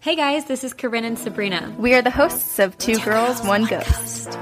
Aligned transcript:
Hey 0.00 0.16
guys, 0.16 0.46
this 0.46 0.64
is 0.64 0.72
Corinne 0.72 1.04
and 1.04 1.18
Sabrina. 1.18 1.74
We 1.78 1.94
are 1.94 2.00
the 2.02 2.10
hosts 2.10 2.58
of 2.58 2.76
Two, 2.78 2.98
Girls, 3.00 3.42
One 3.42 3.64
Ghost. 3.66 4.38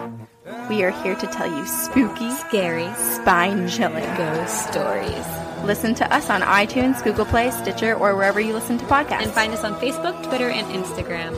We 0.69 0.85
are 0.85 0.91
here 1.03 1.17
to 1.17 1.27
tell 1.27 1.49
you 1.51 1.67
spooky, 1.67 2.31
Scary 2.31 2.93
spine 2.95 3.69
chilling 3.69 4.05
ghost 4.17 4.69
stories. 4.69 5.27
Listen 5.65 5.95
to 5.97 6.15
us 6.15 6.31
on 6.31 6.43
iTunes, 6.43 7.03
Google 7.03 7.25
Play, 7.25 7.51
Stitcher, 7.51 7.95
or 7.95 8.15
wherever 8.15 8.41
you 8.41 8.53
listen 8.55 8.79
to 8.79 8.85
podcasts. 8.85 9.23
And 9.23 9.33
find 9.33 9.53
us 9.53 9.65
on 9.65 9.75
Facebook, 9.81 10.23
Twitter, 10.23 10.49
and 10.49 10.67
Instagram. 10.69 11.35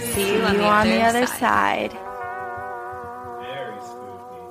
See 0.00 0.12
See 0.12 0.28
you 0.34 0.38
you 0.38 0.42
on 0.44 0.56
the 0.58 0.64
on 0.64 0.86
other 0.86 0.90
the 0.90 1.02
other 1.02 1.26
side. 1.26 1.92
side. 1.92 1.98
Very 3.40 3.80
spooky. 3.80 4.42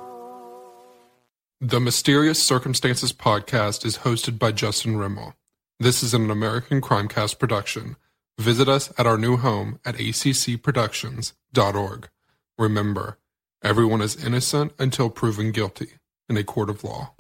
The 1.62 1.80
Mysterious 1.80 2.42
Circumstances 2.42 3.14
podcast 3.14 3.86
is 3.86 4.00
hosted 4.00 4.40
by 4.40 4.52
Justin 4.52 4.98
Rimmel. 4.98 5.36
This 5.80 6.02
is 6.02 6.16
an 6.16 6.32
American 6.32 6.82
Crimecast 6.82 7.38
production. 7.38 7.96
Visit 8.42 8.68
us 8.68 8.92
at 8.98 9.06
our 9.06 9.20
new 9.20 9.38
home 9.38 9.80
at 9.86 9.98
accproductions.org. 9.98 12.10
Remember, 12.58 13.20
everyone 13.64 14.02
is 14.02 14.26
innocent 14.26 14.74
until 14.80 15.12
proven 15.12 15.52
guilty 15.52 15.92
in 16.28 16.38
a 16.38 16.44
court 16.44 16.72
of 16.72 16.84
law. 16.84 17.12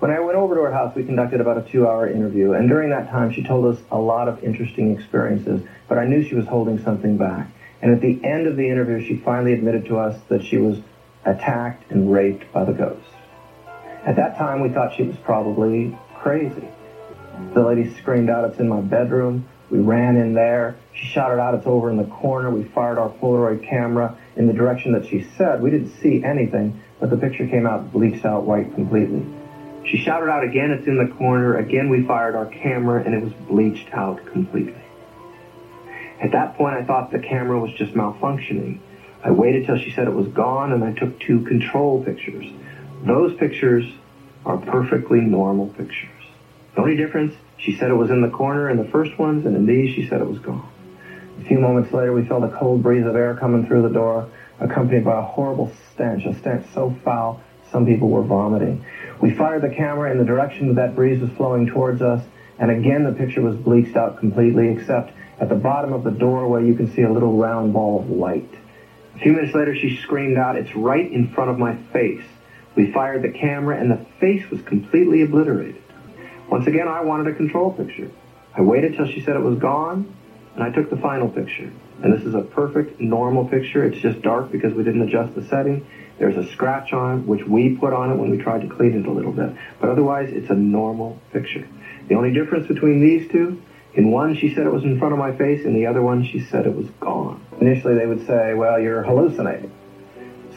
When 0.00 0.10
I 0.10 0.18
went 0.18 0.36
over 0.36 0.56
to 0.56 0.62
her 0.62 0.72
house, 0.72 0.96
we 0.96 1.04
conducted 1.04 1.40
about 1.40 1.58
a 1.58 1.62
two-hour 1.70 2.10
interview, 2.10 2.54
and 2.54 2.68
during 2.68 2.90
that 2.90 3.08
time, 3.08 3.32
she 3.32 3.44
told 3.44 3.72
us 3.72 3.80
a 3.92 3.98
lot 3.98 4.26
of 4.26 4.42
interesting 4.42 4.98
experiences, 4.98 5.62
but 5.88 5.96
I 5.96 6.06
knew 6.06 6.24
she 6.24 6.34
was 6.34 6.48
holding 6.48 6.82
something 6.82 7.16
back. 7.16 7.46
And 7.80 7.92
at 7.92 8.00
the 8.00 8.18
end 8.24 8.48
of 8.48 8.56
the 8.56 8.68
interview, 8.68 9.06
she 9.06 9.18
finally 9.18 9.52
admitted 9.52 9.84
to 9.86 9.98
us 9.98 10.20
that 10.28 10.42
she 10.42 10.56
was 10.56 10.80
attacked 11.24 11.88
and 11.92 12.12
raped 12.12 12.52
by 12.52 12.64
the 12.64 12.72
ghost. 12.72 13.06
At 14.04 14.16
that 14.16 14.36
time, 14.36 14.60
we 14.60 14.70
thought 14.70 14.96
she 14.96 15.04
was 15.04 15.14
probably 15.18 15.96
crazy. 16.16 16.66
The 17.54 17.62
lady 17.62 17.94
screamed 17.94 18.28
out, 18.28 18.50
it's 18.50 18.58
in 18.58 18.68
my 18.68 18.80
bedroom. 18.80 19.46
We 19.70 19.78
ran 19.78 20.16
in 20.16 20.34
there. 20.34 20.76
She 20.92 21.06
shouted 21.06 21.40
out, 21.40 21.54
it's 21.54 21.66
over 21.66 21.90
in 21.90 21.96
the 21.96 22.04
corner. 22.04 22.50
We 22.50 22.64
fired 22.64 22.98
our 22.98 23.10
Polaroid 23.10 23.68
camera 23.68 24.16
in 24.36 24.46
the 24.46 24.52
direction 24.52 24.92
that 24.92 25.06
she 25.06 25.26
said. 25.36 25.60
We 25.60 25.70
didn't 25.70 25.88
see 26.00 26.22
anything, 26.22 26.80
but 27.00 27.10
the 27.10 27.16
picture 27.16 27.46
came 27.46 27.66
out 27.66 27.92
bleached 27.92 28.24
out 28.24 28.44
white 28.44 28.74
completely. 28.74 29.24
She 29.84 29.98
shouted 29.98 30.28
out 30.28 30.44
again, 30.44 30.70
it's 30.70 30.86
in 30.86 30.98
the 30.98 31.12
corner. 31.14 31.56
Again, 31.56 31.88
we 31.88 32.02
fired 32.02 32.34
our 32.34 32.46
camera 32.46 33.02
and 33.02 33.14
it 33.14 33.22
was 33.22 33.32
bleached 33.48 33.92
out 33.92 34.24
completely. 34.26 34.74
At 36.20 36.32
that 36.32 36.56
point, 36.56 36.74
I 36.74 36.84
thought 36.84 37.10
the 37.10 37.18
camera 37.18 37.58
was 37.58 37.72
just 37.72 37.92
malfunctioning. 37.92 38.78
I 39.22 39.30
waited 39.30 39.66
till 39.66 39.76
she 39.76 39.90
said 39.90 40.08
it 40.08 40.14
was 40.14 40.28
gone 40.28 40.72
and 40.72 40.82
I 40.82 40.92
took 40.92 41.18
two 41.20 41.42
control 41.42 42.02
pictures. 42.02 42.46
Those 43.04 43.36
pictures 43.36 43.84
are 44.44 44.56
perfectly 44.56 45.20
normal 45.20 45.68
pictures. 45.68 46.10
The 46.74 46.80
only 46.80 46.96
difference, 46.96 47.34
she 47.58 47.76
said 47.76 47.90
it 47.90 47.94
was 47.94 48.10
in 48.10 48.20
the 48.20 48.28
corner 48.28 48.70
in 48.70 48.76
the 48.76 48.88
first 48.90 49.18
ones, 49.18 49.46
and 49.46 49.56
in 49.56 49.66
these, 49.66 49.94
she 49.94 50.08
said 50.08 50.20
it 50.20 50.28
was 50.28 50.38
gone. 50.38 50.68
A 51.40 51.44
few 51.44 51.58
moments 51.58 51.92
later, 51.92 52.12
we 52.12 52.24
felt 52.26 52.44
a 52.44 52.56
cold 52.58 52.82
breeze 52.82 53.06
of 53.06 53.16
air 53.16 53.34
coming 53.34 53.66
through 53.66 53.82
the 53.82 53.90
door, 53.90 54.28
accompanied 54.60 55.04
by 55.04 55.18
a 55.18 55.22
horrible 55.22 55.70
stench, 55.92 56.24
a 56.24 56.34
stench 56.38 56.66
so 56.72 56.94
foul 57.04 57.42
some 57.70 57.86
people 57.86 58.08
were 58.08 58.22
vomiting. 58.22 58.84
We 59.20 59.34
fired 59.34 59.62
the 59.62 59.74
camera 59.74 60.10
in 60.10 60.18
the 60.18 60.24
direction 60.24 60.68
that 60.68 60.74
that 60.74 60.94
breeze 60.94 61.20
was 61.20 61.30
flowing 61.32 61.66
towards 61.66 62.00
us, 62.00 62.24
and 62.58 62.70
again 62.70 63.04
the 63.04 63.12
picture 63.12 63.42
was 63.42 63.56
bleached 63.56 63.96
out 63.96 64.18
completely, 64.18 64.68
except 64.68 65.12
at 65.40 65.48
the 65.48 65.56
bottom 65.56 65.92
of 65.92 66.04
the 66.04 66.10
doorway 66.10 66.66
you 66.66 66.74
can 66.74 66.90
see 66.94 67.02
a 67.02 67.12
little 67.12 67.36
round 67.36 67.72
ball 67.72 68.00
of 68.00 68.08
light. 68.08 68.48
A 69.14 69.18
few 69.18 69.32
minutes 69.32 69.54
later, 69.54 69.74
she 69.74 69.96
screamed 69.96 70.36
out, 70.36 70.56
It's 70.56 70.74
right 70.76 71.10
in 71.10 71.32
front 71.32 71.50
of 71.50 71.58
my 71.58 71.76
face. 71.92 72.24
We 72.74 72.92
fired 72.92 73.22
the 73.22 73.30
camera, 73.30 73.78
and 73.78 73.90
the 73.90 74.04
face 74.20 74.48
was 74.50 74.60
completely 74.62 75.22
obliterated. 75.22 75.82
Once 76.50 76.66
again, 76.66 76.86
I 76.86 77.00
wanted 77.00 77.26
a 77.26 77.34
control 77.34 77.72
picture. 77.72 78.10
I 78.54 78.60
waited 78.60 78.94
till 78.94 79.06
she 79.06 79.20
said 79.20 79.36
it 79.36 79.42
was 79.42 79.58
gone, 79.58 80.14
and 80.54 80.62
I 80.62 80.70
took 80.70 80.90
the 80.90 80.96
final 80.96 81.28
picture. 81.28 81.70
And 82.02 82.12
this 82.12 82.22
is 82.22 82.34
a 82.34 82.42
perfect, 82.42 83.00
normal 83.00 83.48
picture. 83.48 83.84
It's 83.84 83.98
just 83.98 84.22
dark 84.22 84.52
because 84.52 84.72
we 84.72 84.84
didn't 84.84 85.02
adjust 85.02 85.34
the 85.34 85.42
setting. 85.42 85.86
There's 86.18 86.36
a 86.36 86.46
scratch 86.52 86.92
on 86.92 87.18
it, 87.18 87.26
which 87.26 87.44
we 87.46 87.76
put 87.76 87.92
on 87.92 88.12
it 88.12 88.16
when 88.16 88.30
we 88.30 88.38
tried 88.38 88.62
to 88.62 88.68
clean 88.68 88.94
it 88.94 89.06
a 89.06 89.10
little 89.10 89.32
bit. 89.32 89.50
But 89.80 89.90
otherwise, 89.90 90.30
it's 90.30 90.50
a 90.50 90.54
normal 90.54 91.20
picture. 91.32 91.66
The 92.08 92.14
only 92.14 92.32
difference 92.32 92.68
between 92.68 93.00
these 93.00 93.28
two, 93.30 93.60
in 93.94 94.10
one 94.10 94.34
she 94.34 94.54
said 94.54 94.66
it 94.66 94.72
was 94.72 94.84
in 94.84 94.98
front 94.98 95.14
of 95.14 95.18
my 95.18 95.34
face, 95.36 95.64
in 95.64 95.74
the 95.74 95.86
other 95.86 96.02
one 96.02 96.22
she 96.22 96.38
said 96.38 96.66
it 96.66 96.74
was 96.74 96.86
gone. 97.00 97.44
Initially, 97.60 97.94
they 97.94 98.06
would 98.06 98.24
say, 98.26 98.54
well, 98.54 98.78
you're 98.78 99.02
hallucinating. 99.02 99.72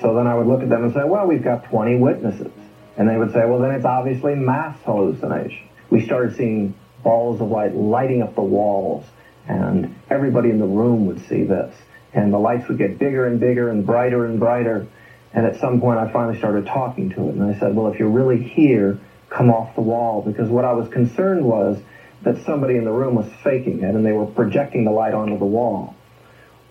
So 0.02 0.14
then 0.14 0.28
I 0.28 0.36
would 0.36 0.46
look 0.46 0.62
at 0.62 0.70
them 0.70 0.84
and 0.84 0.94
say, 0.94 1.04
well, 1.04 1.26
we've 1.26 1.44
got 1.44 1.66
20 1.66 1.98
witnesses. 1.98 2.52
And 2.96 3.10
they 3.10 3.18
would 3.18 3.32
say, 3.32 3.46
well, 3.46 3.60
then 3.60 3.72
it's 3.72 3.86
obviously 3.86 4.36
mass 4.36 4.78
hallucination. 4.84 5.69
We 5.90 6.06
started 6.06 6.36
seeing 6.36 6.76
balls 7.04 7.42
of 7.42 7.50
light 7.50 7.76
lighting 7.76 8.22
up 8.22 8.36
the 8.36 8.42
walls, 8.42 9.06
and 9.48 9.96
everybody 10.10 10.50
in 10.50 10.60
the 10.60 10.66
room 10.66 11.06
would 11.08 11.20
see 11.22 11.44
this. 11.44 11.76
And 12.14 12.34
the 12.34 12.40
lights 12.40 12.68
would 12.68 12.78
get 12.78 12.98
bigger 13.00 13.26
and 13.28 13.40
bigger 13.40 13.70
and 13.70 13.86
brighter 13.86 14.26
and 14.26 14.40
brighter. 14.40 14.88
And 15.34 15.46
at 15.46 15.60
some 15.60 15.80
point, 15.80 16.00
I 16.00 16.12
finally 16.12 16.38
started 16.38 16.66
talking 16.66 17.10
to 17.12 17.30
it. 17.30 17.36
And 17.36 17.44
I 17.44 17.58
said, 17.60 17.76
well, 17.76 17.88
if 17.92 18.00
you're 18.00 18.10
really 18.10 18.42
here, 18.42 19.00
come 19.30 19.52
off 19.52 19.76
the 19.76 19.82
wall. 19.82 20.24
Because 20.24 20.50
what 20.50 20.66
I 20.66 20.74
was 20.74 20.90
concerned 20.90 21.46
was 21.46 21.80
that 22.24 22.38
somebody 22.46 22.76
in 22.76 22.84
the 22.84 22.92
room 22.92 23.16
was 23.16 23.32
faking 23.44 23.82
it, 23.82 23.96
and 23.96 24.06
they 24.06 24.12
were 24.12 24.26
projecting 24.26 24.86
the 24.86 24.92
light 24.92 25.14
onto 25.14 25.38
the 25.38 25.46
wall. 25.46 25.96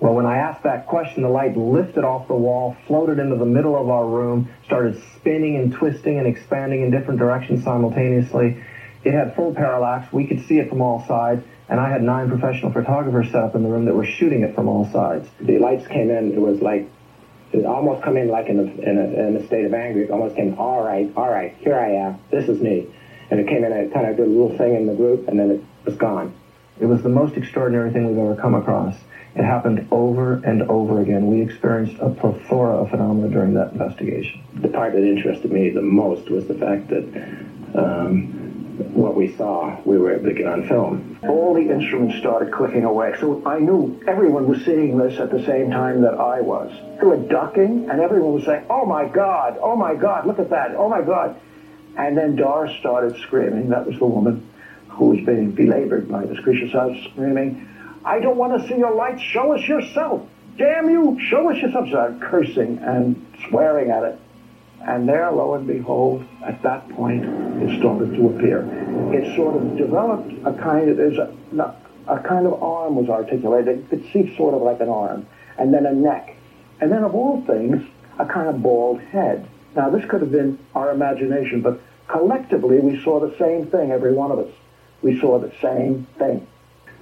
Well, 0.01 0.15
when 0.15 0.27
I 0.27 0.39
asked 0.39 0.63
that 0.63 0.87
question, 0.87 1.23
the 1.23 1.29
light 1.29 1.57
lifted 1.57 2.05
off 2.05 2.29
the 2.29 2.35
wall, 2.35 2.77
floated 2.87 3.19
into 3.19 3.37
the 3.37 3.47
middle 3.47 3.77
of 3.77 3.89
our 3.89 4.07
room, 4.07 4.49
started 4.65 5.01
spinning 5.17 5.57
and 5.57 5.73
twisting 5.73 6.19
and 6.19 6.27
expanding 6.27 6.83
in 6.83 6.91
different 6.91 7.19
directions 7.19 7.65
simultaneously. 7.65 8.63
It 9.05 9.13
had 9.13 9.35
full 9.37 9.55
parallax. 9.55 10.13
We 10.13 10.27
could 10.27 10.41
see 10.47 10.59
it 10.59 10.69
from 10.69 10.81
all 10.81 11.05
sides. 11.07 11.45
And 11.69 11.79
I 11.79 11.91
had 11.91 12.03
nine 12.03 12.29
professional 12.29 12.73
photographers 12.73 13.31
set 13.31 13.43
up 13.43 13.55
in 13.55 13.63
the 13.63 13.69
room 13.69 13.85
that 13.85 13.95
were 13.95 14.07
shooting 14.07 14.43
it 14.43 14.55
from 14.55 14.69
all 14.69 14.91
sides. 14.91 15.29
the 15.41 15.59
lights 15.59 15.87
came 15.87 16.11
in, 16.11 16.33
it 16.33 16.41
was 16.41 16.61
like, 16.63 16.89
it 17.53 17.65
almost 17.65 18.03
come 18.03 18.17
in 18.17 18.29
like 18.29 18.47
in 18.47 18.59
a, 18.59 18.63
in 18.63 18.99
a, 18.99 19.27
in 19.29 19.37
a 19.37 19.47
state 19.47 19.65
of 19.65 19.75
anger. 19.75 20.03
It 20.03 20.11
almost 20.11 20.37
came, 20.37 20.59
all 20.59 20.83
right, 20.83 21.11
all 21.17 21.31
right, 21.31 21.55
here 21.59 21.79
I 21.79 21.93
am, 21.93 22.19
this 22.31 22.49
is 22.49 22.61
me. 22.61 22.87
And 23.31 23.39
it 23.39 23.47
came 23.47 23.65
in, 23.65 23.73
and 23.73 23.87
it 23.87 23.93
kind 23.93 24.07
of 24.07 24.17
did 24.17 24.27
a 24.27 24.31
little 24.31 24.57
thing 24.57 24.75
in 24.75 24.87
the 24.87 24.95
group, 24.95 25.29
and 25.29 25.39
then 25.39 25.51
it 25.51 25.65
was 25.85 25.97
gone. 25.97 26.35
It 26.81 26.87
was 26.87 27.03
the 27.03 27.11
most 27.11 27.37
extraordinary 27.37 27.91
thing 27.91 28.07
we've 28.07 28.19
ever 28.19 28.37
come 28.37 28.55
across. 28.55 28.97
It 29.35 29.45
happened 29.45 29.87
over 29.91 30.35
and 30.35 30.63
over 30.63 31.01
again. 31.01 31.27
We 31.27 31.43
experienced 31.43 31.97
a 32.01 32.09
plethora 32.09 32.77
of 32.77 32.91
phenomena 32.91 33.29
during 33.29 33.55
that 33.55 33.73
investigation. 33.73 34.43
The 34.55 34.69
part 34.69 34.95
that 34.95 35.05
interested 35.05 35.53
me 35.53 35.69
the 35.71 35.83
most 35.83 36.31
was 36.31 36.47
the 36.47 36.55
fact 36.55 36.89
that 36.89 37.05
um, 37.75 38.48
what 38.79 39.15
we 39.15 39.35
saw, 39.37 39.81
we 39.85 39.99
were 39.99 40.13
able 40.13 40.27
to 40.27 40.35
get 40.35 40.47
on 40.47 40.67
film. 40.69 41.19
all 41.29 41.55
the 41.55 41.69
instruments 41.71 42.17
started 42.19 42.53
clicking 42.53 42.85
away. 42.85 43.15
So 43.21 43.43
I 43.45 43.59
knew 43.59 44.01
everyone 44.07 44.49
was 44.49 44.65
seeing 44.65 44.97
this 44.97 45.19
at 45.19 45.31
the 45.31 45.45
same 45.45 45.71
time 45.71 46.03
that 46.03 46.15
I 46.15 46.41
was. 46.41 46.71
They 47.01 47.07
were 47.07 47.17
ducking, 47.17 47.91
and 47.91 48.01
everyone 48.01 48.35
was 48.35 48.45
saying, 48.45 48.67
oh 48.71 48.87
my 48.87 49.07
God, 49.09 49.59
oh 49.61 49.77
my 49.77 49.95
God, 49.95 50.27
look 50.27 50.39
at 50.39 50.51
that, 50.51 50.75
oh 50.77 50.89
my 50.89 51.03
God. 51.03 51.41
And 51.97 52.17
then 52.17 52.37
Doris 52.37 52.77
started 52.79 53.21
screaming. 53.23 53.71
That 53.71 53.87
was 53.87 53.99
the 53.99 54.07
woman 54.07 54.49
who 54.89 55.07
was 55.07 55.25
being 55.27 55.51
belabored 55.51 56.09
by 56.09 56.25
this 56.27 56.39
creature. 56.41 56.69
Started 56.69 57.03
screaming, 57.11 57.69
I 58.05 58.21
don't 58.21 58.37
want 58.37 58.61
to 58.61 58.69
see 58.69 58.77
your 58.77 58.95
lights. 58.95 59.23
Show 59.23 59.53
us 59.53 59.67
yourself. 59.67 60.29
Damn 60.57 60.89
you, 60.91 61.19
show 61.21 61.51
us 61.51 61.61
yourself. 61.61 61.89
Started 61.89 62.21
cursing 62.21 62.79
and 62.79 63.27
swearing 63.49 63.91
at 63.91 64.05
it. 64.05 64.21
And 64.89 65.07
there, 65.07 65.31
lo 65.31 65.55
and 65.55 65.67
behold, 65.67 66.25
at 66.45 66.63
that 66.63 66.89
point, 66.97 67.23
it 67.63 67.79
started 67.79 68.15
to 68.17 68.23
appear. 68.31 68.59
It 69.13 69.37
sort 69.37 69.55
of 69.57 69.77
developed 69.77 70.33
a 70.47 70.53
kind 70.55 70.89
of, 70.89 70.97
there's 70.97 71.19
a, 71.19 71.29
a 72.07 72.19
kind 72.21 72.47
of 72.47 72.63
arm 72.63 72.97
was 72.97 73.09
articulated. 73.11 73.75
You 73.81 73.87
could 73.91 74.05
see 74.13 74.35
sort 74.37 74.55
of 74.55 74.63
like 74.63 74.81
an 74.81 74.89
arm. 74.89 75.27
And 75.59 75.75
then 75.75 75.85
a 75.85 75.93
neck. 75.93 76.37
And 76.81 76.91
then 76.91 77.03
of 77.05 77.15
all 77.15 77.43
things, 77.45 77.87
a 78.19 78.25
kind 78.25 78.49
of 78.49 78.63
bald 78.63 79.01
head. 79.01 79.47
Now, 79.77 79.91
this 79.91 80.05
could 80.09 80.23
have 80.23 80.33
been 80.33 80.59
our 80.75 80.91
imagination, 80.91 81.61
but 81.61 81.81
collectively, 82.07 82.81
we 82.81 83.03
saw 83.05 83.21
the 83.21 83.37
same 83.37 83.67
thing, 83.67 83.93
every 83.93 84.15
one 84.15 84.31
of 84.33 84.39
us. 84.39 84.53
We 85.03 85.21
saw 85.21 85.39
the 85.39 85.53
same 85.61 86.07
thing. 86.19 86.47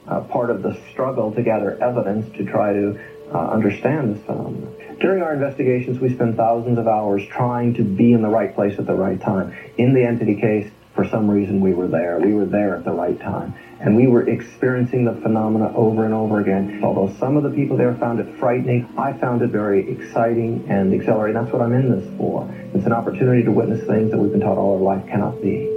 uh, 0.09 0.21
part 0.23 0.51
of 0.51 0.63
the 0.63 0.79
struggle 0.91 1.33
to 1.33 1.43
gather 1.43 1.83
evidence 1.83 2.35
to 2.37 2.45
try 2.45 2.73
to 2.73 2.99
uh, 3.33 3.49
understand 3.51 4.15
this 4.17 4.25
phenomenon. 4.25 4.75
During 5.01 5.23
our 5.23 5.35
investigations, 5.35 6.01
we 6.01 6.15
spend 6.15 6.37
thousands 6.37 6.79
of 6.79 6.89
hours 6.89 7.23
trying 7.27 7.75
to 7.75 7.85
be 7.85 8.13
in 8.13 8.23
the 8.23 8.29
right 8.29 8.55
place 8.55 8.79
at 8.79 8.87
the 8.87 8.95
right 8.95 9.21
time. 9.21 9.55
In 9.77 9.93
the 9.93 10.03
entity 10.03 10.37
case, 10.41 10.71
for 10.95 11.05
some 11.05 11.31
reason, 11.31 11.61
we 11.61 11.75
were 11.75 11.87
there. 11.87 12.19
We 12.19 12.33
were 12.33 12.47
there 12.47 12.75
at 12.75 12.85
the 12.85 12.93
right 12.93 13.21
time. 13.21 13.55
And 13.79 13.95
we 13.95 14.07
were 14.07 14.27
experiencing 14.27 15.05
the 15.05 15.13
phenomena 15.13 15.71
over 15.77 16.07
and 16.07 16.15
over 16.15 16.41
again. 16.41 16.81
Although 16.83 17.15
some 17.19 17.37
of 17.37 17.43
the 17.43 17.51
people 17.51 17.77
there 17.77 17.95
found 17.97 18.21
it 18.21 18.39
frightening, 18.39 18.89
I 18.97 19.13
found 19.13 19.43
it 19.43 19.51
very 19.51 19.87
exciting 19.91 20.65
and 20.71 20.95
exhilarating. 20.95 21.43
That's 21.43 21.53
what 21.53 21.61
I'm 21.61 21.75
in 21.75 21.91
this 21.91 22.17
for. 22.17 22.49
It's 22.73 22.87
an 22.87 22.93
opportunity 22.95 23.43
to 23.45 23.51
witness 23.51 23.87
things 23.87 24.11
that 24.13 24.19
we've 24.19 24.33
been 24.33 24.41
taught 24.41 24.57
all 24.57 24.77
our 24.77 24.81
life 24.81 25.07
cannot 25.07 25.43
be. 25.43 25.69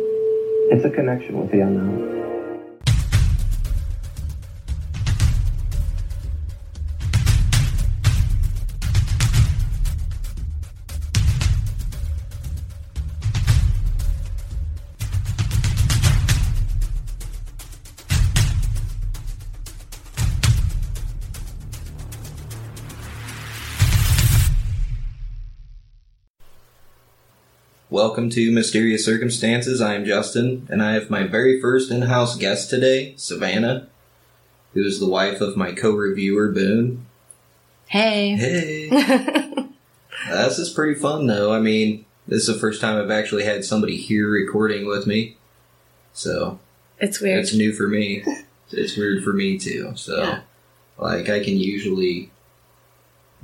It's 0.72 0.86
a 0.86 0.90
connection 0.90 1.38
with 1.38 1.52
the 1.52 1.60
unknown. 1.60 2.19
Welcome 28.00 28.30
to 28.30 28.50
Mysterious 28.54 29.04
Circumstances. 29.04 29.82
I 29.82 29.94
am 29.94 30.06
Justin, 30.06 30.66
and 30.72 30.82
I 30.82 30.94
have 30.94 31.10
my 31.10 31.24
very 31.28 31.60
first 31.60 31.92
in 31.92 32.04
house 32.04 32.38
guest 32.38 32.70
today, 32.70 33.14
Savannah, 33.18 33.90
who 34.74 34.86
is 34.86 35.02
the 35.02 35.06
wife 35.10 35.42
of 35.42 35.58
my 35.58 35.74
co 35.74 35.92
reviewer, 35.92 36.48
Boone. 36.48 37.06
Hey. 37.88 38.38
Hey! 38.38 39.68
This 40.30 40.60
is 40.60 40.70
pretty 40.70 40.98
fun, 40.98 41.28
though. 41.28 41.52
I 41.52 41.60
mean, 41.60 42.06
this 42.26 42.48
is 42.48 42.54
the 42.56 42.60
first 42.62 42.80
time 42.80 42.98
I've 42.98 43.12
actually 43.12 43.44
had 43.44 43.66
somebody 43.66 43.98
here 43.98 44.30
recording 44.30 44.88
with 44.88 45.06
me, 45.06 45.36
so 46.14 46.58
It's 47.00 47.20
weird. 47.20 47.40
it's 47.42 47.54
new 47.54 47.74
for 47.74 47.90
me. 47.90 48.24
It's 48.72 48.96
weird 48.96 49.26
for 49.26 49.34
me, 49.34 49.58
too. 49.58 49.92
So, 49.96 50.22
Yeah. 50.24 50.40
like, 50.98 51.28
I 51.30 51.44
can 51.44 51.58
usually 51.58 52.32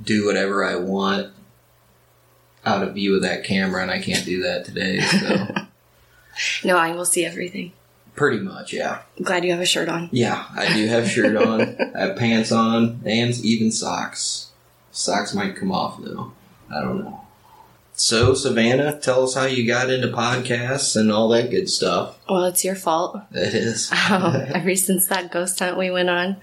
do 0.02 0.24
whatever 0.24 0.64
I 0.64 0.76
want 0.76 1.34
out 2.66 2.82
of 2.82 2.94
view 2.94 3.16
of 3.16 3.22
that 3.22 3.44
camera, 3.44 3.80
and 3.80 3.90
I 3.90 4.00
can't 4.00 4.26
do 4.26 4.42
that 4.42 4.64
today, 4.66 5.00
so. 5.00 5.46
No, 6.62 6.76
I 6.76 6.92
will 6.92 7.06
see 7.06 7.24
everything. 7.24 7.72
Pretty 8.14 8.40
much, 8.40 8.72
yeah. 8.72 9.00
I'm 9.16 9.24
glad 9.24 9.42
you 9.42 9.52
have 9.52 9.60
a 9.60 9.64
shirt 9.64 9.88
on. 9.88 10.10
Yeah, 10.12 10.44
I 10.54 10.70
do 10.74 10.86
have 10.86 11.08
shirt 11.08 11.34
on, 11.34 11.62
I 11.94 11.98
have 11.98 12.16
pants 12.16 12.52
on, 12.52 13.00
and 13.06 13.34
even 13.40 13.70
socks. 13.70 14.50
Socks 14.90 15.34
might 15.34 15.56
come 15.56 15.72
off 15.72 15.98
though. 16.02 16.32
I 16.70 16.82
don't 16.82 17.04
know. 17.04 17.20
So, 17.92 18.34
Savannah, 18.34 18.98
tell 19.00 19.24
us 19.24 19.34
how 19.34 19.46
you 19.46 19.66
got 19.66 19.88
into 19.88 20.08
podcasts 20.08 20.96
and 20.96 21.10
all 21.10 21.28
that 21.30 21.50
good 21.50 21.70
stuff. 21.70 22.18
Well, 22.28 22.44
it's 22.44 22.62
your 22.62 22.74
fault. 22.74 23.18
It 23.32 23.54
is. 23.54 23.90
Um, 24.10 24.34
ever 24.54 24.76
since 24.76 25.06
that 25.06 25.30
ghost 25.30 25.58
hunt 25.58 25.78
we 25.78 25.90
went 25.90 26.10
on, 26.10 26.36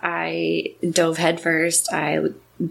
I 0.00 0.74
dove 0.88 1.18
headfirst. 1.18 1.92
I 1.92 2.20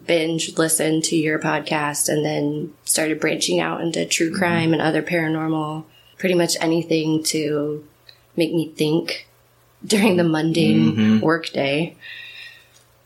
binge 0.06 0.58
listened 0.58 1.04
to 1.06 1.16
your 1.16 1.40
podcast 1.40 2.08
and 2.10 2.24
then 2.26 2.74
started 2.86 3.20
branching 3.20 3.60
out 3.60 3.82
into 3.82 4.06
true 4.06 4.34
crime 4.34 4.74
and 4.74 4.82
other 4.82 5.02
paranormal, 5.02 5.84
pretty 6.18 6.36
much 6.36 6.56
anything 6.62 7.22
to 7.24 7.86
make 8.38 8.54
me 8.54 8.70
think 8.76 9.28
during 9.86 10.16
the 10.18 10.24
mundane 10.24 10.96
Mhm. 10.96 11.22
workday. 11.22 11.96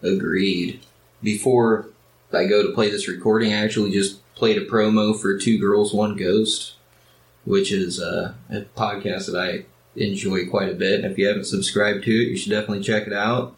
Agreed. 0.04 0.80
Before 1.24 1.90
I 2.32 2.46
go 2.46 2.62
to 2.62 2.72
play 2.74 2.90
this 2.92 3.08
recording, 3.08 3.52
I 3.54 3.58
actually 3.64 3.92
just 3.92 4.20
played 4.36 4.58
a 4.58 4.66
promo 4.66 5.20
for 5.20 5.38
Two 5.38 5.58
Girls, 5.58 5.94
One 5.94 6.16
Ghost, 6.16 6.74
which 7.46 7.72
is 7.72 8.00
uh, 8.00 8.34
a 8.52 8.62
podcast 8.78 9.32
that 9.32 9.36
I 9.40 9.66
enjoy 10.00 10.46
quite 10.46 10.70
a 10.70 10.76
bit. 10.76 11.02
And 11.04 11.12
if 11.12 11.18
you 11.18 11.28
haven't 11.28 11.46
subscribed 11.46 12.04
to 12.04 12.12
it, 12.12 12.28
you 12.30 12.38
should 12.38 12.52
definitely 12.52 12.84
check 12.84 13.08
it 13.08 13.14
out. 13.14 13.56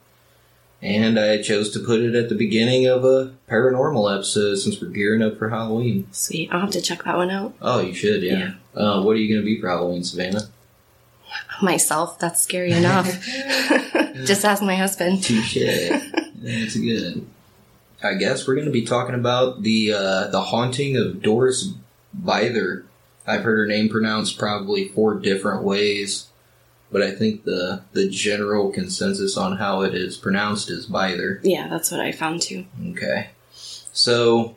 And 0.82 1.20
I 1.20 1.42
chose 1.42 1.72
to 1.72 1.80
put 1.80 2.00
it 2.00 2.16
at 2.16 2.30
the 2.30 2.36
beginning 2.36 2.88
of 2.88 3.04
a 3.04 3.34
paranormal 3.50 4.16
episode 4.16 4.56
since 4.56 4.80
we're 4.80 4.88
gearing 4.88 5.22
up 5.22 5.38
for 5.38 5.50
Halloween. 5.50 6.08
Sweet. 6.12 6.50
I'll 6.54 6.62
have 6.62 6.72
to 6.72 6.82
check 6.82 7.04
that 7.04 7.18
one 7.18 7.30
out. 7.30 7.54
Oh, 7.62 7.82
you 7.82 7.94
should, 7.94 8.24
yeah. 8.24 8.54
Uh, 8.74 9.02
what 9.02 9.18
are 9.18 9.20
you 9.20 9.28
going 9.28 9.42
to 9.42 9.46
be 9.46 9.60
for 9.60 9.68
Halloween, 9.68 10.06
Savannah? 10.06 10.48
Myself, 11.62 12.18
that's 12.18 12.42
scary 12.42 12.72
enough. 12.72 13.08
Just 14.26 14.46
ask 14.46 14.64
my 14.64 14.76
husband. 14.76 15.24
Touche. 15.24 15.58
That's 16.36 16.76
good. 16.76 17.28
I 18.02 18.14
guess 18.14 18.48
we're 18.48 18.56
going 18.56 18.66
to 18.66 18.72
be 18.72 18.86
talking 18.86 19.16
about 19.16 19.62
the 19.62 19.94
uh, 19.94 20.28
the 20.28 20.42
haunting 20.42 20.96
of 20.96 21.22
Doris 21.22 21.74
Bither. 22.18 22.86
I've 23.28 23.42
heard 23.42 23.58
her 23.58 23.68
name 23.68 23.90
pronounced 23.90 24.40
probably 24.40 24.88
four 24.88 25.16
different 25.16 25.64
ways, 25.64 26.29
but 26.92 27.02
I 27.02 27.12
think 27.12 27.44
the 27.44 27.84
the 27.94 28.10
general 28.10 28.72
consensus 28.72 29.38
on 29.38 29.58
how 29.58 29.82
it 29.82 29.94
is 29.94 30.18
pronounced 30.18 30.70
is 30.70 30.88
Bither. 30.88 31.40
Yeah, 31.44 31.68
that's 31.68 31.92
what 31.92 32.00
I 32.00 32.12
found 32.12 32.42
too. 32.42 32.66
Okay. 32.92 33.30
So, 33.92 34.56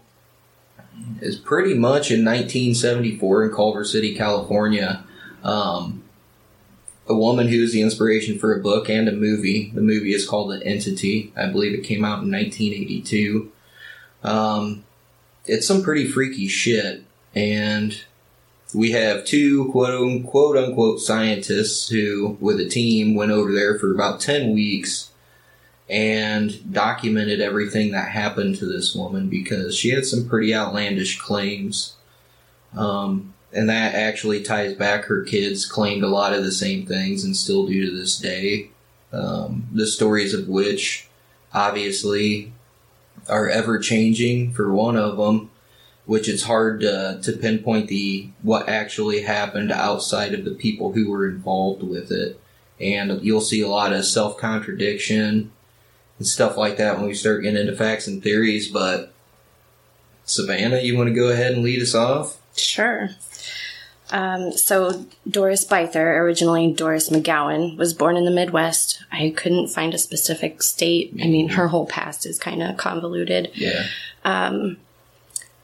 it's 1.21 1.37
pretty 1.37 1.75
much 1.75 2.11
in 2.11 2.25
1974 2.25 3.45
in 3.45 3.55
Culver 3.55 3.85
City, 3.85 4.15
California. 4.15 5.05
Um, 5.43 6.03
a 7.09 7.15
woman 7.15 7.49
who's 7.49 7.73
the 7.73 7.83
inspiration 7.83 8.39
for 8.39 8.55
a 8.55 8.63
book 8.63 8.89
and 8.89 9.09
a 9.09 9.13
movie. 9.13 9.71
The 9.75 9.81
movie 9.81 10.15
is 10.15 10.27
called 10.27 10.53
The 10.53 10.65
Entity. 10.65 11.33
I 11.37 11.47
believe 11.47 11.75
it 11.75 11.85
came 11.85 12.05
out 12.05 12.23
in 12.23 12.31
1982. 12.31 13.51
Um, 14.23 14.85
it's 15.47 15.67
some 15.67 15.83
pretty 15.83 16.07
freaky 16.07 16.47
shit, 16.47 17.03
and 17.35 18.05
we 18.75 18.93
have 18.93 19.25
two 19.25 19.71
quote 19.71 19.95
unquote 19.95 20.57
unquote 20.57 21.01
scientists 21.01 21.89
who, 21.89 22.37
with 22.41 22.61
a 22.61 22.69
team, 22.69 23.15
went 23.15 23.31
over 23.31 23.53
there 23.53 23.79
for 23.79 23.93
about 23.93 24.21
10 24.21 24.53
weeks 24.53 25.11
and 25.89 26.73
documented 26.73 27.41
everything 27.41 27.91
that 27.93 28.11
happened 28.11 28.57
to 28.57 28.67
this 28.67 28.95
woman 28.95 29.29
because 29.29 29.77
she 29.77 29.91
had 29.91 30.07
some 30.07 30.29
pretty 30.29 30.55
outlandish 30.55 31.21
claims. 31.21 31.97
Um, 32.77 33.35
and 33.53 33.69
that 33.69 33.95
actually 33.95 34.43
ties 34.43 34.75
back 34.75 35.05
her 35.05 35.23
kids 35.23 35.67
claimed 35.67 36.03
a 36.03 36.09
lot 36.09 36.33
of 36.33 36.43
the 36.43 36.53
same 36.53 36.87
things 36.87 37.25
and 37.25 37.37
still 37.37 37.67
do 37.67 37.91
to 37.91 37.97
this 37.97 38.17
day. 38.17 38.71
Um, 39.13 39.69
the 39.73 39.87
stories 39.87 40.33
of 40.33 40.49
which 40.49 41.09
obviously 41.53 42.53
are 43.29 43.49
ever 43.49 43.79
changing 43.79 44.53
for 44.53 44.73
one 44.73 44.97
of 44.97 45.19
them, 45.19 45.51
which 46.13 46.29
it's 46.29 46.43
hard 46.43 46.81
to, 46.81 47.19
to 47.23 47.33
pinpoint 47.33 47.89
the 47.89 48.29
what 48.43 48.69
actually 48.69 49.23
happened 49.23 49.73
outside 49.73 50.35
of 50.35 50.45
the 50.45 50.51
people 50.51 50.93
who 50.93 51.11
were 51.11 51.27
involved 51.27 51.83
with 51.83 52.13
it. 52.13 52.39
And 52.79 53.23
you'll 53.23 53.41
see 53.41 53.63
a 53.63 53.69
lot 53.69 53.95
of 53.95 54.05
self 54.05 54.37
contradiction 54.37 55.51
and 56.19 56.27
stuff 56.27 56.59
like 56.59 56.77
that 56.77 56.99
when 56.99 57.07
we 57.07 57.15
start 57.15 57.43
getting 57.43 57.59
into 57.59 57.75
facts 57.75 58.07
and 58.09 58.23
theories. 58.23 58.69
But 58.69 59.15
Savannah, 60.27 60.83
you 60.83 60.99
want 60.99 61.09
to 61.09 61.15
go 61.15 61.31
ahead 61.31 61.55
and 61.55 61.63
lead 61.63 61.81
us 61.81 61.95
off? 61.95 62.37
Sure. 62.55 63.09
Um, 64.11 64.53
so 64.53 65.07
Doris 65.27 65.67
Bither, 65.67 66.19
originally 66.19 66.75
Doris 66.75 67.09
McGowan, 67.09 67.79
was 67.79 67.95
born 67.95 68.19
in 68.19 68.27
the 68.27 68.31
Midwest. 68.31 69.03
I 69.11 69.33
couldn't 69.35 69.69
find 69.69 69.95
a 69.95 69.99
specific 69.99 70.63
state. 70.63 71.15
I 71.23 71.27
mean, 71.27 71.49
her 71.49 71.69
whole 71.69 71.87
past 71.87 72.27
is 72.27 72.39
kind 72.39 72.63
of 72.63 72.77
convoluted. 72.77 73.51
Yeah. 73.55 73.87
Um, 74.27 74.77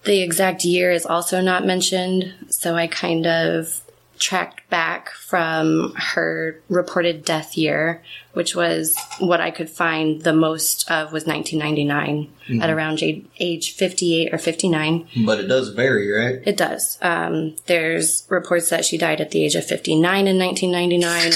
the 0.09 0.23
exact 0.23 0.65
year 0.65 0.91
is 0.91 1.05
also 1.05 1.43
not 1.43 1.67
mentioned, 1.67 2.33
so 2.49 2.75
I 2.75 2.87
kind 2.87 3.27
of 3.27 3.83
tracked 4.19 4.69
back 4.71 5.11
from 5.11 5.93
her 5.97 6.63
reported 6.71 7.27
death 7.27 7.59
year, 7.59 8.03
which 8.33 8.57
was 8.57 8.97
what 9.19 9.43
I 9.43 9.51
could 9.51 9.69
find 9.69 10.23
the 10.23 10.33
most 10.33 10.91
of 10.91 11.13
was 11.13 11.27
1999 11.27 12.33
at 12.63 12.71
around 12.71 13.03
age, 13.03 13.27
age 13.39 13.75
58 13.75 14.33
or 14.33 14.39
59. 14.39 15.09
But 15.27 15.41
it 15.41 15.47
does 15.47 15.69
vary, 15.69 16.11
right? 16.11 16.41
It 16.47 16.57
does. 16.57 16.97
Um, 17.03 17.57
there's 17.67 18.27
reports 18.31 18.71
that 18.71 18.87
she 18.87 18.97
died 18.97 19.21
at 19.21 19.31
the 19.31 19.45
age 19.45 19.57
of 19.57 19.67
59 19.67 20.27
in 20.27 20.39
1999 20.39 21.33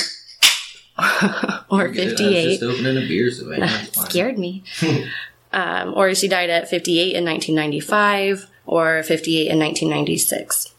or 1.69 1.88
Good. 1.88 2.00
I 2.00 2.05
was 2.05 2.21
58 2.21 2.49
just 2.49 2.62
opening 2.62 2.97
a 2.97 3.07
beer. 3.07 3.29
It's 3.29 4.00
scared 4.07 4.38
me. 4.38 4.64
um, 5.52 5.93
or 5.95 6.14
she 6.14 6.26
died 6.26 6.49
at 6.49 6.71
58 6.71 7.14
in 7.14 7.25
1995 7.26 8.49
or 8.66 9.02
58 9.02 9.50
in 9.50 9.59
1996. 9.59 10.75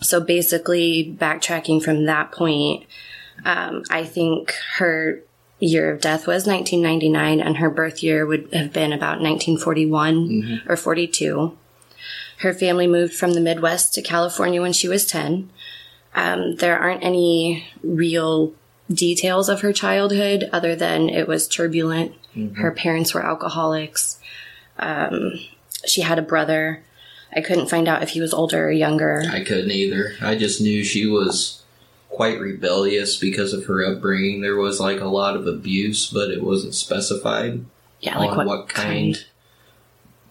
So 0.00 0.20
basically, 0.20 1.16
backtracking 1.18 1.82
from 1.82 2.04
that 2.04 2.32
point, 2.32 2.84
um, 3.44 3.82
I 3.90 4.04
think 4.04 4.54
her 4.76 5.22
year 5.58 5.90
of 5.92 6.00
death 6.00 6.26
was 6.26 6.46
1999 6.46 7.40
and 7.40 7.56
her 7.56 7.70
birth 7.70 8.02
year 8.02 8.26
would 8.26 8.52
have 8.52 8.72
been 8.72 8.92
about 8.92 9.20
1941 9.20 10.62
or 10.68 10.76
42. 10.76 11.56
Her 12.38 12.52
family 12.52 12.86
moved 12.86 13.14
from 13.14 13.32
the 13.32 13.40
Midwest 13.40 13.94
to 13.94 14.02
California 14.02 14.60
when 14.60 14.72
she 14.72 14.88
was 14.88 15.06
10. 15.06 15.50
Um, 16.14 16.56
there 16.56 16.78
aren't 16.78 17.04
any 17.04 17.68
real 17.82 18.52
details 18.92 19.48
of 19.48 19.62
her 19.62 19.72
childhood 19.72 20.48
other 20.52 20.76
than 20.76 21.08
it 21.08 21.26
was 21.26 21.48
turbulent. 21.48 22.14
Her 22.56 22.72
parents 22.72 23.14
were 23.14 23.24
alcoholics. 23.24 24.18
Um, 24.78 25.34
she 25.86 26.02
had 26.02 26.18
a 26.18 26.22
brother. 26.22 26.82
I 27.36 27.40
couldn't 27.40 27.68
find 27.68 27.88
out 27.88 28.02
if 28.02 28.10
he 28.10 28.20
was 28.20 28.32
older 28.32 28.66
or 28.66 28.70
younger. 28.70 29.24
I 29.30 29.42
couldn't 29.42 29.70
either. 29.70 30.12
I 30.20 30.36
just 30.36 30.60
knew 30.60 30.84
she 30.84 31.06
was 31.06 31.62
quite 32.08 32.38
rebellious 32.38 33.16
because 33.16 33.52
of 33.52 33.66
her 33.66 33.84
upbringing. 33.84 34.40
There 34.40 34.56
was 34.56 34.78
like 34.78 35.00
a 35.00 35.06
lot 35.06 35.36
of 35.36 35.46
abuse, 35.46 36.08
but 36.08 36.30
it 36.30 36.42
wasn't 36.42 36.74
specified 36.74 37.64
Yeah, 38.00 38.18
like 38.18 38.30
on 38.30 38.36
what, 38.36 38.46
what, 38.46 38.68
kind, 38.68 39.24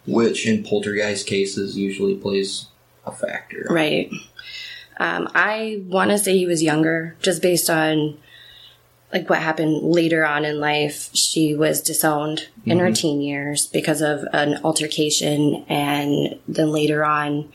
Which 0.07 0.47
in 0.47 0.63
poltergeist 0.63 1.27
cases 1.27 1.77
usually 1.77 2.15
plays 2.15 2.67
a 3.05 3.11
factor. 3.11 3.67
Right. 3.69 4.09
Um, 4.97 5.29
I 5.35 5.81
want 5.87 6.11
to 6.11 6.17
say 6.17 6.37
he 6.37 6.45
was 6.45 6.63
younger, 6.63 7.17
just 7.21 7.41
based 7.41 7.69
on 7.69 8.17
like 9.13 9.29
what 9.29 9.39
happened 9.39 9.83
later 9.83 10.25
on 10.25 10.43
in 10.43 10.59
life. 10.59 11.09
She 11.13 11.55
was 11.55 11.81
disowned 11.81 12.47
in 12.65 12.79
her 12.79 12.91
teen 12.91 13.21
years 13.21 13.67
because 13.67 14.01
of 14.01 14.25
an 14.33 14.59
altercation, 14.63 15.63
and 15.69 16.39
then 16.47 16.71
later 16.71 17.05
on, 17.05 17.51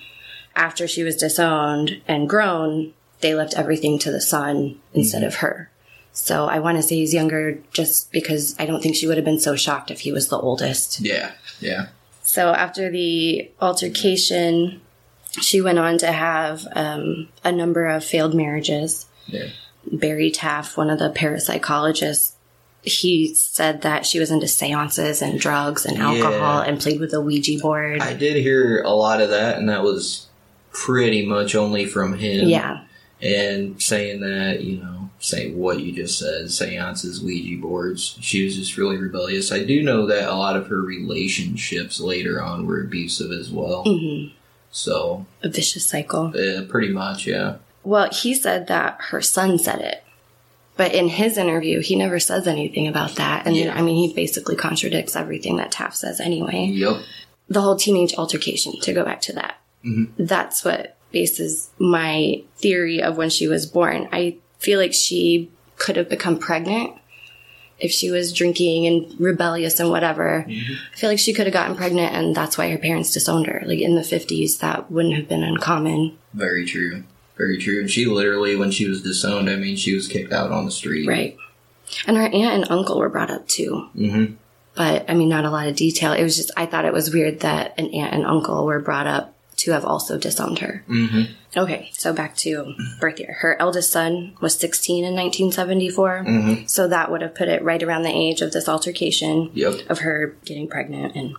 after 0.54 0.86
she 0.86 1.02
was 1.02 1.16
disowned 1.16 2.00
and 2.06 2.28
grown, 2.28 2.94
they 3.20 3.34
left 3.34 3.54
everything 3.54 3.98
to 3.98 4.12
the 4.12 4.20
son 4.20 4.78
instead 4.94 5.24
of 5.24 5.36
her. 5.36 5.70
So 6.12 6.46
I 6.46 6.58
want 6.60 6.78
to 6.78 6.82
say 6.82 6.96
he's 6.96 7.14
younger, 7.14 7.58
just 7.72 8.10
because 8.12 8.54
I 8.58 8.66
don't 8.66 8.82
think 8.82 8.96
she 8.96 9.06
would 9.06 9.16
have 9.18 9.24
been 9.24 9.40
so 9.40 9.56
shocked 9.56 9.90
if 9.90 10.00
he 10.00 10.12
was 10.12 10.28
the 10.28 10.38
oldest. 10.38 11.00
Yeah, 11.00 11.32
yeah. 11.60 11.88
So 12.22 12.52
after 12.52 12.90
the 12.90 13.50
altercation, 13.60 14.80
She 15.42 15.60
went 15.60 15.78
on 15.78 15.98
to 15.98 16.10
have 16.10 16.66
um, 16.74 17.28
a 17.44 17.52
number 17.52 17.86
of 17.86 18.04
failed 18.04 18.34
marriages. 18.34 19.06
Yeah. 19.26 19.48
Barry 19.90 20.30
Taff, 20.30 20.76
one 20.76 20.90
of 20.90 20.98
the 20.98 21.10
parapsychologists, 21.10 22.32
he 22.82 23.34
said 23.34 23.82
that 23.82 24.06
she 24.06 24.18
was 24.20 24.30
into 24.30 24.46
seances 24.48 25.20
and 25.22 25.38
drugs 25.40 25.84
and 25.84 25.98
alcohol 25.98 26.62
Yeah. 26.62 26.64
and 26.64 26.80
played 26.80 27.00
with 27.00 27.12
a 27.12 27.20
Ouija 27.20 27.58
board. 27.60 28.00
I 28.00 28.14
did 28.14 28.36
hear 28.36 28.82
a 28.82 28.90
lot 28.90 29.20
of 29.20 29.30
that, 29.30 29.58
and 29.58 29.68
that 29.68 29.82
was 29.82 30.26
pretty 30.72 31.26
much 31.26 31.54
only 31.54 31.86
from 31.86 32.16
him. 32.18 32.48
yeah. 32.48 32.84
and 33.20 33.82
saying 33.82 34.20
that 34.20 34.60
you 34.62 34.76
know 34.80 35.10
saying 35.18 35.58
what 35.58 35.80
you 35.80 35.90
just 35.90 36.16
said 36.20 36.48
seances 36.48 37.20
ouija 37.20 37.60
boards 37.60 38.16
she 38.20 38.44
was 38.44 38.54
just 38.54 38.76
really 38.76 38.96
rebellious 38.96 39.50
i 39.50 39.64
do 39.64 39.82
know 39.82 40.06
that 40.06 40.28
a 40.28 40.36
lot 40.36 40.54
of 40.54 40.68
her 40.68 40.80
relationships 40.80 41.98
later 41.98 42.40
on 42.40 42.64
were 42.64 42.80
abusive 42.80 43.32
as 43.32 43.50
well 43.50 43.82
hmm 43.84 44.26
so 44.70 45.26
A 45.42 45.48
vicious 45.48 45.84
cycle. 45.86 46.26
uh, 46.36 46.62
pretty 46.68 46.90
much 46.90 47.26
yeah 47.26 47.56
Well, 47.84 48.08
he 48.12 48.34
said 48.34 48.66
that 48.66 48.98
her 49.10 49.20
son 49.20 49.58
said 49.58 49.80
it. 49.80 50.02
But 50.76 50.94
in 50.94 51.08
his 51.08 51.36
interview, 51.38 51.80
he 51.80 51.96
never 51.96 52.20
says 52.20 52.46
anything 52.46 52.86
about 52.86 53.16
that. 53.16 53.46
And 53.46 53.56
Yeah. 53.56 53.74
I 53.76 53.82
mean, 53.82 53.96
he 53.96 54.14
basically 54.14 54.54
contradicts 54.56 55.16
everything 55.16 55.56
that 55.56 55.72
Taff 55.72 55.94
says 55.94 56.20
anyway. 56.20 56.70
yep 56.72 56.98
The 57.50 57.62
whole 57.62 57.76
teenage 57.76 58.14
altercation, 58.14 58.78
to 58.82 58.92
go 58.92 59.04
back 59.04 59.20
to 59.22 59.32
that, 59.32 59.54
Mhm. 59.84 60.08
that's 60.18 60.64
what 60.64 60.96
bases 61.10 61.70
my 61.78 62.42
theory 62.58 63.02
of 63.02 63.16
when 63.16 63.30
she 63.30 63.48
was 63.48 63.64
born. 63.66 64.06
I 64.12 64.34
feel 64.58 64.78
like 64.78 64.92
she 64.92 65.48
could 65.78 65.96
have 65.96 66.08
become 66.10 66.36
pregnant 66.38 66.92
if 67.80 67.90
she 67.90 68.10
was 68.10 68.32
drinking 68.32 68.86
and 68.86 69.06
rebellious 69.18 69.80
and 69.80 69.88
whatever. 69.90 70.44
I 70.48 70.96
feel 70.96 71.08
like 71.10 71.18
she 71.18 71.32
could 71.32 71.46
have 71.46 71.52
gotten 71.54 71.74
pregnant, 71.76 72.12
and 72.14 72.34
that's 72.36 72.58
why 72.58 72.68
her 72.70 72.76
parents 72.78 73.12
disowned 73.12 73.46
her. 73.46 73.62
Like 73.64 73.78
in 73.80 73.94
the 73.94 74.02
50s, 74.04 74.58
that 74.58 74.90
wouldn't 74.92 75.14
have 75.14 75.28
been 75.28 75.42
uncommon. 75.42 76.12
very 76.34 76.64
true 76.66 77.02
very 77.38 77.56
true 77.58 77.80
and 77.80 77.90
she 77.90 78.04
literally 78.04 78.56
when 78.56 78.70
she 78.70 78.88
was 78.88 79.02
disowned 79.02 79.48
i 79.48 79.56
mean 79.56 79.76
she 79.76 79.94
was 79.94 80.08
kicked 80.08 80.32
out 80.32 80.50
on 80.50 80.64
the 80.64 80.70
street 80.70 81.06
Right. 81.08 81.36
And 82.06 82.18
her 82.18 82.24
aunt 82.24 82.34
and 82.34 82.70
uncle 82.70 82.98
were 82.98 83.08
brought 83.08 83.30
up 83.30 83.48
too. 83.48 83.88
mm-hmm 83.96 84.34
But 84.74 85.08
I 85.08 85.14
mean, 85.14 85.30
not 85.30 85.46
a 85.46 85.50
lot 85.50 85.68
of 85.68 85.74
detail. 85.76 86.12
It 86.12 86.22
was 86.22 86.36
just, 86.36 86.50
I 86.54 86.66
thought 86.66 86.84
it 86.84 86.92
was 86.92 87.12
weird 87.14 87.40
that 87.40 87.72
an 87.78 87.86
aunt 87.94 88.12
and 88.12 88.26
uncle 88.26 88.66
were 88.66 88.78
brought 88.78 89.06
up 89.06 89.34
to 89.58 89.72
have 89.72 89.86
also 89.86 90.18
disowned 90.18 90.58
her. 90.58 90.84
mm-hmm 90.88 91.22
Okay, 91.56 91.88
so 91.94 92.12
back 92.12 92.36
to 92.44 92.74
birth 93.00 93.18
year. 93.18 93.38
Her 93.40 93.56
eldest 93.58 93.90
son 93.90 94.36
was 94.42 94.54
16 94.58 95.02
in 95.04 95.14
1974. 95.14 96.24
mm-hmm 96.26 96.66
So 96.66 96.86
that 96.88 97.10
would 97.10 97.22
have 97.22 97.34
put 97.34 97.48
it 97.48 97.64
right 97.64 97.82
around 97.82 98.02
the 98.02 98.14
age 98.14 98.42
of 98.42 98.52
this 98.52 98.68
altercation 98.68 99.50
yep 99.54 99.80
of 99.88 100.00
her 100.00 100.36
getting 100.44 100.68
pregnant. 100.68 101.16
And 101.16 101.36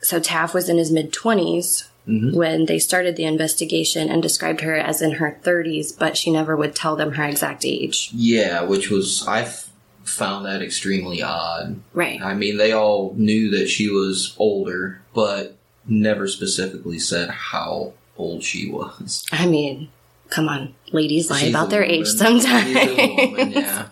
so 0.00 0.18
Taff 0.18 0.52
was 0.54 0.68
in 0.68 0.76
his 0.76 0.90
mid 0.90 1.12
20s 1.12 1.86
Mhm. 2.08 2.34
when 2.34 2.66
they 2.66 2.78
started 2.78 3.16
the 3.16 3.24
investigation 3.24 4.10
and 4.10 4.22
described 4.22 4.60
her 4.60 4.74
as 4.76 5.00
in 5.00 5.12
her 5.12 5.38
30s, 5.42 5.90
but 5.98 6.16
she 6.18 6.30
never 6.30 6.54
would 6.54 6.74
tell 6.74 6.96
them 6.96 7.12
her 7.12 7.24
exact 7.24 7.64
age. 7.64 8.10
yeah 8.14 8.60
which 8.62 8.90
was 8.90 9.24
i 9.26 9.40
f- 9.40 9.70
found 10.04 10.44
that 10.44 10.60
extremely 10.60 11.22
odd 11.22 11.76
Right. 11.94 12.20
I 12.20 12.34
mean, 12.34 12.58
they 12.58 12.72
all 12.72 13.14
knew 13.16 13.50
that 13.52 13.68
she 13.70 13.88
was 13.88 14.34
older, 14.38 15.00
but 15.14 15.56
never 15.88 16.28
specifically 16.28 16.98
said 16.98 17.30
how 17.30 17.94
old 18.18 18.42
she 18.42 18.70
was. 18.70 19.24
I 19.32 19.46
mean, 19.46 19.88
come 20.28 20.48
on. 20.48 20.74
Ladies 20.92 21.30
lie 21.30 21.38
She's 21.40 21.48
about 21.50 21.70
their 21.70 21.80
woman. 21.82 21.94
age 22.00 22.06
sometimes. 22.08 22.74
Woman, 22.76 23.52
yeah. 23.52 23.86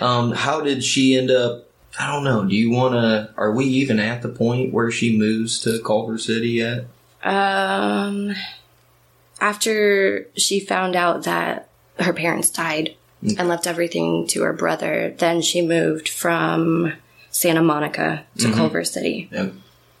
Um, 0.00 0.32
how 0.32 0.60
did 0.60 0.82
she 0.84 1.16
end 1.16 1.30
up? 1.32 1.68
I 1.98 2.12
don't 2.12 2.24
know. 2.24 2.44
Do 2.44 2.54
you 2.54 2.70
want 2.70 2.94
to? 2.94 3.30
Are 3.36 3.52
we 3.52 3.64
even 3.66 3.98
at 4.00 4.22
the 4.22 4.28
point 4.28 4.72
where 4.72 4.90
she 4.90 5.16
moves 5.16 5.60
to 5.60 5.80
Culver 5.84 6.18
City 6.18 6.50
yet? 6.50 6.86
Um, 7.24 8.34
after 9.40 10.26
she 10.36 10.60
found 10.60 10.94
out 10.96 11.24
that 11.24 11.68
her 11.98 12.12
parents 12.12 12.50
died 12.50 12.94
Okay. 13.24 13.36
and 13.38 13.48
left 13.48 13.66
everything 13.66 14.26
to 14.28 14.42
her 14.42 14.52
brother, 14.52 15.14
then 15.18 15.40
she 15.40 15.62
moved 15.66 16.08
from 16.08 16.92
Santa 17.30 17.62
Monica 17.62 18.24
to 18.38 18.48
Mhm. 18.48 18.54
Culver 18.54 18.84
City. 18.84 19.28
Yep. 19.32 19.52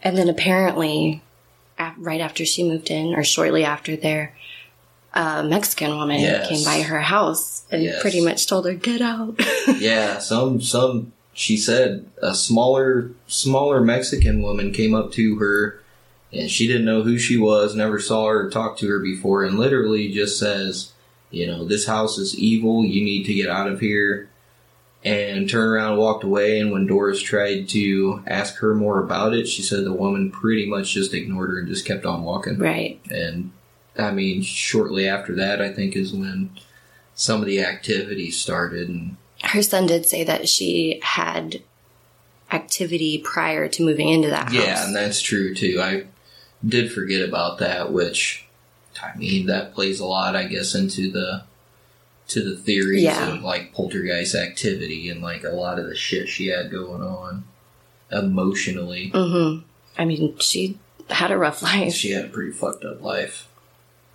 And 0.02 0.18
then 0.18 0.28
apparently, 0.28 1.22
right 1.98 2.20
after 2.20 2.44
she 2.44 2.62
moved 2.62 2.90
in, 2.90 3.14
or 3.14 3.24
shortly 3.24 3.64
after 3.64 3.96
there, 3.96 4.34
a 5.14 5.42
Mexican 5.42 5.96
woman 5.96 6.20
Yes. 6.20 6.48
came 6.48 6.64
by 6.64 6.82
her 6.82 7.00
house 7.00 7.62
and 7.70 7.82
Yes. 7.82 8.02
pretty 8.02 8.20
much 8.20 8.46
told 8.46 8.66
her, 8.66 8.74
"Get 8.74 9.00
out." 9.00 9.40
Yeah, 9.78 10.18
some 10.18 10.60
some. 10.60 11.12
She 11.32 11.56
said 11.56 12.04
a 12.22 12.34
smaller 12.34 13.10
smaller 13.26 13.80
Mexican 13.80 14.42
woman 14.42 14.70
came 14.72 14.94
up 14.94 15.10
to 15.12 15.36
her, 15.36 15.80
and 16.34 16.50
she 16.50 16.66
didn't 16.66 16.84
know 16.84 17.02
who 17.02 17.18
she 17.18 17.36
was, 17.38 17.74
never 17.74 17.98
saw 17.98 18.26
her 18.28 18.46
or 18.46 18.50
talked 18.50 18.80
to 18.80 18.88
her 18.88 18.98
before, 18.98 19.44
and 19.44 19.58
literally 19.58 20.12
just 20.12 20.38
says, 20.38 20.92
you 21.30 21.46
know, 21.46 21.64
this 21.64 21.86
house 21.86 22.18
is 22.18 22.38
evil. 22.38 22.84
You 22.84 23.04
need 23.04 23.24
to 23.24 23.34
get 23.34 23.48
out 23.48 23.68
of 23.70 23.80
here. 23.80 24.28
And 25.04 25.50
turned 25.50 25.70
around 25.70 25.92
and 25.92 26.00
walked 26.00 26.24
away. 26.24 26.58
And 26.58 26.72
when 26.72 26.86
Doris 26.86 27.20
tried 27.20 27.68
to 27.70 28.22
ask 28.26 28.56
her 28.56 28.74
more 28.74 29.00
about 29.00 29.34
it, 29.34 29.46
she 29.46 29.60
said 29.60 29.84
the 29.84 29.92
woman 29.92 30.30
pretty 30.30 30.64
much 30.64 30.94
just 30.94 31.12
ignored 31.12 31.50
her 31.50 31.58
and 31.58 31.68
just 31.68 31.84
kept 31.84 32.06
on 32.06 32.24
walking. 32.24 32.58
right. 32.58 32.98
And 33.10 33.52
I 33.98 34.12
mean, 34.12 34.40
shortly 34.40 35.06
after 35.06 35.34
that, 35.36 35.60
I 35.60 35.70
think 35.74 35.94
is 35.94 36.14
when 36.14 36.50
some 37.14 37.40
of 37.42 37.46
the 37.46 37.62
activity 37.62 38.30
started. 38.30 38.88
And 38.88 39.16
Her 39.42 39.62
son 39.62 39.86
did 39.86 40.06
say 40.06 40.24
that 40.24 40.48
she 40.48 41.00
had 41.02 41.62
activity 42.50 43.18
prior 43.18 43.68
to 43.68 43.84
moving 43.84 44.08
into 44.08 44.30
that 44.30 44.44
house. 44.44 44.54
Yeah, 44.54 44.86
and 44.86 44.96
that's 44.96 45.20
true 45.20 45.54
too. 45.54 45.80
I 45.82 46.04
did 46.66 46.92
forget 46.92 47.26
about 47.28 47.58
that, 47.58 47.92
which 47.92 48.46
I 49.02 49.16
mean 49.16 49.46
that 49.46 49.74
plays 49.74 50.00
a 50.00 50.06
lot, 50.06 50.36
I 50.36 50.44
guess, 50.44 50.74
into 50.74 51.10
the 51.10 51.44
to 52.28 52.42
the 52.42 52.56
theories 52.56 53.02
Yeah. 53.02 53.34
of 53.34 53.42
like 53.42 53.72
poltergeist 53.72 54.34
activity 54.34 55.08
and 55.10 55.20
like 55.22 55.44
a 55.44 55.50
lot 55.50 55.78
of 55.78 55.86
the 55.86 55.94
shit 55.94 56.28
she 56.28 56.46
had 56.46 56.70
going 56.70 57.02
on 57.02 57.44
emotionally. 58.10 59.10
hmm 59.14 59.58
I 59.96 60.04
mean, 60.04 60.36
she 60.38 60.78
had 61.10 61.30
a 61.30 61.38
rough 61.38 61.62
life. 61.62 61.92
She 61.94 62.10
had 62.10 62.24
a 62.24 62.28
pretty 62.28 62.50
fucked 62.52 62.84
up 62.84 63.00
life. 63.02 63.46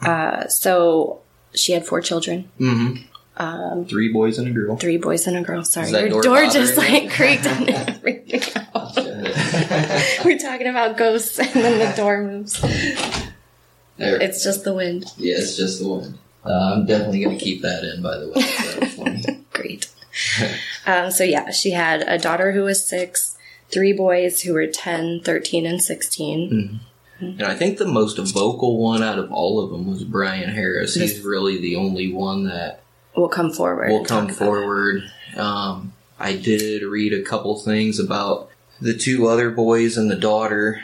Uh, 0.01 0.47
so 0.47 1.19
she 1.53 1.71
had 1.73 1.85
four 1.85 2.01
children, 2.01 2.49
Mm-hmm. 2.59 3.03
um, 3.41 3.85
Three 3.85 4.11
boys 4.11 4.37
and 4.39 4.47
a 4.47 4.51
girl. 4.51 4.75
three 4.77 4.97
boys 4.97 5.27
and 5.27 5.37
a 5.37 5.41
girl. 5.41 5.63
Sorry, 5.63 5.89
your 5.91 6.09
door 6.09 6.21
door, 6.21 6.45
just 6.47 6.77
like 6.77 7.11
creaked 7.11 7.45
and 7.45 7.69
everything. 7.89 8.41
Out. 9.85 10.01
We're 10.25 10.37
talking 10.37 10.67
about 10.67 10.97
ghosts, 10.97 11.39
and 11.39 11.49
then 11.49 11.79
the 11.89 11.95
door 11.95 12.21
moves. 12.23 12.59
There. 13.97 14.21
It's 14.21 14.43
just 14.43 14.63
the 14.63 14.73
wind. 14.73 15.05
yeah, 15.17 15.35
it's 15.37 15.57
just 15.57 15.79
the 15.81 15.89
wind. 15.89 16.17
Uh, 16.45 16.73
I'm 16.73 16.85
definitely 16.85 17.23
gonna 17.23 17.37
keep 17.37 17.61
that 17.63 17.83
in, 17.83 18.01
by 18.01 18.17
the 18.17 18.27
way. 18.27 18.33
That 18.41 18.77
was 18.79 18.93
funny. 18.95 19.45
Great. 19.53 19.89
um, 20.85 21.11
so 21.11 21.23
yeah, 21.25 21.51
she 21.51 21.71
had 21.71 22.01
a 22.07 22.17
daughter 22.17 22.53
who 22.53 22.63
was 22.63 22.87
six, 22.87 23.37
three 23.69 23.91
boys 23.91 24.41
who 24.41 24.53
were 24.53 24.67
10, 24.67 25.21
13, 25.25 25.65
and 25.65 25.81
16. 25.81 26.79
And 27.19 27.41
I 27.43 27.53
think 27.55 27.77
the 27.77 27.85
most 27.85 28.17
vocal 28.33 28.77
one 28.81 29.03
out 29.03 29.19
of 29.19 29.29
all 29.33 29.59
of 29.61 29.71
them 29.71 29.87
was 29.89 30.05
Brian 30.05 30.49
Harris. 30.49 30.95
He's 30.95 31.19
really 31.21 31.59
the 31.59 31.75
only 31.75 32.13
one 32.13 32.45
that 32.45 32.81
We'll 33.17 33.27
come 33.27 33.51
forward. 33.51 33.89
will 33.91 34.05
come 34.05 34.27
talk 34.27 34.37
about 34.37 34.45
it. 34.45 34.47
forward. 34.61 35.03
Um, 35.35 35.91
I 36.17 36.37
did 36.37 36.83
read 36.83 37.11
a 37.13 37.21
couple 37.21 37.57
things 37.59 37.99
about 37.99 38.48
the 38.81 38.93
two 38.97 39.27
other 39.27 39.49
boys 39.49 39.97
and 39.97 40.09
the 40.09 40.15
daughter. 40.15 40.81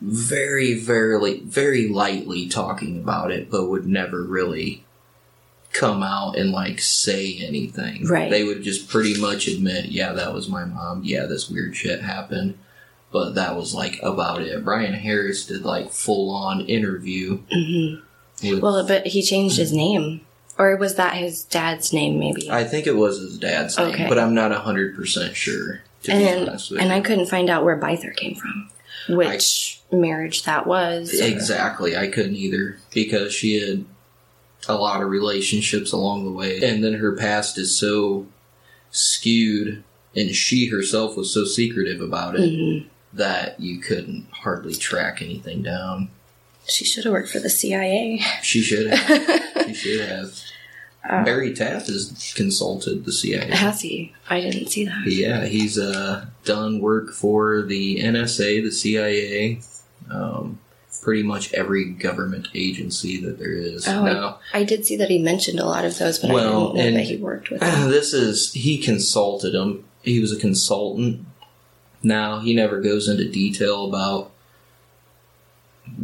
Very, 0.00 0.74
very, 0.78 1.40
very 1.40 1.88
lightly 1.88 2.48
talking 2.48 2.98
about 3.00 3.30
it, 3.30 3.50
but 3.50 3.68
would 3.70 3.86
never 3.86 4.22
really 4.22 4.84
come 5.72 6.02
out 6.02 6.36
and 6.36 6.50
like 6.52 6.80
say 6.80 7.38
anything. 7.38 8.06
Right. 8.06 8.30
They 8.30 8.44
would 8.44 8.62
just 8.62 8.88
pretty 8.88 9.18
much 9.20 9.48
admit, 9.48 9.86
yeah, 9.86 10.12
that 10.12 10.34
was 10.34 10.48
my 10.48 10.64
mom. 10.64 11.02
Yeah, 11.04 11.24
this 11.26 11.48
weird 11.48 11.76
shit 11.76 12.02
happened. 12.02 12.58
But 13.12 13.36
that 13.36 13.54
was 13.56 13.74
like 13.74 14.00
about 14.02 14.42
it. 14.42 14.64
Brian 14.64 14.94
Harris 14.94 15.46
did 15.46 15.64
like 15.64 15.90
full 15.90 16.30
on 16.30 16.62
interview. 16.62 17.38
Mhm. 17.52 18.02
With, 18.42 18.60
Well, 18.60 18.86
but 18.86 19.06
he 19.06 19.22
changed 19.22 19.56
his 19.56 19.72
name. 19.72 20.22
Or 20.58 20.76
was 20.76 20.96
that 20.96 21.14
his 21.14 21.44
dad's 21.44 21.92
name, 21.92 22.18
maybe? 22.18 22.50
I 22.50 22.64
think 22.64 22.86
it 22.86 22.96
was 22.96 23.18
his 23.18 23.38
dad's 23.38 23.78
name, 23.78 24.08
but 24.08 24.18
I'm 24.18 24.34
not 24.34 24.52
hundred 24.52 24.94
percent 24.96 25.34
sure. 25.36 25.80
And 26.08 26.48
and. 26.80 26.92
I 26.92 27.00
couldn't 27.00 27.26
find 27.26 27.48
out 27.50 27.64
where 27.64 27.78
Bither 27.78 28.14
came 28.14 28.34
from, 28.34 28.70
which 29.08 29.80
marriage 29.92 30.44
that 30.44 30.66
was. 30.66 31.12
exactly, 31.20 31.96
I 31.96 32.08
couldn't 32.08 32.36
either 32.36 32.78
because 32.92 33.32
she 33.34 33.60
had 33.60 33.84
a 34.68 34.74
lot 34.76 35.02
of 35.02 35.08
relationships 35.10 35.92
along 35.92 36.24
the 36.24 36.30
way, 36.32 36.60
and 36.62 36.82
then 36.82 36.94
her 36.94 37.12
past 37.12 37.58
is 37.58 37.76
so 37.78 38.26
skewed, 38.90 39.82
and 40.16 40.34
she 40.34 40.66
herself 40.68 41.16
was 41.16 41.32
so 41.32 41.44
secretive 41.44 42.00
about 42.00 42.36
it 42.38 42.50
Mhm. 42.52 42.86
that 43.12 43.60
you 43.60 43.78
couldn't 43.78 44.26
hardly 44.30 44.74
track 44.74 45.20
anything 45.20 45.62
down. 45.62 46.08
She 46.66 46.84
should 46.84 47.04
have 47.04 47.12
worked 47.12 47.28
for 47.28 47.40
the 47.40 47.50
CIA. 47.50 48.20
She 48.42 48.62
should 48.62 48.86
have. 48.90 49.66
she 49.66 49.74
should 49.74 50.00
have. 50.08 50.32
Uh, 51.08 51.22
Barry 51.22 51.52
Taff 51.52 51.86
has 51.86 52.32
consulted 52.34 53.04
the 53.04 53.12
CIA. 53.12 53.50
Has 53.50 53.82
he? 53.82 54.14
I 54.30 54.40
didn't 54.40 54.68
see 54.68 54.86
that. 54.86 55.02
Yeah, 55.06 55.44
he's 55.44 55.78
uh, 55.78 56.26
done 56.44 56.80
work 56.80 57.10
for 57.12 57.60
the 57.62 58.00
NSA, 58.00 58.62
the 58.62 58.70
CIA, 58.72 59.60
um, 60.10 60.58
pretty 61.02 61.22
much 61.22 61.52
every 61.52 61.90
government 61.90 62.48
agency 62.54 63.20
that 63.20 63.38
there 63.38 63.52
is 63.52 63.86
Oh, 63.86 64.04
now. 64.04 64.38
I, 64.54 64.60
I 64.60 64.64
did 64.64 64.86
see 64.86 64.96
that 64.96 65.10
he 65.10 65.18
mentioned 65.18 65.60
a 65.60 65.66
lot 65.66 65.84
of 65.84 65.98
those, 65.98 66.18
but 66.18 66.30
Well, 66.30 66.42
I 66.42 66.72
didn't 66.72 66.74
know 66.76 66.80
and- 66.80 66.96
that 66.96 67.02
he 67.04 67.16
worked 67.16 67.50
with 67.50 67.60
them. 67.60 67.90
this 67.90 68.14
is 68.14 68.54
he 68.54 68.78
consulted 68.78 69.54
him. 69.54 69.84
He 70.02 70.20
was 70.20 70.32
a 70.32 70.38
consultant. 70.40 71.26
Now 72.02 72.40
he 72.40 72.54
never 72.54 72.80
goes 72.80 73.08
into 73.08 73.28
detail 73.30 73.86
about 73.86 74.30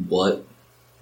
what 0.09 0.45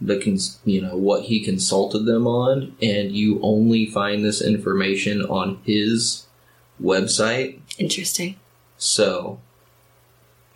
the 0.01 0.19
cons- 0.21 0.59
you 0.65 0.81
know 0.81 0.97
what 0.97 1.25
he 1.25 1.45
consulted 1.45 2.05
them 2.05 2.27
on, 2.27 2.77
and 2.81 3.13
you 3.13 3.41
only 3.43 3.87
find 3.87 4.25
this 4.25 4.41
information 4.43 5.23
on 5.23 5.61
his 5.65 6.27
website. 6.83 7.59
Interesting. 7.79 8.37
So 8.77 9.41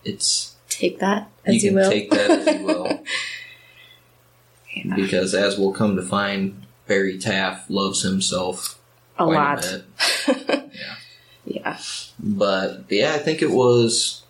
it's 0.05 0.55
Take 0.69 0.99
that 1.01 1.31
as 1.45 1.57
you 1.57 1.61
you, 1.61 1.69
can 1.71 1.75
will. 1.83 1.91
take 1.91 2.11
that 2.11 2.31
as 2.31 2.47
you 2.61 2.65
will, 2.67 3.03
Yeah. 4.75 4.95
because 4.97 5.35
as 5.35 5.59
we'll 5.59 5.73
come 5.73 5.97
to 5.97 6.03
find, 6.03 6.63
Barry 6.87 7.19
Taff 7.19 7.69
loves 7.69 8.03
himself 8.03 8.79
a 9.19 9.27
lot. 9.27 9.65
a 9.67 9.85
bit. 10.27 10.71
yeah. 11.45 11.79
But 12.19 12.85
yeah, 12.89 13.13
I 13.15 13.19
think 13.19 13.43
it 13.43 13.51
was 13.51 14.23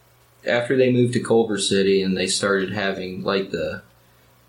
after 0.47 0.77
they 0.77 0.93
moved 0.93 1.13
to 1.15 1.21
Culver 1.21 1.59
City 1.59 2.03
and 2.03 2.17
they 2.17 2.27
started 2.27 2.73
having 2.73 3.23
like 3.23 3.51
the 3.51 3.83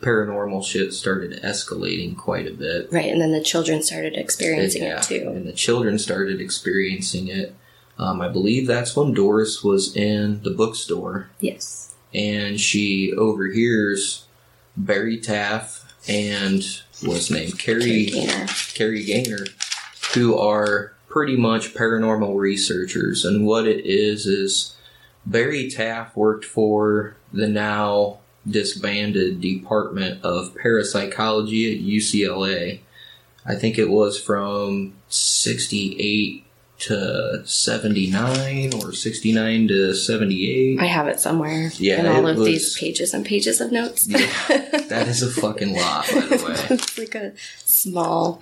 paranormal 0.03 0.63
shit 0.65 0.93
started 0.93 1.41
escalating 1.43 2.15
quite 2.17 2.47
a 2.47 2.53
bit. 2.53 2.89
Right, 2.91 3.11
and 3.11 3.21
then 3.21 3.31
the 3.31 3.43
children 3.43 3.81
started 3.81 4.15
experiencing 4.15 4.83
Yeah, 4.83 4.97
it 4.97 5.03
too. 5.03 5.29
And 5.29 5.47
the 5.47 5.53
children 5.53 5.97
started 5.97 6.39
experiencing 6.41 7.27
it. 7.29 7.55
Um, 7.97 8.21
I 8.21 8.27
believe 8.27 8.67
that's 8.67 8.95
when 8.95 9.13
Doris 9.13 9.63
was 9.63 9.95
in 9.95 10.41
the 10.43 10.49
bookstore 10.51 11.29
Yes. 11.39 11.93
and 12.13 12.59
she 12.59 13.13
overhears 13.13 14.25
Barry 14.75 15.19
Taff 15.19 15.79
and 16.07 16.63
what's 17.03 17.27
his 17.27 17.31
name? 17.31 17.51
Kerry 17.51 17.81
Kerry 17.81 18.05
Gaynor. 18.07 18.45
Kerry 18.73 19.03
Gaynor, 19.05 19.45
who 20.15 20.37
are 20.37 20.93
pretty 21.07 21.35
much 21.37 21.75
paranormal 21.75 22.35
researchers. 22.35 23.23
And 23.23 23.45
what 23.45 23.67
it 23.67 23.85
is 23.85 24.25
is 24.25 24.75
Barry 25.25 25.69
Taff 25.69 26.15
worked 26.17 26.43
for 26.45 27.15
the 27.31 27.47
now 27.47 28.19
disbanded 28.49 29.39
Department 29.41 30.23
of 30.23 30.55
Parapsychology 30.55 31.73
at 31.75 31.83
UCLA. 31.85 32.79
I 33.45 33.55
think 33.55 33.77
it 33.77 33.89
was 33.89 34.19
from 34.19 34.93
68 35.09 36.45
to 36.79 37.41
79 37.45 38.73
or 38.83 38.91
69 38.91 39.67
to 39.69 39.93
78. 39.93 40.79
I 40.79 40.85
have 40.85 41.07
it 41.07 41.19
somewhere 41.19 41.71
Yeah, 41.77 41.99
in 42.01 42.05
all 42.07 42.27
of 42.27 42.37
was- 42.37 42.45
these 42.45 42.77
pages 42.77 43.13
and 43.13 43.25
pages 43.25 43.61
of 43.61 43.71
notes. 43.71 44.07
Yeah, 44.07 44.17
that 44.89 45.07
is 45.07 45.21
a 45.21 45.29
fucking 45.31 45.73
lot, 45.75 46.07
by 46.11 46.19
the 46.21 46.43
way. 46.45 46.55
it's 46.75 46.97
like 46.97 47.15
a 47.15 47.33
small 47.65 48.41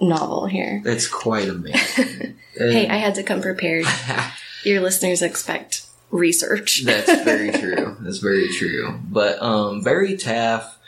novel 0.00 0.46
here. 0.46 0.82
It's 0.84 1.06
quite 1.08 1.48
amazing. 1.48 2.36
Hey, 2.58 2.88
I 2.88 2.96
had 2.96 3.14
to 3.14 3.22
come 3.22 3.40
prepared. 3.40 3.86
Your 4.64 4.80
listeners 4.80 5.22
expect 5.22 5.86
research. 6.10 6.82
That's 6.84 7.22
very 7.24 7.50
true. 7.52 7.96
That's 8.00 8.18
very 8.18 8.48
true. 8.48 8.98
But 9.10 9.40
um, 9.42 9.82
Barry 9.82 10.16
Taff 10.16 10.78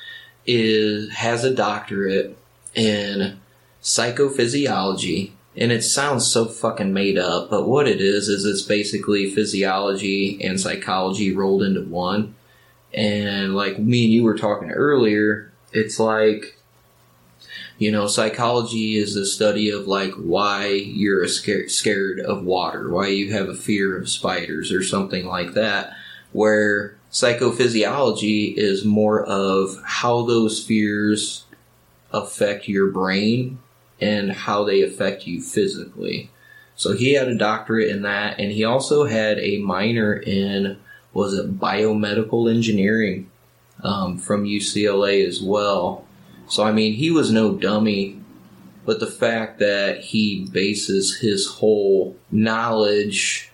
is 0.46 1.10
has 1.12 1.44
a 1.44 1.54
doctorate 1.54 2.36
in 2.74 3.40
psychophysiology, 3.82 5.32
and 5.56 5.72
it 5.72 5.82
sounds 5.82 6.30
so 6.30 6.46
fucking 6.46 6.92
made 6.92 7.18
up. 7.18 7.50
But 7.50 7.68
what 7.68 7.88
it 7.88 8.00
is 8.00 8.28
is 8.28 8.44
it's 8.44 8.62
basically 8.62 9.30
physiology 9.30 10.42
and 10.42 10.60
psychology 10.60 11.34
rolled 11.34 11.62
into 11.62 11.82
one. 11.82 12.34
And 12.92 13.54
like 13.54 13.78
me 13.78 14.04
and 14.04 14.12
you 14.12 14.24
were 14.24 14.36
talking 14.36 14.70
earlier, 14.72 15.52
it's 15.72 16.00
like 16.00 16.56
you 17.80 17.90
know, 17.90 18.06
psychology 18.06 18.96
is 18.96 19.14
the 19.14 19.24
study 19.24 19.70
of 19.70 19.88
like 19.88 20.12
why 20.12 20.66
you're 20.66 21.26
scared 21.26 22.20
of 22.20 22.44
water, 22.44 22.90
why 22.90 23.06
you 23.06 23.32
have 23.32 23.48
a 23.48 23.54
fear 23.54 23.96
of 23.96 24.10
spiders 24.10 24.70
or 24.70 24.82
something 24.82 25.24
like 25.26 25.54
that. 25.54 25.94
Where 26.32 26.98
psychophysiology 27.10 28.54
is 28.54 28.84
more 28.84 29.24
of 29.24 29.80
how 29.82 30.26
those 30.26 30.62
fears 30.62 31.46
affect 32.12 32.68
your 32.68 32.90
brain 32.90 33.58
and 33.98 34.30
how 34.30 34.62
they 34.62 34.82
affect 34.82 35.26
you 35.26 35.40
physically. 35.40 36.30
So 36.76 36.92
he 36.92 37.14
had 37.14 37.28
a 37.28 37.34
doctorate 37.34 37.88
in 37.88 38.02
that, 38.02 38.38
and 38.38 38.52
he 38.52 38.62
also 38.62 39.06
had 39.06 39.38
a 39.38 39.56
minor 39.56 40.12
in 40.14 40.78
was 41.14 41.32
it 41.32 41.58
biomedical 41.58 42.54
engineering 42.54 43.30
um, 43.82 44.18
from 44.18 44.44
UCLA 44.44 45.26
as 45.26 45.40
well. 45.40 46.04
So 46.50 46.62
I 46.64 46.72
mean, 46.72 46.94
he 46.94 47.10
was 47.10 47.30
no 47.32 47.54
dummy, 47.54 48.20
but 48.84 49.00
the 49.00 49.06
fact 49.06 49.58
that 49.60 50.00
he 50.00 50.46
bases 50.52 51.18
his 51.18 51.46
whole 51.46 52.16
knowledge 52.30 53.50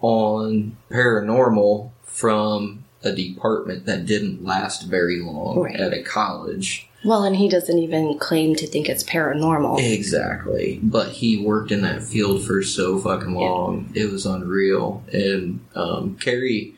on 0.00 0.76
paranormal 0.90 1.90
from 2.04 2.84
a 3.04 3.12
department 3.12 3.86
that 3.86 4.06
didn't 4.06 4.44
last 4.44 4.82
very 4.88 5.20
long 5.20 5.58
Right. 5.60 5.76
at 5.76 5.92
a 5.92 6.02
college. 6.02 6.88
Well, 7.04 7.24
and 7.24 7.34
he 7.34 7.48
doesn't 7.48 7.78
even 7.78 8.16
claim 8.18 8.54
to 8.56 8.66
think 8.66 8.88
it's 8.88 9.02
paranormal. 9.02 9.80
Exactly. 9.80 10.78
But 10.82 11.08
he 11.08 11.36
worked 11.44 11.72
in 11.72 11.82
that 11.82 12.02
field 12.04 12.44
for 12.44 12.62
so 12.62 12.98
fucking 12.98 13.34
long. 13.34 13.90
It 13.94 14.10
was 14.12 14.24
unreal. 14.24 15.02
And 15.12 15.60
um, 15.74 16.16
Kerry 16.20 16.74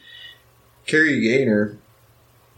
Kerry 0.86 1.20
Gaynor, 1.20 1.76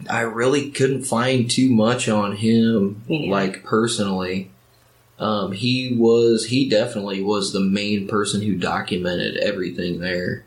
I 0.09 0.21
really 0.21 0.71
couldn't 0.71 1.05
find 1.05 1.51
too 1.51 1.71
much 1.71 2.09
on 2.09 2.37
him, 2.37 3.03
neither. 3.09 3.31
like 3.31 3.65
personally. 3.65 4.51
Um, 5.19 5.53
he 5.53 5.97
was 5.97 6.47
he 6.47 6.69
definitely 6.69 7.23
was 7.23 7.53
the 7.53 7.61
main 7.61 8.07
person 8.07 8.43
who 8.43 8.55
documented 8.55 9.39
everything 9.39 10.01
there. 10.01 10.45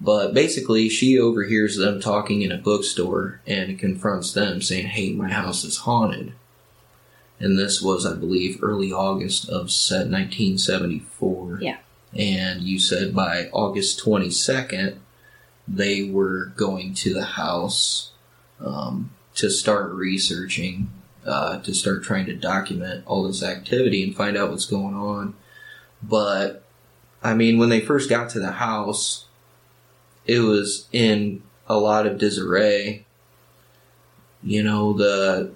But 0.00 0.34
basically, 0.34 0.88
she 0.90 1.18
overhears 1.18 1.76
them 1.76 2.00
talking 2.00 2.42
in 2.42 2.52
a 2.52 2.58
bookstore 2.58 3.40
and 3.46 3.78
confronts 3.78 4.32
them, 4.32 4.60
saying, 4.60 4.88
"Hey, 4.88 5.12
my 5.12 5.30
house 5.30 5.64
is 5.64 5.78
haunted." 5.78 6.34
and 7.40 7.58
this 7.58 7.82
was, 7.82 8.06
I 8.06 8.14
believe, 8.14 8.62
early 8.62 8.92
August 8.92 9.48
of 9.48 9.70
set 9.70 10.08
1974. 10.08 11.58
Yeah. 11.60 11.76
And 12.16 12.62
you 12.62 12.78
said 12.78 13.14
by 13.14 13.48
August 13.52 14.02
22nd, 14.04 14.98
they 15.66 16.08
were 16.08 16.46
going 16.56 16.94
to 16.94 17.12
the 17.12 17.24
house 17.24 18.12
um, 18.64 19.10
to 19.36 19.50
start 19.50 19.92
researching, 19.92 20.90
uh, 21.26 21.58
to 21.60 21.74
start 21.74 22.02
trying 22.02 22.26
to 22.26 22.34
document 22.34 23.04
all 23.06 23.24
this 23.24 23.42
activity 23.42 24.02
and 24.02 24.16
find 24.16 24.36
out 24.36 24.50
what's 24.50 24.66
going 24.66 24.94
on. 24.94 25.34
But, 26.02 26.62
I 27.22 27.34
mean, 27.34 27.58
when 27.58 27.68
they 27.68 27.80
first 27.80 28.10
got 28.10 28.30
to 28.30 28.40
the 28.40 28.52
house, 28.52 29.26
it 30.26 30.40
was 30.40 30.86
in 30.92 31.42
a 31.66 31.76
lot 31.76 32.06
of 32.06 32.18
disarray. 32.18 33.06
You 34.42 34.62
know, 34.62 34.92
the 34.92 35.52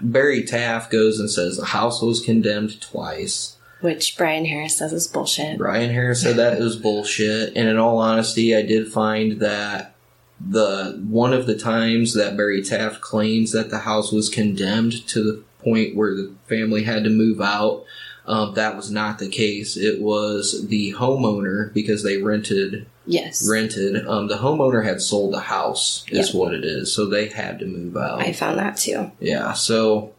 Barry 0.00 0.42
Taff 0.42 0.90
goes 0.90 1.20
and 1.20 1.30
says 1.30 1.56
the 1.56 1.66
house 1.66 2.02
was 2.02 2.20
condemned 2.20 2.80
twice. 2.80 3.56
Which 3.80 4.16
Brian 4.16 4.46
Harris 4.46 4.78
says 4.78 4.92
is 4.92 5.06
bullshit. 5.06 5.58
Brian 5.58 5.90
Harris 5.90 6.22
said 6.22 6.36
that 6.36 6.54
it 6.54 6.62
was 6.62 6.76
bullshit. 6.76 7.54
And 7.54 7.68
in 7.68 7.76
all 7.76 7.98
honesty, 7.98 8.56
I 8.56 8.62
did 8.62 8.90
find 8.90 9.40
that 9.40 9.93
the 10.40 11.00
one 11.08 11.32
of 11.32 11.46
the 11.46 11.56
times 11.56 12.14
that 12.14 12.36
Barry 12.36 12.62
Taff 12.62 13.00
claims 13.00 13.52
that 13.52 13.70
the 13.70 13.78
house 13.80 14.12
was 14.12 14.28
condemned 14.28 15.06
to 15.08 15.22
the 15.22 15.42
point 15.62 15.96
where 15.96 16.14
the 16.14 16.32
family 16.46 16.82
had 16.82 17.04
to 17.04 17.10
move 17.10 17.40
out, 17.40 17.84
um, 18.26 18.54
that 18.54 18.76
was 18.76 18.90
not 18.90 19.18
the 19.18 19.28
case. 19.28 19.76
It 19.76 20.00
was 20.00 20.66
the 20.68 20.92
homeowner 20.94 21.72
because 21.72 22.02
they 22.02 22.18
rented 22.18 22.86
Yes. 23.06 23.46
rented. 23.48 24.06
Um, 24.06 24.28
the 24.28 24.36
homeowner 24.36 24.84
had 24.84 25.00
sold 25.02 25.34
the 25.34 25.40
house, 25.40 26.04
is 26.08 26.28
Yep. 26.28 26.34
what 26.34 26.54
it 26.54 26.64
is. 26.64 26.92
So 26.92 27.06
they 27.06 27.28
had 27.28 27.58
to 27.58 27.66
move 27.66 27.96
out. 27.96 28.20
I 28.20 28.32
found 28.32 28.58
that 28.58 28.76
too. 28.78 29.10
yeah. 29.20 29.52
So 29.52 30.12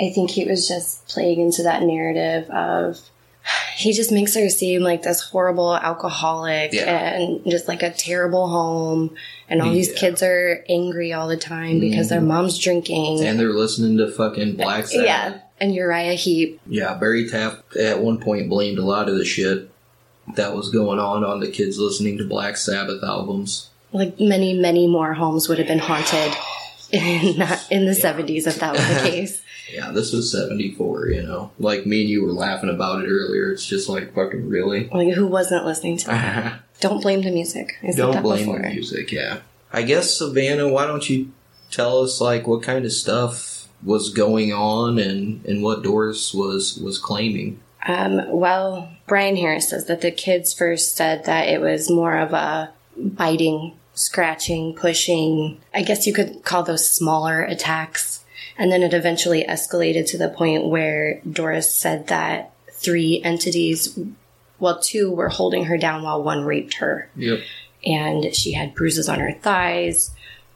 I 0.00 0.10
think 0.10 0.30
he 0.30 0.44
was 0.46 0.66
just 0.66 1.06
playing 1.08 1.40
into 1.40 1.62
that 1.64 1.82
narrative 1.82 2.48
of 2.50 2.98
he 3.76 3.92
just 3.92 4.12
makes 4.12 4.34
her 4.34 4.48
seem 4.50 4.82
like 4.82 5.02
this 5.02 5.20
horrible 5.22 5.74
alcoholic 5.74 6.72
Yeah. 6.72 7.14
and 7.14 7.42
just 7.50 7.66
like 7.68 7.82
a 7.82 7.90
terrible 7.90 8.48
home 8.48 9.14
and 9.48 9.62
all 9.62 9.72
these 9.72 9.92
kids 9.92 10.22
are 10.22 10.64
angry 10.68 11.12
all 11.12 11.26
the 11.28 11.36
time 11.36 11.80
because 11.80 12.08
their 12.08 12.20
Mhm. 12.20 12.26
mom's 12.26 12.58
drinking. 12.58 13.24
and 13.24 13.38
they're 13.40 13.52
listening 13.54 13.96
to 13.98 14.10
fucking 14.10 14.56
Black 14.56 14.86
Sabbath. 14.86 15.06
yeah. 15.06 15.34
And 15.60 15.74
Uriah 15.74 16.14
Heep. 16.14 16.60
Yeah, 16.68 16.94
Barry 16.94 17.28
Taff 17.28 17.56
at 17.78 18.00
one 18.02 18.18
point 18.18 18.48
blamed 18.48 18.78
a 18.78 18.84
lot 18.84 19.08
of 19.08 19.16
the 19.16 19.24
shit 19.24 19.68
that 20.36 20.54
was 20.54 20.70
going 20.70 20.98
on 20.98 21.24
on 21.24 21.40
the 21.40 21.48
kids 21.50 21.78
listening 21.78 22.16
to 22.18 22.24
Black 22.24 22.56
Sabbath 22.56 23.02
albums. 23.02 23.68
Like 23.92 24.20
many, 24.20 24.54
many 24.54 24.86
more 24.86 25.14
homes 25.14 25.48
would 25.48 25.58
have 25.58 25.66
been 25.66 25.78
haunted 25.80 26.32
in 26.92 27.38
that, 27.38 27.64
in 27.70 27.86
the 27.86 27.94
seventies 27.94 28.46
if 28.46 28.58
that 28.60 28.72
was 28.72 28.86
the 28.86 29.00
case. 29.10 29.42
Yeah, 29.72 29.90
this 29.92 30.12
was 30.12 30.32
74, 30.32 31.08
you 31.08 31.22
know. 31.22 31.50
Like 31.58 31.86
me 31.86 32.02
and 32.02 32.10
you 32.10 32.24
were 32.24 32.32
laughing 32.32 32.70
about 32.70 33.02
it 33.02 33.08
earlier. 33.08 33.52
It's 33.52 33.66
just 33.66 33.88
like 33.88 34.14
fucking 34.14 34.48
really. 34.48 34.88
Like 34.92 35.14
who 35.14 35.26
wasn't 35.26 35.64
listening 35.64 35.96
to 35.98 36.06
that? 36.08 36.60
Don't 36.80 37.02
blame 37.02 37.22
the 37.22 37.30
music. 37.30 37.76
I 37.82 37.92
Don't 37.92 38.12
that 38.12 38.22
blame 38.22 38.46
before. 38.46 38.62
the 38.62 38.68
music, 38.68 39.12
yeah. 39.12 39.40
I 39.72 39.82
guess, 39.82 40.16
Savannah, 40.18 40.68
why 40.68 40.86
don't 40.86 41.08
you 41.08 41.32
tell 41.70 42.00
us 42.00 42.20
like 42.20 42.46
what 42.46 42.62
kind 42.62 42.84
of 42.84 42.92
stuff 42.92 43.68
was 43.82 44.12
going 44.12 44.52
on 44.52 44.98
and 44.98 45.44
and 45.46 45.62
what 45.62 45.82
Doris 45.82 46.34
was 46.34 46.76
was 46.78 46.98
claiming? 46.98 47.60
Um, 47.86 48.30
well, 48.30 48.90
Brian 49.06 49.36
Harris 49.36 49.70
says 49.70 49.86
that 49.86 50.00
the 50.00 50.10
kids 50.10 50.52
first 50.52 50.96
said 50.96 51.24
that 51.24 51.48
it 51.48 51.60
was 51.60 51.90
more 51.90 52.18
of 52.18 52.32
a 52.32 52.70
biting, 52.96 53.74
scratching, 53.94 54.74
pushing. 54.74 55.60
I 55.72 55.82
guess 55.82 56.06
you 56.06 56.12
could 56.12 56.44
call 56.44 56.62
those 56.62 56.88
smaller 56.90 57.42
attacks. 57.42 58.19
And 58.58 58.70
then 58.70 58.82
it 58.82 58.92
eventually 58.92 59.44
escalated 59.44 60.08
to 60.10 60.18
the 60.18 60.28
point 60.28 60.66
where 60.66 61.20
Doris 61.20 61.72
said 61.74 62.08
that 62.08 62.52
three 62.72 63.20
entities, 63.22 63.98
well, 64.58 64.80
two 64.80 65.10
were 65.10 65.28
holding 65.28 65.64
her 65.64 65.78
down 65.78 66.02
while 66.02 66.22
one 66.22 66.44
raped 66.44 66.74
her. 66.74 67.08
Yep. 67.16 67.40
And 67.84 68.34
she 68.34 68.52
had 68.52 68.74
bruises 68.74 69.08
on 69.08 69.20
her 69.20 69.32
thighs, 69.32 70.10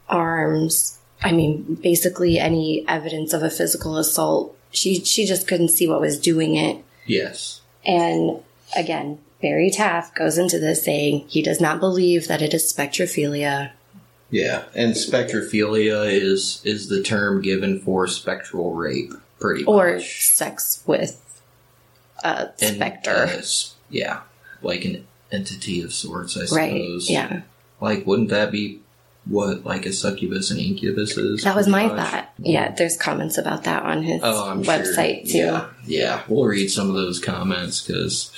arms. 0.07 0.99
I 1.21 1.31
mean, 1.31 1.75
basically 1.81 2.37
any 2.37 2.85
evidence 2.87 3.33
of 3.33 3.41
a 3.41 3.49
physical 3.49 3.97
assault. 3.97 4.55
She, 4.71 5.03
she 5.03 5.25
just 5.25 5.47
couldn't 5.47 5.69
see 5.69 5.87
what 5.87 6.01
was 6.01 6.19
doing 6.19 6.55
it. 6.55 6.83
Yes. 7.05 7.61
And 7.85 8.43
again, 8.75 9.19
Barry 9.41 9.69
Taff 9.69 10.13
goes 10.13 10.37
into 10.37 10.59
this 10.59 10.83
saying 10.83 11.25
he 11.27 11.41
does 11.41 11.61
not 11.61 11.79
believe 11.79 12.27
that 12.27 12.41
it 12.41 12.53
is 12.53 12.71
spectrophilia. 12.71 13.71
Yeah, 14.35 14.63
and 14.75 14.93
spectrophilia 14.93 16.11
is 16.11 16.61
is 16.65 16.89
the 16.89 17.01
term 17.01 17.41
given 17.41 17.79
for 17.79 18.05
spectral 18.07 18.73
rape, 18.73 19.13
pretty 19.39 19.63
or 19.63 19.93
much. 19.95 20.25
sex 20.25 20.83
with 20.85 21.21
a 22.23 22.49
And, 22.61 22.75
specter. 22.75 23.11
uh, 23.11 23.41
yeah, 23.89 24.21
like 24.61 24.83
an 24.83 25.07
entity 25.31 25.81
of 25.81 25.93
sorts, 25.93 26.35
I 26.37 26.41
right. 26.55 26.71
suppose. 26.71 27.09
Yeah. 27.09 27.41
Like, 27.79 28.05
wouldn't 28.05 28.29
that 28.29 28.51
be 28.51 28.81
what 29.25 29.63
like 29.65 29.85
a 29.85 29.93
succubus 29.93 30.51
and 30.51 30.59
incubus 30.59 31.17
is? 31.17 31.43
That 31.43 31.55
was 31.55 31.67
my 31.67 31.87
much? 31.87 31.97
thought. 31.97 32.29
Yeah, 32.37 32.73
there's 32.75 32.97
comments 32.97 33.37
about 33.37 33.63
that 33.63 33.83
on 33.83 34.03
his 34.03 34.21
Oh, 34.23 34.53
website 34.65 35.27
sure. 35.29 35.31
too. 35.31 35.37
Yeah, 35.37 35.67
yeah. 35.85 36.21
We'll 36.27 36.45
read 36.45 36.69
some 36.69 36.89
of 36.89 36.95
those 36.95 37.19
comments 37.19 37.81
because 37.85 38.31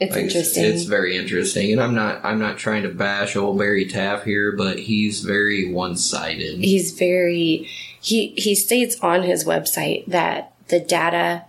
It's 0.00 0.14
Like, 0.14 0.24
interesting. 0.24 0.64
It's 0.64 0.84
very 0.84 1.16
interesting, 1.16 1.72
and 1.72 1.80
I'm 1.80 1.94
not 1.94 2.24
I'm 2.24 2.38
not 2.38 2.58
trying 2.58 2.82
to 2.82 2.88
bash 2.88 3.36
old 3.36 3.58
Barry 3.58 3.86
Taff 3.86 4.24
here, 4.24 4.52
but 4.52 4.78
he's 4.78 5.20
very 5.20 5.70
one 5.70 5.96
sided. 5.96 6.58
He's 6.60 6.90
very 6.92 7.68
he 8.00 8.28
he 8.36 8.54
states 8.54 8.96
on 9.00 9.22
his 9.22 9.44
website 9.44 10.06
that 10.06 10.52
the 10.68 10.80
data 10.80 11.44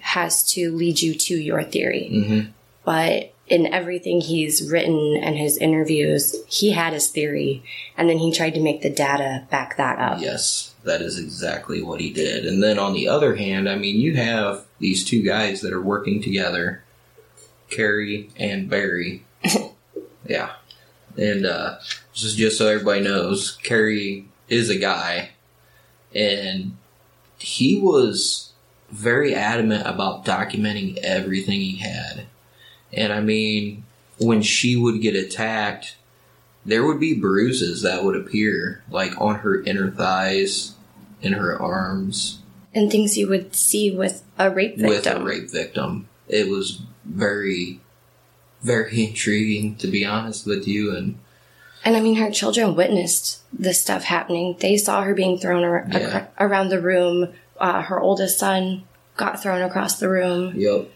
has 0.00 0.48
to 0.52 0.70
lead 0.70 1.02
you 1.02 1.14
to 1.14 1.34
your 1.34 1.62
theory. 1.64 2.08
hmm 2.08 2.40
but 2.84 3.34
in 3.48 3.66
everything 3.66 4.22
he's 4.22 4.70
written 4.70 5.18
and 5.22 5.36
his 5.36 5.58
interviews, 5.58 6.34
he 6.48 6.70
had 6.70 6.94
his 6.94 7.08
theory, 7.08 7.62
and 7.98 8.08
then 8.08 8.16
he 8.16 8.32
tried 8.32 8.54
to 8.54 8.62
make 8.62 8.80
the 8.80 8.88
data 8.88 9.46
back 9.50 9.76
that 9.76 9.98
up. 9.98 10.20
Yes, 10.22 10.74
that 10.84 11.02
is 11.02 11.18
exactly 11.18 11.82
what 11.82 12.00
he 12.00 12.10
did. 12.10 12.46
And 12.46 12.62
then 12.62 12.78
on 12.78 12.94
the 12.94 13.08
other 13.08 13.34
hand, 13.36 13.68
I 13.68 13.76
mean, 13.76 13.96
you 14.00 14.16
have 14.16 14.64
these 14.78 15.04
two 15.04 15.22
guys 15.22 15.60
that 15.60 15.72
are 15.74 15.82
working 15.82 16.22
together, 16.22 16.82
Kerry 17.70 18.30
and 18.36 18.68
Barry. 18.68 19.24
yeah, 20.26 20.52
and 21.16 21.46
uh, 21.46 21.76
this 22.12 22.24
is 22.24 22.34
just 22.36 22.58
so 22.58 22.66
everybody 22.68 23.00
knows, 23.00 23.56
Kerry 23.62 24.26
is 24.48 24.70
a 24.70 24.78
guy, 24.78 25.30
and 26.14 26.76
he 27.38 27.78
was 27.80 28.52
very 28.90 29.34
adamant 29.34 29.86
about 29.86 30.24
documenting 30.24 30.96
everything 30.98 31.60
he 31.60 31.76
had. 31.76 32.26
And 32.92 33.12
I 33.12 33.20
mean, 33.20 33.84
when 34.18 34.42
she 34.42 34.76
would 34.76 35.02
get 35.02 35.14
attacked, 35.14 35.96
there 36.64 36.84
would 36.86 36.98
be 36.98 37.14
bruises 37.14 37.82
that 37.82 38.02
would 38.04 38.16
appear, 38.16 38.82
like 38.90 39.12
on 39.20 39.36
her 39.36 39.62
inner 39.62 39.90
thighs, 39.90 40.74
in 41.20 41.32
her 41.34 41.60
arms, 41.60 42.38
And 42.74 42.90
things 42.90 43.16
you 43.18 43.28
would 43.28 43.54
see 43.54 43.90
with 43.90 44.22
a 44.38 44.50
rape 44.50 44.76
victim. 44.76 44.88
with 44.88 45.06
a 45.06 45.22
rape 45.22 45.50
victim. 45.50 46.08
It 46.28 46.48
was 46.48 46.80
very, 47.08 47.80
very 48.62 49.04
intriguing, 49.06 49.76
to 49.76 49.86
be 49.86 50.04
honest 50.04 50.46
with 50.46 50.66
you. 50.68 50.94
And 50.94 51.18
And 51.84 51.96
I 51.96 52.00
mean, 52.00 52.16
her 52.16 52.30
children 52.30 52.74
witnessed 52.74 53.40
this 53.52 53.80
stuff 53.80 54.04
happening. 54.04 54.56
They 54.58 54.76
saw 54.76 55.02
her 55.02 55.14
being 55.14 55.38
thrown 55.38 55.64
ar- 55.64 55.86
Yeah. 55.90 55.98
acro- 55.98 56.28
around 56.46 56.68
the 56.68 56.80
room. 56.80 57.28
Uh, 57.58 57.82
her 57.82 57.98
oldest 58.00 58.38
son 58.38 58.84
got 59.16 59.42
thrown 59.42 59.62
across 59.62 59.98
the 59.98 60.08
room. 60.08 60.52
yep, 60.56 60.88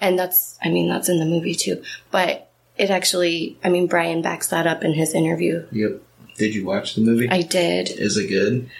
And 0.00 0.18
that's, 0.18 0.56
I 0.62 0.68
mean, 0.68 0.88
that's 0.88 1.08
in 1.08 1.18
the 1.18 1.24
movie 1.24 1.54
too. 1.54 1.82
But 2.10 2.48
it 2.78 2.90
actually, 2.90 3.56
I 3.64 3.68
mean, 3.70 3.86
Brian 3.86 4.22
backs 4.22 4.46
that 4.48 4.66
up 4.66 4.84
in 4.84 4.92
his 4.94 5.14
interview. 5.14 5.66
yep. 5.72 6.00
Did 6.38 6.54
you 6.54 6.64
watch 6.64 6.94
the 6.94 7.02
movie? 7.02 7.28
I 7.28 7.42
did. 7.42 7.90
Is 7.90 8.16
it 8.16 8.28
good? 8.28 8.70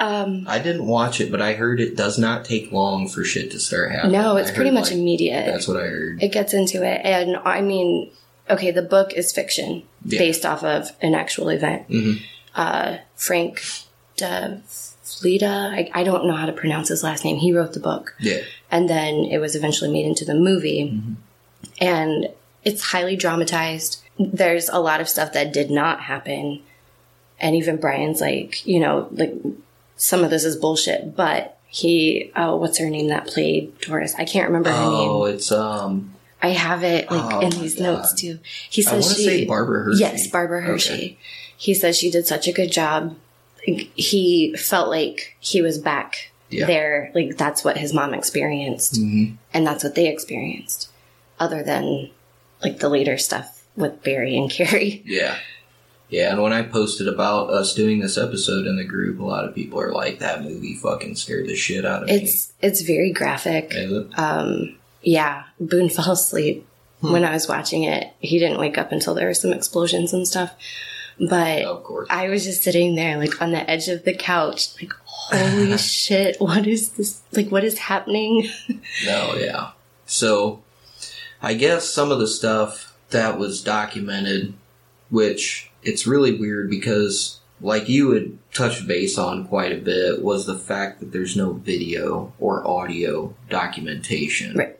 Um, 0.00 0.46
I 0.48 0.58
didn't 0.58 0.86
watch 0.86 1.20
it, 1.20 1.30
but 1.30 1.42
I 1.42 1.52
heard 1.52 1.78
it 1.78 1.94
does 1.94 2.18
not 2.18 2.44
take 2.46 2.72
long 2.72 3.06
for 3.06 3.22
shit 3.22 3.50
to 3.50 3.60
start 3.60 3.92
happening. 3.92 4.12
no, 4.12 4.36
it's 4.38 4.50
I 4.50 4.54
pretty 4.54 4.70
much 4.70 4.84
like, 4.90 4.94
immediate. 4.98 5.44
That's 5.46 5.68
what 5.68 5.76
I 5.76 5.86
heard. 5.86 6.22
it 6.22 6.32
gets 6.32 6.54
into 6.54 6.82
it 6.82 7.02
and 7.04 7.36
i 7.44 7.60
mean 7.60 8.10
okay 8.48 8.70
the 8.70 8.82
book 8.82 9.12
is 9.12 9.30
fiction 9.30 9.82
Yeah. 10.06 10.18
based 10.18 10.44
off 10.46 10.64
of 10.64 10.90
an 11.02 11.14
actual 11.14 11.50
event 11.50 11.88
Mhm. 11.90 12.20
uh, 12.54 12.96
frank 13.14 13.62
DeFleta, 14.16 15.70
I, 15.70 15.90
I 15.94 16.04
don't 16.04 16.26
know 16.26 16.34
how 16.34 16.46
to 16.46 16.52
pronounce 16.52 16.88
his 16.88 17.02
last 17.02 17.24
name 17.24 17.36
he 17.36 17.52
wrote 17.52 17.72
the 17.74 17.80
book 17.80 18.14
Yeah, 18.18 18.40
and 18.70 18.88
then 18.88 19.24
it 19.26 19.38
was 19.38 19.54
eventually 19.54 19.90
made 19.90 20.06
into 20.06 20.24
the 20.24 20.34
movie 20.34 20.90
Mm-hmm. 20.92 21.12
and 21.80 22.28
it's 22.64 22.82
highly 22.92 23.16
dramatized 23.16 24.02
there's 24.18 24.68
a 24.68 24.78
lot 24.80 25.00
of 25.00 25.08
stuff 25.08 25.32
that 25.32 25.52
did 25.52 25.70
not 25.70 26.00
happen 26.00 26.60
and 27.38 27.54
even 27.56 27.76
brian's 27.76 28.20
like 28.20 28.66
you 28.66 28.78
know 28.80 29.08
like 29.12 29.32
some 30.00 30.24
of 30.24 30.30
this 30.30 30.44
is 30.44 30.56
bullshit 30.56 31.14
but 31.16 31.58
he 31.68 32.32
oh 32.36 32.56
what's 32.56 32.78
her 32.78 32.88
name 32.90 33.08
that 33.08 33.26
played 33.26 33.76
doris 33.80 34.14
i 34.18 34.24
can't 34.24 34.46
remember 34.48 34.70
her 34.70 34.90
name 34.90 35.08
Oh, 35.10 35.24
it's 35.24 35.52
um. 35.52 36.14
I 36.42 36.48
have 36.48 36.82
it 36.84 37.10
like 37.10 37.34
Oh 37.34 37.40
in 37.40 37.50
these 37.50 37.74
God. 37.74 37.82
notes 37.84 38.14
too. 38.14 38.38
He 38.70 38.80
says 38.80 39.14
she 39.14 39.24
say 39.24 39.44
Barbara 39.44 39.84
Hershey. 39.84 40.00
Yes, 40.00 40.26
Barbara 40.26 40.62
Hershey. 40.62 40.92
Okay. 40.94 41.18
He 41.58 41.74
says 41.74 41.98
she 41.98 42.10
did 42.10 42.26
such 42.26 42.48
a 42.48 42.52
good 42.52 42.72
job. 42.72 43.14
He 43.62 44.54
felt 44.56 44.88
like 44.88 45.36
he 45.38 45.60
was 45.60 45.76
back 45.78 46.30
Yeah. 46.48 46.64
there. 46.66 47.12
Like 47.14 47.36
that's 47.36 47.62
what 47.62 47.76
his 47.76 47.92
mom 47.92 48.14
experienced, 48.14 48.94
Mhm. 48.94 49.36
and 49.52 49.66
that's 49.66 49.84
what 49.84 49.94
they 49.94 50.08
experienced. 50.08 50.88
Other 51.38 51.62
than 51.62 52.08
like 52.62 52.78
the 52.78 52.88
later 52.88 53.18
stuff 53.18 53.62
with 53.76 54.02
Barry 54.02 54.34
and 54.36 54.50
Kerry. 54.58 55.02
Yeah. 55.04 55.36
Yeah, 56.10 56.32
and 56.32 56.42
when 56.42 56.52
I 56.52 56.62
posted 56.62 57.06
about 57.08 57.50
us 57.50 57.72
doing 57.74 58.00
this 58.00 58.18
episode 58.18 58.66
in 58.66 58.76
the 58.76 58.84
group, 58.84 59.20
a 59.20 59.24
lot 59.24 59.44
of 59.44 59.54
people 59.54 59.80
are 59.80 59.92
like, 59.92 60.18
"That 60.18 60.42
movie 60.42 60.74
fucking 60.74 61.14
scared 61.16 61.46
the 61.46 61.54
shit 61.56 61.86
out 61.86 62.02
of 62.02 62.08
me. 62.08 62.14
It's 62.22 62.52
it's 62.60 62.82
very 62.82 63.12
graphic. 63.12 63.72
Is 63.72 63.92
it? 63.92 64.18
Um, 64.18 64.76
yeah, 65.02 65.44
Boone 65.60 65.88
fell 65.96 66.12
asleep 66.12 66.66
Hmm. 67.00 67.12
when 67.12 67.24
I 67.24 67.32
was 67.32 67.48
watching 67.48 67.84
it. 67.84 68.08
He 68.18 68.38
didn't 68.38 68.58
wake 68.60 68.76
up 68.76 68.92
until 68.92 69.14
there 69.14 69.26
were 69.28 69.32
some 69.34 69.52
explosions 69.54 70.12
and 70.12 70.28
stuff. 70.28 70.52
But 71.18 71.62
Of 71.62 71.82
course. 71.84 72.08
I 72.10 72.28
was 72.28 72.44
just 72.44 72.62
sitting 72.62 72.94
there, 72.94 73.16
like 73.18 73.40
on 73.40 73.52
the 73.52 73.70
edge 73.70 73.88
of 73.88 74.04
the 74.04 74.12
couch, 74.14 74.68
like, 74.80 74.92
holy 75.04 75.78
shit, 75.78 76.36
what 76.40 76.66
is 76.66 76.90
this? 76.90 77.22
Like, 77.32 77.48
what 77.50 77.64
is 77.64 77.78
happening? 77.78 78.48
No, 79.06 79.34
yeah. 79.34 79.70
So, 80.06 80.62
I 81.42 81.54
guess 81.54 81.84
some 81.88 82.10
of 82.10 82.18
the 82.18 82.26
stuff 82.26 82.94
that 83.10 83.38
was 83.38 83.62
documented, 83.62 84.52
which 85.10 85.69
it's 85.82 86.06
really 86.06 86.38
weird 86.38 86.70
because, 86.70 87.38
like 87.60 87.88
you 87.88 88.12
had 88.12 88.38
touched 88.52 88.86
base 88.86 89.18
on 89.18 89.46
quite 89.46 89.72
a 89.72 89.76
bit, 89.80 90.22
was 90.22 90.46
the 90.46 90.58
fact 90.58 91.00
that 91.00 91.12
there's 91.12 91.36
no 91.36 91.52
video 91.52 92.32
or 92.38 92.66
audio 92.66 93.34
documentation. 93.48 94.56
Right. 94.56 94.76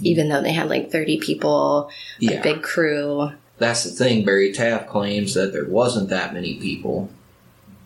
Even 0.00 0.28
though 0.28 0.42
they 0.42 0.52
had 0.52 0.68
like 0.68 0.90
30 0.90 1.18
people, 1.18 1.90
a 2.20 2.24
Yeah. 2.24 2.42
big 2.42 2.62
crew. 2.62 3.30
That's 3.58 3.84
the 3.84 3.90
thing. 3.90 4.24
Barry 4.24 4.52
Taff 4.52 4.88
claims 4.88 5.34
that 5.34 5.52
there 5.52 5.66
wasn't 5.66 6.08
that 6.08 6.34
many 6.34 6.54
people. 6.54 7.08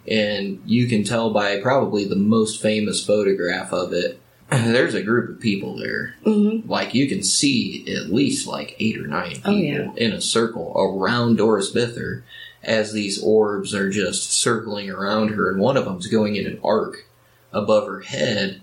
And 0.08 0.60
you 0.64 0.86
can 0.86 1.04
tell 1.04 1.30
by 1.30 1.60
probably 1.60 2.04
the 2.04 2.16
most 2.16 2.62
famous 2.62 3.04
photograph 3.04 3.72
of 3.72 3.92
it, 3.92 4.20
there's 4.50 4.94
a 4.94 5.02
group 5.02 5.30
of 5.30 5.40
people 5.40 5.76
there. 5.76 6.14
hmm 6.24 6.60
Like 6.66 6.94
you 6.94 7.08
can 7.08 7.22
see 7.22 7.84
at 7.94 8.12
least 8.12 8.46
like 8.46 8.76
eight 8.78 8.96
or 8.98 9.06
nine 9.06 9.30
people 9.36 9.52
Oh, 9.52 9.56
yeah. 9.56 9.90
in 9.96 10.12
a 10.12 10.20
circle 10.20 10.72
around 10.76 11.36
Doris 11.36 11.72
Bither 11.72 12.22
as 12.62 12.92
these 12.92 13.22
orbs 13.22 13.74
are 13.74 13.90
just 13.90 14.32
circling 14.32 14.90
around 14.90 15.28
her, 15.28 15.50
and 15.50 15.60
one 15.60 15.76
of 15.76 15.84
them's 15.84 16.08
going 16.08 16.34
in 16.36 16.46
an 16.46 16.58
arc 16.64 17.06
above 17.52 17.86
her 17.86 18.00
head. 18.00 18.60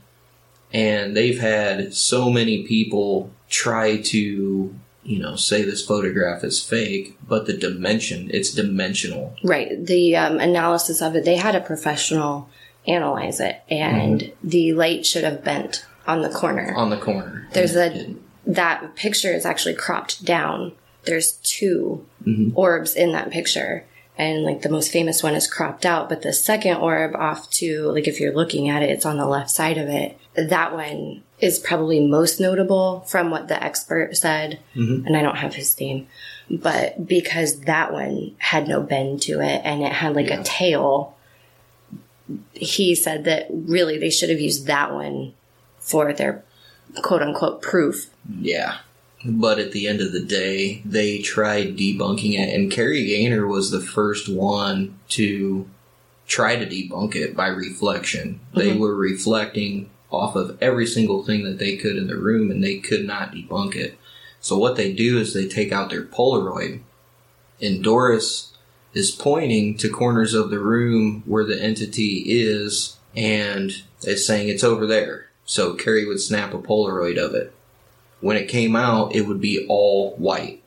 And 0.74 1.16
they've 1.16 1.40
had 1.40 1.94
so 1.94 2.30
many 2.30 2.64
people 2.64 3.32
try 3.50 3.98
to, 3.98 4.76
you 5.04 5.20
know, 5.20 5.36
say 5.36 5.62
this 5.62 5.86
photograph 5.86 6.44
is 6.44 6.62
fake, 6.64 7.18
but 7.28 7.46
the 7.46 7.54
dimension, 7.54 8.30
it's 8.34 8.50
dimensional. 8.54 9.36
Right. 9.44 9.86
The 9.86 10.16
um, 10.16 10.40
analysis 10.40 11.02
of 11.02 11.16
it, 11.16 11.26
they 11.26 11.36
had 11.38 11.56
a 11.56 11.62
professional 11.62 12.50
analyze 12.88 13.40
it, 13.40 13.62
and 13.70 14.20
Mm-hmm. 14.22 14.48
the 14.50 14.74
light 14.74 15.06
should 15.06 15.24
have 15.24 15.44
bent 15.44 15.86
on 16.08 16.22
the 16.22 16.30
corner. 16.30 16.74
on 16.76 16.90
the 16.90 16.98
corner. 16.98 17.48
There's 17.54 17.76
a 17.76 18.16
that 18.46 18.96
picture 18.96 19.32
is 19.34 19.46
actually 19.46 19.76
cropped 19.76 20.26
down. 20.26 20.74
There's 21.06 21.34
2 21.44 22.06
Mhm. 22.26 22.52
orbs 22.56 22.94
in 22.96 23.12
that 23.14 23.32
picture, 23.32 23.86
and 24.18 24.44
like 24.44 24.62
the 24.64 24.70
most 24.70 24.92
famous 24.92 25.24
one 25.24 25.34
is 25.34 25.48
cropped 25.48 25.86
out, 25.86 26.10
but 26.10 26.22
the 26.24 26.34
second 26.34 26.78
orb 26.78 27.16
off 27.16 27.50
to 27.52 27.84
like 27.92 28.08
if 28.08 28.20
you're 28.20 28.34
looking 28.36 28.68
at 28.70 28.84
it, 28.84 28.90
it's 28.90 29.06
on 29.06 29.18
the 29.18 29.26
left 29.26 29.50
side 29.50 29.78
of 29.78 29.88
it. 29.88 30.18
That 30.36 30.74
one 30.74 31.24
is 31.40 31.60
probably 31.60 32.00
most 32.06 32.40
notable 32.40 33.02
from 33.08 33.30
what 33.32 33.48
the 33.48 33.62
expert 33.64 34.16
said, 34.18 34.60
and 34.76 35.16
I 35.16 35.22
don't 35.22 35.38
have 35.38 35.56
his 35.56 35.80
name, 35.80 36.08
but 36.50 37.08
because 37.08 37.62
that 37.62 37.94
one 37.94 38.32
had 38.40 38.68
no 38.68 38.82
bend 38.82 39.22
to 39.24 39.40
it 39.42 39.62
and 39.64 39.84
it 39.84 39.92
had 39.92 40.16
like 40.16 40.32
a 40.32 40.42
tail, 40.44 41.16
he 42.54 42.96
said 42.96 43.26
that 43.26 43.48
really 43.50 43.98
they 43.98 44.10
should 44.10 44.30
have 44.30 44.40
used 44.40 44.68
that 44.68 44.94
one 44.94 45.34
for 45.80 46.14
their 46.14 46.44
quote 47.02 47.22
unquote 47.22 47.62
proof. 47.62 48.10
Yeah. 48.40 48.78
But 49.26 49.60
at 49.60 49.72
the 49.72 49.88
end 49.88 50.02
of 50.02 50.12
the 50.12 50.24
day, 50.24 50.82
they 50.84 51.20
tried 51.20 51.78
debunking 51.78 52.34
it, 52.34 52.54
and 52.54 52.72
Kerry 52.72 53.06
Gaynor 53.06 53.48
was 53.48 53.72
the 53.72 53.80
first 53.80 54.28
one 54.28 55.00
to 55.10 55.70
try 56.28 56.58
to 56.58 56.66
debunk 56.66 57.16
it 57.16 57.36
by 57.36 57.48
reflection. 57.48 58.42
They 58.54 58.72
mm-hmm. 58.72 58.80
were 58.80 58.96
reflecting 58.96 59.90
off 60.12 60.36
of 60.36 60.58
every 60.62 60.86
single 60.86 61.24
thing 61.24 61.44
that 61.44 61.58
they 61.58 61.78
could 61.78 61.96
in 61.96 62.08
the 62.08 62.18
room, 62.18 62.52
and 62.52 62.62
they 62.62 62.80
could 62.80 63.06
not 63.06 63.32
debunk 63.32 63.76
it. 63.76 63.98
So 64.42 64.58
what 64.58 64.76
they 64.76 64.92
do 64.92 65.20
is 65.20 65.34
they 65.34 65.48
take 65.48 65.72
out 65.72 65.90
their 65.90 66.04
Polaroid, 66.04 66.82
and 67.62 67.82
Doris 67.82 68.53
is 68.94 69.12
pointing 69.12 69.78
to 69.78 69.90
corners 69.90 70.34
of 70.34 70.50
the 70.50 70.60
room 70.60 71.24
where 71.26 71.44
the 71.44 71.62
entity 71.62 72.24
is, 72.28 72.98
and 73.16 73.84
is 74.04 74.26
saying 74.26 74.50
it's 74.50 74.64
over 74.64 74.86
there. 74.86 75.28
So 75.46 75.74
Kerry 75.74 76.06
would 76.06 76.20
snap 76.20 76.54
a 76.54 76.60
Polaroid 76.60 77.18
of 77.18 77.34
it 77.34 77.54
when 78.24 78.38
it 78.38 78.48
came 78.48 78.74
out, 78.74 79.14
it 79.14 79.28
would 79.28 79.42
be 79.42 79.66
all 79.68 80.16
white, 80.16 80.64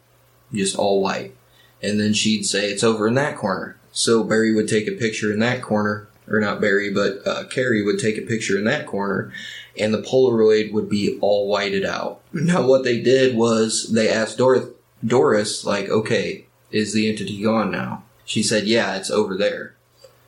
just 0.53 0.77
all 0.77 1.01
white. 1.01 1.35
And 1.83 1.99
then 1.99 2.13
she'd 2.13 2.45
say 2.45 2.69
it's 2.71 2.85
over 2.85 3.09
in 3.09 3.15
that 3.15 3.39
corner. 3.39 3.79
So 3.93 4.23
Barry 4.23 4.55
would 4.55 4.69
take 4.69 4.87
a 4.87 4.93
picture 4.93 5.33
in 5.33 5.39
that 5.39 5.63
corner, 5.63 6.07
or 6.29 6.39
not 6.39 6.61
Barry, 6.61 6.93
but 6.93 7.27
uh, 7.27 7.45
Kerry 7.45 7.83
would 7.83 7.99
take 7.99 8.19
a 8.19 8.23
picture 8.23 8.59
in 8.59 8.65
that 8.65 8.87
corner, 8.87 9.33
and 9.81 9.95
the 9.95 10.03
Polaroid 10.03 10.71
would 10.73 10.91
be 10.91 11.19
all 11.23 11.49
whited 11.49 11.87
out. 11.87 12.21
Now, 12.31 12.67
what 12.67 12.85
they 12.85 13.01
did 13.01 13.35
was 13.35 13.91
they 13.91 14.11
asked 14.11 14.37
Dor- 14.37 14.75
Doris, 15.03 15.65
like, 15.65 15.89
okay, 15.89 16.45
is 16.71 16.93
the 16.93 17.09
entity 17.09 17.43
gone 17.43 17.71
now? 17.71 18.03
She 18.27 18.43
said, 18.43 18.67
yeah, 18.67 18.97
it's 18.97 19.11
over 19.11 19.35
there 19.37 19.77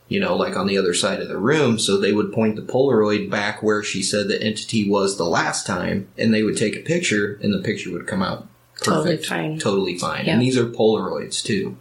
you 0.09 0.19
know, 0.19 0.35
like 0.35 0.57
on 0.57 0.65
the 0.65 0.77
other 0.77 0.93
side 0.93 1.21
of 1.21 1.29
the 1.29 1.37
room. 1.37 1.79
So 1.79 1.95
they 1.95 2.11
would 2.11 2.33
point 2.33 2.55
the 2.55 2.63
Polaroid 2.63 3.29
back 3.29 3.61
where 3.63 3.83
she 3.83 4.01
said 4.01 4.27
the 4.27 4.41
entity 4.41 4.89
was 4.89 5.17
the 5.17 5.23
last 5.23 5.65
time, 5.67 6.09
and 6.17 6.33
they 6.33 6.41
would 6.43 6.57
take 6.57 6.75
a 6.75 6.81
picture, 6.81 7.39
and 7.43 7.53
the 7.53 7.61
picture 7.61 7.91
would 7.91 8.07
come 8.07 8.23
out 8.23 8.47
Totally 8.81 9.17
perfect, 9.17 9.27
fine. 9.27 9.59
totally 9.59 9.97
fine. 9.97 10.25
Yeah. 10.25 10.33
And 10.33 10.41
these 10.41 10.57
are 10.57 10.65
Polaroids 10.65 11.43
too. 11.43 11.77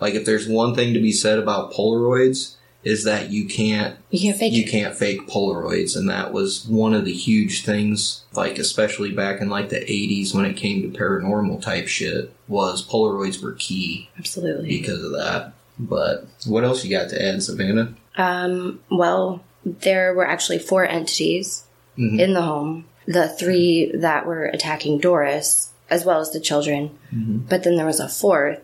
Like 0.00 0.14
if 0.14 0.24
there's 0.24 0.48
one 0.48 0.74
thing 0.74 0.92
to 0.92 1.00
be 1.00 1.12
said 1.12 1.38
about 1.38 1.72
Polaroids 1.72 2.56
is 2.84 3.04
that 3.04 3.30
you 3.30 3.46
can't 3.46 3.96
You 4.10 4.18
can't 4.20 4.36
fake 4.38 4.52
you 4.52 4.64
can't 4.66 4.94
fake 4.96 5.28
Polaroids, 5.28 5.96
and 5.96 6.08
that 6.08 6.32
was 6.32 6.66
one 6.66 6.94
of 6.94 7.04
the 7.04 7.12
huge 7.12 7.64
things. 7.64 8.22
Like 8.34 8.58
especially 8.58 9.12
back 9.12 9.40
in 9.40 9.48
like 9.48 9.68
the 9.68 9.80
'80s 9.80 10.34
when 10.34 10.44
it 10.44 10.56
came 10.56 10.82
to 10.82 10.98
paranormal 10.98 11.62
type 11.62 11.86
shit, 11.88 12.32
was 12.48 12.86
Polaroids 12.86 13.42
were 13.42 13.52
key 13.52 14.08
Absolutely. 14.18 14.68
because 14.68 15.02
of 15.04 15.12
that. 15.12 15.52
But 15.78 16.26
what 16.46 16.64
else 16.64 16.84
you 16.84 16.90
got 16.90 17.08
to 17.10 17.22
add, 17.24 17.42
Savannah? 17.42 17.94
Um, 18.16 18.80
well, 18.90 19.42
there 19.64 20.12
were 20.14 20.26
actually 20.26 20.58
four 20.58 20.84
entities 20.86 21.62
Mhm. 21.98 22.18
in 22.20 22.34
the 22.34 22.42
home. 22.42 22.84
The 23.06 23.28
three 23.28 23.90
that 23.94 24.26
were 24.26 24.44
attacking 24.46 24.98
Doris, 24.98 25.70
as 25.90 26.04
well 26.04 26.20
as 26.20 26.30
the 26.30 26.40
children. 26.40 26.90
But 27.12 27.62
then 27.64 27.76
there 27.76 27.86
was 27.86 28.00
a 28.00 28.08
fourth 28.08 28.58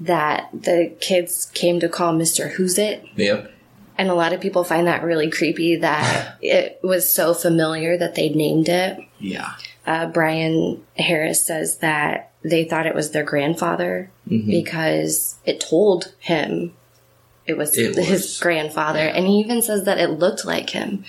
that 0.00 0.48
the 0.52 0.92
kids 1.00 1.46
came 1.54 1.80
to 1.80 1.88
call 1.88 2.12
Mr. 2.14 2.50
Who's 2.52 2.78
It. 2.78 3.04
Yep. 3.16 3.52
And 3.98 4.10
a 4.10 4.14
lot 4.14 4.34
of 4.34 4.40
people 4.42 4.62
find 4.62 4.86
that 4.86 5.02
really 5.02 5.30
creepy 5.30 5.76
that 5.76 6.36
it 6.42 6.78
was 6.82 7.10
so 7.10 7.32
familiar 7.32 7.96
that 7.96 8.14
they 8.14 8.28
named 8.28 8.68
it. 8.68 8.98
Yeah. 9.18 9.54
Uh, 9.86 10.06
Brian 10.06 10.84
Harris 10.98 11.44
says 11.46 11.78
that 11.78 12.32
they 12.42 12.64
thought 12.64 12.86
it 12.86 12.94
was 12.94 13.10
their 13.12 13.24
grandfather 13.24 14.10
Mm-hmm. 14.28 14.50
because 14.50 15.36
it 15.46 15.60
told 15.60 16.12
him 16.18 16.74
it 17.46 17.56
was 17.56 17.78
It 17.78 17.94
his 17.94 18.08
was. 18.24 18.40
grandfather. 18.40 18.98
And 19.06 19.24
he 19.24 19.34
even 19.38 19.62
says 19.62 19.84
that 19.84 19.98
it 19.98 20.10
looked 20.10 20.44
like 20.44 20.70
him. 20.70 21.04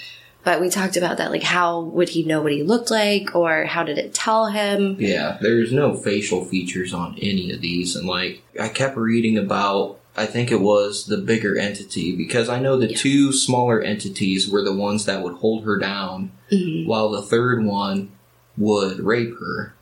But 0.48 0.62
we 0.62 0.70
talked 0.70 0.96
about 0.96 1.18
that. 1.18 1.30
Like, 1.30 1.44
how 1.44 1.82
would 1.82 2.08
he 2.08 2.24
know 2.24 2.42
what 2.42 2.54
he 2.54 2.64
looked 2.64 2.90
like? 2.90 3.36
Or 3.36 3.66
how 3.66 3.84
did 3.84 3.98
it 3.98 4.14
tell 4.14 4.46
him? 4.46 4.96
Yeah, 4.98 5.38
there's 5.42 5.74
no 5.74 5.94
facial 5.94 6.46
features 6.46 6.94
on 6.94 7.18
any 7.22 7.52
of 7.52 7.60
these. 7.60 7.98
And 7.98 8.08
like, 8.08 8.42
I 8.58 8.70
kept 8.70 8.96
reading 8.96 9.38
about, 9.38 10.00
I 10.16 10.26
think 10.26 10.50
it 10.50 10.62
was 10.62 11.08
the 11.08 11.18
bigger 11.18 11.58
entity 11.58 12.16
because 12.16 12.48
I 12.48 12.62
know 12.62 12.78
the 12.78 12.88
two 12.94 13.34
smaller 13.34 13.82
entities 13.82 14.48
were 14.50 14.62
the 14.62 14.74
ones 14.74 15.04
that 15.04 15.22
would 15.22 15.34
hold 15.34 15.66
her 15.66 15.78
down 15.78 16.32
Mm-hmm. 16.50 16.88
while 16.88 17.10
the 17.10 17.22
third 17.22 17.66
one 17.66 18.14
would 18.58 19.02
rape 19.02 19.38
her. 19.42 19.74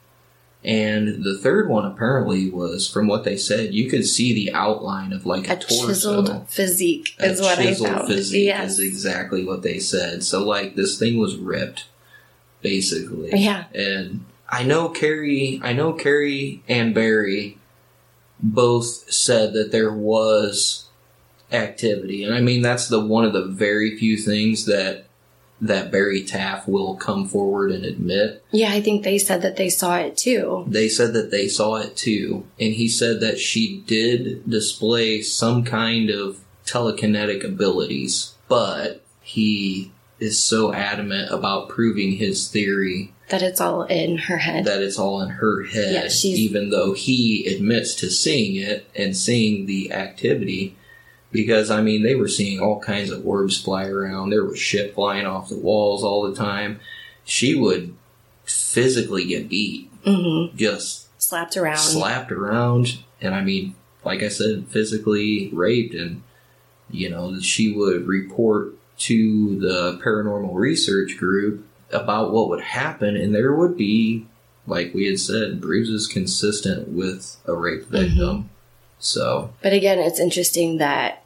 And 0.66 1.24
the 1.24 1.38
third 1.38 1.70
one 1.70 1.86
apparently 1.86 2.50
was, 2.50 2.90
from 2.90 3.06
what 3.08 3.24
they 3.24 3.38
said, 3.38 3.74
you 3.76 3.88
could 3.88 4.06
see 4.06 4.34
the 4.34 4.52
outline 4.52 5.14
of 5.14 5.26
like 5.26 5.48
a, 5.48 5.54
A 5.54 5.56
torso. 5.58 5.88
chiseled 5.88 6.50
physique 6.50 7.16
a 7.20 7.28
is 7.28 7.40
what 7.40 7.60
I 7.60 7.74
found. 7.76 8.08
physique 8.08 8.46
Yes. 8.48 8.74
is 8.74 8.80
exactly 8.80 9.46
what 9.46 9.62
they 9.62 9.78
said. 9.78 10.24
So 10.24 10.44
like 10.44 10.76
this 10.76 10.98
thing 10.98 11.20
was 11.20 11.36
ripped, 11.38 11.86
basically. 12.62 13.30
Yeah. 13.40 13.66
And 13.76 14.26
I 14.50 14.64
know 14.64 14.90
Kerry, 14.90 15.60
I 15.64 15.74
know 15.74 15.94
Kerry 15.94 16.64
and 16.68 16.96
Barry 16.96 17.60
both 18.40 19.12
said 19.12 19.54
that 19.54 19.72
there 19.72 19.94
was 19.94 20.86
activity, 21.52 22.24
and 22.24 22.34
I 22.34 22.42
mean 22.42 22.62
that's 22.64 22.88
the 22.88 23.00
one 23.00 23.24
of 23.24 23.34
the 23.34 23.46
very 23.46 23.98
few 23.98 24.18
things 24.18 24.66
that 24.66 25.05
that 25.62 25.92
Barry 25.92 26.24
Taff 26.24 26.68
will 26.68 26.96
come 26.96 27.28
forward 27.28 27.72
and 27.72 27.86
admit. 27.86 28.44
Yeah, 28.52 28.72
I 28.72 28.82
think 28.82 29.04
they 29.04 29.18
said 29.18 29.42
that 29.42 29.56
they 29.56 29.70
saw 29.70 29.98
it 29.98 30.18
too. 30.18 30.66
They 30.68 30.90
said 30.90 31.14
that 31.14 31.32
they 31.32 31.48
saw 31.48 31.76
it 31.76 31.96
too, 31.96 32.46
and 32.60 32.74
he 32.74 32.88
said 32.90 33.20
that 33.22 33.40
she 33.40 33.82
did 33.88 34.50
display 34.50 35.22
some 35.22 35.64
kind 35.64 36.10
of 36.10 36.40
telekinetic 36.66 37.44
abilities, 37.46 38.34
but 38.48 39.02
he 39.22 39.92
is 40.20 40.38
so 40.40 40.74
adamant 40.74 41.30
about 41.32 41.70
proving 41.70 42.14
his 42.14 42.48
theory 42.48 43.12
That 43.30 43.42
it's 43.42 43.60
all 43.60 43.84
in 43.84 44.18
her 44.18 44.38
head. 44.38 44.66
that 44.66 44.82
it's 44.82 44.98
all 45.00 45.22
in 45.22 45.30
her 45.30 45.64
head, 45.64 45.94
Yeah, 45.94 46.08
she's- 46.10 46.38
even 46.40 46.70
though 46.70 46.94
he 46.94 47.46
admits 47.48 47.96
to 47.96 48.10
seeing 48.10 48.56
it 48.56 48.86
and 48.96 49.16
seeing 49.16 49.66
the 49.66 49.92
activity. 49.92 50.76
Because 51.36 51.70
I 51.70 51.82
mean, 51.82 52.04
they 52.04 52.16
were 52.16 52.28
seeing 52.28 52.60
all 52.60 52.80
kinds 52.80 53.12
of 53.12 53.26
orbs 53.28 53.62
fly 53.62 53.88
around. 53.88 54.30
There 54.30 54.46
was 54.46 54.58
shit 54.58 54.96
flying 54.96 55.26
off 55.26 55.50
the 55.50 55.58
walls 55.58 56.04
all 56.04 56.30
the 56.30 56.36
time. 56.36 56.80
She 57.26 57.56
would 57.56 57.94
physically 58.46 59.26
get 59.26 59.50
beat, 59.50 59.90
hmm 60.06 60.56
just 60.56 61.08
Slapped 61.22 61.58
around. 61.58 61.78
slapped 61.78 62.32
around, 62.32 63.00
and 63.20 63.34
I 63.34 63.42
mean, 63.42 63.74
like 64.04 64.22
I 64.22 64.30
said, 64.30 64.68
physically 64.70 65.50
raped, 65.52 65.96
and 65.96 66.22
you 66.90 67.10
know, 67.10 67.40
she 67.40 67.72
would 67.74 68.06
report 68.08 68.76
to 69.00 69.60
the 69.60 70.00
paranormal 70.04 70.54
research 70.54 71.18
group 71.18 71.66
about 71.92 72.32
what 72.32 72.50
would 72.50 72.62
happen, 72.62 73.16
and 73.16 73.34
there 73.34 73.54
would 73.54 73.76
be, 73.76 74.28
like 74.68 74.94
we 74.94 75.08
had 75.08 75.20
said, 75.20 75.60
bruises 75.60 76.08
consistent 76.08 76.90
with 76.90 77.38
a 77.46 77.54
rape 77.54 77.86
victim. 77.88 78.50
So, 79.00 79.52
But 79.62 79.74
again, 79.74 80.00
it's 80.00 80.20
interesting 80.20 80.78
that 80.78 81.25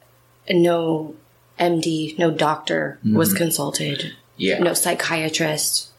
no 0.50 1.14
MD, 1.58 2.18
no 2.18 2.30
doctor 2.30 2.98
was 3.04 3.32
consulted, 3.34 4.12
yeah, 4.36 4.58
no 4.58 4.74
psychiatrist, 4.74 5.90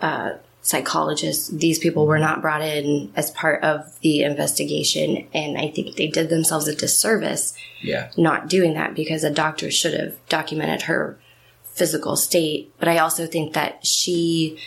uh, 0.00 0.32
psychologist. 0.62 1.58
These 1.58 1.78
people 1.78 2.06
were 2.06 2.18
not 2.18 2.42
brought 2.42 2.62
in 2.62 3.12
as 3.16 3.30
part 3.30 3.62
of 3.62 3.98
the 4.00 4.22
investigation. 4.22 5.26
And 5.32 5.58
I 5.58 5.68
think 5.68 5.96
they 5.96 6.06
did 6.06 6.28
themselves 6.28 6.68
a 6.68 6.74
disservice 6.74 7.54
yeah, 7.82 8.10
not 8.16 8.48
doing 8.48 8.74
that 8.74 8.94
because 8.94 9.24
a 9.24 9.30
doctor 9.30 9.70
should 9.70 9.98
have 9.98 10.16
documented 10.28 10.82
her 10.82 11.18
physical 11.64 12.16
state. 12.16 12.72
But 12.78 12.88
I 12.88 12.98
also 12.98 13.26
think 13.26 13.54
that 13.54 13.86
she 13.86 14.58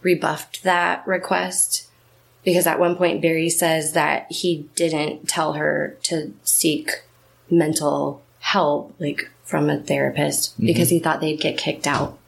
rebuffed 0.00 0.62
that 0.64 1.06
request 1.06 1.88
because 2.44 2.66
at 2.66 2.80
one 2.80 2.96
point 2.96 3.22
Barry 3.22 3.50
says 3.50 3.92
that 3.92 4.30
he 4.30 4.68
didn't 4.74 5.28
tell 5.28 5.52
her 5.52 5.96
to 6.04 6.32
seek 6.42 7.02
mental 7.50 8.22
help, 8.42 8.94
like 8.98 9.30
from 9.44 9.70
a 9.70 9.78
therapist, 9.78 10.58
because 10.60 10.90
he 10.90 10.98
thought 10.98 11.20
they'd 11.20 11.40
get 11.40 11.56
kicked 11.56 11.86
out. 11.86 12.18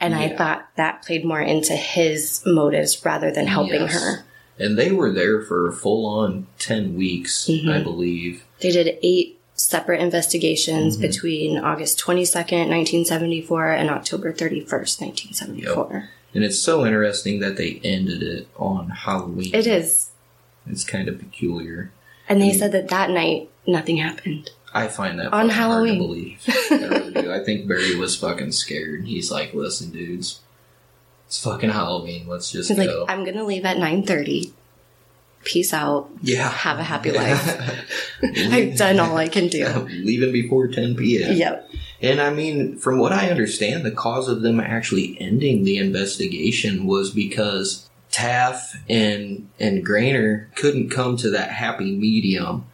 And 0.00 0.14
I 0.14 0.28
thought 0.36 0.68
that 0.76 1.02
played 1.02 1.24
more 1.24 1.40
into 1.40 1.72
his 1.74 2.42
motives 2.44 3.02
rather 3.04 3.30
than 3.30 3.46
helping 3.46 3.82
Yes. 3.82 3.94
her. 3.94 4.24
And 4.58 4.76
they 4.78 4.90
were 4.90 5.10
there 5.12 5.40
for 5.42 5.68
a 5.68 5.72
full 5.72 6.04
on 6.06 6.46
10 6.58 6.94
weeks, 6.96 7.46
Mm-hmm. 7.46 7.70
I 7.70 7.82
believe. 7.82 8.42
They 8.60 8.70
did 8.72 8.98
eight 9.02 9.38
separate 9.54 10.00
investigations 10.00 10.96
between 10.98 11.58
August 11.58 11.98
22nd, 12.00 12.68
1974 12.68 13.70
and 13.72 13.88
October 13.90 14.32
31st, 14.32 15.00
1974. 15.00 16.10
And 16.34 16.44
it's 16.44 16.58
so 16.58 16.84
interesting 16.84 17.40
that 17.40 17.56
they 17.56 17.80
ended 17.82 18.22
it 18.22 18.48
on 18.56 18.90
Halloween. 18.90 19.54
It 19.54 19.66
is. 19.66 20.10
It's 20.66 20.84
kind 20.84 21.08
of 21.08 21.18
peculiar. 21.18 21.90
And 22.28 22.42
they 22.42 22.52
said 22.52 22.72
that 22.72 22.88
that 22.88 23.08
night 23.10 23.48
nothing 23.66 23.96
happened. 23.98 24.50
I 24.74 24.88
find 24.88 25.18
that 25.18 25.26
On 25.26 25.30
fucking 25.32 25.48
hard 25.50 25.50
to 25.50 25.54
Halloween. 25.54 25.98
believe. 25.98 26.42
I 26.70 26.74
really 26.76 27.12
do. 27.22 27.32
I 27.32 27.42
think 27.44 27.66
Barry 27.68 27.96
was 27.96 28.16
fucking 28.16 28.52
scared. 28.52 29.06
He's 29.06 29.30
like, 29.30 29.54
"Listen, 29.54 29.90
dudes, 29.90 30.40
it's 31.26 31.42
fucking 31.42 31.70
Halloween. 31.70 32.26
Let's 32.28 32.50
just 32.50 32.68
He's 32.68 32.78
like, 32.78 32.88
go." 32.88 33.06
I'm 33.08 33.24
gonna 33.24 33.44
leave 33.44 33.64
at 33.64 33.78
nine 33.78 34.02
thirty. 34.04 34.52
Peace 35.44 35.72
out. 35.72 36.10
yeah, 36.22 36.50
Have 36.50 36.80
a 36.80 36.82
happy 36.92 37.12
life. 37.12 37.84
I've 38.20 38.76
done 38.76 38.98
all 38.98 39.16
I 39.16 39.28
can 39.28 39.46
do. 39.46 39.64
Leaving 39.90 40.32
before 40.32 40.66
10 40.66 40.96
p.m. 40.96 41.36
Yep. 41.36 41.70
And 42.02 42.20
I 42.20 42.30
mean, 42.30 42.76
from 42.78 42.98
what 42.98 43.12
I 43.12 43.30
understand, 43.30 43.84
the 43.86 43.92
cause 43.92 44.28
of 44.28 44.42
them 44.42 44.58
actually 44.58 45.16
ending 45.20 45.62
the 45.62 45.78
investigation 45.78 46.84
was 46.84 47.10
because 47.12 47.88
Taff 48.10 48.74
and 48.88 49.48
and 49.60 49.86
Grainer 49.86 50.52
couldn't 50.56 50.90
come 50.90 51.16
to 51.18 51.30
that 51.30 51.50
happy 51.50 51.94
medium 51.94 52.66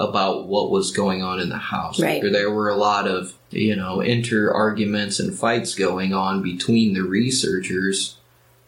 about 0.00 0.46
what 0.48 0.70
was 0.70 0.90
going 0.90 1.22
on 1.22 1.38
in 1.40 1.50
the 1.50 1.58
house. 1.58 2.00
Right. 2.00 2.22
There 2.22 2.50
were 2.50 2.70
a 2.70 2.74
lot 2.76 3.06
of, 3.06 3.34
you 3.50 3.76
know, 3.76 4.00
inter 4.00 4.50
arguments 4.50 5.20
and 5.20 5.38
fights 5.38 5.74
going 5.74 6.14
on 6.14 6.42
between 6.42 6.94
the 6.94 7.02
researchers 7.02 8.16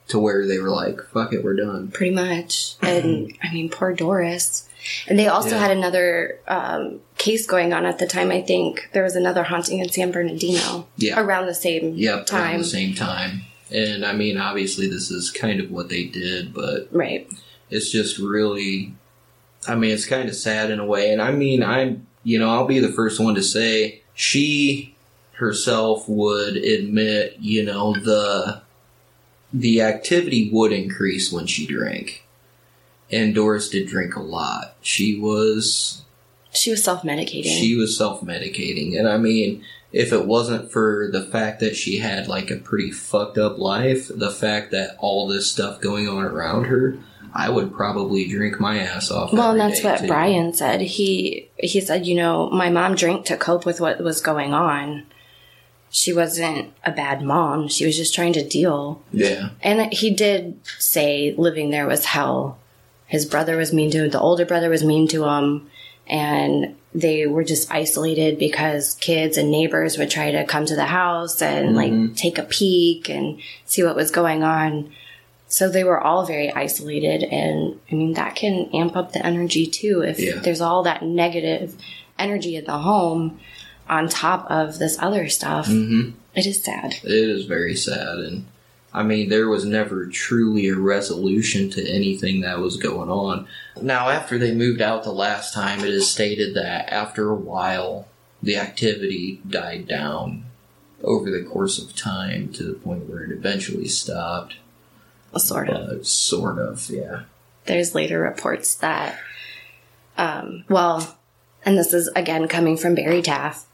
to 0.09 0.19
where 0.19 0.47
they 0.47 0.59
were 0.59 0.69
like, 0.69 1.01
fuck 1.13 1.33
it, 1.33 1.43
we're 1.43 1.57
done. 1.57 1.91
Pretty 1.91 2.15
much. 2.15 2.75
And 2.83 3.33
I 3.43 3.51
mean, 3.53 3.71
poor 3.71 3.95
Doris. 3.95 4.69
And 5.09 5.19
they 5.19 5.29
also 5.29 5.51
Yeah. 5.57 5.59
had 5.63 5.71
another 5.71 6.39
um, 6.49 7.01
case 7.17 7.47
going 7.47 7.73
on 7.73 7.87
at 7.87 7.99
the 7.99 8.07
time. 8.07 8.31
I 8.31 8.43
think 8.43 8.91
there 8.93 9.03
was 9.05 9.17
another 9.17 9.43
haunting 9.45 9.79
in 9.79 9.89
San 9.89 10.11
Bernardino 10.11 10.87
Yeah. 10.97 11.19
around 11.19 11.47
the 11.47 11.55
same 11.55 11.95
Yep, 11.95 12.15
around 12.15 12.25
time. 12.27 12.59
the 12.59 12.65
same 12.67 12.95
time. 12.95 13.43
And 13.71 14.05
I 14.05 14.13
mean, 14.13 14.37
obviously, 14.37 14.87
this 14.87 15.11
is 15.11 15.31
kind 15.31 15.61
of 15.61 15.71
what 15.71 15.89
they 15.89 16.05
did, 16.05 16.53
but 16.53 16.89
Right. 16.91 17.27
it's 17.71 17.91
just 17.91 18.19
really 18.19 18.95
i 19.69 19.75
mean 19.75 19.91
it's 19.91 20.07
kind 20.07 20.29
of 20.29 20.35
sad 20.35 20.71
in 20.71 20.79
a 20.81 20.87
way 20.87 21.13
and 21.13 21.21
i 21.23 21.31
mean 21.31 21.63
i'm 21.63 22.07
you 22.25 22.39
know 22.39 22.51
i'll 22.51 22.67
be 22.67 22.79
the 22.79 22.93
first 22.93 23.21
one 23.21 23.35
to 23.35 23.43
say 23.43 24.01
she 24.15 24.95
herself 25.33 26.09
would 26.09 26.57
admit 26.57 27.37
you 27.41 27.65
know 27.65 27.95
the 27.95 28.63
the 29.53 29.81
activity 29.83 30.49
would 30.53 30.73
increase 30.73 31.33
when 31.33 31.47
she 31.47 31.67
drank 31.67 32.25
and 33.11 33.35
doris 33.35 33.69
did 33.69 33.87
drink 33.89 34.15
a 34.17 34.21
lot 34.21 34.75
she 34.81 35.19
was 35.19 36.03
She 36.53 36.71
was 36.71 36.83
self 36.85 37.03
medicating. 37.03 37.45
she 37.59 37.77
was 37.77 37.97
self-medicating 37.97 38.99
and 38.99 39.09
i 39.09 39.17
mean 39.19 39.65
if 39.93 40.11
it 40.13 40.27
wasn't 40.27 40.73
for 40.73 41.11
the 41.13 41.23
fact 41.23 41.61
that 41.61 41.77
she 41.77 41.99
had 41.99 42.27
like 42.27 42.51
a 42.51 42.57
pretty 42.57 42.91
fucked 42.91 43.37
up 43.37 43.59
life 43.59 44.09
the 44.15 44.31
fact 44.31 44.71
that 44.71 44.97
all 44.99 45.27
this 45.29 45.51
stuff 45.51 45.81
going 45.81 46.09
on 46.09 46.25
around 46.25 46.65
her 46.65 46.97
i 47.35 47.49
would 47.49 47.73
probably 47.73 48.29
drink 48.29 48.61
my 48.61 48.79
ass 48.79 49.11
off 49.11 49.33
well, 49.33 49.53
and 49.53 49.61
that's 49.61 49.83
what 49.83 50.01
too. 50.01 50.07
Brian 50.07 50.53
said. 50.53 50.81
He 50.81 51.49
he 51.57 51.81
said, 51.81 52.07
you 52.07 52.15
know, 52.15 52.51
my 52.51 52.69
mom 52.71 52.95
drank 52.95 53.25
to 53.27 53.37
cope 53.37 53.65
with 53.65 53.81
what 53.81 54.03
was 54.03 54.21
going 54.21 54.53
on. 54.53 55.07
She 55.91 56.13
wasn't 56.13 56.73
a 56.85 56.91
bad 56.91 57.23
mom. 57.23 57.69
She 57.69 57.85
was 57.85 57.97
just 57.97 58.15
trying 58.15 58.33
to 58.35 58.49
deal. 58.49 59.03
yeah 59.13 59.51
And 59.63 59.93
he 59.93 60.11
did 60.11 60.59
say 60.79 61.35
living 61.37 61.71
there 61.71 61.87
was 61.87 62.07
hell. 62.07 62.59
His 63.07 63.27
brother 63.27 63.57
was 63.57 63.73
mean 63.73 63.91
to 63.91 64.05
him. 64.05 64.11
The 64.11 64.21
older 64.21 64.47
brother 64.47 64.71
was 64.71 64.83
mean 64.83 65.07
to 65.09 65.25
him. 65.25 65.71
And 66.07 66.77
they 66.95 67.27
were 67.27 67.45
just 67.45 67.71
isolated 67.71 68.39
because 68.39 68.95
kids 69.01 69.37
and 69.37 69.51
neighbors 69.51 69.99
would 69.99 70.11
try 70.11 70.31
to 70.31 70.45
come 70.45 70.67
to 70.67 70.77
the 70.77 70.87
house 70.87 71.41
and 71.41 71.77
like 71.77 71.93
mm-hmm. 71.93 72.15
take 72.15 72.39
a 72.39 72.43
peek 72.43 73.09
and 73.09 73.41
see 73.67 73.83
what 73.83 73.97
was 73.97 74.11
going 74.11 74.43
on. 74.43 74.93
So 75.53 75.69
they 75.69 75.85
were 75.85 76.01
all 76.01 76.25
very 76.25 76.51
isolated. 76.51 77.25
And 77.25 77.79
I 77.91 77.95
mean, 77.95 78.15
that 78.15 78.35
can 78.35 78.71
amp 78.73 78.97
up 78.97 79.13
the 79.13 79.25
energy 79.25 79.67
too. 79.67 80.03
If 80.03 80.19
Yeah. 80.19 80.37
there's 80.41 80.63
all 80.63 80.83
that 80.85 81.03
negative 81.03 81.75
energy 82.19 82.57
in 82.57 82.65
the 82.65 82.79
home 82.79 83.39
on 83.89 84.09
top 84.09 84.51
of 84.51 84.79
this 84.79 84.97
other 85.01 85.29
stuff, 85.29 85.67
hmm 85.67 86.11
it 86.35 86.47
is 86.47 86.63
sad. 86.65 86.95
it 87.05 87.11
is 87.13 87.45
very 87.45 87.77
sad 87.77 88.17
and 88.19 88.47
i 88.95 89.03
mean 89.03 89.29
there 89.29 89.51
was 89.51 89.67
never 89.67 90.07
truly 90.07 90.67
a 90.69 90.75
resolution 90.75 91.69
to 91.69 91.87
anything 91.87 92.41
that 92.41 92.59
was 92.59 92.79
going 92.79 93.11
on 93.11 93.47
now 93.83 94.09
after 94.09 94.39
they 94.39 94.51
moved 94.55 94.81
out 94.81 95.03
the 95.05 95.13
last 95.13 95.53
time 95.53 95.81
it 95.81 95.91
is 95.91 96.11
stated 96.11 96.55
that 96.55 96.91
after 96.91 97.29
a 97.29 97.35
while 97.35 98.09
the 98.43 98.57
activity 98.57 99.43
died 99.47 99.87
down 99.87 100.43
over 101.05 101.31
the 101.31 101.45
course 101.45 101.79
of 101.79 101.95
time 101.95 102.51
to 102.51 102.63
the 102.65 102.73
point 102.73 103.07
where 103.11 103.25
it 103.25 103.31
eventually 103.33 103.87
stopped 103.89 104.55
Sort 105.37 105.69
of. 105.69 106.01
uh, 106.01 106.03
sort 106.05 106.59
of 106.59 106.89
yeah 106.91 107.23
there's 107.65 107.95
later 107.95 108.19
reports 108.19 108.75
that, 108.77 109.19
um, 110.19 110.65
well, 110.69 111.17
and 111.65 111.79
this 111.79 111.93
is 111.95 112.09
again 112.09 112.49
coming 112.49 112.77
from 112.77 112.95
Barry 112.97 113.23
Taff, 113.23 113.67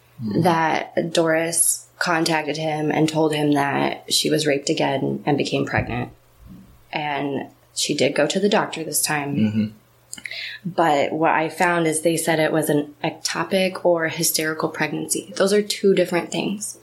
that 0.43 1.13
Doris 1.13 1.87
contacted 1.99 2.57
him 2.57 2.91
and 2.91 3.09
told 3.09 3.33
him 3.33 3.53
that 3.53 4.13
she 4.13 4.31
was 4.31 4.47
raped 4.47 4.69
again 4.69 5.23
and 5.25 5.39
became 5.39 5.65
pregnant. 5.65 6.11
And 6.93 7.49
she 7.75 7.95
did 7.95 8.15
go 8.15 8.27
to 8.27 8.39
the 8.39 8.49
doctor 8.49 8.85
this 8.85 9.03
time. 9.03 9.37
Mhm. 9.37 10.23
But 10.65 11.13
what 11.13 11.31
I 11.31 11.49
found 11.49 11.87
is 11.87 12.03
they 12.03 12.17
said 12.17 12.39
it 12.39 12.53
was 12.53 12.69
an 12.69 12.95
ectopic 13.03 13.85
or 13.85 14.09
hysterical 14.09 14.69
pregnancy. 14.69 15.33
Those 15.37 15.53
are 15.53 15.63
two 15.63 15.95
different 15.95 16.31
things. 16.31 16.79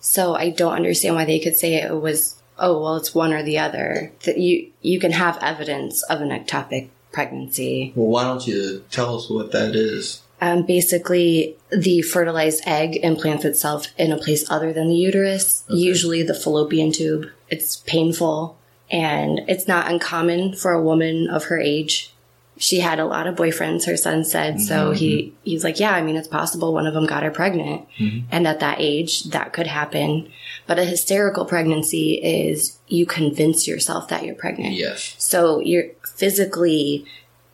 So 0.00 0.34
I 0.34 0.50
don't 0.50 0.74
understand 0.74 1.14
why 1.14 1.24
they 1.24 1.40
could 1.40 1.56
say 1.56 1.74
it 1.74 1.92
was 2.00 2.36
oh 2.58 2.80
well 2.80 2.96
it's 2.96 3.14
one 3.14 3.32
or 3.32 3.42
the 3.42 3.58
other. 3.58 4.12
That 4.24 4.38
you 4.38 4.70
you 4.82 4.98
can 5.00 5.12
have 5.12 5.38
evidence 5.40 6.02
of 6.04 6.20
an 6.20 6.30
ectopic 6.30 6.88
pregnancy. 7.12 7.92
well 7.94 8.08
why 8.08 8.24
don't 8.24 8.46
you 8.46 8.84
tell 8.90 9.16
us 9.16 9.30
what 9.30 9.52
that 9.52 9.74
is 9.74 10.22
Um, 10.40 10.64
basically, 10.66 11.56
the 11.70 12.02
fertilized 12.02 12.62
egg 12.66 12.96
implants 13.02 13.44
itself 13.44 13.88
in 13.98 14.12
a 14.12 14.18
place 14.18 14.48
other 14.50 14.72
than 14.72 14.88
the 14.88 14.94
uterus, 14.94 15.64
usually 15.68 16.22
the 16.22 16.34
fallopian 16.34 16.92
tube. 16.92 17.26
It's 17.48 17.78
painful 17.78 18.56
and 18.90 19.40
it's 19.48 19.66
not 19.66 19.90
uncommon 19.90 20.54
for 20.54 20.70
a 20.72 20.82
woman 20.82 21.28
of 21.28 21.44
her 21.44 21.58
age. 21.58 22.12
She 22.58 22.80
had 22.80 22.98
a 22.98 23.04
lot 23.04 23.26
of 23.26 23.36
boyfriends, 23.36 23.86
her 23.86 23.96
son 23.96 24.24
said. 24.24 24.60
So 24.60 24.74
mm-hmm, 24.74 24.92
he, 24.94 25.22
mm-hmm. 25.22 25.36
he's 25.44 25.64
like, 25.64 25.80
yeah, 25.80 25.92
I 25.92 26.02
mean, 26.02 26.16
it's 26.16 26.28
possible 26.28 26.74
one 26.74 26.86
of 26.86 26.94
them 26.94 27.06
got 27.06 27.22
her 27.22 27.30
pregnant. 27.30 27.86
Mm-hmm. 27.98 28.26
And 28.30 28.46
at 28.46 28.60
that 28.60 28.80
age, 28.80 29.24
that 29.24 29.52
could 29.52 29.66
happen. 29.66 30.30
But 30.66 30.78
a 30.78 30.84
hysterical 30.84 31.44
pregnancy 31.44 32.14
is 32.14 32.78
you 32.88 33.06
convince 33.06 33.66
yourself 33.66 34.08
that 34.08 34.24
you're 34.24 34.34
pregnant. 34.34 34.74
yes 34.74 35.14
So 35.18 35.60
you're 35.60 35.86
physically 36.16 37.06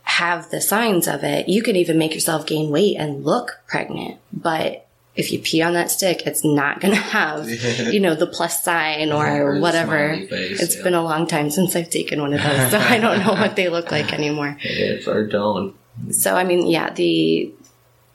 have 0.05 0.51
the 0.51 0.61
signs 0.61 1.09
of 1.09 1.25
it. 1.25 1.49
You 1.49 1.63
can 1.63 1.77
even 1.77 1.99
make 1.99 2.15
yourself 2.15 2.47
gain 2.47 2.71
weight 2.71 2.97
and 2.97 3.25
look 3.25 3.61
pregnant. 3.67 4.21
But 4.33 4.87
if 5.17 5.31
you 5.33 5.39
pee 5.39 5.63
on 5.63 5.75
that 5.75 5.91
stick, 5.91 6.27
it's 6.27 6.45
not 6.45 6.81
going 6.81 6.95
to 7.01 7.01
have, 7.01 7.49
you 7.93 8.01
know, 8.01 8.15
the 8.15 8.27
plus 8.27 8.63
sign 8.65 9.13
or, 9.13 9.27
Or 9.57 9.61
whatever. 9.61 10.11
It's 10.13 10.77
yeah. 10.77 10.83
been 10.83 10.95
a 10.95 11.03
long 11.05 11.27
time 11.27 11.51
since 11.51 11.77
I've 11.77 11.91
taken 11.91 12.21
one 12.21 12.33
of 12.35 12.43
those, 12.43 12.71
so 12.73 12.79
I 12.79 12.99
don't 12.99 13.21
know 13.25 13.33
what 13.35 13.55
they 13.57 13.69
look 13.69 13.91
like 13.93 14.13
anymore. 14.13 14.57
it's 14.63 15.07
our 15.07 15.25
dawn 15.25 15.75
So, 16.11 16.35
I 16.35 16.45
mean, 16.45 16.67
yeah, 16.67 16.93
the 16.93 17.53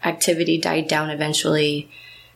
activity 0.04 0.58
died 0.58 0.88
down 0.88 1.10
eventually, 1.10 1.90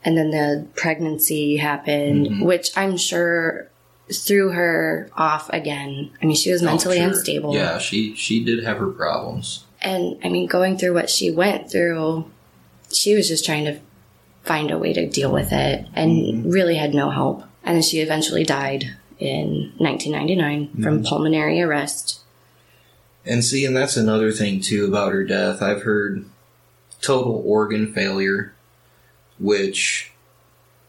and 0.06 0.18
then 0.18 0.32
the 0.32 0.66
pregnancy 0.76 1.58
happened, 1.58 2.28
Mm-hmm. 2.28 2.44
which 2.46 2.70
I'm 2.78 2.98
sure 2.98 3.70
threw 4.12 4.52
her 4.52 5.10
off 5.16 5.50
again. 5.50 6.12
I 6.22 6.26
mean, 6.26 6.36
she 6.36 6.52
was 6.52 6.62
mentally 6.62 6.98
Oh, 6.98 7.02
sure. 7.04 7.08
unstable. 7.10 7.54
yeah 7.56 7.78
she 7.80 8.14
she 8.16 8.44
did 8.44 8.64
have 8.66 8.78
her 8.78 8.90
problems 8.90 9.64
And 9.82 10.20
I 10.24 10.30
mean, 10.30 10.46
going 10.48 10.78
through 10.78 10.94
what 10.94 11.10
she 11.10 11.32
went 11.32 11.72
through, 11.72 12.26
she 12.92 13.16
was 13.16 13.28
just 13.30 13.46
trying 13.46 13.64
to 13.66 13.80
find 14.44 14.72
a 14.72 14.78
way 14.78 14.94
to 14.94 15.08
deal 15.08 15.32
with 15.32 15.52
it 15.52 15.88
and 15.94 16.12
mm-hmm. 16.12 16.50
really 16.50 16.76
had 16.76 16.94
no 16.94 17.10
help. 17.10 17.44
And 17.64 17.76
then 17.76 17.82
she 17.82 18.00
eventually 18.00 18.44
died 18.44 18.96
in 19.20 19.74
1999 19.78 20.84
from 20.84 20.96
mm-hmm. 20.96 21.04
pulmonary 21.04 21.62
arrest. 21.62 22.20
And 23.26 23.44
see, 23.44 23.66
and 23.66 23.76
that's 23.76 23.96
another 23.96 24.32
thing 24.32 24.60
too 24.60 24.86
about 24.86 25.14
her 25.14 25.24
death. 25.24 25.62
I've 25.62 25.84
heard 25.84 26.26
total 27.02 27.42
organ 27.46 27.94
failure, 27.94 28.54
which 29.40 30.14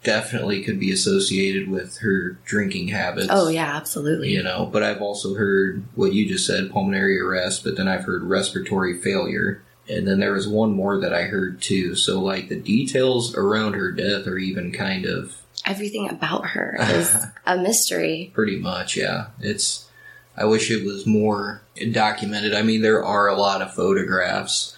definitely 0.05 0.63
could 0.63 0.79
be 0.79 0.93
associated 0.93 1.69
with 1.69 1.99
her 1.99 2.39
drinking 2.45 2.89
habits. 2.89 3.29
Oh, 3.31 3.49
yeah, 3.49 3.75
absolutely. 3.75 4.31
You 4.31 4.43
know, 4.43 4.69
but 4.71 4.83
I've 4.83 5.01
also 5.03 5.35
heard 5.35 5.83
what 5.95 6.13
you 6.13 6.29
just 6.29 6.47
said, 6.47 6.71
pulmonary 6.71 7.21
arrest, 7.21 7.65
but 7.65 7.77
then 7.77 7.89
I've 7.89 8.05
heard 8.05 8.23
respiratory 8.23 9.01
failure. 9.01 9.63
And 9.89 10.09
then 10.09 10.21
there 10.21 10.33
was 10.33 10.49
one 10.49 10.73
more 10.73 10.99
that 11.01 11.13
I 11.13 11.25
heard 11.25 11.61
too. 11.61 11.95
So 11.95 12.21
like 12.21 12.49
the 12.49 12.57
details 12.57 13.35
around 13.35 13.75
her 13.75 13.93
death 13.93 14.27
are 14.27 14.39
even 14.39 14.73
kind 14.73 15.05
of 15.05 15.37
Everything 15.67 16.11
about 16.11 16.49
her 16.49 16.77
is 16.81 17.17
a 17.47 17.57
mystery. 17.57 18.31
Pretty 18.35 18.59
much, 18.59 18.97
yeah. 18.97 19.29
It's. 19.41 19.89
I 20.37 20.47
wish 20.47 20.71
it 20.71 20.85
was 20.85 21.07
more 21.07 21.63
documented. 21.93 22.55
I 22.55 22.63
mean, 22.63 22.83
there 22.83 23.05
are 23.05 23.29
a 23.29 23.37
lot 23.37 23.63
of 23.63 23.73
photographs. 23.73 24.77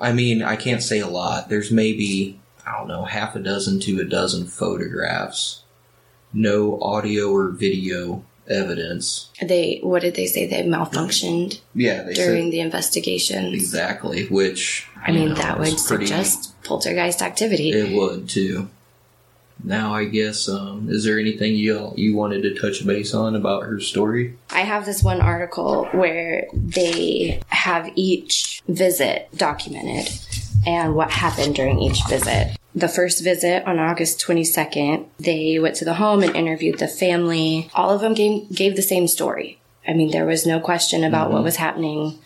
I 0.00 0.12
mean, 0.12 0.42
I 0.42 0.56
can't 0.56 0.82
say 0.82 0.98
a 0.98 1.06
lot. 1.06 1.48
There's 1.48 1.70
maybe 1.70 2.40
I 2.66 2.76
don't 2.76 2.88
know 2.88 3.04
half 3.04 3.36
a 3.36 3.38
dozen 3.38 3.78
to 3.80 4.00
a 4.00 4.04
dozen 4.04 4.46
photographs. 4.46 5.62
No 6.32 6.80
audio 6.80 7.30
or 7.30 7.50
video 7.50 8.24
evidence. 8.48 9.28
They 9.42 9.80
what 9.82 10.02
did 10.02 10.14
they 10.14 10.26
say? 10.26 10.46
They 10.46 10.62
malfunctioned 10.62 11.60
Yeah, 11.74 12.04
during 12.14 12.44
said 12.44 12.52
the 12.52 12.60
investigation. 12.60 13.54
exactly. 13.54 14.26
Which 14.26 14.86
I 15.04 15.12
mean, 15.12 15.30
know, 15.30 15.34
that 15.36 15.58
would 15.58 15.76
pretty- 15.76 16.06
suggest 16.06 16.52
poltergeist 16.64 17.22
activity. 17.22 17.70
It 17.70 17.96
would 17.96 18.28
too. 18.28 18.68
Now, 19.64 19.94
I 19.94 20.04
guess, 20.04 20.48
um, 20.50 20.88
is 20.90 21.04
there 21.04 21.18
anything 21.18 21.54
you 21.54 21.92
you 21.96 22.14
wanted 22.14 22.42
to 22.42 22.54
touch 22.54 22.86
base 22.86 23.14
on 23.14 23.34
about 23.34 23.62
her 23.64 23.80
story? 23.80 24.34
I 24.50 24.60
have 24.60 24.84
this 24.84 25.02
one 25.02 25.20
article 25.20 25.86
where 25.92 26.46
they 26.52 27.40
have 27.48 27.90
each 27.96 28.60
visit 28.68 29.28
documented 29.36 30.12
and 30.66 30.94
what 30.94 31.10
happened 31.10 31.54
during 31.54 31.80
each 31.80 32.04
visit. 32.08 32.55
The 32.76 32.88
first 32.88 33.24
visit 33.24 33.66
on 33.66 33.78
August 33.78 34.20
22nd, 34.20 35.06
they 35.18 35.58
went 35.58 35.76
to 35.76 35.86
the 35.86 35.94
home 35.94 36.22
and 36.22 36.36
interviewed 36.36 36.78
the 36.78 36.86
family. 36.86 37.70
All 37.74 37.90
of 37.90 38.02
them 38.02 38.12
gave, 38.12 38.54
gave 38.54 38.76
the 38.76 38.82
same 38.82 39.08
story. 39.08 39.58
I 39.88 39.94
mean, 39.94 40.10
there 40.10 40.26
was 40.26 40.46
no 40.46 40.60
question 40.60 41.02
about 41.02 41.30
what 41.30 41.38
mm-hmm. 41.38 41.44
was 41.44 41.56
happening. 41.56 42.18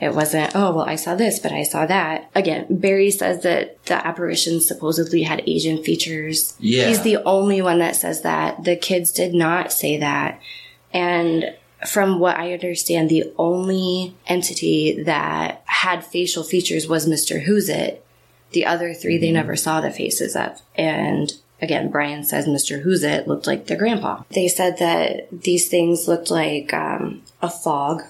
It 0.00 0.14
wasn't, 0.14 0.54
oh, 0.54 0.72
well, 0.72 0.88
I 0.88 0.96
saw 0.96 1.14
this, 1.14 1.40
but 1.40 1.52
I 1.52 1.62
saw 1.62 1.84
that. 1.84 2.30
Again, 2.34 2.66
Barry 2.70 3.10
says 3.10 3.42
that 3.42 3.84
the 3.84 4.06
apparition 4.06 4.62
supposedly 4.62 5.24
had 5.24 5.42
Asian 5.46 5.82
features. 5.82 6.56
Yeah. 6.58 6.86
He's 6.88 7.02
the 7.02 7.18
only 7.24 7.60
one 7.60 7.80
that 7.80 7.96
says 7.96 8.22
that. 8.22 8.64
The 8.64 8.76
kids 8.76 9.12
did 9.12 9.34
not 9.34 9.72
say 9.72 9.98
that. 9.98 10.40
And 10.92 11.54
from 11.86 12.18
what 12.18 12.38
I 12.38 12.54
understand, 12.54 13.10
the 13.10 13.32
only 13.36 14.14
entity 14.26 15.02
that 15.02 15.62
had 15.66 16.04
facial 16.04 16.44
features 16.44 16.88
was 16.88 17.06
Mr. 17.06 17.42
Who's 17.42 17.68
It. 17.68 18.04
The 18.52 18.66
other 18.66 18.94
3 18.94 19.18
they 19.18 19.32
never 19.32 19.56
saw 19.56 19.80
the 19.80 19.90
faces 19.90 20.34
of. 20.34 20.60
And 20.74 21.32
again, 21.60 21.90
Brian 21.90 22.24
says 22.24 22.46
Mr. 22.46 22.82
Who's 22.82 23.02
It 23.02 23.28
looked 23.28 23.46
like 23.46 23.66
their 23.66 23.76
grandpa. 23.76 24.22
They 24.30 24.48
said 24.48 24.78
that 24.78 25.28
these 25.30 25.68
things 25.68 26.08
looked 26.08 26.30
like 26.30 26.72
um, 26.72 27.22
a 27.42 27.50
fog, 27.50 28.02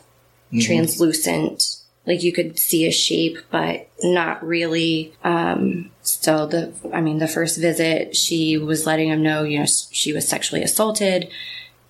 translucent. 0.60 1.76
Like 2.06 2.22
you 2.22 2.32
could 2.32 2.58
see 2.58 2.86
a 2.86 2.92
shape, 2.92 3.38
but 3.50 3.88
not 4.02 4.44
really. 4.46 5.12
Um, 5.24 5.90
so 6.02 6.46
the, 6.46 6.72
I 6.92 7.00
mean, 7.00 7.18
the 7.18 7.28
first 7.28 7.58
visit, 7.58 8.16
she 8.16 8.56
was 8.56 8.86
letting 8.86 9.08
him 9.08 9.22
know, 9.22 9.42
you 9.42 9.58
know, 9.58 9.66
she 9.90 10.12
was 10.12 10.26
sexually 10.26 10.62
assaulted, 10.62 11.28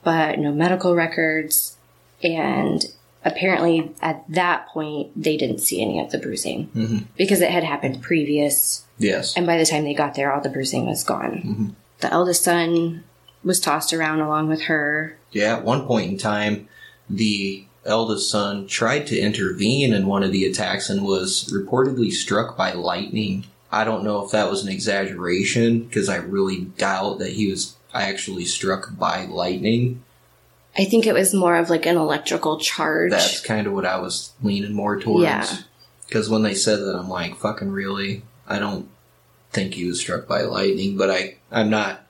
but 0.02 0.38
no 0.38 0.52
medical 0.52 0.94
records. 0.94 1.76
And 2.22 2.84
apparently 3.28 3.92
at 4.00 4.24
that 4.28 4.68
point, 4.68 5.10
they 5.14 5.36
didn't 5.36 5.58
see 5.58 5.82
any 5.82 6.00
of 6.00 6.10
the 6.10 6.18
bruising 6.18 6.68
mm-hmm. 6.68 6.98
because 7.16 7.40
it 7.40 7.50
had 7.50 7.64
happened 7.64 8.02
previous. 8.02 8.84
Yes. 8.98 9.36
And 9.36 9.46
by 9.46 9.56
the 9.56 9.66
time 9.66 9.84
they 9.84 9.94
got 9.94 10.14
there, 10.14 10.32
all 10.32 10.40
the 10.40 10.48
bruising 10.48 10.86
was 10.86 11.04
gone. 11.04 11.32
Mm-hmm. 11.32 11.68
The 12.00 12.12
eldest 12.12 12.44
son 12.44 13.04
was 13.44 13.60
tossed 13.60 13.92
around 13.92 14.20
along 14.20 14.48
with 14.48 14.62
her. 14.62 15.16
Yeah, 15.30 15.56
at 15.56 15.64
one 15.64 15.86
point 15.86 16.10
in 16.10 16.18
time, 16.18 16.68
the 17.08 17.64
eldest 17.84 18.30
son 18.30 18.66
tried 18.66 19.06
to 19.08 19.18
intervene 19.18 19.92
in 19.92 20.06
one 20.06 20.22
of 20.22 20.32
the 20.32 20.44
attacks 20.44 20.90
and 20.90 21.04
was 21.04 21.44
reportedly 21.52 22.10
struck 22.10 22.56
by 22.56 22.72
lightning. 22.72 23.46
I 23.70 23.84
don't 23.84 24.04
know 24.04 24.24
if 24.24 24.30
that 24.30 24.50
was 24.50 24.62
an 24.62 24.72
exaggeration 24.72 25.84
because 25.84 26.08
I 26.08 26.16
really 26.16 26.64
doubt 26.64 27.18
that 27.18 27.32
he 27.32 27.50
was 27.50 27.76
actually 27.94 28.44
struck 28.44 28.96
by 28.98 29.24
lightning. 29.24 30.02
I 30.76 30.84
think 30.84 31.06
it 31.06 31.14
was 31.14 31.34
more 31.34 31.56
of 31.56 31.70
like 31.70 31.86
an 31.86 31.96
electrical 31.96 32.58
charge. 32.58 33.10
That's 33.10 33.40
kind 33.40 33.66
of 33.66 33.72
what 33.72 33.86
I 33.86 33.98
was 33.98 34.32
leaning 34.42 34.74
more 34.74 34.98
towards. 35.00 35.24
Yeah. 35.24 35.46
Because 36.06 36.30
when 36.30 36.42
they 36.42 36.54
said 36.54 36.80
that, 36.80 36.96
I'm 36.96 37.08
like, 37.08 37.36
fucking 37.36 37.70
really? 37.70 38.22
I 38.46 38.58
don't 38.58 38.88
think 39.50 39.74
he 39.74 39.86
was 39.86 40.00
struck 40.00 40.26
by 40.26 40.42
lightning, 40.42 40.96
but 40.96 41.10
I, 41.10 41.36
I'm 41.50 41.68
not, 41.70 42.06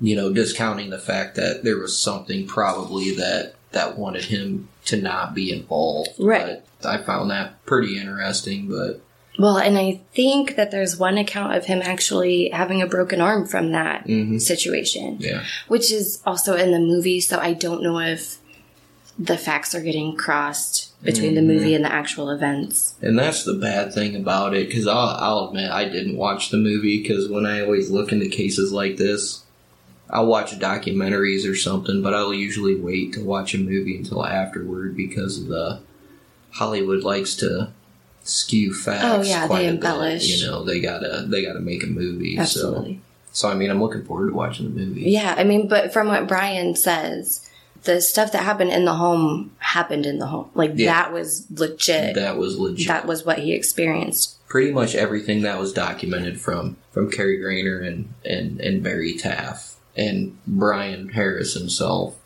you 0.00 0.16
know, 0.16 0.32
discounting 0.32 0.90
the 0.90 0.98
fact 0.98 1.36
that 1.36 1.64
there 1.64 1.78
was 1.78 1.98
something 1.98 2.46
probably 2.46 3.14
that, 3.16 3.54
that 3.72 3.96
wanted 3.96 4.24
him 4.24 4.68
to 4.86 5.00
not 5.00 5.34
be 5.34 5.52
involved. 5.52 6.10
Right. 6.18 6.62
But 6.80 6.88
I 6.88 7.02
found 7.02 7.30
that 7.30 7.64
pretty 7.64 7.98
interesting, 7.98 8.68
but 8.68 9.00
Well, 9.38 9.56
and 9.58 9.76
I 9.76 10.00
think 10.14 10.54
that 10.56 10.70
there's 10.70 10.96
one 10.96 11.18
account 11.18 11.56
of 11.56 11.64
him 11.64 11.80
actually 11.82 12.50
having 12.50 12.80
a 12.80 12.86
broken 12.86 13.20
arm 13.20 13.46
from 13.46 13.72
that 13.72 14.06
Mhm. 14.06 14.40
situation, 14.40 15.16
yeah. 15.20 15.42
which 15.66 15.90
is 15.92 16.20
also 16.24 16.54
in 16.56 16.70
the 16.70 16.78
movie. 16.78 17.20
So 17.20 17.38
I 17.38 17.52
don't 17.52 17.82
know 17.82 17.98
if 17.98 18.38
the 19.18 19.36
facts 19.36 19.74
are 19.74 19.80
getting 19.80 20.16
crossed 20.16 20.90
between 21.02 21.34
the 21.34 21.42
movie 21.42 21.74
and 21.74 21.84
the 21.84 21.92
actual 21.92 22.30
events. 22.30 22.94
And 23.02 23.18
that's 23.18 23.44
the 23.44 23.54
bad 23.54 23.92
thing 23.92 24.16
about 24.16 24.54
it, 24.54 24.68
because 24.68 24.86
I'll, 24.86 25.16
I'll 25.20 25.48
admit 25.48 25.70
I 25.70 25.84
didn't 25.88 26.16
watch 26.16 26.50
the 26.50 26.56
movie, 26.56 27.02
because 27.02 27.28
when 27.28 27.44
I 27.46 27.60
always 27.60 27.90
look 27.90 28.10
into 28.12 28.28
cases 28.28 28.72
like 28.72 28.96
this, 28.96 29.40
I'll 30.10 30.26
watch 30.26 30.58
documentaries 30.58 31.48
or 31.48 31.54
something, 31.56 32.02
but 32.02 32.14
I'll 32.14 32.34
usually 32.34 32.74
wait 32.76 33.12
to 33.14 33.24
watch 33.24 33.54
a 33.54 33.58
movie 33.58 33.96
until 33.96 34.24
afterward 34.24 34.96
because 34.96 35.38
of 35.38 35.48
the 35.48 35.80
Hollywood 36.52 37.02
likes 37.02 37.34
to 37.36 37.68
skew 38.24 38.74
facts. 38.74 39.04
Oh, 39.04 39.22
yeah, 39.22 39.46
they 39.46 39.54
a 39.54 39.58
bit, 39.70 39.74
embellish. 39.74 40.26
you 40.40 40.46
know, 40.46 40.64
they 40.64 40.80
gotta 40.80 41.24
they 41.28 41.44
gotta 41.44 41.60
make 41.60 41.82
a 41.84 41.86
movie. 41.86 42.36
Absolutely. 42.38 43.00
So, 43.32 43.48
so 43.48 43.48
I 43.50 43.54
mean, 43.54 43.70
I'm 43.70 43.82
looking 43.82 44.04
forward 44.04 44.28
to 44.30 44.34
watching 44.34 44.74
the 44.74 44.80
movie. 44.80 45.02
Yeah, 45.10 45.34
I 45.36 45.44
mean, 45.44 45.68
but 45.68 45.92
from 45.92 46.08
what 46.08 46.26
Brian 46.26 46.74
says, 46.74 47.48
the 47.84 48.00
stuff 48.00 48.32
that 48.32 48.42
happened 48.42 48.70
in 48.72 48.84
the 48.86 48.94
home 48.94 49.52
happened 49.58 50.06
in 50.06 50.18
the 50.18 50.26
home. 50.26 50.50
Like 50.54 50.72
Yeah. 50.74 50.92
that 50.92 51.12
was 51.12 51.46
legit. 51.50 52.14
That 52.14 52.36
was 52.38 52.58
legit. 52.58 52.88
that 52.88 53.06
was 53.06 53.24
what 53.26 53.38
he 53.40 53.52
experienced. 53.52 54.36
pretty 54.48 54.70
much 54.72 54.94
everything 54.94 55.42
that 55.42 55.58
was 55.58 55.72
documented 55.72 56.40
from 56.40 56.76
from 56.92 57.10
Kerry 57.10 57.38
Gaynor 57.38 57.80
and 57.80 58.08
and 58.24 58.60
and 58.60 58.82
Barry 58.82 59.14
Taff 59.14 59.76
and 59.96 60.36
Brian 60.46 61.08
Harris 61.10 61.54
himself 61.54 62.16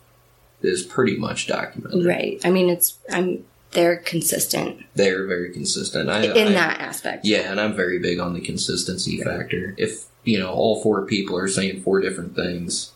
is 0.61 0.83
pretty 0.83 1.17
much 1.17 1.47
documented. 1.47 2.05
Right. 2.05 2.39
I 2.43 2.51
mean, 2.51 2.69
it's 2.69 2.97
I'm 3.11 3.43
they're 3.71 3.97
consistent 3.97 4.83
They're 4.95 5.25
very 5.27 5.51
consistent. 5.51 6.09
I, 6.09 6.23
in 6.23 6.47
I- 6.49 6.51
that 6.53 6.79
aspect. 6.81 7.25
yeah, 7.25 7.51
and 7.51 7.59
I'm 7.61 7.75
very 7.75 7.99
big 7.99 8.19
on 8.19 8.33
the 8.33 8.41
consistency 8.41 9.21
factor. 9.21 9.75
If 9.77 10.05
you 10.23 10.39
know 10.39 10.49
all 10.51 10.81
four 10.83 11.05
people 11.05 11.37
are 11.37 11.47
saying 11.47 11.81
four 11.81 11.99
different 12.01 12.35
things, 12.35 12.91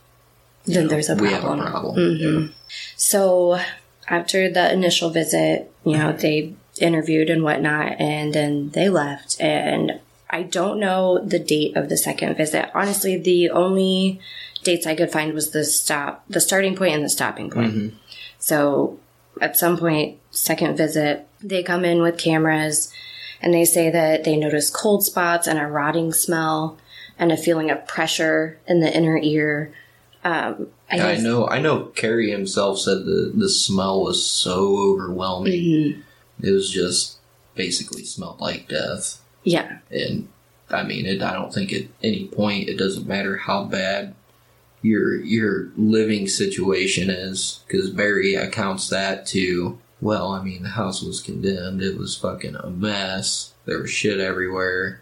Then 0.66 0.84
know, 0.84 0.90
there's 0.90 1.10
a 1.10 1.16
problem. 1.16 1.28
we 1.28 1.34
have 1.34 1.44
a 1.68 1.70
problem. 1.72 1.96
Mhm. 1.96 2.52
So 2.96 3.60
after 4.08 4.50
the 4.52 4.72
initial 4.74 5.10
visit, 5.10 5.72
you 5.86 5.98
know, 5.98 6.12
they 6.12 6.54
interviewed 6.80 7.30
and 7.30 7.44
whatnot, 7.44 7.96
and 8.00 8.34
then 8.34 8.70
they 8.72 8.90
left. 8.90 9.40
And 9.40 10.00
I 10.30 10.42
don't 10.44 10.80
know 10.80 11.20
the 11.24 11.40
date 11.40 11.78
of 11.78 11.88
the 11.90 11.98
second 11.98 12.36
visit. 12.36 12.70
Honestly, 12.74 13.16
the 13.18 13.50
only 13.52 14.20
dates 14.64 14.88
I 14.88 14.96
could 14.96 15.12
find 15.12 15.34
was 15.34 15.52
the 15.52 15.64
stop, 15.64 16.24
the 16.30 16.42
starting 16.42 16.76
point 16.76 16.96
and 16.96 17.04
the 17.04 17.10
stopping 17.10 17.50
point. 17.52 17.94
So 18.40 19.00
at 19.42 19.58
some 19.58 19.78
point, 19.78 20.20
second 20.32 20.78
visit, 20.78 21.28
they 21.42 21.64
come 21.64 21.84
in 21.86 22.02
with 22.02 22.18
cameras 22.18 22.92
and 23.42 23.54
they 23.54 23.66
say 23.66 23.90
that 23.90 24.24
they 24.24 24.38
notice 24.38 24.70
cold 24.70 25.04
spots 25.04 25.48
and 25.48 25.60
a 25.60 25.68
rotting 25.68 26.14
smell 26.14 26.78
and 27.20 27.32
a 27.32 27.38
feeling 27.38 27.70
of 27.70 27.88
pressure 27.88 28.58
in 28.68 28.80
the 28.80 28.96
inner 28.96 29.18
ear. 29.18 29.74
Um, 30.24 30.68
I, 30.90 31.14
I 31.14 31.18
know. 31.18 31.48
I 31.48 31.60
know. 31.60 31.86
Kerry 31.86 32.32
himself 32.32 32.80
said 32.80 33.06
the 33.06 33.32
the 33.36 33.50
smell 33.50 34.04
was 34.04 34.26
so 34.26 34.78
overwhelming. 34.78 35.54
Mhm. 35.54 36.02
It 36.42 36.52
was 36.52 36.70
just 36.72 37.18
basically 37.56 38.04
smelled 38.06 38.40
like 38.40 38.68
death. 38.70 39.20
Yeah. 39.44 39.80
and 39.92 40.30
I 40.70 40.84
mean, 40.84 41.06
it, 41.06 41.22
I 41.22 41.34
don't 41.34 41.54
think 41.54 41.74
at 41.74 41.84
any 42.02 42.28
point 42.28 42.70
it 42.70 42.78
doesn't 42.78 43.06
matter 43.06 43.36
how 43.38 43.66
bad 43.66 44.16
your 44.84 45.16
your 45.16 45.70
living 45.76 46.28
situation 46.28 47.10
is, 47.10 47.64
because 47.66 47.90
Barry 47.90 48.36
accounts 48.36 48.90
that 48.90 49.26
to 49.28 49.80
well, 50.04 50.34
I 50.34 50.44
mean, 50.44 50.64
the 50.64 50.70
house 50.70 51.02
was 51.02 51.22
condemned, 51.22 51.82
it 51.82 51.98
was 51.98 52.18
fucking 52.18 52.56
a 52.58 52.70
mess, 52.70 53.54
there 53.66 53.80
was 53.80 53.90
shit 53.90 54.20
everywhere, 54.20 55.02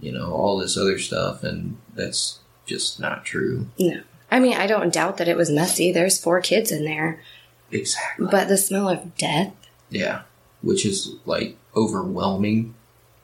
you 0.00 0.10
know, 0.10 0.32
all 0.32 0.58
this 0.58 0.76
other 0.76 0.98
stuff, 0.98 1.44
and 1.44 1.78
that's 1.94 2.40
just 2.66 2.98
not 2.98 3.24
true. 3.24 3.68
No. 3.78 4.02
I 4.28 4.40
mean, 4.40 4.54
I 4.54 4.66
don't 4.66 4.92
doubt 4.92 5.18
that 5.18 5.28
it 5.28 5.36
was 5.36 5.50
messy. 5.50 5.92
There's 5.92 6.20
four 6.20 6.40
kids 6.40 6.72
in 6.72 6.84
there. 6.84 7.22
Exactly. 7.70 8.26
But 8.28 8.48
the 8.48 8.58
smell 8.58 8.88
of 8.88 9.16
death? 9.16 9.54
Yeah, 9.88 10.22
which 10.62 10.84
is 10.84 11.14
like 11.24 11.56
overwhelming, 11.76 12.74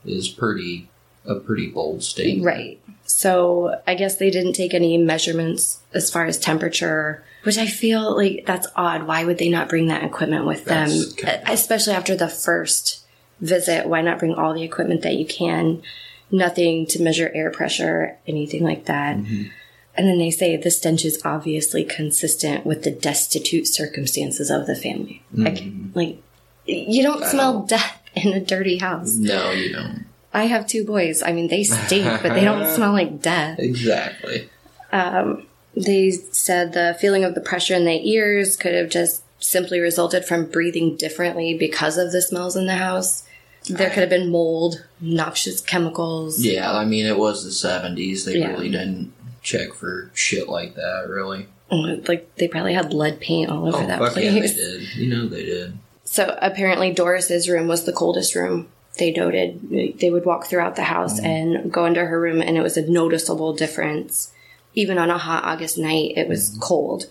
is 0.04 0.28
pretty 0.28 0.88
a 1.24 1.36
pretty 1.36 1.68
bold 1.68 2.02
statement. 2.02 2.44
Right. 2.46 2.80
So 3.04 3.80
I 3.86 3.94
guess 3.94 4.16
they 4.16 4.30
didn't 4.30 4.54
take 4.54 4.74
any 4.74 4.96
measurements 4.98 5.80
as 5.92 6.10
far 6.10 6.24
as 6.26 6.38
temperature, 6.38 7.22
which 7.44 7.58
I 7.58 7.66
feel 7.66 8.16
like 8.16 8.44
that's 8.46 8.66
odd. 8.76 9.06
Why 9.06 9.24
would 9.24 9.38
they 9.38 9.48
not 9.48 9.68
bring 9.68 9.88
that 9.88 10.02
equipment 10.04 10.46
with 10.46 10.64
them? 10.64 10.88
Kind 11.18 11.42
of- 11.42 11.48
Especially 11.52 11.92
after 11.94 12.16
the 12.16 12.28
first 12.28 13.04
visit. 13.40 13.86
Why 13.86 14.00
not 14.02 14.18
bring 14.18 14.34
all 14.34 14.54
the 14.54 14.62
equipment 14.62 15.02
that 15.02 15.14
you 15.16 15.26
can? 15.26 15.82
Nothing 16.30 16.86
to 16.86 17.02
measure 17.02 17.30
air 17.34 17.50
pressure, 17.50 18.16
anything 18.26 18.62
like 18.64 18.86
that. 18.86 19.16
Mm-hmm. 19.18 19.48
And 19.94 20.08
then 20.08 20.16
they 20.18 20.30
say 20.30 20.56
the 20.56 20.70
stench 20.70 21.04
is 21.04 21.20
obviously 21.24 21.84
consistent 21.84 22.64
with 22.64 22.82
the 22.82 22.90
destitute 22.90 23.66
circumstances 23.68 24.50
of 24.50 24.66
the 24.66 24.74
family. 24.74 25.22
Like, 25.34 25.62
like 25.94 26.22
you 26.64 27.02
don't 27.02 27.16
Mm-hmm. 27.16 27.24
I 27.24 27.28
smell 27.28 27.52
don't- 27.58 27.68
death 27.68 28.00
in 28.14 28.32
a 28.32 28.40
dirty 28.40 28.78
house. 28.78 29.14
No, 29.16 29.50
you 29.50 29.72
don't. 29.72 30.06
I 30.34 30.44
have 30.44 30.66
two 30.66 30.84
boys. 30.84 31.22
I 31.22 31.32
mean, 31.32 31.48
they 31.48 31.64
stink, 31.64 32.22
but 32.22 32.34
they 32.34 32.44
don't 32.44 32.66
smell 32.74 32.92
like 32.92 33.20
death. 33.20 33.58
Exactly. 33.58 34.48
Um, 34.92 35.46
They 35.76 36.10
said 36.10 36.72
the 36.72 36.96
feeling 37.00 37.24
of 37.24 37.34
the 37.34 37.40
pressure 37.40 37.74
in 37.74 37.84
their 37.84 38.00
ears 38.02 38.56
could 38.56 38.74
have 38.74 38.90
just 38.90 39.22
simply 39.38 39.80
resulted 39.80 40.24
from 40.24 40.46
breathing 40.46 40.96
differently 40.96 41.56
because 41.56 41.98
of 41.98 42.12
the 42.12 42.22
smells 42.22 42.56
in 42.56 42.66
the 42.66 42.76
house. 42.76 43.24
There 43.68 43.90
could 43.90 44.00
have 44.00 44.10
been 44.10 44.30
mold, 44.30 44.84
noxious 45.00 45.60
chemicals. 45.60 46.44
Yeah, 46.44 46.72
I 46.76 46.84
mean, 46.84 47.06
it 47.06 47.16
was 47.18 47.44
the 47.44 47.50
70s. 47.68 48.24
They 48.24 48.38
Yeah. 48.38 48.48
really 48.48 48.70
didn't 48.70 49.12
check 49.42 49.72
for 49.74 50.10
shit 50.14 50.48
like 50.48 50.74
that, 50.74 51.06
really. 51.08 51.46
Like 51.70 52.34
they 52.36 52.48
probably 52.48 52.74
had 52.74 52.92
lead 52.92 53.18
paint 53.20 53.50
all 53.50 53.66
over 53.66 53.78
oh, 53.84 53.86
that 53.86 53.98
fuck 53.98 54.12
place. 54.12 54.24
yeah, 54.26 54.40
they 54.40 54.46
did. 54.48 54.94
You 54.96 55.08
know 55.14 55.26
they 55.28 55.44
did. 55.44 55.78
So 56.04 56.36
apparently 56.42 56.92
Doris's 56.92 57.48
room 57.48 57.68
was 57.68 57.84
the 57.84 57.92
coldest 57.92 58.34
room. 58.34 58.68
They 58.98 59.10
noted 59.10 59.98
they 59.98 60.10
would 60.10 60.26
walk 60.26 60.46
throughout 60.46 60.76
the 60.76 60.82
house 60.82 61.18
and 61.18 61.72
go 61.72 61.86
into 61.86 62.04
her 62.04 62.20
room, 62.20 62.42
and 62.42 62.56
it 62.56 62.62
was 62.62 62.76
a 62.76 62.90
noticeable 62.90 63.54
difference. 63.54 64.32
Even 64.74 64.98
on 64.98 65.10
a 65.10 65.18
hot 65.18 65.44
August 65.44 65.78
night, 65.78 66.12
it 66.16 66.28
was 66.28 66.56
cold. 66.60 67.06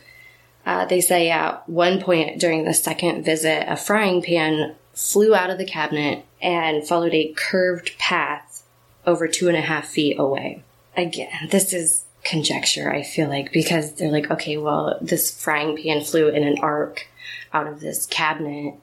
Uh, 0.65 0.85
they 0.85 1.01
say 1.01 1.29
at 1.29 1.67
one 1.67 1.99
point 1.99 2.39
during 2.39 2.65
the 2.65 2.73
second 2.73 3.23
visit, 3.23 3.65
a 3.67 3.75
frying 3.75 4.21
pan 4.21 4.75
flew 4.93 5.33
out 5.33 5.49
of 5.49 5.57
the 5.57 5.65
cabinet 5.65 6.23
and 6.41 6.87
followed 6.87 7.13
a 7.13 7.33
curved 7.35 7.97
path 7.97 8.63
over 9.05 9.27
two 9.27 9.47
and 9.47 9.57
a 9.57 9.61
half 9.61 9.87
feet 9.87 10.19
away. 10.19 10.63
Again, 10.95 11.47
this 11.49 11.73
is 11.73 12.05
conjecture, 12.23 12.91
I 12.93 13.01
feel 13.01 13.27
like, 13.27 13.51
because 13.51 13.93
they're 13.95 14.11
like, 14.11 14.29
okay, 14.29 14.57
well, 14.57 14.99
this 15.01 15.31
frying 15.31 15.77
pan 15.81 16.01
flew 16.01 16.27
in 16.27 16.43
an 16.43 16.59
arc 16.59 17.07
out 17.53 17.67
of 17.67 17.79
this 17.79 18.05
cabinet, 18.05 18.75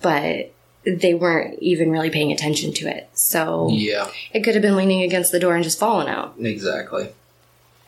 but 0.00 0.52
they 0.86 1.14
weren't 1.14 1.58
even 1.60 1.90
really 1.90 2.10
paying 2.10 2.30
attention 2.32 2.72
to 2.74 2.86
it. 2.88 3.08
So 3.14 3.68
Yeah, 3.72 4.08
it 4.32 4.40
could 4.44 4.54
have 4.54 4.62
been 4.62 4.76
leaning 4.76 5.02
against 5.02 5.32
the 5.32 5.40
door 5.40 5.54
and 5.54 5.64
just 5.64 5.78
fallen 5.78 6.06
out. 6.08 6.34
exactly. 6.40 7.08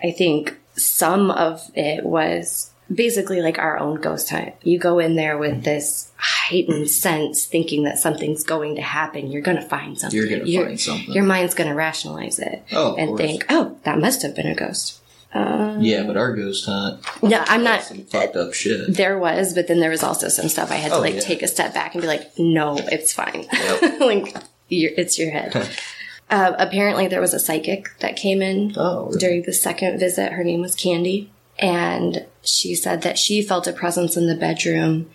I 0.02 0.10
think 0.10 0.56
some 0.76 1.30
of 1.30 1.62
it 1.74 2.04
was 2.04 2.70
basically 2.92 3.42
like 3.42 3.58
our 3.58 3.78
own 3.78 4.00
ghost 4.00 4.30
hunt. 4.30 4.54
You 4.62 4.78
go 4.78 4.98
in 4.98 5.14
there 5.16 5.36
with 5.36 5.62
this 5.64 6.10
heightened 6.16 6.88
sense, 6.88 7.44
thinking 7.46 7.82
that 7.84 7.98
something's 7.98 8.42
going 8.44 8.76
to 8.76 8.82
happen. 8.82 9.30
You're 9.30 9.42
going 9.42 9.58
to 9.58 9.62
find 9.68 9.98
something. 9.98 10.18
You're 10.18 10.28
gonna 10.28 10.44
Your- 10.44 10.64
find 10.66 10.80
something. 10.80 11.12
Your 11.12 11.24
mind's 11.24 11.54
going 11.54 11.68
to 11.68 11.74
rationalize 11.76 12.38
it 12.38 12.62
Oh, 12.72 12.94
and 12.96 13.16
think, 13.18 13.44
"Oh, 13.50 13.76
that 13.84 13.98
must 13.98 14.22
have 14.22 14.34
been 14.34 14.46
a 14.46 14.54
ghost." 14.54 15.00
Yeah, 15.34 16.04
but 16.06 16.16
our 16.16 16.34
ghost 16.34 16.66
hunt, 16.66 17.00
No, 17.22 17.42
I'm 17.46 17.62
not. 17.62 17.82
some 17.84 18.04
fucked 18.04 18.34
up 18.36 18.52
shit. 18.54 18.94
There 18.96 19.18
was, 19.18 19.54
but 19.54 19.68
then 19.68 19.78
there 19.80 19.90
was 19.90 20.02
also 20.02 20.28
some 20.28 20.48
stuff 20.48 20.70
I 20.70 20.76
had 20.76 20.90
to 20.90 20.96
Oh, 20.96 21.00
like 21.00 21.14
yeah. 21.14 21.20
take 21.20 21.42
a 21.42 21.48
step 21.48 21.72
back 21.74 21.94
and 21.94 22.02
be 22.02 22.08
like, 22.08 22.36
"No, 22.38 22.76
it's 22.78 23.12
fine." 23.12 23.46
Yep. 23.52 24.00
like, 24.00 24.34
it's 24.70 25.18
your 25.18 25.30
head. 25.30 25.54
uh, 26.30 26.52
apparently, 26.58 27.06
there 27.08 27.20
was 27.20 27.34
a 27.34 27.38
psychic 27.38 27.90
that 28.00 28.16
came 28.16 28.42
in 28.42 28.72
Oh, 28.76 29.06
really? 29.06 29.18
during 29.18 29.42
the 29.42 29.52
second 29.52 29.98
visit. 30.00 30.32
Her 30.32 30.42
name 30.44 30.60
was 30.62 30.74
Candy, 30.74 31.30
and 31.58 32.26
she 32.42 32.74
said 32.74 33.02
that 33.02 33.18
she 33.18 33.42
felt 33.42 33.66
a 33.66 33.72
presence 33.72 34.16
in 34.16 34.26
the 34.26 34.34
bedroom, 34.34 35.08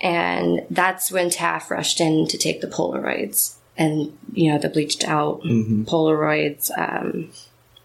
and 0.00 0.62
that's 0.70 1.12
when 1.12 1.30
Taff 1.30 1.70
rushed 1.70 2.00
in 2.00 2.26
to 2.28 2.38
take 2.38 2.60
the 2.62 2.66
Polaroids 2.66 3.56
and 3.76 4.16
you 4.32 4.50
know 4.50 4.58
the 4.58 4.68
bleached 4.68 5.04
out 5.04 5.42
Polaroids. 5.42 6.70
Um, 6.76 7.30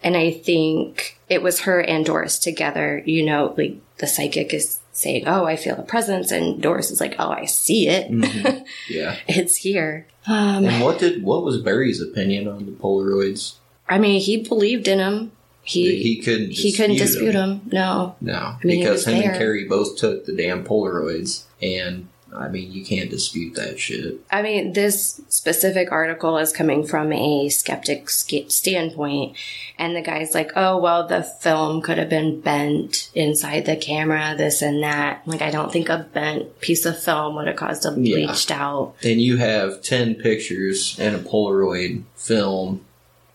and 0.06 0.16
I 0.16 0.30
think 0.30 1.18
it 1.28 1.42
was 1.42 1.60
her 1.66 1.80
and 1.80 2.04
Doris 2.06 2.38
together. 2.38 3.02
You 3.04 3.24
know, 3.26 3.54
like 3.58 3.74
the 3.98 4.06
psychic 4.06 4.54
is 4.54 4.78
saying, 4.92 5.24
"Oh, 5.26 5.44
I 5.44 5.56
feel 5.56 5.74
a 5.76 5.82
presence," 5.82 6.30
and 6.30 6.62
Doris 6.62 6.90
is 6.90 7.00
like, 7.00 7.16
"Oh, 7.18 7.30
I 7.30 7.44
see 7.46 7.88
it. 7.88 8.06
Yeah. 8.88 9.16
it's 9.28 9.56
here." 9.56 10.06
Um, 10.28 10.64
And 10.64 10.82
what 10.84 10.98
did 10.98 11.22
what 11.22 11.44
was 11.44 11.58
Barry's 11.60 12.00
opinion 12.00 12.46
on 12.48 12.66
the 12.66 12.72
Polaroids? 12.72 13.54
I 13.88 13.98
mean, 13.98 14.20
he 14.20 14.42
believed 14.42 14.88
in 14.88 14.98
them. 14.98 15.32
He 15.62 16.02
He 16.02 16.22
couldn't. 16.22 16.52
he 16.52 16.70
couldn't 16.72 16.96
dispute 16.96 17.32
them. 17.32 17.60
No, 17.72 18.14
No, 18.20 18.56
mean, 18.62 18.80
because 18.80 19.06
him 19.06 19.18
there. 19.18 19.30
and 19.30 19.38
Kerry 19.38 19.64
both 19.64 19.96
took 19.96 20.24
the 20.24 20.32
damn 20.32 20.64
Polaroids, 20.64 21.42
and 21.60 22.06
I 22.36 22.48
mean, 22.48 22.70
you 22.72 22.84
can't 22.84 23.10
dispute 23.10 23.54
that 23.54 23.78
shit. 23.80 24.20
I 24.30 24.42
mean, 24.42 24.72
this 24.74 25.20
specific 25.28 25.90
article 25.90 26.36
is 26.38 26.52
coming 26.52 26.86
from 26.86 27.12
a 27.12 27.48
skeptic 27.48 28.10
sk- 28.10 28.50
standpoint, 28.50 29.36
and 29.78 29.96
the 29.96 30.02
guy's 30.02 30.34
like, 30.34 30.52
"Oh, 30.56 30.78
well, 30.78 31.06
the 31.06 31.22
film 31.22 31.80
could 31.82 31.98
have 31.98 32.08
been 32.10 32.40
bent 32.40 33.10
inside 33.14 33.66
the 33.66 33.76
camera, 33.76 34.34
this 34.36 34.62
and 34.62 34.82
that." 34.82 35.22
Like, 35.26 35.42
I 35.42 35.50
don't 35.50 35.72
think 35.72 35.88
a 35.88 36.06
bent 36.12 36.60
piece 36.60 36.84
of 36.86 37.02
film 37.02 37.36
would 37.36 37.46
have 37.46 37.56
caused 37.56 37.84
a 37.86 37.90
Yeah. 37.98 38.26
bleached 38.26 38.50
out. 38.50 38.94
And 39.02 39.20
you 39.20 39.36
have 39.38 39.82
ten 39.82 40.14
pictures 40.16 40.96
and 40.98 41.16
a 41.16 41.18
Polaroid 41.18 42.02
film, 42.16 42.80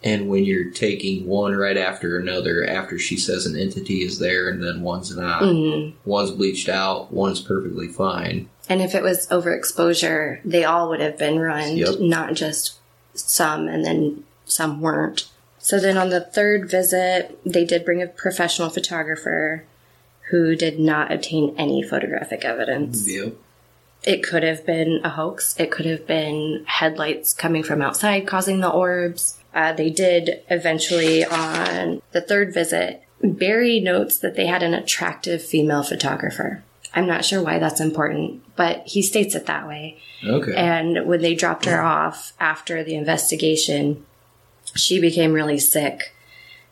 and 0.03 0.27
when 0.29 0.43
you're 0.45 0.71
taking 0.71 1.27
one 1.27 1.55
right 1.55 1.77
after 1.77 2.17
another, 2.17 2.65
after 2.67 2.97
she 2.97 3.17
says 3.17 3.45
an 3.45 3.55
entity 3.55 4.01
is 4.03 4.17
there, 4.19 4.49
and 4.49 4.63
then 4.63 4.81
one's 4.81 5.15
not, 5.15 5.43
Mhm. 5.43 5.93
one's 6.05 6.31
bleached 6.31 6.69
out, 6.69 7.13
one's 7.13 7.39
perfectly 7.39 7.87
fine. 7.87 8.47
And 8.71 8.81
if 8.81 8.95
it 8.95 9.03
was 9.03 9.27
overexposure, 9.27 10.39
they 10.45 10.63
all 10.63 10.87
would 10.87 11.01
have 11.01 11.17
been 11.17 11.39
ruined, 11.39 11.77
Yep. 11.77 11.99
not 11.99 12.35
just 12.35 12.75
some, 13.13 13.67
and 13.67 13.83
then 13.83 14.23
some 14.45 14.79
weren't. 14.79 15.25
So 15.59 15.77
then 15.77 15.97
on 15.97 16.07
the 16.07 16.21
third 16.21 16.69
visit, 16.69 17.37
they 17.45 17.65
did 17.65 17.83
bring 17.83 18.01
a 18.01 18.07
professional 18.07 18.69
photographer 18.69 19.65
who 20.29 20.55
did 20.55 20.79
not 20.79 21.11
obtain 21.11 21.53
any 21.57 21.83
photographic 21.83 22.45
evidence. 22.45 23.05
Yep. 23.09 23.33
It 24.05 24.23
could 24.23 24.43
have 24.43 24.65
been 24.65 25.01
a 25.03 25.09
hoax. 25.09 25.53
It 25.59 25.69
could 25.69 25.85
have 25.85 26.07
been 26.07 26.63
headlights 26.65 27.33
coming 27.33 27.63
from 27.63 27.81
outside 27.81 28.25
causing 28.25 28.61
the 28.61 28.69
orbs. 28.69 29.37
Uh, 29.53 29.73
they 29.73 29.89
did 29.89 30.43
eventually 30.49 31.25
on 31.25 32.01
the 32.13 32.21
third 32.21 32.53
visit. 32.53 33.03
Barry 33.21 33.81
notes 33.81 34.17
that 34.19 34.37
they 34.37 34.45
had 34.45 34.63
an 34.63 34.73
attractive 34.73 35.43
female 35.43 35.83
photographer. 35.83 36.63
I'm 36.93 37.07
not 37.07 37.23
sure 37.23 37.41
why 37.41 37.59
that's 37.59 37.79
important, 37.79 38.43
but 38.55 38.83
he 38.85 39.01
states 39.01 39.35
it 39.35 39.45
that 39.45 39.67
way. 39.67 39.99
Okay. 40.23 40.53
And 40.55 41.07
when 41.07 41.21
they 41.21 41.35
dropped 41.35 41.65
her 41.65 41.81
off 41.81 42.33
after 42.39 42.83
the 42.83 42.95
investigation, 42.95 44.05
she 44.75 44.99
became 44.99 45.33
really 45.33 45.59
sick 45.59 46.13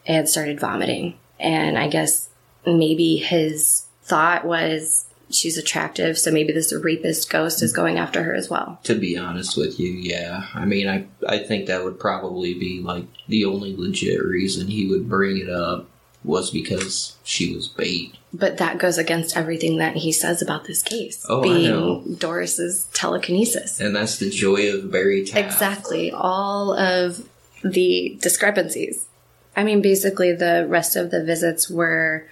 and 0.05 0.27
started 0.27 0.59
vomiting. 0.59 1.17
And 1.39 1.77
I 1.77 1.87
guess 1.87 2.29
maybe 2.65 3.17
his 3.17 3.85
thought 4.03 4.45
was 4.45 5.05
she's 5.31 5.57
attractive, 5.57 6.17
so 6.17 6.31
maybe 6.31 6.51
this 6.51 6.73
rapist 6.73 7.29
ghost 7.29 7.61
is 7.61 7.71
going 7.71 7.97
after 7.97 8.23
her 8.23 8.33
as 8.33 8.49
well. 8.49 8.79
to 8.83 8.95
be 8.95 9.17
honest 9.17 9.55
with 9.55 9.79
you, 9.79 9.91
yeah. 9.91 10.47
I 10.53 10.65
mean, 10.65 10.87
I 10.89 11.05
I 11.27 11.39
think 11.39 11.67
that 11.67 11.83
would 11.83 11.99
probably 11.99 12.53
be 12.55 12.81
like 12.81 13.05
the 13.27 13.45
only 13.45 13.75
legit 13.75 14.23
reason 14.23 14.67
he 14.67 14.87
would 14.87 15.07
bring 15.07 15.37
it 15.37 15.49
up 15.49 15.87
was 16.23 16.51
because 16.51 17.15
she 17.23 17.53
was 17.55 17.67
bait. 17.67 18.15
But 18.33 18.57
that 18.57 18.77
goes 18.77 18.97
against 18.97 19.35
everything 19.35 19.77
that 19.77 19.95
he 19.95 20.11
says 20.11 20.41
about 20.41 20.65
this 20.65 20.83
case 20.83 21.25
Oh, 21.27 21.39
I 21.39 21.43
being 21.43 21.69
know. 21.69 22.03
Doris's 22.17 22.87
telekinesis. 22.93 23.79
And 23.79 23.95
that's 23.95 24.17
the 24.19 24.29
joy 24.29 24.71
of 24.73 24.91
Barry 24.91 25.25
Taff. 25.25 25.37
Exactly. 25.45 26.11
All 26.11 26.73
of 26.73 27.27
the 27.63 28.17
discrepancies. 28.21 29.07
I 29.55 29.63
mean, 29.63 29.81
basically, 29.81 30.33
the 30.33 30.65
rest 30.69 30.95
of 30.95 31.11
the 31.11 31.23
visits 31.23 31.69
were 31.69 32.27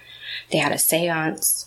they 0.50 0.58
had 0.58 0.72
a 0.72 0.78
seance, 0.78 1.66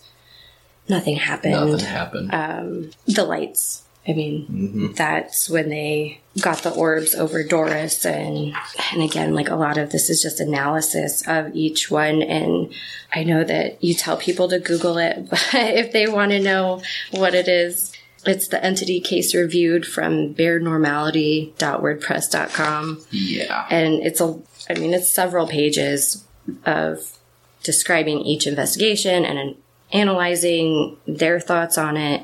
nothing 0.88 1.18
happened. 1.18 1.54
Nothing 1.54 1.86
happened. 1.86 2.34
Um, 2.34 2.92
the 3.06 3.26
lights. 3.26 3.84
I 4.08 4.14
mean, 4.14 4.48
Mhm. 4.50 4.96
that's 4.96 5.48
when 5.50 5.70
they 5.70 6.20
got 6.40 6.64
the 6.64 6.72
orbs 6.72 7.14
over 7.14 7.44
Doris, 7.44 8.04
and 8.06 8.54
and 8.94 9.04
again, 9.04 9.36
like 9.36 9.50
a 9.50 9.56
lot 9.56 9.78
of 9.78 9.92
this 9.92 10.10
is 10.10 10.22
just 10.24 10.40
analysis 10.40 11.22
of 11.28 11.54
each 11.56 11.92
one. 11.92 12.22
And 12.24 12.72
I 13.14 13.24
know 13.24 13.44
that 13.44 13.84
you 13.84 13.94
tell 13.94 14.18
people 14.18 14.48
to 14.50 14.58
Google 14.60 14.98
it, 14.98 15.26
but 15.30 15.46
if 15.54 15.92
they 15.92 16.08
want 16.08 16.32
to 16.32 16.40
know 16.40 16.82
what 17.12 17.36
it 17.36 17.48
is, 17.48 17.92
it's 18.26 18.48
the 18.48 18.64
entity 18.64 19.00
case 19.02 19.36
reviewed 19.36 19.86
from 19.86 20.34
barenormality.wordpress.com 20.36 23.04
yeah. 23.12 23.66
and 23.70 23.94
it's 24.06 24.22
a 24.22 24.38
i 24.70 24.74
mean 24.76 24.94
it's 24.94 25.12
several 25.12 25.48
pages 25.48 26.24
of 26.66 27.18
describing 27.64 28.20
each 28.22 28.48
investigation 28.48 29.26
and 29.26 29.38
an- 29.40 29.56
analyzing 29.92 30.98
their 31.08 31.40
thoughts 31.40 31.78
on 31.78 31.98
it 31.98 32.24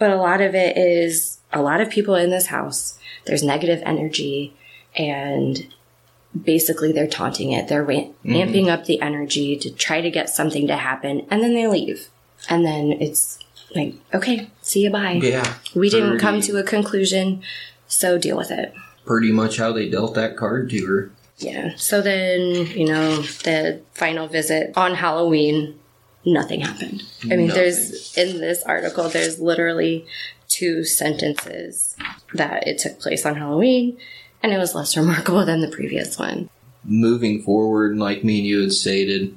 but 0.00 0.10
a 0.10 0.16
lot 0.16 0.40
of 0.40 0.56
it 0.56 0.76
is 0.76 1.38
a 1.52 1.62
lot 1.62 1.80
of 1.80 1.88
people 1.88 2.16
in 2.16 2.30
this 2.30 2.46
house 2.46 2.98
there's 3.26 3.44
negative 3.44 3.80
energy 3.84 4.52
and 4.96 5.72
basically 6.44 6.90
they're 6.90 7.06
taunting 7.06 7.52
it 7.52 7.68
they're 7.68 7.84
ra- 7.84 7.94
mm-hmm. 7.94 8.32
amping 8.32 8.68
up 8.68 8.86
the 8.86 9.00
energy 9.00 9.56
to 9.56 9.70
try 9.70 10.00
to 10.00 10.10
get 10.10 10.28
something 10.28 10.66
to 10.66 10.76
happen 10.76 11.24
and 11.30 11.40
then 11.42 11.54
they 11.54 11.68
leave 11.68 12.08
and 12.48 12.66
then 12.66 12.90
it's 12.90 13.38
like 13.76 13.94
okay 14.12 14.50
see 14.62 14.82
you 14.82 14.90
bye 14.90 15.20
Yeah. 15.22 15.54
we 15.76 15.88
didn't 15.88 16.18
come 16.18 16.40
to 16.40 16.56
a 16.56 16.64
conclusion 16.64 17.42
so 17.86 18.18
deal 18.18 18.36
with 18.36 18.50
it 18.50 18.74
pretty 19.10 19.32
much 19.32 19.56
how 19.56 19.72
they 19.72 19.88
dealt 19.88 20.14
that 20.14 20.36
card 20.36 20.70
to 20.70 20.86
her. 20.86 21.10
Yeah. 21.38 21.74
So 21.74 22.00
then, 22.00 22.66
you 22.66 22.86
know, 22.86 23.22
the 23.22 23.80
final 23.92 24.28
visit 24.28 24.72
on 24.76 24.94
Halloween, 24.94 25.79
nothing 26.24 26.60
happened. 26.60 27.02
I 27.24 27.36
mean, 27.36 27.48
there's 27.48 28.16
in 28.16 28.38
this 28.40 28.62
article, 28.64 29.08
there's 29.08 29.40
literally 29.40 30.06
two 30.48 30.84
sentences 30.84 31.96
that 32.34 32.66
it 32.66 32.78
took 32.78 32.98
place 32.98 33.24
on 33.24 33.36
Halloween, 33.36 33.96
and 34.42 34.52
it 34.52 34.58
was 34.58 34.74
less 34.74 34.96
remarkable 34.96 35.44
than 35.46 35.60
the 35.60 35.68
previous 35.68 36.18
one. 36.18 36.48
Moving 36.84 37.42
forward, 37.42 37.96
like 37.98 38.24
me 38.24 38.38
and 38.38 38.46
you 38.46 38.60
had 38.62 38.72
stated, 38.72 39.36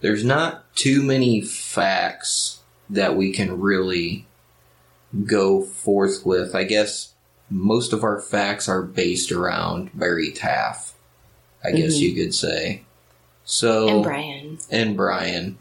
there's 0.00 0.24
not 0.24 0.74
too 0.74 1.02
many 1.02 1.40
facts 1.40 2.60
that 2.88 3.16
we 3.16 3.32
can 3.32 3.60
really 3.60 4.26
go 5.24 5.62
forth 5.62 6.24
with. 6.24 6.54
I 6.54 6.64
guess 6.64 7.12
most 7.50 7.92
of 7.92 8.02
our 8.04 8.20
facts 8.20 8.68
are 8.68 8.82
based 8.82 9.32
around 9.32 9.90
Barry 9.94 10.30
Taff. 10.32 10.94
I 11.64 11.72
guess 11.72 11.94
Mhm. 11.94 12.00
you 12.00 12.14
could 12.14 12.34
say. 12.34 12.82
So 13.44 13.88
And 13.88 14.02
Brian. 14.04 14.58
and 14.70 14.96
Brian. 14.96 15.58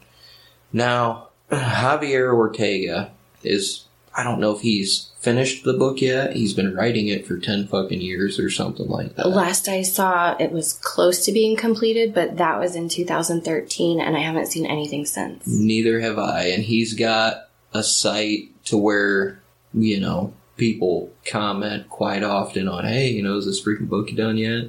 Now, 0.76 1.30
Javier 1.51 2.34
Ortega 2.34 3.13
is, 3.43 3.86
I 4.13 4.26
don't 4.26 4.41
know 4.41 4.51
if 4.51 4.59
he's 4.59 5.09
finished 5.19 5.63
the 5.63 5.71
book 5.71 6.01
yet. 6.01 6.36
He's 6.36 6.53
been 6.53 6.76
writing 6.76 7.07
it 7.07 7.26
for 7.26 7.38
10 7.38 7.67
fucking 7.67 8.01
years 8.01 8.38
or 8.39 8.49
something 8.49 8.89
like 8.89 9.15
that. 9.15 9.30
Last 9.30 9.69
I 9.69 9.84
saw, 9.84 10.36
it 10.38 10.51
was 10.51 10.73
close 10.73 11.23
to 11.26 11.32
being 11.32 11.55
completed, 11.55 12.13
but 12.13 12.36
that 12.36 12.59
was 12.59 12.76
in 12.76 12.89
2013, 12.89 14.01
and 14.01 14.17
I 14.17 14.19
haven't 14.19 14.47
seen 14.47 14.65
anything 14.65 15.05
since. 15.05 15.47
Neither 15.47 16.01
have 16.01 16.19
I. 16.19 16.47
And 16.47 16.61
he's 16.61 16.93
got 16.93 17.47
a 17.73 17.82
site 17.82 18.49
to 18.65 18.78
where, 18.78 19.41
you 19.73 20.01
know, 20.01 20.34
people 20.57 21.09
comment 21.26 21.89
quite 21.89 22.23
often 22.23 22.67
on, 22.67 22.84
hey, 22.84 23.07
you 23.11 23.23
know, 23.23 23.38
is 23.38 23.45
this 23.45 23.63
freaking 23.63 23.88
book 23.88 24.13
done 24.13 24.38
yet? 24.38 24.65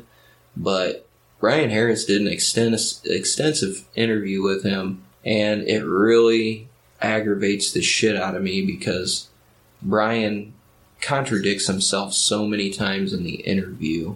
But 0.57 1.09
Brian 1.41 1.71
Harris 1.71 2.05
did 2.05 2.21
an 2.21 2.29
extens- 2.29 3.05
extensive 3.05 3.87
interview 3.97 4.41
with 4.41 4.63
him, 4.63 5.03
and 5.27 5.69
it 5.69 5.85
really 5.85 6.69
aggravates 7.03 7.73
the 7.73 7.83
shit 7.83 8.17
out 8.17 8.37
of 8.37 8.43
me 8.43 8.65
because 8.65 9.29
Brian 9.83 10.55
contradicts 11.03 11.67
himself 11.67 12.15
so 12.15 12.47
many 12.47 12.71
times 12.71 13.13
in 13.13 13.25
the 13.25 13.37
interview. 13.41 14.15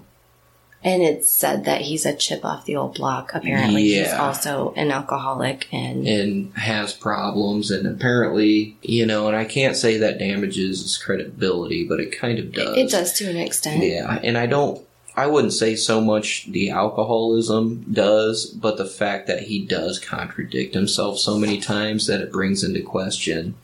And 0.83 1.03
it's 1.03 1.29
said 1.29 1.67
that 1.67 1.83
he's 1.83 2.07
a 2.07 2.15
chip 2.17 2.43
off 2.43 2.65
the 2.65 2.77
old 2.77 2.95
block. 2.95 3.35
Apparently, 3.35 3.83
he's 3.83 4.13
also 4.15 4.73
an 4.77 4.91
alcoholic, 4.91 5.69
and 5.75 6.07
and 6.07 6.57
has 6.57 6.95
problems 6.95 7.71
and 7.71 7.87
apparently 7.87 8.79
you 8.81 9.05
know 9.05 9.29
and 9.29 9.37
i 9.37 9.45
can't 9.45 9.77
say 9.77 9.99
that 9.99 10.19
damages 10.19 10.81
his 10.81 10.97
credibility 10.97 11.87
but 11.87 12.01
it 12.01 12.19
kind 12.19 12.39
of 12.39 12.53
does 12.53 12.77
it 12.79 12.91
does 12.91 13.13
to 13.13 13.29
an 13.29 13.37
extent. 13.37 13.85
yeah 13.85 14.19
and 14.23 14.39
i 14.39 14.47
don't 14.47 14.83
i 15.21 15.27
wouldn't 15.27 15.53
say 15.53 15.77
so 15.77 16.01
much 16.01 16.47
the 16.51 16.71
alcoholism 16.71 17.85
does 17.93 18.47
but 18.47 18.77
the 18.77 18.85
fact 18.87 19.27
that 19.27 19.45
he 19.45 19.65
does 19.65 19.99
contradict 19.99 20.75
himself 20.75 21.19
so 21.19 21.39
many 21.39 21.61
times 21.61 22.07
that 22.07 22.21
it 22.21 22.33
brings 22.33 22.65
into 22.65 22.83
question 22.83 23.55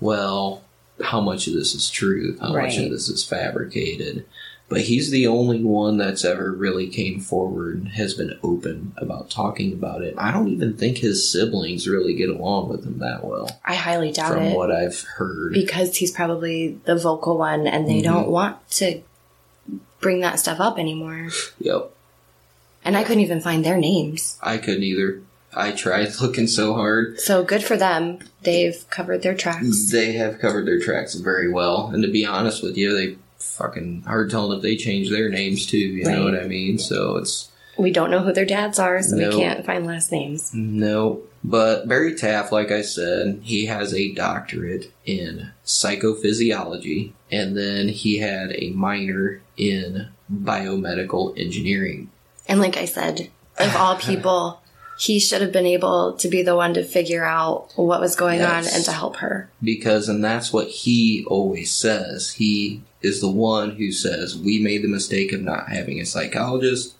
well 0.00 0.62
how 1.04 1.20
much 1.20 1.46
of 1.46 1.54
this 1.54 1.74
is 1.74 1.90
true 1.90 2.36
how 2.40 2.52
much 2.52 2.76
of 2.78 2.90
this 2.90 3.08
is 3.08 3.24
fabricated 3.24 4.24
but 4.68 4.80
he's 4.80 5.10
the 5.12 5.28
only 5.28 5.62
one 5.62 5.96
that's 5.96 6.24
ever 6.24 6.50
really 6.50 6.88
came 6.88 7.20
forward 7.20 7.76
and 7.76 7.88
has 7.90 8.14
been 8.14 8.36
open 8.42 8.92
about 8.96 9.30
talking 9.30 9.72
about 9.72 10.02
it. 10.02 10.14
I 10.18 10.32
don't 10.32 10.48
even 10.48 10.76
think 10.76 10.98
his 10.98 11.30
siblings 11.30 11.86
really 11.86 12.14
get 12.14 12.30
along 12.30 12.70
with 12.70 12.84
him 12.84 12.98
that 12.98 13.22
well, 13.24 13.48
I 13.64 13.76
highly 13.76 14.10
doubt 14.10 14.32
from 14.32 14.42
it 14.42 14.56
what 14.56 14.72
I've 14.72 15.00
heard. 15.02 15.52
because 15.52 15.94
he's 15.94 16.10
probably 16.10 16.80
the 16.84 16.96
vocal 16.96 17.38
one, 17.38 17.68
and 17.68 17.86
they 17.88 18.00
Mhm. 18.00 18.02
don't 18.02 18.28
want 18.28 18.56
to 18.70 19.02
bring 20.00 20.20
that 20.20 20.38
stuff 20.38 20.60
up 20.60 20.78
anymore. 20.78 21.28
yep, 21.58 21.90
And 22.84 22.96
I 22.96 23.02
couldn't 23.04 23.22
even 23.22 23.40
find 23.40 23.64
their 23.64 23.76
names. 23.76 24.38
I 24.42 24.58
couldn't 24.58 24.82
either. 24.82 25.20
I 25.54 25.72
tried 25.72 26.08
looking 26.20 26.46
so 26.46 26.74
hard. 26.74 27.18
So 27.20 27.42
good 27.42 27.64
for 27.64 27.76
them. 27.76 28.18
They've 28.42 28.84
covered 28.90 29.22
their 29.22 29.34
tracks. 29.34 29.90
They 29.90 30.12
have 30.12 30.38
covered 30.38 30.66
their 30.66 30.80
tracks 30.80 31.14
very 31.14 31.50
well, 31.50 31.88
and 31.92 32.02
to 32.02 32.10
be 32.10 32.26
honest 32.26 32.62
with 32.62 32.76
you, 32.76 32.94
they 32.94 33.16
fucking 33.38 34.02
hard 34.02 34.30
telling 34.30 34.56
if 34.56 34.62
they 34.62 34.76
change 34.76 35.10
their 35.10 35.28
names 35.28 35.66
too. 35.66 35.78
You 35.78 36.04
know 36.04 36.24
what 36.24 36.38
I 36.38 36.46
mean? 36.46 36.78
So 36.78 37.16
it's 37.16 37.50
We 37.78 37.90
don't 37.92 38.10
know 38.10 38.20
who 38.20 38.32
their 38.32 38.44
dads 38.46 38.78
are, 38.78 39.02
so 39.02 39.16
No. 39.16 39.28
we 39.28 39.36
can't 39.36 39.64
find 39.66 39.86
last 39.86 40.10
names. 40.10 40.52
No. 40.54 41.20
But 41.44 41.86
Barry 41.86 42.14
Taff, 42.14 42.50
like 42.50 42.70
I 42.72 42.82
said, 42.82 43.40
he 43.42 43.66
has 43.66 43.92
a 43.94 44.12
doctorate 44.12 44.90
in 45.04 45.50
psychophysiology, 45.64 47.12
and 47.30 47.56
then 47.56 47.88
he 47.88 48.18
had 48.18 48.52
a 48.52 48.70
minor 48.70 49.42
in 49.56 50.08
biomedical 50.32 51.38
engineering. 51.38 52.10
And 52.48 52.60
like 52.60 52.76
I 52.76 52.84
said, 52.84 53.30
of 53.58 53.76
all 53.76 53.96
people, 54.00 54.60
he 54.98 55.18
should 55.18 55.42
have 55.42 55.52
been 55.52 55.66
able 55.66 56.14
to 56.14 56.28
be 56.28 56.42
the 56.42 56.56
one 56.56 56.74
to 56.74 56.82
figure 56.84 57.24
out 57.24 57.68
what 57.76 58.00
was 58.00 58.16
going 58.16 58.40
on 58.42 58.66
and 58.66 58.84
to 58.84 58.92
help 58.92 59.16
her. 59.16 59.50
Because, 59.62 60.08
and 60.08 60.24
that's 60.24 60.52
what 60.52 60.68
he 60.68 61.24
always 61.28 61.70
says. 61.72 62.32
He 62.32 62.82
is 63.02 63.20
the 63.20 63.30
one 63.30 63.72
who 63.72 63.92
says, 63.92 64.36
We 64.38 64.58
made 64.58 64.82
the 64.82 64.88
mistake 64.88 65.32
of 65.32 65.42
not 65.42 65.68
having 65.68 66.00
a 66.00 66.06
psychologist. 66.06 66.94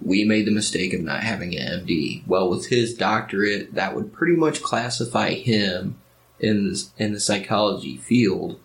We 0.00 0.24
made 0.24 0.46
the 0.46 0.50
mistake 0.50 0.92
of 0.92 1.00
not 1.00 1.22
having 1.22 1.56
an 1.56 1.84
MD. 1.86 2.26
Well, 2.26 2.50
with 2.50 2.66
his 2.66 2.94
doctorate, 2.94 3.74
that 3.74 3.94
would 3.94 4.12
pretty 4.12 4.36
much 4.36 4.62
classify 4.62 5.30
him 5.30 5.98
in 6.40 6.68
the, 6.68 6.84
in 6.98 7.12
the 7.12 7.20
psychology 7.20 7.96
field, 7.96 8.58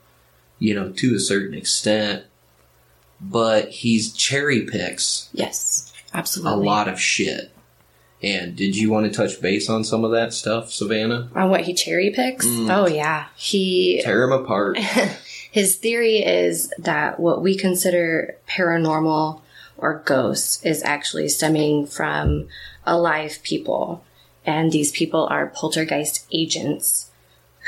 you 0.57 0.73
know, 0.73 0.91
to 0.91 1.15
a 1.15 1.19
certain 1.19 1.57
extent. 1.57 2.25
But 3.21 3.69
he's 3.69 4.13
cherry 4.13 4.61
picks 4.61 5.29
Yes, 5.33 5.91
absolutely. 6.13 6.65
a 6.65 6.69
lot 6.69 6.87
of 6.87 6.99
shit. 6.99 7.51
And 8.21 8.55
did 8.55 8.75
you 8.75 8.89
want 8.89 9.05
to 9.05 9.11
touch 9.17 9.41
base 9.41 9.69
on 9.69 9.83
some 9.85 10.03
of 10.03 10.11
that 10.11 10.33
stuff, 10.33 10.71
Savannah? 10.71 11.29
On 11.35 11.49
what 11.49 11.61
he 11.61 11.73
cherry 11.73 12.09
picks? 12.11 12.45
Mm. 12.45 12.69
Oh, 12.69 12.87
yeah. 12.87 13.27
He 13.35 14.01
Tear 14.03 14.23
him 14.23 14.31
apart. 14.33 14.77
His 15.51 15.77
theory 15.77 16.17
is 16.17 16.71
that 16.79 17.19
what 17.19 17.41
we 17.41 17.55
consider 17.55 18.35
paranormal 18.47 19.41
or 19.81 20.03
ghosts 20.05 20.63
is 20.63 20.83
actually 20.83 21.29
stemming 21.29 21.87
from 21.87 22.47
alive 22.85 23.39
people. 23.43 24.03
And 24.45 24.71
these 24.71 24.91
people 24.91 25.27
are 25.29 25.47
poltergeist 25.47 26.25
agents 26.31 27.11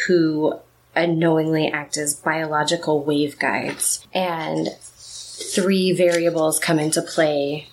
who 0.08 0.60
unknowingly 0.96 1.68
act 1.68 1.98
as 1.98 2.16
biological 2.16 3.04
wave 3.04 3.38
guides. 3.40 4.06
And 4.14 4.70
three 4.80 5.92
variables 5.92 6.60
come 6.60 6.80
into 6.80 7.02
play 7.02 7.68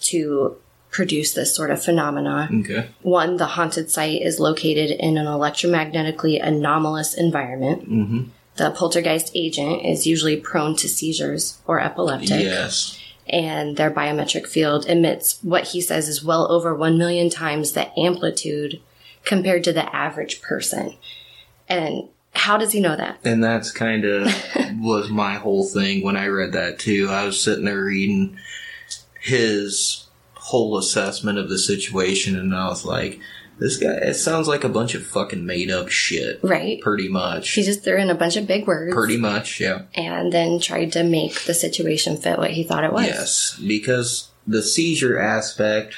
to 0.00 0.56
produce 0.90 1.32
this 1.32 1.54
sort 1.54 1.70
of 1.70 1.82
phenomena. 1.82 2.48
Okay. 2.52 2.88
One, 3.00 3.38
the 3.38 3.46
haunted 3.46 3.90
site 3.90 4.20
is 4.20 4.38
located 4.38 4.90
in 4.90 5.16
an 5.16 5.26
electromagnetically 5.26 6.44
anomalous 6.44 7.14
environment. 7.14 7.88
Mm-hmm. 7.88 8.22
The 8.56 8.70
poltergeist 8.70 9.32
agent 9.34 9.84
is 9.86 10.06
usually 10.06 10.36
prone 10.36 10.76
to 10.76 10.88
seizures 10.88 11.58
or 11.66 11.80
epileptic, 11.80 12.42
Yes. 12.42 12.98
And 13.28 13.76
their 13.76 13.90
biometric 13.90 14.46
field 14.46 14.86
emits 14.86 15.38
what 15.42 15.68
he 15.68 15.80
says 15.80 16.08
is 16.08 16.24
well 16.24 16.50
over 16.50 16.74
1 16.74 16.98
million 16.98 17.30
times 17.30 17.72
the 17.72 17.98
amplitude 17.98 18.80
compared 19.24 19.64
to 19.64 19.72
the 19.72 19.94
average 19.94 20.42
person. 20.42 20.94
And 21.68 22.08
how 22.34 22.56
does 22.56 22.72
he 22.72 22.80
know 22.80 22.96
that? 22.96 23.18
And 23.24 23.42
that's 23.42 23.70
kind 23.70 24.04
of 24.04 24.26
was 24.80 25.10
my 25.10 25.34
whole 25.34 25.64
thing 25.64 26.02
when 26.02 26.16
I 26.16 26.26
read 26.26 26.52
that 26.52 26.78
too. 26.78 27.08
I 27.10 27.24
was 27.24 27.42
sitting 27.42 27.64
there 27.64 27.84
reading 27.84 28.38
his 29.20 30.06
whole 30.34 30.76
assessment 30.76 31.38
of 31.38 31.48
the 31.48 31.58
situation, 31.58 32.36
and 32.36 32.54
I 32.54 32.66
was 32.66 32.84
like, 32.84 33.20
"This 33.62 33.76
guy, 33.76 33.92
it 33.92 34.14
sounds 34.14 34.48
like 34.48 34.64
a 34.64 34.68
bunch 34.68 34.94
of 34.94 35.06
fucking 35.06 35.46
made 35.46 35.70
up 35.70 35.88
shit." 35.88 36.40
Right? 36.42 36.80
Pretty 36.80 37.08
much. 37.08 37.50
He 37.50 37.62
just 37.62 37.84
threw 37.84 37.96
in 37.96 38.10
a 38.10 38.14
bunch 38.14 38.36
of 38.36 38.46
big 38.46 38.66
words 38.66 38.92
Pretty 38.92 39.16
much, 39.16 39.60
yeah. 39.60 39.82
and 39.94 40.32
then 40.32 40.58
tried 40.58 40.92
to 40.92 41.04
make 41.04 41.44
the 41.44 41.54
situation 41.54 42.16
fit 42.16 42.38
what 42.38 42.50
he 42.50 42.64
thought 42.64 42.84
it 42.84 42.92
was. 42.92 43.06
Yes, 43.06 43.60
because 43.64 44.28
the 44.46 44.62
seizure 44.62 45.18
aspect, 45.18 45.94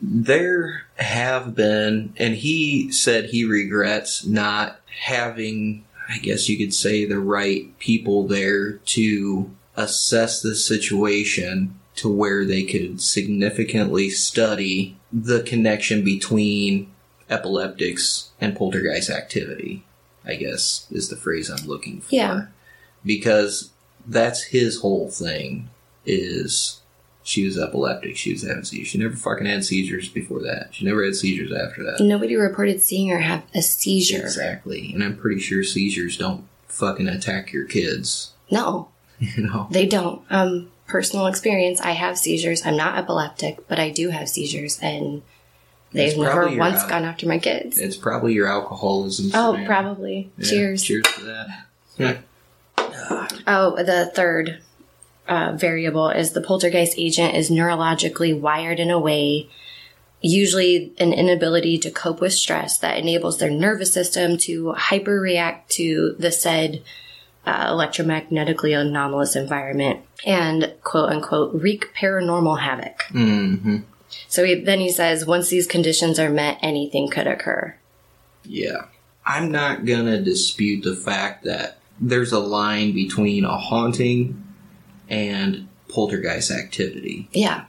there 0.00 0.82
have 0.96 1.54
been, 1.54 2.12
and 2.16 2.34
he 2.34 2.90
said 2.90 3.26
he 3.26 3.44
regrets 3.44 4.26
not 4.26 4.80
having, 5.02 5.84
I 6.08 6.18
guess 6.18 6.48
you 6.48 6.58
could 6.58 6.74
say, 6.74 7.04
the 7.04 7.20
right 7.20 7.78
people 7.78 8.26
there 8.26 8.72
to 8.72 9.50
assess 9.76 10.42
the 10.42 10.56
situation 10.56 11.78
to 11.96 12.08
where 12.08 12.44
they 12.44 12.64
could 12.64 13.00
significantly 13.00 14.10
study 14.10 14.97
the 15.12 15.42
connection 15.42 16.04
between 16.04 16.92
epileptics 17.30 18.30
and 18.40 18.56
poltergeist 18.56 19.10
activity, 19.10 19.84
I 20.24 20.34
guess 20.34 20.86
is 20.90 21.08
the 21.08 21.16
phrase 21.16 21.50
I'm 21.50 21.66
looking 21.66 22.00
for. 22.00 22.14
Yeah. 22.14 22.46
Because 23.04 23.70
that's 24.06 24.44
his 24.44 24.80
whole 24.80 25.10
thing 25.10 25.70
is 26.04 26.80
she 27.22 27.44
was 27.44 27.58
epileptic, 27.58 28.16
she 28.16 28.32
was 28.32 28.42
having 28.42 28.64
seizures. 28.64 28.88
She 28.88 28.98
never 28.98 29.16
fucking 29.16 29.46
had 29.46 29.64
seizures 29.64 30.08
before 30.08 30.40
that. 30.42 30.68
She 30.72 30.84
never 30.84 31.04
had 31.04 31.14
seizures 31.14 31.52
after 31.52 31.84
that. 31.84 32.00
Nobody 32.00 32.36
reported 32.36 32.82
seeing 32.82 33.08
her 33.08 33.18
have 33.18 33.44
a 33.54 33.62
seizure. 33.62 34.20
Exactly. 34.20 34.92
And 34.94 35.02
I'm 35.04 35.16
pretty 35.16 35.40
sure 35.40 35.62
seizures 35.62 36.16
don't 36.16 36.46
fucking 36.68 37.08
attack 37.08 37.52
your 37.52 37.66
kids. 37.66 38.32
No, 38.50 38.88
You 39.18 39.44
know? 39.44 39.66
They 39.70 39.86
don't. 39.86 40.22
Um, 40.30 40.70
personal 40.88 41.26
experience. 41.26 41.80
I 41.80 41.92
have 41.92 42.18
seizures. 42.18 42.66
I'm 42.66 42.76
not 42.76 42.98
epileptic, 42.98 43.68
but 43.68 43.78
I 43.78 43.90
do 43.90 44.08
have 44.08 44.28
seizures, 44.28 44.80
and 44.82 45.22
they've 45.92 46.08
It's 46.08 46.18
never 46.18 46.56
once 46.56 46.82
al- 46.82 46.88
gone 46.88 47.04
after 47.04 47.28
my 47.28 47.38
kids. 47.38 47.78
It's 47.78 47.96
probably 47.96 48.32
your 48.32 48.48
alcoholism. 48.48 49.26
Oh, 49.34 49.52
Savannah. 49.52 49.66
probably. 49.66 50.30
Yeah, 50.36 50.50
Cheers. 50.50 50.82
Cheers 50.82 51.04
to 51.16 51.24
that. 51.24 51.66
Yeah. 51.96 52.18
Oh, 53.46 53.82
the 53.82 54.10
third 54.14 54.60
uh, 55.26 55.52
variable 55.56 56.10
is 56.10 56.32
the 56.32 56.42
poltergeist 56.42 56.98
agent 56.98 57.34
is 57.34 57.50
neurologically 57.50 58.38
wired 58.38 58.78
in 58.78 58.90
a 58.90 58.98
way 58.98 59.48
usually 60.20 60.92
an 60.98 61.12
inability 61.12 61.78
to 61.78 61.90
cope 61.90 62.20
with 62.20 62.32
stress 62.32 62.78
that 62.78 62.98
enables 62.98 63.38
their 63.38 63.50
nervous 63.50 63.92
system 63.92 64.36
to 64.36 64.74
hyperreact 64.76 65.68
to 65.68 66.16
the 66.18 66.32
said 66.32 66.82
uh, 67.48 67.72
electromagnetically 67.72 68.78
anomalous 68.78 69.34
environment 69.34 70.00
and 70.26 70.74
quote 70.84 71.10
unquote 71.10 71.54
wreak 71.54 71.94
paranormal 71.94 72.60
havoc. 72.60 73.02
hmm 73.10 73.78
So 74.28 74.44
he, 74.44 74.56
then 74.56 74.80
he 74.80 74.90
says, 74.90 75.24
once 75.24 75.48
these 75.48 75.66
conditions 75.66 76.18
are 76.18 76.28
met, 76.28 76.58
anything 76.60 77.08
could 77.08 77.26
occur. 77.26 77.74
Yeah. 78.44 78.84
I'm 79.24 79.50
not 79.50 79.86
gonna 79.86 80.20
dispute 80.20 80.82
the 80.82 80.94
fact 80.94 81.44
that 81.44 81.78
there's 81.98 82.32
a 82.32 82.38
line 82.38 82.92
between 82.92 83.44
a 83.46 83.56
haunting 83.56 84.44
and 85.08 85.68
poltergeist 85.88 86.50
activity. 86.50 87.28
Yeah. 87.32 87.64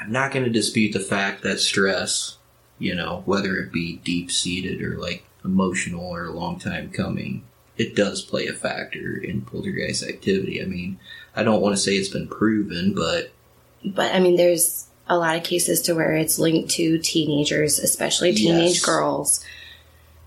I'm 0.00 0.10
not 0.10 0.32
gonna 0.32 0.50
dispute 0.50 0.92
the 0.92 1.00
fact 1.00 1.44
that 1.44 1.60
stress, 1.60 2.36
you 2.80 2.96
know, 2.96 3.22
whether 3.26 3.56
it 3.58 3.72
be 3.72 3.98
deep 3.98 4.32
seated 4.32 4.82
or 4.82 4.98
like 4.98 5.24
emotional 5.44 6.04
or 6.04 6.24
a 6.24 6.32
long 6.32 6.58
time 6.58 6.90
coming, 6.90 7.44
it 7.76 7.94
does 7.94 8.22
play 8.22 8.46
a 8.46 8.52
factor 8.52 9.16
in 9.16 9.42
poltergeist 9.42 10.02
activity. 10.02 10.62
I 10.62 10.66
mean, 10.66 10.98
I 11.34 11.42
don't 11.42 11.60
want 11.60 11.74
to 11.76 11.80
say 11.80 11.92
it's 11.96 12.08
been 12.08 12.28
proven, 12.28 12.94
but 12.94 13.30
But 13.84 14.14
I 14.14 14.20
mean, 14.20 14.36
there's 14.36 14.86
a 15.08 15.16
lot 15.16 15.36
of 15.36 15.44
cases 15.44 15.82
to 15.82 15.94
where 15.94 16.12
it's 16.16 16.38
linked 16.38 16.70
to 16.72 16.98
teenagers, 16.98 17.78
especially 17.78 18.34
teenage 18.34 18.74
Yes. 18.74 18.84
girls. 18.84 19.40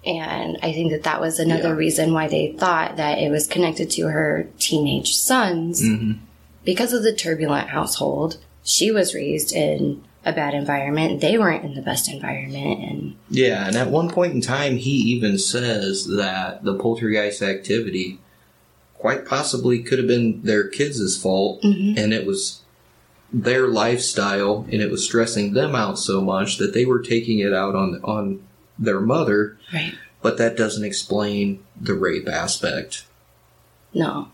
And 0.06 0.58
I 0.64 0.72
think 0.72 0.91
that 0.91 1.04
that 1.04 1.20
was 1.20 1.39
another 1.39 1.70
Yeah. 1.70 1.76
reason 1.76 2.14
why 2.14 2.28
they 2.30 2.56
thought 2.58 2.95
that 2.97 3.18
it 3.18 3.30
was 3.30 3.47
connected 3.47 3.89
to 3.91 4.04
her 4.08 4.47
teenage 4.60 5.16
sons 5.18 5.82
Mhm. 5.82 6.20
because 6.64 6.93
of 6.93 7.04
the 7.04 7.12
turbulent 7.12 7.70
household. 7.70 8.38
She 8.64 8.91
was 8.91 9.14
raised 9.14 9.52
in 9.52 10.02
a 10.30 10.34
bad 10.34 10.53
environment. 10.53 11.21
They 11.21 11.38
weren't 11.38 11.65
in 11.65 11.73
the 11.73 11.82
best 11.82 12.09
environment. 12.09 12.80
And 12.80 13.15
Yeah, 13.30 13.67
and 13.67 13.75
at 13.75 13.89
one 13.89 14.09
point 14.09 14.34
in 14.34 14.41
time, 14.41 14.77
he 14.77 14.91
even 14.91 15.38
says 15.38 16.07
that 16.07 16.63
the 16.63 16.75
poltergeist 16.75 17.41
activity 17.41 18.19
quite 18.93 19.25
possibly 19.25 19.82
could 19.82 19.97
have 19.97 20.07
been 20.07 20.41
their 20.43 20.67
kids' 20.67 21.21
fault, 21.21 21.61
mm-hmm. 21.61 21.97
and 21.97 22.13
it 22.13 22.25
was 22.25 22.61
their 23.32 23.67
lifestyle, 23.67 24.65
and 24.71 24.82
it 24.82 24.91
was 24.91 25.03
stressing 25.03 25.53
them 25.53 25.75
out 25.75 25.97
so 25.99 26.21
much 26.21 26.57
that 26.57 26.73
they 26.73 26.86
were 26.86 27.01
taking 27.01 27.39
it 27.39 27.53
out 27.53 27.75
on 27.75 28.01
on 28.03 28.41
their 28.77 28.99
mother. 28.99 29.57
right. 29.73 29.93
But 30.21 30.38
that 30.38 30.57
doesn't 30.57 30.84
explain 30.84 31.63
the 31.80 31.93
rape 31.93 32.27
aspect. 32.27 33.05
No. 33.93 34.30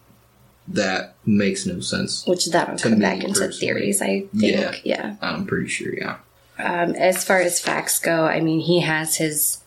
That 0.67 1.15
makes 1.25 1.65
no 1.65 1.79
sense. 1.79 2.25
Which 2.25 2.47
that'll 2.47 2.77
come 2.77 2.99
back 2.99 3.23
into 3.23 3.39
personally. 3.39 3.51
theories, 3.59 4.01
I 4.01 4.05
think. 4.05 4.31
Yeah. 4.33 4.75
yeah. 4.83 5.15
I'm 5.21 5.45
pretty 5.45 5.67
sure, 5.67 5.93
yeah. 5.93 6.17
Um, 6.57 6.95
as 6.95 7.23
far 7.23 7.39
as 7.41 7.59
facts 7.59 7.99
go, 7.99 8.23
I 8.25 8.39
mean, 8.39 8.59
he 8.61 8.79
has 8.81 9.17
his 9.17 9.59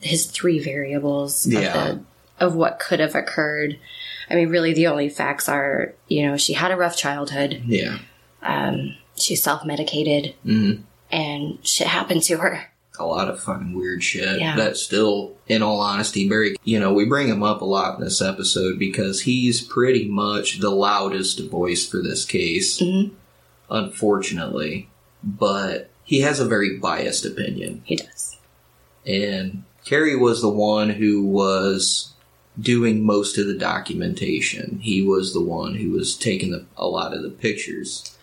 his 0.00 0.26
three 0.26 0.58
variables 0.58 1.46
Yeah. 1.46 1.60
of, 1.88 1.98
the, 1.98 2.44
of 2.44 2.54
what 2.54 2.78
could 2.78 3.00
have 3.00 3.14
occurred. 3.14 3.78
I 4.30 4.34
mean, 4.34 4.48
really, 4.50 4.72
the 4.74 4.86
only 4.88 5.08
facts 5.08 5.48
are, 5.48 5.94
you 6.08 6.26
know, 6.26 6.36
she 6.36 6.52
had 6.52 6.70
a 6.70 6.76
rough 6.76 6.96
childhood. 6.96 7.62
Yeah. 7.66 7.98
Um, 8.42 8.94
she's 9.16 9.42
self 9.42 9.64
medicated, 9.64 10.34
hmm 10.44 10.72
and 11.10 11.58
shit 11.66 11.86
happened 11.86 12.22
to 12.24 12.36
her. 12.38 12.70
A 12.98 13.04
lot 13.06 13.28
of 13.28 13.40
fucking 13.40 13.74
weird 13.74 14.02
shit 14.02 14.40
Yeah. 14.40 14.56
that 14.56 14.76
still 14.76 15.34
in 15.48 15.62
all 15.62 15.80
honesty 15.80 16.28
very 16.28 16.56
you 16.64 16.78
know 16.80 16.92
we 16.92 17.04
bring 17.04 17.28
him 17.28 17.42
up 17.42 17.60
a 17.60 17.64
lot 17.64 17.98
in 17.98 18.04
this 18.04 18.20
episode 18.22 18.78
because 18.78 19.20
he's 19.22 19.60
pretty 19.60 20.08
much 20.08 20.58
the 20.60 20.70
loudest 20.70 21.40
voice 21.48 21.86
for 21.86 22.02
this 22.02 22.24
case 22.24 22.80
Mhm. 22.80 23.10
unfortunately 23.70 24.88
but 25.22 25.90
he 26.04 26.20
has 26.20 26.38
a 26.40 26.44
very 26.44 26.78
biased 26.78 27.24
opinion 27.24 27.82
He 27.84 27.96
does. 27.96 28.36
and 29.06 29.62
Kerry 29.84 30.16
was 30.16 30.40
the 30.40 30.48
one 30.48 30.90
who 30.90 31.22
was 31.22 32.12
doing 32.60 33.04
most 33.04 33.38
of 33.38 33.46
the 33.46 33.54
documentation. 33.54 34.80
He 34.82 35.00
was 35.02 35.32
the 35.32 35.40
one 35.42 35.74
who 35.76 35.90
was 35.90 36.16
taking 36.16 36.50
the, 36.50 36.64
a 36.76 36.88
lot 36.88 37.12
of 37.14 37.22
the 37.22 37.28
pictures. 37.30 38.16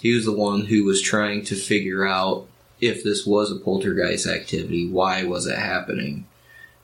He 0.00 0.14
was 0.14 0.24
the 0.24 0.32
one 0.32 0.62
who 0.66 0.84
was 0.84 1.02
trying 1.02 1.44
to 1.46 1.54
figure 1.56 2.06
out 2.06 2.46
if 2.80 3.02
this 3.04 3.26
was 3.26 3.50
a 3.50 3.56
poltergeist 3.56 4.26
activity, 4.26 4.88
why 4.88 5.24
was 5.24 5.46
it 5.46 5.58
happening? 5.58 6.26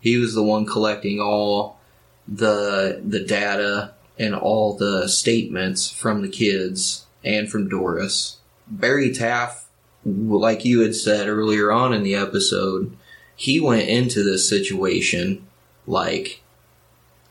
He 0.01 0.17
was 0.17 0.35
the 0.35 0.43
one 0.43 0.67
collecting 0.67 1.21
all 1.21 1.79
the 2.29 3.01
the 3.07 3.21
data 3.25 3.95
and 4.19 4.35
all 4.35 4.75
the 4.75 5.09
statements 5.09 5.91
from 5.91 6.23
the 6.23 6.29
kids 6.29 7.07
and 7.25 7.51
from 7.51 7.69
Doris. 7.69 8.39
Barry 8.69 9.13
Taff, 9.13 9.67
like 10.05 10.65
you 10.65 10.81
had 10.81 10.95
said 10.95 11.29
earlier 11.29 11.71
on 11.71 11.93
in 11.93 12.03
the 12.03 12.15
episode, 12.15 12.97
he 13.35 13.61
went 13.61 13.89
into 13.89 14.23
this 14.23 14.49
situation 14.49 15.47
like 15.87 16.41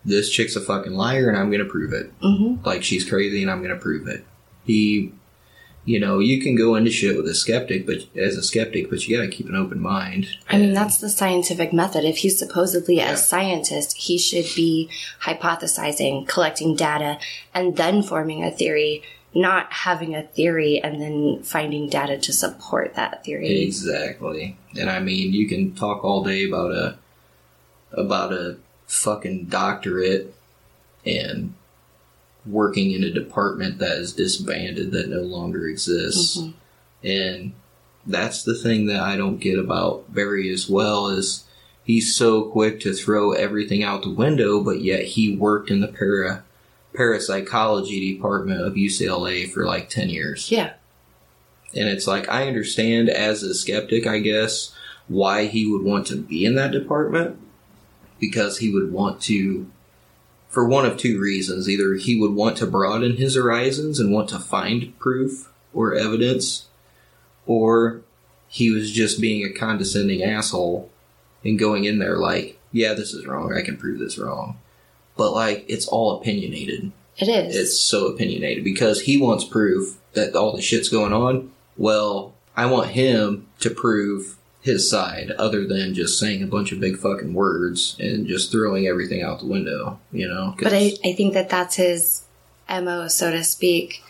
this 0.03 0.29
chick's 0.29 0.55
a 0.55 0.61
fucking 0.61 0.93
liar 0.93 1.27
and 1.27 1.37
I'm 1.37 1.49
gonna 1.51 1.65
prove 1.65 1.91
it. 1.93 2.11
hmm 2.21 2.55
Like 2.63 2.83
she's 2.83 3.07
crazy 3.09 3.41
and 3.41 3.49
I'm 3.51 3.61
gonna 3.61 3.75
prove 3.75 4.07
it. 4.07 4.23
He, 4.65 5.11
you 5.85 5.99
know, 5.99 6.17
you 6.17 6.41
can 6.41 6.55
go 6.55 6.75
into 6.75 6.89
shit 6.89 7.15
with 7.15 7.27
a 7.27 7.35
skeptic, 7.35 7.85
but 7.85 7.97
as 8.15 8.35
a 8.35 8.43
skeptic, 8.43 8.89
but 8.89 9.07
you 9.07 9.15
gotta 9.15 9.29
keep 9.29 9.47
an 9.47 9.55
open 9.55 9.79
mind. 9.79 10.27
I 10.49 10.57
mean, 10.57 10.73
that's 10.73 10.97
the 10.97 11.09
scientific 11.09 11.71
method. 11.71 12.03
If 12.03 12.17
he's 12.17 12.39
supposedly 12.39 12.97
Yeah. 12.97 13.11
a 13.11 13.17
scientist, 13.17 13.95
he 13.97 14.17
should 14.17 14.47
be 14.55 14.89
hypothesizing, 15.21 16.27
collecting 16.27 16.75
data, 16.75 17.19
and 17.53 17.77
then 17.77 18.01
forming 18.01 18.43
a 18.43 18.49
theory, 18.49 19.03
not 19.35 19.71
having 19.71 20.15
a 20.15 20.23
theory 20.23 20.81
and 20.81 20.99
then 20.99 21.43
finding 21.43 21.87
data 21.87 22.17
to 22.17 22.33
support 22.33 22.95
that 22.95 23.23
theory. 23.23 23.61
Exactly. 23.61 24.57
And 24.79 24.89
I 24.89 24.99
mean, 24.99 25.33
you 25.33 25.47
can 25.47 25.75
talk 25.75 26.03
all 26.03 26.23
day 26.23 26.45
about 26.47 26.71
a 26.71 26.95
about 27.91 28.33
a 28.33 28.57
fucking 28.87 29.45
doctorate 29.45 30.33
and 31.05 31.53
working 32.45 32.91
in 32.91 33.03
a 33.03 33.11
department 33.11 33.79
that 33.79 33.97
is 33.97 34.13
disbanded 34.13 34.91
that 34.91 35.09
no 35.09 35.21
longer 35.21 35.67
exists. 35.67 36.37
Mhm. 36.37 36.53
And 37.03 37.53
that's 38.05 38.43
the 38.43 38.55
thing 38.55 38.85
that 38.87 38.99
I 38.99 39.17
don't 39.17 39.39
get 39.39 39.57
about 39.57 40.13
Barry 40.13 40.51
as 40.51 40.69
well 40.69 41.07
is 41.07 41.43
he's 41.83 42.15
so 42.15 42.43
quick 42.43 42.79
to 42.81 42.93
throw 42.93 43.31
everything 43.31 43.83
out 43.83 44.03
the 44.03 44.09
window, 44.09 44.61
but 44.61 44.81
yet 44.81 45.03
he 45.03 45.35
worked 45.35 45.71
in 45.71 45.81
the 45.81 45.87
para 45.87 46.43
parapsychology 46.93 48.13
department 48.13 48.61
of 48.61 48.77
UCLA 48.77 49.45
for 49.45 49.65
like 49.65 49.89
10 49.89 50.09
years. 50.09 50.49
Yeah. 50.49 50.73
And 51.75 51.89
it's 51.89 52.07
like, 52.07 52.29
I 52.29 52.47
understand 52.47 53.09
as 53.09 53.43
a 53.43 53.53
skeptic, 53.53 54.07
I 54.07 54.19
guess, 54.19 54.71
why 55.09 55.47
he 55.47 55.67
would 55.67 55.83
want 55.83 56.07
to 56.07 56.15
be 56.15 56.45
in 56.45 56.55
that 56.55 56.71
department. 56.71 57.37
Because 58.17 58.59
he 58.59 58.71
would 58.71 58.93
want 58.93 59.21
to, 59.23 59.69
for 60.55 60.65
one 60.65 60.85
of 60.85 60.95
two 60.97 61.19
reasons. 61.19 61.69
Either 61.69 61.95
he 61.95 62.17
would 62.19 62.31
want 62.31 62.55
to 62.57 62.65
broaden 62.65 63.17
his 63.17 63.35
horizons 63.35 63.99
and 63.99 64.13
want 64.13 64.29
to 64.29 64.39
find 64.39 64.97
proof 64.97 65.51
or 65.73 65.93
evidence, 65.93 66.67
or 67.45 67.99
he 68.47 68.71
was 68.71 68.89
just 68.89 69.19
being 69.19 69.45
a 69.45 69.51
condescending 69.51 70.23
asshole 70.23 70.89
and 71.43 71.59
going 71.59 71.83
in 71.83 71.99
there 71.99 72.17
like, 72.17 72.57
yeah, 72.71 72.93
this 72.93 73.13
is 73.13 73.27
wrong. 73.27 73.53
I 73.53 73.63
can 73.63 73.75
prove 73.75 73.99
this 73.99 74.17
wrong. 74.17 74.57
But 75.17 75.33
like, 75.33 75.65
it's 75.67 75.87
all 75.87 76.17
opinionated 76.19 76.93
It 77.17 77.27
is. 77.27 77.55
it's 77.55 77.77
so 77.77 78.07
opinionated 78.07 78.63
because 78.63 79.01
he 79.01 79.17
wants 79.17 79.43
proof 79.43 79.97
that 80.13 80.37
all 80.37 80.55
the 80.55 80.61
shit's 80.61 80.87
going 80.87 81.11
on. 81.11 81.51
Well, 81.75 82.33
I 82.55 82.67
want 82.67 82.91
him 82.91 83.47
to 83.59 83.69
prove 83.69 84.37
his 84.65 84.89
side 84.89 85.29
other 85.37 85.67
than 85.67 85.93
just 85.93 86.17
saying 86.19 86.41
a 86.41 86.47
bunch 86.47 86.71
of 86.71 86.79
big 86.79 86.97
fucking 86.97 87.35
words 87.35 87.95
and 87.99 88.25
just 88.25 88.51
throwing 88.51 88.87
everything 88.87 89.21
out 89.21 89.39
the 89.39 89.45
window, 89.45 89.99
you 90.11 90.27
know? 90.27 90.55
But 90.59 90.73
I, 90.73 90.93
I 91.05 91.13
think 91.13 91.35
that 91.35 91.49
that's 91.49 91.75
his 91.75 92.23
MO, 92.67 93.07
so 93.07 93.29
to 93.29 93.43
speak. 93.43 94.01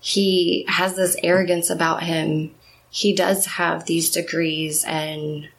He 0.00 0.64
has 0.68 0.96
this 0.96 1.16
arrogance 1.22 1.68
about 1.68 2.02
him. 2.02 2.54
He 2.88 3.14
does 3.14 3.44
have 3.44 3.84
these 3.84 4.10
degrees 4.10 4.84
and 4.84 5.50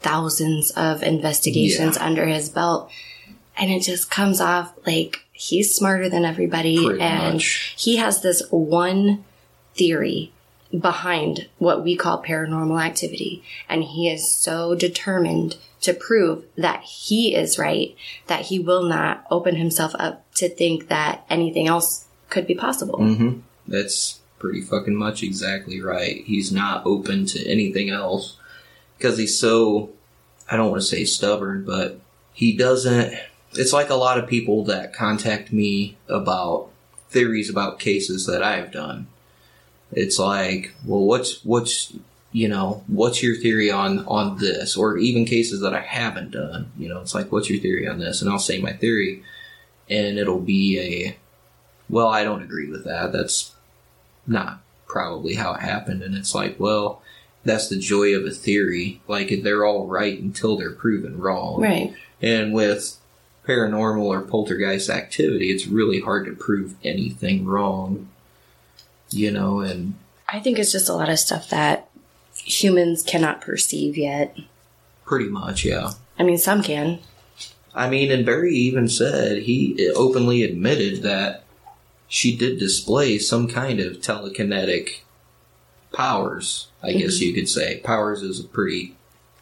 thousands 0.00 0.72
of 0.72 1.04
investigations 1.04 1.96
Yeah. 1.96 2.04
under 2.04 2.26
his 2.26 2.48
belt. 2.48 2.90
And 3.56 3.70
it 3.70 3.84
just 3.84 4.10
comes 4.10 4.40
off 4.40 4.72
like 4.84 5.20
he's 5.30 5.72
smarter 5.72 6.08
than 6.08 6.24
everybody. 6.24 6.84
Pretty 6.84 7.00
and 7.00 7.34
much. 7.34 7.74
he 7.78 7.98
has 7.98 8.22
this 8.22 8.42
one 8.50 9.24
theory 9.76 10.32
behind 10.78 11.48
what 11.58 11.84
we 11.84 11.96
call 11.96 12.22
paranormal 12.22 12.82
activity. 12.82 13.42
And 13.68 13.84
he 13.84 14.08
is 14.08 14.28
so 14.30 14.74
determined 14.74 15.56
to 15.82 15.92
prove 15.92 16.44
that 16.56 16.82
he 16.82 17.34
is 17.34 17.58
right 17.58 17.94
that 18.26 18.42
he 18.42 18.58
will 18.58 18.84
not 18.84 19.24
open 19.30 19.56
himself 19.56 19.94
up 19.98 20.24
to 20.34 20.48
think 20.48 20.88
that 20.88 21.24
anything 21.28 21.68
else 21.68 22.06
could 22.30 22.46
be 22.46 22.54
possible. 22.54 22.98
Mhm. 22.98 23.42
That's 23.68 24.20
pretty 24.38 24.62
fucking 24.62 24.94
much 24.94 25.22
exactly 25.22 25.80
right. 25.80 26.24
He's 26.26 26.50
not 26.50 26.84
open 26.86 27.26
to 27.26 27.46
anything 27.46 27.90
else 27.90 28.36
because 28.96 29.18
he's 29.18 29.38
so, 29.38 29.90
I 30.50 30.56
don't 30.56 30.70
want 30.70 30.82
to 30.82 30.88
say 30.88 31.04
stubborn, 31.04 31.64
but 31.64 32.00
he 32.32 32.52
doesn't. 32.52 33.14
It's 33.52 33.72
like 33.72 33.90
a 33.90 33.94
lot 33.94 34.18
of 34.18 34.26
people 34.26 34.64
that 34.64 34.94
contact 34.94 35.52
me 35.52 35.96
about 36.08 36.70
theories 37.10 37.48
about 37.48 37.78
cases 37.78 38.26
that 38.26 38.42
I've 38.42 38.72
done. 38.72 39.06
It's 39.92 40.18
like, 40.18 40.74
well, 40.84 41.04
what's, 41.04 41.44
what's 41.44 41.92
you 42.34 42.48
know, 42.48 42.82
what's 42.88 43.22
your 43.22 43.36
theory 43.36 43.70
on 43.70 44.00
on 44.06 44.38
this, 44.38 44.76
or 44.76 44.98
even 44.98 45.24
cases 45.24 45.60
that 45.60 45.72
I 45.72 45.80
haven't 45.80 46.32
done. 46.32 46.72
You 46.76 46.88
know, 46.88 47.00
it's 47.00 47.14
like, 47.14 47.30
what's 47.30 47.48
your 47.48 47.60
theory 47.60 47.86
on 47.86 48.00
this, 48.00 48.20
and 48.20 48.30
I'll 48.30 48.40
say 48.40 48.60
my 48.60 48.72
theory, 48.72 49.22
and 49.88 50.18
it'll 50.18 50.40
be 50.40 50.80
a, 50.80 51.16
well, 51.88 52.08
I 52.08 52.24
don't 52.24 52.42
agree 52.42 52.68
with 52.68 52.84
that. 52.84 53.12
That's 53.12 53.54
not 54.26 54.58
probably 54.88 55.34
how 55.34 55.54
it 55.54 55.60
happened, 55.60 56.02
and 56.02 56.16
it's 56.16 56.34
like, 56.34 56.58
well, 56.58 57.02
that's 57.44 57.68
the 57.68 57.78
joy 57.78 58.16
of 58.16 58.26
a 58.26 58.32
theory. 58.32 59.00
Like 59.06 59.42
they're 59.42 59.64
all 59.64 59.86
right 59.86 60.18
until 60.18 60.56
they're 60.56 60.72
proven 60.72 61.18
wrong. 61.18 61.60
Right. 61.60 61.94
And 62.20 62.52
with 62.52 62.98
paranormal 63.46 64.02
or 64.06 64.22
poltergeist 64.22 64.90
activity, 64.90 65.50
it's 65.50 65.66
really 65.66 66.00
hard 66.00 66.24
to 66.26 66.32
prove 66.32 66.74
anything 66.82 67.44
wrong. 67.44 68.08
You 69.14 69.30
know, 69.30 69.60
and 69.60 69.94
I 70.28 70.40
think 70.40 70.58
it's 70.58 70.72
just 70.72 70.88
a 70.88 70.94
lot 70.94 71.08
of 71.08 71.18
stuff 71.18 71.50
that 71.50 71.88
humans 72.36 73.02
cannot 73.02 73.40
perceive 73.40 73.96
yet. 73.96 74.36
pretty 75.06 75.28
much, 75.28 75.64
yeah. 75.64 75.90
I 76.18 76.22
mean, 76.22 76.38
some 76.38 76.62
can. 76.62 76.98
I 77.74 77.88
mean, 77.90 78.10
and 78.10 78.24
Barry 78.24 78.54
even 78.54 78.88
said 78.88 79.42
he 79.42 79.90
openly 79.96 80.42
admitted 80.42 81.02
that 81.02 81.44
she 82.08 82.36
did 82.36 82.58
display 82.58 83.18
some 83.18 83.48
kind 83.48 83.80
of 83.80 83.98
telekinetic 83.98 85.00
powers. 85.92 86.68
I 86.82 86.92
guess 86.92 87.20
you 87.20 87.32
could 87.32 87.48
say 87.48 87.78
powers 87.78 88.22
is 88.22 88.40
a 88.40 88.44
pretty 88.44 88.96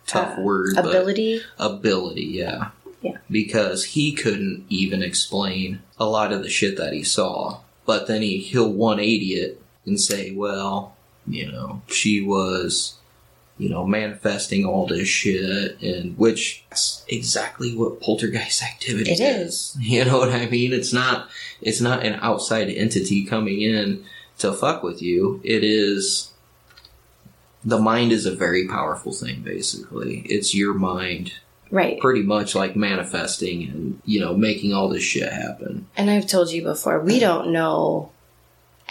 tough 0.06 0.38
Uh, 0.38 0.42
word. 0.42 0.72
but- 0.76 0.86
Ability. 0.86 1.40
ability, 1.58 2.24
yeah. 2.24 2.68
Yeah. 3.02 3.16
Because 3.30 3.84
he 3.84 4.12
couldn't 4.12 4.64
even 4.68 5.02
explain 5.02 5.80
a 5.98 6.06
lot 6.06 6.32
of 6.32 6.42
the 6.42 6.48
shit 6.50 6.76
that 6.76 6.92
he 6.92 7.02
saw. 7.02 7.58
But 7.84 8.06
then 8.06 8.22
he, 8.22 8.38
he'll 8.38 8.68
180 8.72 9.34
it 9.34 9.61
and 9.86 10.00
say, 10.00 10.30
well, 10.32 10.96
you 11.26 11.50
know, 11.50 11.82
she 11.86 12.20
was, 12.20 12.94
you 13.58 13.68
know, 13.68 13.86
manifesting 13.86 14.64
all 14.64 14.86
this 14.86 15.08
shit, 15.08 15.80
and 15.82 16.16
which 16.18 16.64
is 16.72 17.04
exactly 17.08 17.76
what 17.76 18.00
poltergeist 18.00 18.62
activity 18.62 19.12
It 19.12 19.20
is. 19.20 19.76
You 19.80 20.04
know 20.04 20.18
what 20.18 20.30
I 20.30 20.46
mean? 20.46 20.72
It's 20.72 20.92
not, 20.92 21.28
it's 21.60 21.80
not 21.80 22.04
an 22.04 22.18
outside 22.22 22.68
entity 22.70 23.24
coming 23.24 23.60
in 23.60 24.04
to 24.38 24.52
fuck 24.52 24.82
with 24.82 25.00
you. 25.02 25.40
It 25.44 25.62
is, 25.62 26.30
the 27.64 27.78
mind 27.78 28.10
is 28.12 28.26
a 28.26 28.34
very 28.34 28.66
powerful 28.66 29.12
thing, 29.12 29.42
basically. 29.42 30.20
It's 30.26 30.54
your 30.54 30.74
mind 30.74 31.34
Right. 31.70 31.98
pretty 32.00 32.20
much 32.22 32.54
like 32.54 32.76
manifesting 32.76 33.62
and 33.70 34.02
you 34.04 34.20
know 34.20 34.36
making 34.36 34.74
all 34.74 34.90
this 34.90 35.02
shit 35.02 35.32
happen. 35.32 35.86
And 35.96 36.10
I've 36.10 36.26
told 36.26 36.50
you 36.50 36.62
before, 36.62 37.00
we 37.00 37.18
don't 37.18 37.50
know 37.50 38.10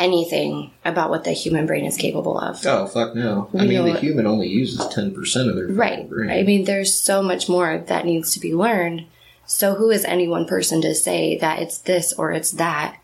anything 0.02 0.72
about 0.84 1.10
what 1.10 1.24
the 1.24 1.32
human 1.32 1.66
brain 1.66 1.86
is 1.86 1.96
capable 1.98 2.38
of. 2.40 2.60
Oh 2.66 2.88
fuck 2.88 3.16
no! 3.16 3.50
I 3.54 3.64
We 3.64 3.68
mean, 3.70 3.86
the 3.86 4.00
human 4.00 4.26
only 4.28 4.48
uses 4.48 4.86
ten 4.88 5.14
percent 5.14 5.50
of 5.50 5.56
their 5.56 5.68
Right. 5.68 6.10
brain. 6.10 6.30
I 6.30 6.44
mean, 6.44 6.66
there's 6.66 6.94
so 6.94 7.22
much 7.22 7.48
more 7.48 7.78
that 7.78 8.06
needs 8.06 8.34
to 8.34 8.40
be 8.40 8.54
learned. 8.54 9.06
So 9.46 9.76
who 9.76 9.90
is 9.92 10.06
any 10.06 10.28
one 10.28 10.46
person 10.46 10.82
to 10.82 10.96
say 10.96 11.38
that 11.40 11.60
it's 11.62 11.78
this 11.78 12.14
or 12.14 12.32
it's 12.32 12.52
that 12.52 12.98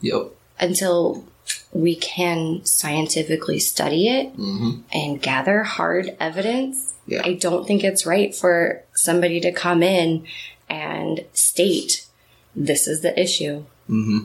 yep. 0.00 0.26
until 0.60 1.24
we 1.72 1.94
can 1.96 2.64
scientifically 2.64 3.58
study 3.58 4.08
it 4.08 4.30
hmm 4.34 4.80
and 4.92 5.20
gather 5.22 5.62
hard 5.62 6.16
evidence? 6.20 6.94
Yeah. 7.06 7.22
I 7.24 7.34
don't 7.34 7.66
think 7.66 7.82
it's 7.84 8.04
right 8.06 8.34
for 8.34 8.82
somebody 8.94 9.40
to 9.40 9.52
come 9.52 9.82
in 9.82 10.26
and 10.68 11.24
state 11.32 12.06
this 12.54 12.86
is 12.88 13.00
the 13.02 13.18
issue 13.20 13.64
hmm 13.86 14.18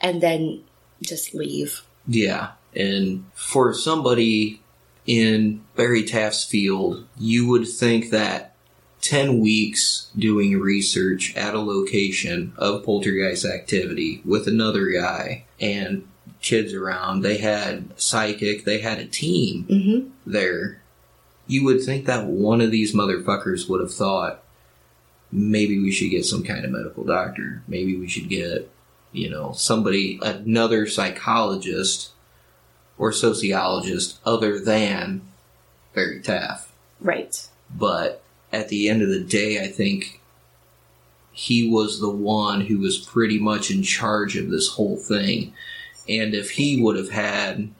and 0.00 0.20
then 0.22 0.62
just 1.02 1.34
leave. 1.34 1.82
Yeah, 2.06 2.52
and 2.74 3.24
for 3.34 3.72
somebody 3.74 4.60
in 5.06 5.62
Barry 5.76 6.04
Taff's 6.04 6.44
field, 6.44 7.06
you 7.18 7.48
would 7.48 7.68
think 7.68 8.10
that 8.10 8.54
10 9.02 9.40
weeks 9.40 10.10
doing 10.16 10.58
research 10.58 11.36
at 11.36 11.54
a 11.54 11.60
location 11.60 12.52
of 12.56 12.84
poltergeist 12.84 13.44
activity 13.44 14.22
with 14.24 14.46
another 14.48 14.86
guy 14.86 15.44
and 15.60 16.08
kids 16.40 16.72
around, 16.72 17.20
they 17.22 17.36
had 17.38 17.98
psychic, 18.00 18.64
they 18.64 18.78
had 18.78 18.98
a 18.98 19.06
team 19.06 19.64
Mm-hmm. 19.68 20.08
there. 20.26 20.80
You 21.46 21.64
would 21.64 21.82
think 21.82 22.06
that 22.06 22.26
one 22.26 22.62
of 22.62 22.70
these 22.70 22.94
motherfuckers 22.94 23.68
would 23.68 23.80
have 23.82 23.92
thought, 23.92 24.42
maybe 25.30 25.78
we 25.78 25.92
should 25.92 26.10
get 26.10 26.24
some 26.24 26.42
kind 26.42 26.64
of 26.64 26.70
medical 26.70 27.04
doctor. 27.04 27.62
Maybe 27.68 27.96
we 27.96 28.08
should 28.08 28.30
get, 28.30 28.70
you 29.14 29.30
know, 29.30 29.52
somebody, 29.52 30.18
another 30.22 30.86
psychologist 30.86 32.10
or 32.98 33.12
sociologist 33.12 34.18
other 34.26 34.60
than 34.60 35.22
Barry 35.94 36.20
Taff. 36.20 36.72
Right. 37.00 37.48
But 37.74 38.22
at 38.52 38.68
the 38.68 38.88
end 38.88 39.02
of 39.02 39.08
the 39.08 39.22
day, 39.22 39.62
I 39.62 39.68
think 39.68 40.20
he 41.32 41.68
was 41.68 42.00
the 42.00 42.10
one 42.10 42.62
who 42.62 42.78
was 42.78 42.98
pretty 42.98 43.38
much 43.38 43.70
in 43.70 43.82
charge 43.82 44.36
of 44.36 44.50
this 44.50 44.68
whole 44.70 44.96
thing. 44.96 45.52
And 46.08 46.34
if 46.34 46.50
he 46.50 46.80
would 46.80 46.96
have 46.96 47.10
had 47.10 47.70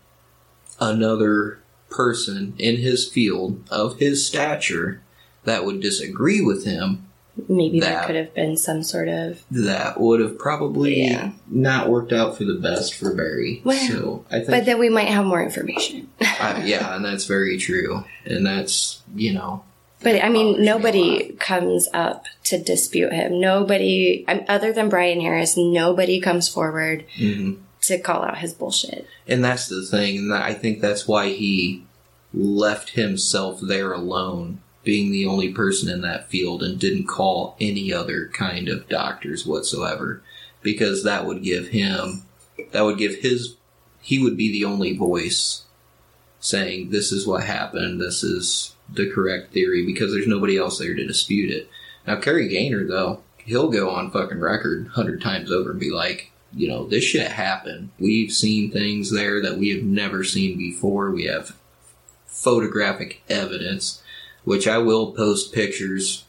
another 0.81 1.61
person 1.91 2.55
in 2.59 2.77
his 2.77 3.09
field 3.09 3.63
of 3.71 3.99
his 3.99 4.27
stature 4.27 5.03
that 5.45 5.65
would 5.65 5.81
disagree 5.81 6.41
with 6.41 6.65
him, 6.65 7.09
Maybe 7.49 7.81
That. 7.81 7.89
there 7.89 8.07
could 8.07 8.17
have 8.17 8.35
been 8.35 8.57
some 8.57 8.83
sort 8.85 9.09
of 9.09 9.43
that 9.51 10.01
would 10.01 10.21
have 10.21 10.39
probably 10.39 11.03
Yeah. 11.03 11.33
not 11.49 11.91
worked 11.91 12.13
out 12.13 12.37
for 12.39 12.45
the 12.45 12.55
best 12.55 12.95
for 12.95 13.13
Barry. 13.13 13.61
Well, 13.65 13.77
so 13.89 14.25
I 14.31 14.37
think, 14.39 14.51
but 14.51 14.65
then 14.67 14.79
we 14.79 14.89
might 14.89 15.09
have 15.09 15.25
more 15.27 15.43
information. 15.43 16.09
uh, 16.21 16.63
yeah, 16.65 16.95
and 16.95 17.05
that's 17.05 17.25
very 17.27 17.59
true. 17.59 18.05
And 18.25 18.47
that's 18.47 19.01
you 19.17 19.33
know, 19.33 19.65
But 20.03 20.23
I 20.25 20.29
mean, 20.29 20.47
bothers 20.53 20.59
me 20.61 20.65
nobody 20.67 21.33
comes 21.41 21.89
up 21.93 22.25
to 22.45 22.59
dispute 22.63 23.13
him. 23.13 23.41
Nobody, 23.41 24.25
other 24.49 24.73
than 24.73 24.89
Brian 24.89 25.21
Harris, 25.21 25.57
nobody 25.57 26.21
comes 26.21 26.49
forward 26.49 27.05
mhm. 27.19 27.59
to 27.83 27.99
call 27.99 28.23
out 28.23 28.39
his 28.39 28.53
bullshit. 28.55 29.07
and 29.27 29.43
that's 29.45 29.67
the 29.69 29.85
thing. 29.85 30.19
And 30.19 30.35
I 30.35 30.55
think 30.55 30.81
that's 30.81 31.09
why 31.09 31.31
he 31.31 31.85
left 32.33 32.91
himself 32.91 33.61
there 33.61 33.93
alone, 33.93 34.61
being 34.85 35.11
the 35.11 35.27
only 35.27 35.53
person 35.53 35.89
in 35.89 36.03
that 36.03 36.29
field, 36.29 36.63
and 36.63 36.79
didn't 36.79 37.07
call 37.07 37.57
any 37.61 37.93
other 37.93 38.29
kind 38.29 38.69
of 38.69 38.89
doctors 38.89 39.47
whatsoever, 39.47 40.23
because 40.63 41.03
that 41.03 41.27
would 41.27 41.43
give 41.43 41.69
him, 41.69 42.23
that 42.71 42.83
would 42.83 42.99
give 42.99 43.17
his, 43.17 43.57
he 44.01 44.23
would 44.23 44.37
be 44.37 44.53
the 44.53 44.65
only 44.65 44.97
voice 44.97 45.65
saying 46.39 46.91
this 46.91 47.11
is 47.11 47.27
what 47.27 47.43
happened, 47.43 48.01
this 48.01 48.23
is 48.23 48.75
the 48.93 49.11
correct 49.11 49.53
theory, 49.53 49.85
because 49.85 50.13
there's 50.13 50.27
nobody 50.27 50.59
else 50.59 50.79
there 50.79 50.95
to 50.95 51.07
dispute 51.07 51.51
it. 51.51 51.69
Now, 52.07 52.21
Kerry 52.21 52.49
Gaynor, 52.49 52.87
though, 52.87 53.23
he'll 53.39 53.71
go 53.71 53.91
on 53.91 54.11
fucking 54.11 54.41
record 54.41 54.87
a 54.87 54.91
hundred 54.91 55.23
times 55.23 55.51
over 55.51 55.71
and 55.71 55.81
be 55.81 55.91
like, 55.91 56.31
you 56.53 56.69
know, 56.69 56.87
this 56.87 57.03
shit 57.03 57.33
happened. 57.33 57.91
We've 57.99 58.31
seen 58.31 58.71
things 58.71 59.11
there 59.11 59.43
that 59.43 59.59
we 59.59 59.71
have 59.71 59.83
never 59.83 60.23
seen 60.23 60.59
before. 60.59 61.11
We 61.11 61.25
have 61.25 61.57
photographic 62.27 63.23
evidence, 63.29 64.03
which 64.45 64.69
I 64.69 64.79
will 64.79 65.13
post 65.13 65.53
pictures 65.53 66.25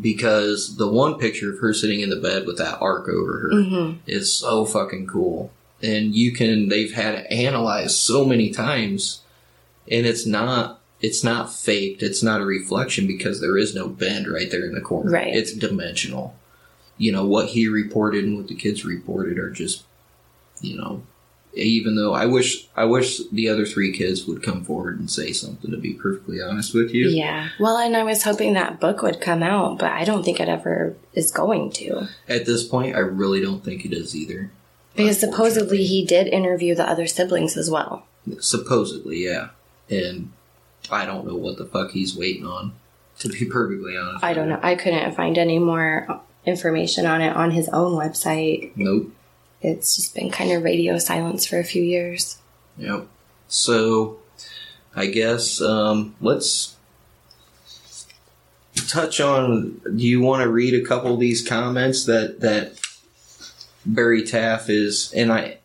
because 0.00 0.76
the 0.76 0.88
one 0.90 1.18
picture 1.18 1.52
of 1.52 1.60
her 1.60 1.72
sitting 1.72 2.00
in 2.00 2.10
the 2.10 2.16
bed 2.16 2.46
with 2.46 2.58
that 2.58 2.78
arc 2.80 3.08
over 3.08 3.38
her 3.40 3.48
Mm-hmm. 3.52 3.98
is 4.06 4.32
so 4.32 4.64
fucking 4.64 5.06
cool. 5.06 5.52
And 5.82 6.14
you 6.14 6.32
can, 6.32 6.68
they've 6.68 6.92
had 6.92 7.14
it 7.14 7.30
analyzed 7.30 7.96
so 7.96 8.24
many 8.24 8.50
times 8.50 9.20
and 9.90 10.06
it's 10.06 10.26
not, 10.26 10.80
it's 11.00 11.22
not 11.22 11.52
faked. 11.52 12.02
It's 12.02 12.22
not 12.22 12.40
a 12.40 12.44
reflection 12.46 13.06
because 13.06 13.40
there 13.40 13.58
is 13.58 13.74
no 13.74 13.88
bend 13.88 14.26
right 14.26 14.50
there 14.50 14.64
in 14.64 14.72
the 14.74 14.80
corner. 14.80 15.10
Right. 15.10 15.34
It's 15.34 15.52
dimensional. 15.52 16.34
You 16.96 17.12
know, 17.12 17.26
what 17.26 17.48
he 17.48 17.68
reported 17.68 18.24
and 18.24 18.36
what 18.38 18.48
the 18.48 18.54
kids 18.54 18.84
reported 18.84 19.38
are 19.38 19.50
just, 19.50 19.84
you 20.62 20.76
know, 20.78 21.02
even 21.56 21.94
though 21.96 22.14
I 22.14 22.26
wish, 22.26 22.66
I 22.76 22.84
wish 22.84 23.20
the 23.30 23.48
other 23.48 23.64
three 23.64 23.92
kids 23.92 24.26
would 24.26 24.42
come 24.42 24.64
forward 24.64 24.98
and 24.98 25.10
say 25.10 25.32
something 25.32 25.70
to 25.70 25.76
be 25.76 25.94
perfectly 25.94 26.40
honest 26.40 26.74
with 26.74 26.92
you. 26.92 27.08
Yeah. 27.08 27.48
Well, 27.60 27.76
and 27.76 27.96
I 27.96 28.02
was 28.02 28.24
hoping 28.24 28.54
that 28.54 28.80
book 28.80 29.02
would 29.02 29.20
come 29.20 29.42
out, 29.42 29.78
but 29.78 29.92
I 29.92 30.04
don't 30.04 30.24
think 30.24 30.40
it 30.40 30.48
ever 30.48 30.96
is 31.12 31.30
going 31.30 31.70
to. 31.72 32.08
At 32.28 32.46
this 32.46 32.66
point, 32.66 32.96
I 32.96 33.00
really 33.00 33.40
don't 33.40 33.64
think 33.64 33.84
it 33.84 33.92
is 33.92 34.16
either. 34.16 34.50
Because 34.96 35.18
supposedly 35.18 35.84
he 35.84 36.04
did 36.04 36.28
interview 36.28 36.74
the 36.74 36.88
other 36.88 37.06
siblings 37.06 37.56
as 37.56 37.70
well. 37.70 38.06
Supposedly, 38.40 39.24
yeah. 39.24 39.50
And 39.90 40.32
I 40.90 41.04
don't 41.04 41.26
know 41.26 41.36
what 41.36 41.58
the 41.58 41.66
fuck 41.66 41.90
he's 41.90 42.16
waiting 42.16 42.46
on, 42.46 42.74
to 43.20 43.28
be 43.28 43.44
perfectly 43.50 43.96
honest. 43.96 44.24
I 44.24 44.34
don't 44.34 44.48
know. 44.48 44.60
I 44.62 44.74
couldn't 44.74 45.14
find 45.14 45.38
any 45.38 45.58
more 45.58 46.20
information 46.46 47.06
on 47.06 47.20
it 47.20 47.34
on 47.34 47.50
his 47.50 47.68
own 47.68 47.92
website. 47.92 48.72
Nope. 48.76 49.10
It's 49.64 49.96
just 49.96 50.14
been 50.14 50.30
kind 50.30 50.52
of 50.52 50.62
radio 50.62 50.98
silence 50.98 51.46
for 51.46 51.58
a 51.58 51.64
few 51.64 51.82
years. 51.82 52.38
Yep. 52.76 53.06
So, 53.48 54.18
I 54.94 55.06
guess 55.06 55.60
um, 55.62 56.14
let's 56.20 56.76
touch 58.88 59.20
on. 59.20 59.80
Do 59.84 60.06
you 60.06 60.20
want 60.20 60.42
to 60.42 60.50
read 60.50 60.74
a 60.74 60.86
couple 60.86 61.14
of 61.14 61.20
these 61.20 61.46
comments 61.46 62.04
that 62.04 62.40
that 62.40 62.78
Barry 63.86 64.22
Taff 64.22 64.68
is, 64.68 65.12
and 65.14 65.32
I, 65.32 65.58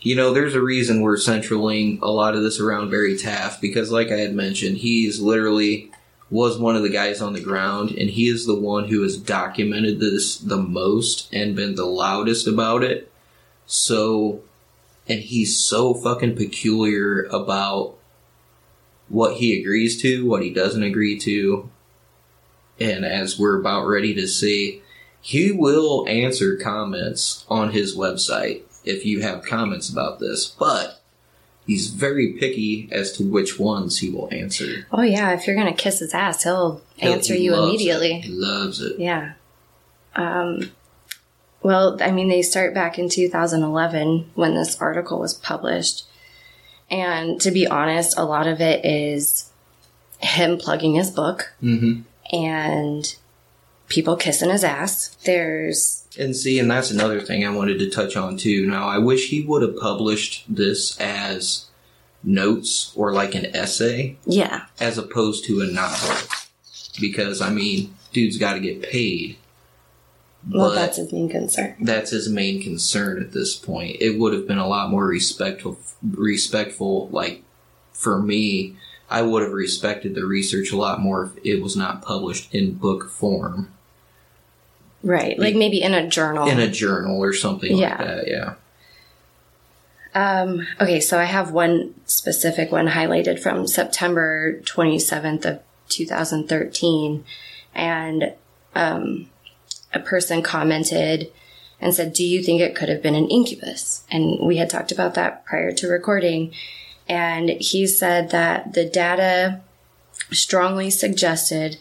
you 0.00 0.16
know, 0.16 0.32
there's 0.32 0.56
a 0.56 0.62
reason 0.62 1.00
we're 1.00 1.16
centraling 1.16 2.00
a 2.02 2.10
lot 2.10 2.34
of 2.34 2.42
this 2.42 2.58
around 2.58 2.90
Barry 2.90 3.16
Taff 3.16 3.60
because, 3.60 3.92
like 3.92 4.10
I 4.10 4.18
had 4.18 4.34
mentioned, 4.34 4.78
he's 4.78 5.20
literally 5.20 5.92
was 6.28 6.58
one 6.58 6.74
of 6.74 6.82
the 6.82 6.88
guys 6.88 7.20
on 7.20 7.34
the 7.34 7.40
ground, 7.40 7.90
and 7.90 8.10
he 8.10 8.26
is 8.26 8.46
the 8.46 8.58
one 8.58 8.88
who 8.88 9.02
has 9.02 9.16
documented 9.16 10.00
this 10.00 10.38
the 10.38 10.56
most 10.56 11.32
and 11.32 11.54
been 11.54 11.76
the 11.76 11.86
loudest 11.86 12.48
about 12.48 12.82
it. 12.82 13.12
So, 13.66 14.42
and 15.08 15.20
he's 15.20 15.58
so 15.58 15.94
fucking 15.94 16.36
peculiar 16.36 17.24
about 17.24 17.94
what 19.08 19.36
he 19.36 19.60
agrees 19.60 20.00
to, 20.02 20.26
what 20.26 20.42
he 20.42 20.50
doesn't 20.52 20.82
agree 20.82 21.18
to. 21.20 21.70
And 22.80 23.04
as 23.04 23.38
we're 23.38 23.58
about 23.60 23.86
ready 23.86 24.14
to 24.14 24.26
see, 24.26 24.82
he 25.20 25.52
will 25.52 26.06
answer 26.08 26.56
comments 26.56 27.44
on 27.48 27.70
his 27.70 27.96
website 27.96 28.62
if 28.84 29.06
you 29.06 29.22
have 29.22 29.44
comments 29.44 29.88
about 29.88 30.18
this, 30.20 30.46
but 30.46 31.00
he's 31.66 31.88
very 31.88 32.32
picky 32.34 32.88
as 32.92 33.12
to 33.12 33.22
which 33.24 33.58
ones 33.58 33.98
he 34.00 34.10
will 34.10 34.28
answer. 34.32 34.86
Oh 34.92 35.00
yeah, 35.02 35.32
if 35.32 35.46
you're 35.46 35.56
gonna 35.56 35.72
kiss 35.72 36.00
his 36.00 36.12
ass, 36.12 36.42
he'll 36.42 36.82
He- 36.96 37.06
answer 37.08 37.34
he 37.34 37.44
you 37.44 37.54
immediately. 37.54 38.16
it. 38.16 38.24
He 38.24 38.32
loves 38.32 38.82
it. 38.82 38.98
Yeah. 38.98 39.32
Um, 40.16 40.70
well, 41.64 41.96
I 42.00 42.12
mean, 42.12 42.28
they 42.28 42.42
start 42.42 42.74
back 42.74 42.98
in 42.98 43.08
2011 43.08 44.30
when 44.34 44.54
this 44.54 44.80
article 44.80 45.18
was 45.18 45.32
published. 45.34 46.04
And 46.90 47.40
to 47.40 47.50
be 47.50 47.66
honest, 47.66 48.16
a 48.18 48.24
lot 48.24 48.46
of 48.46 48.60
it 48.60 48.84
is 48.84 49.50
him 50.18 50.58
plugging 50.58 50.94
his 50.94 51.10
book 51.10 51.52
hmm 51.60 52.02
and 52.32 53.14
people 53.88 54.16
kissing 54.16 54.50
his 54.50 54.64
ass. 54.64 55.16
There's, 55.24 56.06
And 56.18 56.34
see, 56.34 56.58
and 56.58 56.70
that's 56.70 56.90
another 56.90 57.20
thing 57.20 57.46
I 57.46 57.50
wanted 57.50 57.78
to 57.80 57.90
touch 57.90 58.16
on 58.16 58.36
too. 58.36 58.66
Now, 58.66 58.88
I 58.88 58.98
wish 58.98 59.28
he 59.28 59.42
would 59.42 59.62
have 59.62 59.76
published 59.76 60.44
this 60.48 60.98
as 61.00 61.66
notes 62.22 62.92
or 62.96 63.12
like 63.12 63.34
an 63.34 63.54
essay 63.54 64.16
yeah, 64.26 64.66
as 64.80 64.96
opposed 64.98 65.44
to 65.46 65.60
a 65.60 65.66
novel. 65.66 66.16
Because, 67.00 67.40
I 67.40 67.50
mean, 67.50 67.94
dude's 68.12 68.38
got 68.38 68.54
to 68.54 68.60
get 68.60 68.82
paid. 68.82 69.36
Well, 70.50 70.70
But- 70.70 70.74
that's 70.74 70.96
his 70.98 71.12
main 71.12 71.28
concern. 71.28 71.74
that's 71.80 72.10
his 72.10 72.28
main 72.28 72.62
concern 72.62 73.20
at 73.20 73.32
this 73.32 73.54
point. 73.56 73.96
It 74.00 74.18
would 74.18 74.32
have 74.32 74.46
been 74.46 74.58
a 74.58 74.68
lot 74.68 74.90
more 74.90 75.06
respectful, 75.06 75.78
respectful. 76.02 77.08
Like 77.10 77.42
for 77.92 78.20
me, 78.20 78.76
I 79.10 79.22
would 79.22 79.42
have 79.42 79.52
respected 79.52 80.14
the 80.14 80.24
research 80.26 80.72
a 80.72 80.76
lot 80.76 81.00
more 81.00 81.24
if 81.36 81.44
it 81.44 81.62
was 81.62 81.76
not 81.76 82.02
published 82.02 82.54
in 82.54 82.74
book 82.74 83.10
form 83.10 83.68
Right. 85.02 85.38
Like 85.38 85.54
maybe 85.54 85.82
in 85.82 85.92
a 85.92 86.08
journal. 86.08 86.48
in 86.48 86.58
a 86.58 86.66
journal 86.70 87.22
or 87.22 87.34
something 87.34 87.76
Yeah. 87.76 87.90
like 87.90 87.98
that. 87.98 88.28
Yeah. 88.28 88.54
Um, 90.14 90.66
okay, 90.80 91.00
so 91.00 91.18
I 91.18 91.24
have 91.24 91.50
one 91.50 91.94
specific 92.06 92.70
one 92.72 92.88
highlighted 92.88 93.38
from 93.40 93.66
September 93.66 94.60
27th 94.64 95.44
of 95.44 95.60
2013. 95.88 97.24
And 97.74 98.32
um, 98.74 99.28
a 99.94 100.00
person 100.00 100.42
commented 100.42 101.30
and 101.80 101.94
said, 101.94 102.12
Do 102.12 102.24
you 102.24 102.42
think 102.42 102.60
it 102.60 102.74
could 102.74 102.88
have 102.88 103.02
been 103.02 103.14
an 103.14 103.28
incubus? 103.28 104.04
And 104.10 104.40
we 104.40 104.56
had 104.56 104.70
talked 104.70 104.92
about 104.92 105.14
that 105.14 105.44
prior 105.44 105.72
to 105.72 105.88
recording. 105.88 106.52
And 107.08 107.50
he 107.50 107.86
said 107.86 108.30
that 108.30 108.72
the 108.72 108.84
data 108.84 109.60
strongly 110.30 110.90
suggested 110.90 111.76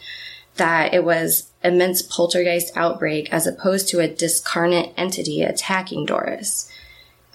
that 0.56 0.94
it 0.94 1.04
was 1.04 1.50
immense 1.64 2.02
poltergeist 2.02 2.76
outbreak 2.76 3.32
as 3.32 3.48
opposed 3.48 3.88
to 3.88 4.00
a 4.00 4.08
discarnate 4.08 4.94
entity 4.98 5.42
attacking 5.42 6.06
Doris. 6.06 6.70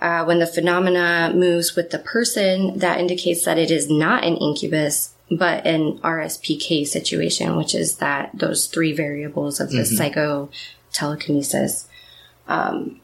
Uh, 0.01 0.25
when 0.25 0.39
the 0.39 0.47
phenomena 0.47 1.33
moves 1.35 1.75
with 1.75 1.91
the 1.91 1.99
person, 1.99 2.79
that 2.79 3.01
indicates 3.01 3.45
that 3.45 3.59
it 3.59 3.71
is 3.71 3.91
not 3.91 4.23
an 4.23 4.37
incubus, 4.37 5.15
but 5.31 5.67
an 5.67 5.99
RSPK 5.99 6.87
situation, 6.87 7.57
which 7.57 7.75
is 7.75 7.97
that 7.97 8.31
those 8.33 8.67
three 8.67 8.93
variables 8.93 9.61
of 9.61 9.71
the 9.71 9.85
psycho 9.85 10.51
telekinesis. 10.93 11.87
Um, 12.47 13.01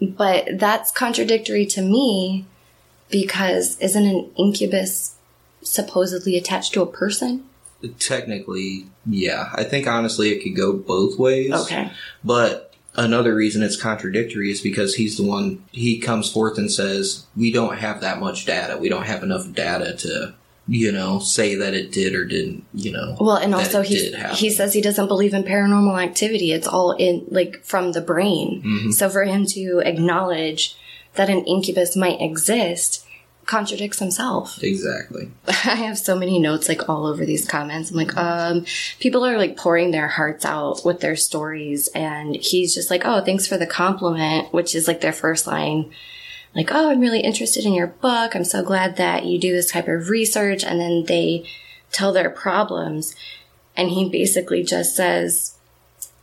but 0.00 0.46
that's 0.54 0.90
contradictory 0.90 1.66
to 1.66 1.82
me 1.82 2.44
because 3.10 3.78
isn't 3.78 4.04
an 4.04 4.30
incubus 4.36 5.16
supposedly 5.62 6.36
attached 6.36 6.74
to 6.74 6.82
a 6.82 6.86
person? 6.86 7.44
Technically, 7.98 8.86
yeah. 9.06 9.50
I 9.54 9.64
think 9.64 9.86
honestly 9.86 10.30
it 10.30 10.42
could 10.42 10.56
go 10.56 10.72
both 10.72 11.18
ways. 11.18 11.52
Okay. 11.52 11.90
But 12.22 12.74
another 12.94 13.34
reason 13.34 13.62
it's 13.62 13.80
contradictory 13.80 14.50
is 14.50 14.60
because 14.60 14.94
he's 14.94 15.16
the 15.16 15.24
one 15.24 15.64
he 15.72 15.98
comes 15.98 16.30
forth 16.30 16.58
and 16.58 16.70
says, 16.70 17.26
We 17.36 17.52
don't 17.52 17.78
have 17.78 18.00
that 18.00 18.20
much 18.20 18.46
data. 18.46 18.78
We 18.78 18.88
don't 18.88 19.06
have 19.06 19.22
enough 19.22 19.52
data 19.52 19.94
to, 19.96 20.34
you 20.66 20.90
know, 20.90 21.18
say 21.18 21.54
that 21.56 21.74
it 21.74 21.92
did 21.92 22.14
or 22.14 22.24
didn't, 22.24 22.64
you 22.72 22.90
know. 22.90 23.16
Well, 23.20 23.36
and 23.36 23.54
also 23.54 23.82
he 23.82 24.12
he 24.34 24.50
says 24.50 24.72
he 24.72 24.80
doesn't 24.80 25.08
believe 25.08 25.34
in 25.34 25.44
paranormal 25.44 26.02
activity. 26.02 26.52
It's 26.52 26.66
all 26.66 26.92
in 26.92 27.26
like 27.28 27.62
from 27.62 27.92
the 27.92 28.00
brain. 28.00 28.62
Mm-hmm. 28.64 28.90
So 28.92 29.10
for 29.10 29.24
him 29.24 29.44
to 29.46 29.82
acknowledge 29.84 30.76
that 31.14 31.28
an 31.30 31.44
incubus 31.44 31.96
might 31.96 32.20
exist 32.20 33.06
contradicts 33.46 33.98
himself. 33.98 34.62
Exactly. 34.62 35.30
I 35.48 35.76
have 35.76 35.98
so 35.98 36.16
many 36.16 36.38
notes 36.38 36.68
like 36.68 36.88
all 36.88 37.06
over 37.06 37.24
these 37.24 37.46
comments. 37.46 37.90
I'm 37.90 37.96
like, 37.96 38.16
um, 38.16 38.64
people 39.00 39.24
are 39.24 39.36
like 39.36 39.56
pouring 39.56 39.90
their 39.90 40.08
hearts 40.08 40.44
out 40.44 40.84
with 40.84 41.00
their 41.00 41.16
stories, 41.16 41.88
and 41.88 42.36
he's 42.36 42.74
just 42.74 42.90
like, 42.90 43.02
oh, 43.04 43.22
thanks 43.22 43.46
for 43.46 43.58
the 43.58 43.66
compliment, 43.66 44.52
which 44.52 44.74
is 44.74 44.88
like 44.88 45.00
their 45.00 45.12
first 45.12 45.46
line. 45.46 45.92
Like, 46.54 46.70
oh, 46.72 46.90
I'm 46.90 47.00
really 47.00 47.20
interested 47.20 47.64
in 47.64 47.74
your 47.74 47.88
book. 47.88 48.34
I'm 48.34 48.44
so 48.44 48.62
glad 48.62 48.96
that 48.96 49.24
you 49.24 49.38
do 49.38 49.52
this 49.52 49.70
type 49.70 49.88
of 49.88 50.08
research. 50.08 50.64
And 50.64 50.80
then 50.80 51.04
they 51.04 51.44
tell 51.90 52.12
their 52.12 52.30
problems. 52.30 53.16
And 53.76 53.90
he 53.90 54.08
basically 54.08 54.62
just 54.62 54.94
says, 54.94 55.56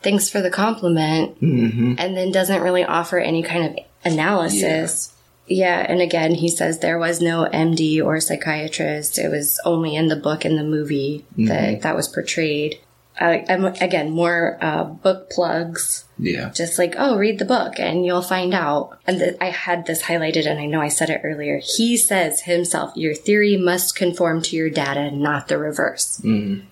thanks 0.01 0.29
for 0.29 0.41
the 0.41 0.49
compliment. 0.49 1.39
Mm-hmm. 1.41 1.95
And 1.97 2.15
then 2.15 2.31
doesn't 2.31 2.61
really 2.61 2.83
offer 2.83 3.19
any 3.19 3.43
kind 3.43 3.65
of 3.65 3.85
analysis. 4.05 5.13
Yeah. 5.47 5.85
And 5.87 6.01
again, 6.01 6.35
he 6.35 6.47
says 6.47 6.79
there 6.79 6.97
was 6.97 7.19
no 7.21 7.47
MD 7.51 8.03
or 8.03 8.21
psychiatrist. 8.21 9.19
It 9.19 9.29
was 9.29 9.59
only 9.65 9.95
in 9.95 10.07
the 10.07 10.15
book 10.15 10.45
and 10.45 10.57
the 10.57 10.63
movie 10.63 11.25
that 11.37 11.81
that 11.81 11.95
was 11.95 12.07
portrayed. 12.07 12.79
Uh, 13.21 13.71
again, 13.79 14.09
more 14.09 14.57
uh, 14.61 14.83
book 14.83 15.29
plugs 15.29 16.05
Yeah. 16.17 16.49
just 16.49 16.79
like, 16.79 16.95
oh, 16.97 17.17
read 17.19 17.37
the 17.37 17.45
book 17.45 17.79
and 17.79 18.03
you'll 18.03 18.23
find 18.23 18.51
out. 18.53 18.97
And 19.05 19.19
th- 19.19 19.37
I 19.39 19.51
had 19.51 19.85
this 19.85 20.01
highlighted 20.01 20.47
and 20.49 20.59
I 20.59 20.65
know 20.65 20.81
I 20.81 20.87
said 20.87 21.11
it 21.11 21.21
earlier. 21.23 21.61
He 21.63 21.97
says 21.97 22.41
himself, 22.41 22.93
your 22.95 23.13
theory 23.13 23.57
must 23.57 23.95
conform 23.95 24.41
to 24.41 24.55
your 24.55 24.71
data, 24.71 25.11
not 25.11 25.47
the 25.49 25.59
reverse. 25.59 26.19
Mhm. 26.23 26.63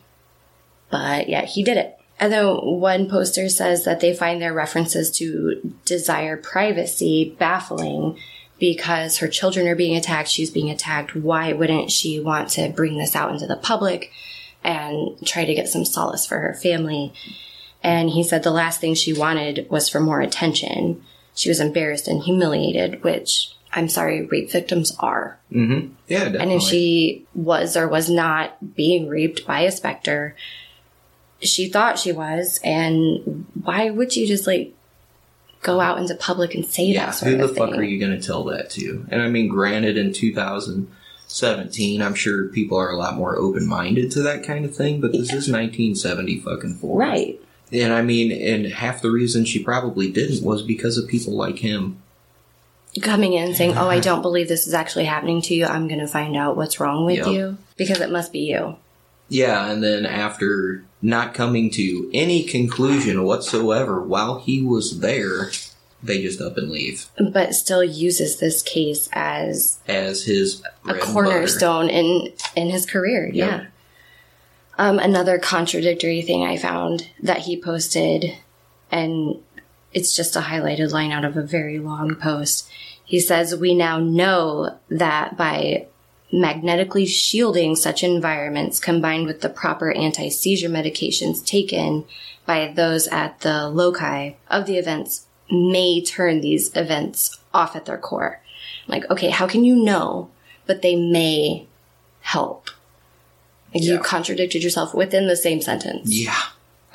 But 0.89 1.29
yeah, 1.29 1.45
he 1.45 1.63
did 1.63 1.77
it. 1.77 1.95
And 2.19 2.33
then 2.33 2.47
one 2.47 3.07
poster 3.09 3.47
says 3.47 3.85
that 3.85 3.99
they 3.99 4.13
find 4.15 4.41
their 4.41 4.53
references 4.53 5.11
to 5.17 5.73
desire 5.85 6.35
privacy 6.35 7.35
baffling 7.37 8.17
because 8.59 9.17
her 9.19 9.27
children 9.27 9.67
are 9.67 9.75
being 9.75 9.95
attacked, 9.95 10.27
she's 10.29 10.49
being 10.51 10.69
attacked. 10.69 11.15
Why 11.15 11.53
wouldn't 11.53 11.91
she 11.91 12.19
want 12.19 12.49
to 12.49 12.69
bring 12.69 12.97
this 12.97 13.15
out 13.15 13.31
into 13.31 13.47
the 13.47 13.55
public 13.55 14.11
and 14.63 15.17
try 15.25 15.45
to 15.45 15.53
get 15.53 15.69
some 15.69 15.85
solace 15.85 16.25
for 16.25 16.39
her 16.39 16.53
family? 16.53 17.13
And 17.81 18.09
he 18.09 18.23
said 18.23 18.43
the 18.43 18.51
last 18.51 18.81
thing 18.81 18.93
she 18.93 19.13
wanted 19.13 19.67
was 19.69 19.89
for 19.89 19.99
more 19.99 20.21
attention. 20.21 21.03
She 21.35 21.49
was 21.49 21.59
embarrassed 21.59 22.07
and 22.07 22.21
humiliated, 22.21 23.03
which 23.03 23.53
I'm 23.71 23.87
sorry, 23.87 24.25
rape 24.25 24.51
victims 24.51 24.95
are. 24.99 25.39
Mm-hmm. 25.51 25.93
Yeah, 26.07 26.19
definitely. 26.25 26.39
And 26.39 26.51
if 26.51 26.61
she 26.63 27.25
was 27.33 27.77
or 27.77 27.87
was 27.87 28.09
not 28.09 28.75
being 28.75 29.07
raped 29.07 29.45
by 29.45 29.61
a 29.61 29.71
specter, 29.71 30.35
she 31.41 31.69
thought 31.69 31.99
she 31.99 32.11
was. 32.11 32.59
And 32.63 33.45
why 33.61 33.89
would 33.89 34.15
you 34.15 34.27
just 34.27 34.47
like 34.47 34.73
go 35.61 35.79
out 35.79 35.99
into 35.99 36.15
public 36.15 36.55
and 36.55 36.65
say 36.65 36.85
yeah, 36.85 37.07
that 37.07 37.15
sort 37.15 37.31
who 37.31 37.37
the 37.37 37.47
fuck 37.47 37.71
are 37.71 37.83
you 37.83 37.99
going 37.99 38.19
to 38.19 38.25
tell 38.25 38.43
that 38.45 38.69
to? 38.71 39.05
And 39.09 39.21
I 39.21 39.29
mean, 39.29 39.47
granted, 39.47 39.97
in 39.97 40.13
2017, 41.29 42.01
I'm 42.01 42.15
sure 42.15 42.47
people 42.47 42.77
are 42.77 42.89
a 42.89 42.97
lot 42.97 43.15
more 43.15 43.35
open 43.37 43.67
minded 43.67 44.11
to 44.11 44.21
that 44.23 44.43
kind 44.43 44.65
of 44.65 44.75
thing, 44.75 44.99
but 44.99 45.11
this 45.11 45.31
is 45.31 45.49
1970 45.49 46.39
fucking 46.39 46.75
four. 46.75 46.97
Right. 46.97 47.39
And 47.71 47.93
I 47.93 48.01
mean, 48.01 48.31
and 48.31 48.65
half 48.65 49.01
the 49.01 49.11
reason 49.11 49.45
she 49.45 49.63
probably 49.63 50.11
didn't 50.11 50.43
was 50.43 50.63
because 50.63 50.97
of 50.97 51.07
people 51.07 51.33
like 51.33 51.59
him. 51.59 52.01
Coming 53.03 53.33
in 53.33 53.53
saying, 53.53 53.77
Oh, 53.77 53.87
I 53.87 53.99
don't 53.99 54.23
believe 54.23 54.47
this 54.47 54.65
is 54.65 54.73
actually 54.73 55.05
happening 55.05 55.41
to 55.43 55.53
you. 55.53 55.65
I'm 55.67 55.87
going 55.87 55.99
to 55.99 56.07
find 56.07 56.35
out 56.35 56.57
what's 56.57 56.79
wrong 56.79 57.05
with 57.05 57.17
Yep. 57.17 57.27
you 57.27 57.57
because 57.77 58.01
it 58.01 58.09
must 58.09 58.33
be 58.33 58.39
you. 58.39 58.77
Yeah, 59.29 59.69
and 59.69 59.83
then 59.83 60.07
after 60.07 60.83
not 61.03 61.35
coming 61.35 61.69
to 61.71 62.09
any 62.11 62.41
conclusion 62.43 63.23
whatsoever 63.23 64.01
while 64.01 64.39
he 64.39 64.63
was 64.63 65.01
there, 65.01 65.51
they 66.01 66.21
just 66.21 66.41
up 66.41 66.57
and 66.57 66.69
leave 66.71 67.07
But 67.31 67.53
still 67.55 67.83
uses 67.83 68.39
this 68.39 68.61
case 68.61 69.09
as 69.13 69.79
as 69.87 70.23
his 70.23 70.61
a 70.61 70.63
bread 70.63 70.95
and 70.95 70.99
butter. 70.99 71.11
cornerstone 71.13 71.89
in 71.89 72.33
in 72.55 72.69
his 72.69 72.85
career. 72.85 73.29
Yep. 73.33 73.35
Yeah. 73.35 73.65
Um, 74.77 74.97
another 74.97 75.37
contradictory 75.37 76.21
thing 76.21 76.43
I 76.43 76.55
found 76.55 77.09
that 77.21 77.39
he 77.39 77.61
posted, 77.61 78.37
and 78.89 79.35
it's 79.91 80.15
just 80.15 80.37
a 80.37 80.41
highlighted 80.41 80.91
line 80.91 81.11
out 81.11 81.25
of 81.25 81.35
a 81.35 81.43
very 81.43 81.79
long 81.79 82.15
post. 82.15 82.69
He 83.03 83.19
says, 83.19 83.55
We 83.55 83.75
now 83.75 83.99
know 83.99 84.77
that 84.87 85.35
by 85.35 85.87
magnetically 86.31 87.07
shielding 87.07 87.75
such 87.75 88.03
environments 88.03 88.79
combined 88.79 89.25
with 89.25 89.41
the 89.41 89.49
proper 89.49 89.91
anti 89.91 90.29
seizure 90.29 90.69
medications 90.69 91.45
taken 91.45 92.05
by 92.45 92.71
those 92.73 93.07
at 93.07 93.41
the 93.41 93.67
loci 93.67 94.31
of 94.49 94.65
the 94.65 94.77
events 94.77 95.25
may 95.51 96.03
turn 96.03 96.41
these 96.41 96.75
events 96.75 97.37
off 97.53 97.75
at 97.75 97.85
their 97.85 97.97
core. 97.97 98.41
Like, 98.87 99.09
okay, 99.09 99.29
how 99.29 99.47
can 99.47 99.63
you 99.63 99.75
know, 99.75 100.29
but 100.65 100.81
they 100.81 100.95
may 100.95 101.67
help? 102.21 102.69
Like 103.73 103.83
You 103.83 103.99
contradicted 103.99 104.63
yourself 104.63 104.93
within 104.93 105.27
the 105.27 105.35
same 105.35 105.61
sentence. 105.61 106.11
Yeah. 106.11 106.41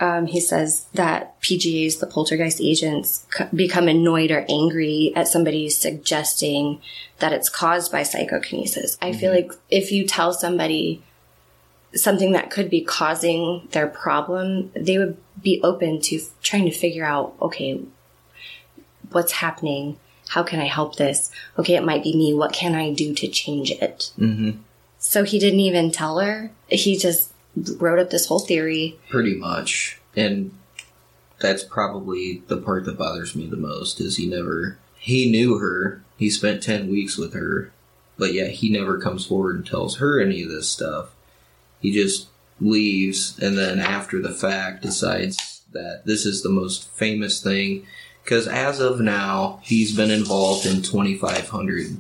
Um, 0.01 0.27
he 0.27 0.41
says 0.41 0.87
that 0.95 1.41
PGAs, 1.41 2.01
the 2.01 2.09
poltergeist 2.09 2.61
agents, 2.61 3.27
c- 3.33 3.45
become 3.55 3.87
annoyed 3.87 4.33
or 4.33 4.45
angry 4.49 5.13
at 5.15 5.29
somebody 5.29 5.71
suggesting 5.71 6.81
that 7.21 7.33
it's 7.33 7.49
caused 7.49 7.93
by 7.93 8.03
psychokinesis. 8.03 8.99
I 9.01 9.13
feel 9.13 9.33
like 9.33 9.53
if 9.71 9.93
you 9.93 10.05
tell 10.05 10.33
somebody 10.33 11.01
something 11.95 12.33
that 12.33 12.51
could 12.51 12.69
be 12.69 12.81
causing 12.81 13.69
their 13.71 13.87
problem, 13.87 14.73
they 14.75 14.99
would 14.99 15.17
be 15.41 15.61
open 15.63 16.01
to 16.01 16.17
f- 16.17 16.31
trying 16.43 16.65
to 16.65 16.73
figure 16.73 17.05
out, 17.05 17.35
okay, 17.41 17.81
what's 19.15 19.33
happening? 19.33 19.99
How 20.29 20.43
can 20.43 20.61
I 20.61 20.67
help 20.67 20.97
this? 20.97 21.31
Okay, 21.59 21.75
it 21.75 21.85
might 21.85 22.03
be 22.03 22.17
me. 22.17 22.35
What 22.35 22.53
can 22.53 22.75
I 22.75 22.93
do 22.93 23.15
to 23.15 23.29
change 23.29 23.71
it? 23.71 24.11
hmm 24.17 24.53
So 24.99 25.25
he 25.25 25.39
didn't 25.39 25.61
even 25.61 25.91
tell 25.91 26.19
her. 26.19 26.51
He 26.69 26.97
just 26.97 27.33
wrote 27.79 27.99
up 27.99 28.11
this 28.11 28.27
whole 28.27 28.41
theory. 28.41 28.99
Pretty 29.11 29.35
much. 29.35 30.01
And 30.17 30.53
that's 31.41 31.63
probably 31.63 32.43
the 32.49 32.57
part 32.57 32.85
that 32.85 32.99
bothers 32.99 33.37
me 33.37 33.47
the 33.47 33.57
most 33.57 34.01
is 34.01 34.17
he 34.17 34.27
never 34.27 34.79
he 34.97 35.31
knew 35.31 35.59
her. 35.59 36.03
He 36.17 36.31
spent 36.31 36.63
10 36.63 36.89
weeks 36.91 37.19
with 37.19 37.35
her. 37.35 37.71
But 38.17 38.33
yet 38.33 38.51
he 38.51 38.71
never 38.71 38.99
comes 38.99 39.27
forward 39.27 39.57
and 39.57 39.67
tells 39.67 39.97
her 39.97 40.21
any 40.21 40.43
of 40.43 40.49
this 40.49 40.69
stuff. 40.71 41.11
He 41.81 41.93
just 41.93 42.29
leaves 42.61 43.39
and 43.41 43.59
then 43.59 43.81
after 43.81 44.23
the 44.23 44.33
fact 44.33 44.81
decides 44.83 45.63
that 45.73 46.03
this 46.07 46.25
is 46.25 46.43
the 46.43 46.49
most 46.49 46.89
famous 46.91 47.43
thing 47.43 47.85
because 48.25 48.49
as 48.49 48.81
of 48.81 49.01
now 49.01 49.61
he's 49.63 49.95
been 49.95 50.11
involved 50.11 50.67
in 50.67 50.83
2500 50.83 51.97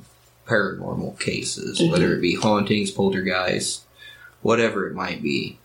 paranormal 0.46 1.18
cases 1.18 1.80
whether 1.90 2.14
it 2.14 2.20
be 2.20 2.34
hauntings 2.34 2.90
poltergeists 2.90 3.84
whatever 4.42 4.86
it 4.86 4.94
might 4.94 5.22
be 5.22 5.58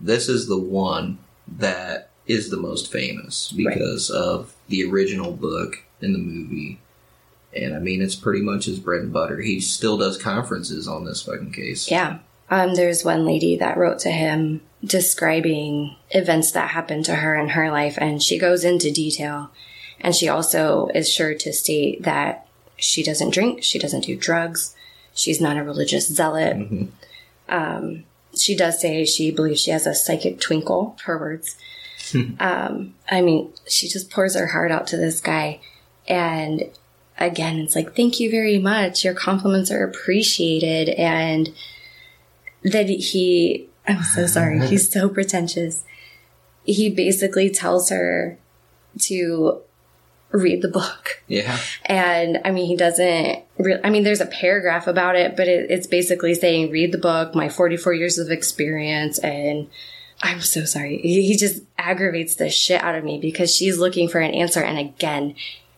this 0.00 0.28
is 0.28 0.48
the 0.48 0.58
one 0.58 1.18
that 1.46 2.10
is 2.26 2.50
the 2.50 2.56
most 2.56 2.90
famous 2.90 3.52
because 3.52 4.10
of 4.10 4.54
the 4.68 4.84
original 4.84 5.32
book 5.32 5.82
and 6.00 6.14
the 6.14 6.18
movie. 6.18 6.80
And 7.54 7.74
I 7.74 7.78
mean, 7.78 8.00
it's 8.00 8.14
pretty 8.14 8.42
much 8.42 8.64
his 8.64 8.78
bread 8.78 9.02
and 9.02 9.12
butter. 9.12 9.40
He 9.40 9.60
still 9.60 9.98
does 9.98 10.20
conferences 10.20 10.88
on 10.88 11.04
this 11.04 11.22
fucking 11.22 11.52
case. 11.52 11.90
Yeah. 11.90 12.18
Um, 12.50 12.74
there's 12.74 13.04
one 13.04 13.24
lady 13.24 13.56
that 13.56 13.76
wrote 13.76 13.98
to 14.00 14.10
him 14.10 14.60
describing 14.84 15.96
events 16.10 16.52
that 16.52 16.70
happened 16.70 17.04
to 17.06 17.16
her 17.16 17.36
in 17.36 17.50
her 17.50 17.70
life, 17.70 17.96
and 17.98 18.22
she 18.22 18.38
goes 18.38 18.64
into 18.64 18.90
detail. 18.90 19.50
And 20.02 20.14
she 20.14 20.28
also 20.28 20.88
is 20.94 21.10
sure 21.10 21.34
to 21.34 21.52
state 21.52 22.02
that 22.02 22.46
she 22.76 23.02
doesn't 23.02 23.30
drink, 23.32 23.62
she 23.62 23.78
doesn't 23.78 24.04
do 24.04 24.16
drugs, 24.16 24.74
she's 25.14 25.40
not 25.40 25.56
a 25.56 25.62
religious 25.62 26.08
zealot. 26.08 26.56
Mhm. 26.56 26.88
Um, 27.48 28.04
she 28.36 28.56
does 28.56 28.80
say 28.80 29.04
she 29.04 29.30
believes 29.30 29.60
she 29.60 29.70
has 29.70 29.86
a 29.86 29.94
psychic 29.94 30.40
twinkle, 30.40 30.96
her 31.04 31.18
words. 31.18 31.56
um, 32.40 32.94
I 33.10 33.20
mean, 33.20 33.52
she 33.68 33.88
just 33.88 34.10
pours 34.10 34.34
her 34.34 34.48
heart 34.48 34.70
out 34.72 34.86
to 34.88 34.96
this 34.96 35.20
guy. 35.20 35.60
And 36.08 36.64
again, 37.18 37.60
it's 37.60 37.76
like, 37.76 37.94
thank 37.94 38.18
you 38.20 38.30
very 38.30 38.58
much. 38.58 39.04
Your 39.04 39.14
compliments 39.14 39.70
are 39.70 39.84
appreciated. 39.84 40.88
And 40.90 41.52
then 42.62 42.88
he, 42.88 43.68
I'm 43.86 44.02
so 44.02 44.26
sorry. 44.26 44.66
He's 44.66 44.90
so 44.90 45.08
pretentious. 45.08 45.84
He 46.64 46.90
basically 46.90 47.50
tells 47.50 47.90
her 47.90 48.38
to 49.02 49.62
read 50.32 50.62
the 50.62 50.68
book. 50.68 51.22
Yeah. 51.28 51.58
And 51.86 52.40
I 52.44 52.50
mean, 52.50 52.66
he 52.66 52.76
doesn't 52.76 53.42
re- 53.58 53.80
I 53.84 53.90
mean, 53.90 54.02
there's 54.02 54.20
a 54.20 54.26
paragraph 54.26 54.86
about 54.86 55.14
it, 55.16 55.36
but 55.36 55.46
it, 55.48 55.70
it's 55.70 55.86
basically 55.86 56.34
saying, 56.34 56.70
read 56.70 56.92
the 56.92 56.98
book, 56.98 57.34
my 57.34 57.48
44 57.48 57.92
years 57.94 58.18
of 58.18 58.30
experience. 58.30 59.18
And 59.18 59.68
I'm 60.22 60.40
so 60.40 60.64
sorry. 60.64 60.98
He, 60.98 61.26
he 61.26 61.36
just 61.36 61.62
aggravates 61.78 62.36
the 62.36 62.48
shit 62.50 62.82
out 62.82 62.94
of 62.94 63.04
me 63.04 63.18
because 63.18 63.54
she's 63.54 63.78
looking 63.78 64.08
for 64.08 64.20
an 64.20 64.32
answer. 64.34 64.62
And 64.62 64.78
again, 64.78 65.34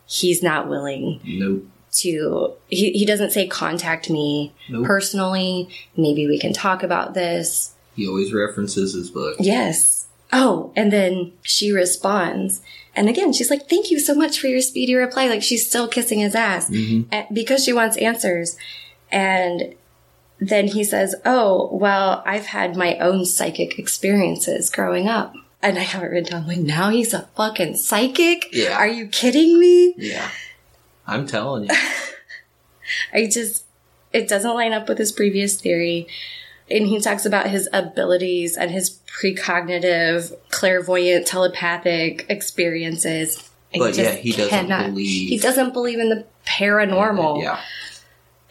he's 0.07 0.41
not 0.43 0.69
willing 0.69 1.19
Nope. 1.25 1.65
to, 2.01 2.53
he, 2.67 2.91
he 2.91 3.05
doesn't 3.05 3.31
say, 3.31 3.47
contact 3.47 4.09
me 4.09 4.53
Nope. 4.69 4.85
personally. 4.85 5.69
Maybe 5.97 6.27
we 6.27 6.39
can 6.39 6.53
talk 6.53 6.83
about 6.83 7.13
this. 7.13 7.73
He 7.95 8.07
always 8.07 8.33
references 8.33 8.93
his 8.93 9.09
book. 9.09 9.35
Yes. 9.39 10.07
Oh, 10.33 10.71
and 10.75 10.91
then 10.91 11.31
she 11.43 11.71
responds. 11.71 12.61
And 12.95 13.09
again, 13.09 13.33
she's 13.33 13.49
like, 13.49 13.67
thank 13.69 13.91
you 13.91 13.99
so 13.99 14.15
much 14.15 14.39
for 14.39 14.47
your 14.47 14.61
speedy 14.61 14.95
reply. 14.95 15.27
Like 15.27 15.43
she's 15.43 15.67
still 15.67 15.87
kissing 15.87 16.19
his 16.19 16.33
ass 16.35 16.69
Mhm. 16.69 17.33
because 17.33 17.63
she 17.63 17.73
wants 17.73 17.97
answers. 17.97 18.55
And 19.11 19.75
then 20.39 20.67
he 20.67 20.83
says, 20.83 21.15
oh, 21.25 21.69
well, 21.73 22.23
I've 22.25 22.45
had 22.47 22.75
my 22.75 22.97
own 22.99 23.25
psychic 23.25 23.77
experiences 23.79 24.69
growing 24.69 25.07
up. 25.07 25.33
And 25.61 25.77
I 25.79 25.81
have 25.81 26.03
it 26.03 26.07
written 26.07 26.31
down 26.31 26.47
like, 26.47 26.57
now 26.59 26.89
he's 26.89 27.13
a 27.13 27.27
fucking 27.35 27.75
psychic? 27.77 28.47
Yeah. 28.51 28.77
Are 28.77 28.87
you 28.87 29.07
kidding 29.07 29.59
me? 29.59 29.93
Yeah. 29.97 30.29
I'm 31.07 31.25
telling 31.25 31.63
you. 31.65 31.69
I 33.13 33.25
just, 33.27 33.65
it 34.13 34.27
doesn't 34.27 34.53
line 34.53 34.73
up 34.73 34.87
with 34.87 34.97
his 34.99 35.11
previous 35.11 35.59
theory. 35.59 36.07
And 36.69 36.87
he 36.87 36.99
talks 36.99 37.25
about 37.25 37.47
his 37.49 37.69
abilities 37.73 38.57
and 38.57 38.71
his 38.71 38.97
precognitive, 39.07 40.35
clairvoyant, 40.49 41.27
telepathic 41.27 42.25
experiences. 42.29 43.49
But 43.77 43.95
yeah, 43.97 44.11
he 44.11 44.31
doesn't 44.31 44.67
believe- 44.67 45.29
He 45.29 45.37
doesn't 45.37 45.73
believe 45.73 45.99
in 45.99 46.09
the 46.09 46.25
paranormal. 46.45 47.41
Yeah. 47.43 47.59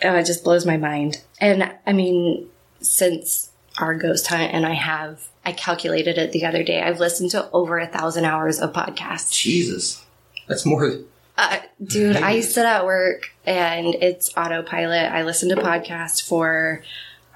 Oh, 0.04 0.14
it 0.16 0.26
just 0.26 0.44
blows 0.44 0.66
my 0.66 0.76
mind. 0.76 1.22
And 1.40 1.72
I 1.86 1.92
mean, 1.92 2.48
since 2.80 3.50
our 3.78 3.94
ghost 3.94 4.26
hunt, 4.26 4.52
and 4.52 4.64
I 4.66 4.74
have, 4.74 5.28
I 5.44 5.52
calculated 5.52 6.18
it 6.18 6.32
the 6.32 6.44
other 6.44 6.62
day, 6.62 6.82
I've 6.82 7.00
listened 7.00 7.30
to 7.30 7.50
over 7.52 7.78
a 7.78 7.86
thousand 7.86 8.24
hours 8.26 8.60
of 8.60 8.72
podcasts. 8.72 9.32
Jesus. 9.32 10.04
That's 10.46 10.66
more. 10.66 10.92
Uh, 11.36 11.58
dude, 11.82 12.16
I 12.16 12.40
sit 12.40 12.64
at 12.66 12.84
work 12.84 13.30
and 13.46 13.94
it's 13.96 14.30
autopilot. 14.36 15.10
I 15.10 15.22
listen 15.22 15.48
to 15.48 15.56
podcasts 15.56 16.22
for, 16.22 16.82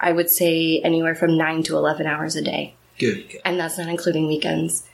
I 0.01 0.12
would 0.12 0.30
say, 0.30 0.80
anywhere 0.84 1.14
from 1.14 1.36
nine 1.36 1.62
to 1.64 1.76
11 1.76 2.07
hours 2.07 2.36
a 2.36 2.42
day. 2.42 2.74
Good. 2.99 3.38
And 3.44 3.59
that's 3.61 3.78
not 3.78 3.88
including 3.88 4.26
weekends. 4.26 4.84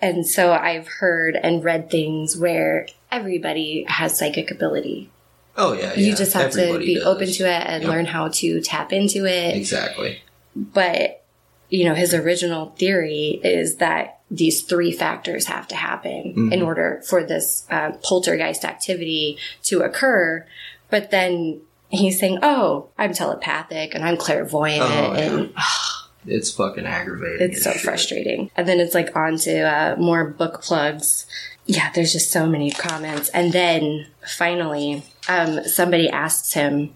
And 0.00 0.26
so 0.26 0.52
I've 0.52 0.86
heard 0.88 1.36
and 1.36 1.64
read 1.64 1.90
things 1.90 2.36
where 2.36 2.86
everybody 3.10 3.84
has 3.88 4.18
psychic 4.18 4.50
ability. 4.50 5.10
Oh, 5.56 5.72
yeah. 5.72 5.94
you 5.94 6.14
just 6.14 6.34
have 6.34 6.50
to 6.52 6.78
be 6.78 6.96
does. 6.96 7.04
open 7.04 7.28
to 7.32 7.44
it 7.44 7.62
and 7.66 7.82
Yep. 7.82 7.90
learn 7.90 8.04
how 8.04 8.28
to 8.28 8.60
tap 8.60 8.92
into 8.92 9.24
it. 9.24 9.56
Exactly. 9.56 10.20
But, 10.54 11.24
you 11.70 11.86
know, 11.86 11.94
his 11.94 12.12
original 12.12 12.74
theory 12.78 13.40
is 13.42 13.76
that 13.76 14.20
these 14.30 14.60
three 14.62 14.92
factors 14.92 15.46
have 15.46 15.66
to 15.68 15.74
happen 15.76 16.34
Mm-hmm. 16.36 16.52
in 16.52 16.60
order 16.62 17.00
for 17.06 17.24
this 17.24 17.64
uh, 17.70 17.92
poltergeist 18.02 18.66
activity 18.66 19.38
to 19.64 19.80
occur. 19.80 20.44
But 20.90 21.10
then 21.10 21.62
he's 21.88 22.18
saying, 22.18 22.38
oh, 22.42 22.88
I'm 22.98 23.12
telepathic 23.14 23.94
and 23.94 24.04
I'm 24.04 24.16
clairvoyant 24.16 24.82
Oh, 24.82 25.12
yeah. 25.14 25.18
and 25.18 25.54
It's 26.28 26.50
fucking 26.50 26.86
aggravating. 26.86 27.50
it's 27.52 27.62
so 27.62 27.70
shit. 27.72 27.82
frustrating. 27.82 28.50
And 28.56 28.66
then 28.66 28.80
it's 28.80 28.94
like 28.94 29.14
on 29.14 29.36
to 29.38 29.60
uh, 29.60 29.96
more 29.96 30.24
book 30.28 30.60
plugs. 30.60 31.24
Yeah, 31.66 31.92
there's 31.94 32.12
just 32.12 32.32
so 32.32 32.46
many 32.48 32.72
comments. 32.72 33.28
And 33.28 33.52
then 33.52 34.06
finally, 34.36 35.04
um, 35.28 35.62
somebody 35.64 36.10
asks 36.10 36.52
him, 36.52 36.94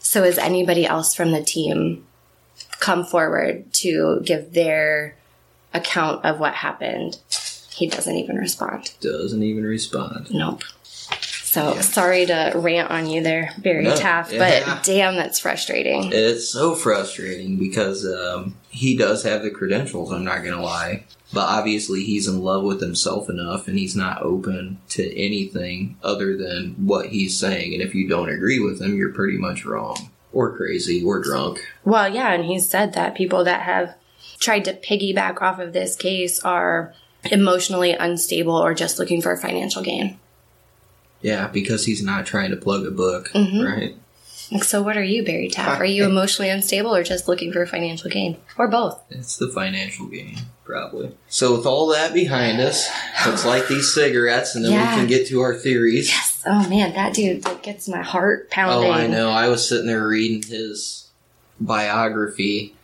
So 0.00 0.24
has 0.24 0.38
anybody 0.38 0.86
else 0.86 1.14
from 1.14 1.30
the 1.30 1.42
team 1.42 2.04
come 2.80 3.04
forward 3.04 3.72
to 3.74 4.20
give 4.24 4.52
their 4.54 5.14
account 5.72 6.24
of 6.24 6.40
what 6.40 6.54
happened? 6.54 7.18
He 7.72 7.86
doesn't 7.86 8.16
even 8.16 8.36
respond. 8.36 8.92
Doesn't 9.00 9.42
even 9.44 9.62
respond. 9.62 10.28
Nope. 10.32 10.62
So 11.48 11.80
sorry 11.80 12.26
to 12.26 12.52
rant 12.54 12.90
on 12.90 13.06
you 13.06 13.22
there, 13.22 13.54
Barry 13.56 13.84
No, 13.84 13.96
Taff, 13.96 14.30
yeah. 14.30 14.66
but 14.66 14.84
damn, 14.84 15.16
that's 15.16 15.38
frustrating. 15.38 16.12
It's 16.12 16.50
so 16.50 16.74
frustrating 16.74 17.56
because 17.56 18.04
um, 18.04 18.54
he 18.68 18.98
does 18.98 19.22
have 19.22 19.42
the 19.42 19.50
credentials, 19.50 20.12
I'm 20.12 20.24
not 20.24 20.42
going 20.42 20.54
to 20.54 20.60
lie. 20.60 21.04
But 21.32 21.48
obviously, 21.48 22.04
he's 22.04 22.28
in 22.28 22.42
love 22.42 22.64
with 22.64 22.82
himself 22.82 23.30
enough 23.30 23.66
and 23.66 23.78
he's 23.78 23.96
not 23.96 24.20
open 24.20 24.78
to 24.90 25.18
anything 25.18 25.96
other 26.02 26.36
than 26.36 26.74
what 26.86 27.06
he's 27.06 27.38
saying. 27.38 27.72
And 27.72 27.82
if 27.82 27.94
you 27.94 28.06
don't 28.06 28.28
agree 28.28 28.60
with 28.60 28.80
him, 28.80 28.94
you're 28.96 29.14
pretty 29.14 29.38
much 29.38 29.64
wrong. 29.64 30.10
Or 30.34 30.54
crazy, 30.54 31.02
or 31.02 31.22
drunk. 31.22 31.66
Well, 31.82 32.12
yeah, 32.12 32.32
and 32.34 32.44
he 32.44 32.58
said 32.58 32.92
that 32.92 33.14
people 33.14 33.44
that 33.44 33.62
have 33.62 33.94
tried 34.38 34.66
to 34.66 34.74
piggyback 34.74 35.40
off 35.40 35.58
of 35.58 35.72
this 35.72 35.96
case 35.96 36.40
are 36.40 36.92
emotionally 37.24 37.92
unstable 37.92 38.54
or 38.54 38.74
just 38.74 38.98
looking 38.98 39.22
for 39.22 39.32
a 39.32 39.38
financial 39.38 39.82
gain. 39.82 40.18
Yeah, 41.20 41.48
because 41.48 41.84
he's 41.86 42.02
not 42.02 42.26
trying 42.26 42.50
to 42.50 42.56
plug 42.56 42.86
a 42.86 42.90
book, 42.90 43.30
Mhm. 43.34 43.64
right? 43.66 43.96
Like, 44.50 44.64
so 44.64 44.82
what 44.82 44.96
are 44.96 45.02
you, 45.02 45.24
Barry 45.24 45.48
Taff? 45.48 45.78
Are 45.80 45.84
you 45.84 46.04
emotionally 46.06 46.48
unstable 46.48 46.94
or 46.94 47.02
just 47.02 47.28
looking 47.28 47.52
for 47.52 47.60
a 47.62 47.66
financial 47.66 48.08
gain? 48.10 48.36
Or 48.56 48.68
both? 48.68 48.98
It's 49.10 49.36
the 49.36 49.48
financial 49.48 50.06
gain, 50.06 50.38
probably. 50.64 51.10
So 51.28 51.54
with 51.56 51.66
all 51.66 51.88
that 51.88 52.14
behind 52.14 52.60
us, 52.60 52.88
let's 53.26 53.44
light 53.44 53.68
these 53.68 53.92
cigarettes 53.92 54.54
and 54.54 54.64
then 54.64 54.72
Yeah. 54.72 54.94
we 54.94 55.00
can 55.00 55.06
get 55.08 55.26
to 55.28 55.40
our 55.42 55.54
theories. 55.54 56.08
Yes. 56.08 56.42
Oh 56.46 56.66
man, 56.68 56.94
that 56.94 57.12
dude 57.14 57.44
like, 57.44 57.62
gets 57.62 57.88
my 57.88 58.00
heart 58.00 58.48
pounding. 58.50 58.90
Oh, 58.90 58.94
I 58.94 59.06
know. 59.06 59.28
I 59.30 59.48
was 59.48 59.68
sitting 59.68 59.86
there 59.86 60.06
reading 60.06 60.42
his 60.48 61.08
biography, 61.60 62.74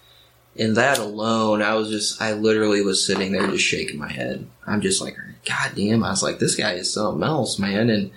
and 0.59 0.77
that 0.77 0.99
alone, 0.99 1.63
I 1.63 1.75
was 1.75 1.89
just, 1.89 2.21
I 2.21 2.33
literally 2.33 2.83
was 2.83 3.07
sitting 3.07 3.33
there 3.33 3.47
just 3.47 3.65
shaking 3.65 3.99
my 3.99 4.11
head. 4.13 4.47
I'm 4.67 4.81
just 4.81 5.01
like, 5.01 5.17
God 5.45 5.73
damn. 5.75 6.03
I 6.05 6.11
was 6.11 6.23
like, 6.23 6.39
this 6.39 6.55
guy 6.57 6.73
is 6.75 6.93
something 6.93 7.23
else, 7.23 7.59
man. 7.59 7.91
And 7.91 8.11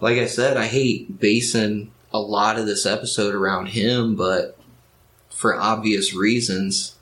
like 0.00 0.18
I 0.18 0.26
said, 0.26 0.56
I 0.56 0.66
hate 0.66 1.18
basing 1.20 1.90
a 2.12 2.18
lot 2.20 2.58
of 2.58 2.66
this 2.66 2.86
episode 2.86 3.34
around 3.34 3.66
him, 3.66 4.14
but 4.16 4.58
for 5.30 5.54
obvious 5.58 6.14
reasons, 6.14 6.94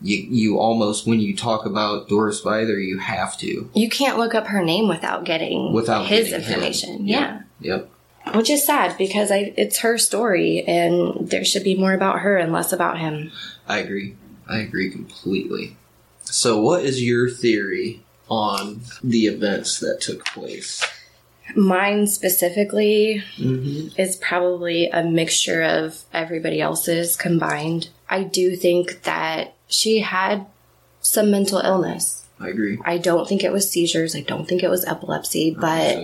you, 0.00 0.16
you 0.16 0.58
almost, 0.58 1.06
when 1.06 1.20
you 1.20 1.36
talk 1.36 1.66
about 1.66 2.08
Doris 2.08 2.40
Bither, 2.42 2.84
you 2.84 2.98
have 2.98 3.36
to. 3.38 3.68
You 3.74 3.88
can't 3.88 4.16
look 4.18 4.34
up 4.34 4.46
her 4.48 4.64
name 4.64 4.88
without 4.88 5.24
getting 5.24 5.72
Without 5.72 6.06
his 6.06 6.28
getting 6.30 6.44
him. 6.44 6.52
information. 6.52 7.06
Yeah. 7.06 7.42
Yeah. 7.60 7.76
Yep. 7.76 7.90
Which 8.36 8.50
is 8.50 8.64
sad 8.64 8.96
because 8.98 9.30
I, 9.30 9.54
it's 9.56 9.78
her 9.78 9.96
story 9.98 10.62
and 10.66 11.28
there 11.28 11.44
should 11.44 11.64
be 11.64 11.74
more 11.74 11.94
about 11.94 12.20
her 12.20 12.36
and 12.36 12.52
less 12.52 12.72
about 12.72 12.98
him. 12.98 13.32
I 13.66 13.78
agree. 13.78 14.16
I 14.48 14.58
agree 14.58 14.90
completely. 14.90 15.76
So, 16.22 16.60
what 16.60 16.84
is 16.84 17.02
your 17.02 17.30
theory 17.30 18.02
on 18.28 18.80
the 19.02 19.26
events 19.26 19.78
that 19.80 20.00
took 20.00 20.24
place? 20.26 20.84
Mine 21.56 22.06
specifically 22.06 23.22
Mm-hmm. 23.38 23.98
is 24.00 24.16
probably 24.16 24.88
a 24.90 25.02
mixture 25.02 25.62
of 25.62 26.02
everybody 26.12 26.60
else's 26.60 27.16
combined. 27.16 27.88
I 28.08 28.22
do 28.24 28.54
think 28.56 29.02
that 29.04 29.54
she 29.66 30.00
had 30.00 30.46
some 31.00 31.30
mental 31.30 31.58
illness. 31.60 32.26
I 32.40 32.48
agree. 32.48 32.78
I 32.84 32.98
don't 32.98 33.26
think 33.28 33.42
it 33.42 33.52
was 33.52 33.68
seizures. 33.70 34.14
I 34.14 34.20
don't 34.20 34.46
think 34.46 34.62
it 34.62 34.68
was 34.70 34.84
epilepsy, 34.84 35.56
but. 35.58 35.96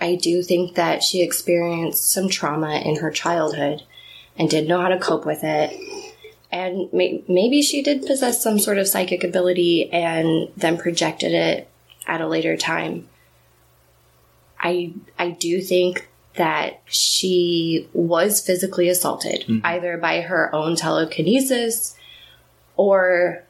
I 0.00 0.16
do 0.16 0.42
think 0.42 0.74
that 0.74 1.02
she 1.02 1.22
experienced 1.22 2.10
some 2.10 2.28
trauma 2.28 2.76
in 2.84 2.96
her 2.96 3.10
childhood 3.10 3.82
and 4.36 4.50
didn't 4.50 4.68
know 4.68 4.80
how 4.80 4.88
to 4.88 4.98
cope 4.98 5.24
with 5.24 5.42
it. 5.44 5.70
And 6.54 6.88
may- 6.92 7.24
maybe 7.26 7.62
she 7.62 7.82
did 7.82 8.06
possess 8.06 8.40
some 8.40 8.60
sort 8.60 8.78
of 8.78 8.86
psychic 8.86 9.24
ability 9.24 9.90
and 9.92 10.48
then 10.56 10.78
projected 10.78 11.32
it 11.34 11.68
at 12.06 12.20
a 12.20 12.28
later 12.28 12.56
time. 12.56 13.08
I 14.60 14.92
I 15.18 15.30
do 15.30 15.60
think 15.60 16.08
that 16.36 16.80
she 16.86 17.88
was 17.92 18.40
physically 18.40 18.88
assaulted 18.88 19.44
Mhm. 19.48 19.62
either 19.64 19.96
by 19.96 20.20
her 20.20 20.54
own 20.54 20.76
telekinesis 20.76 21.96
or 22.76 23.42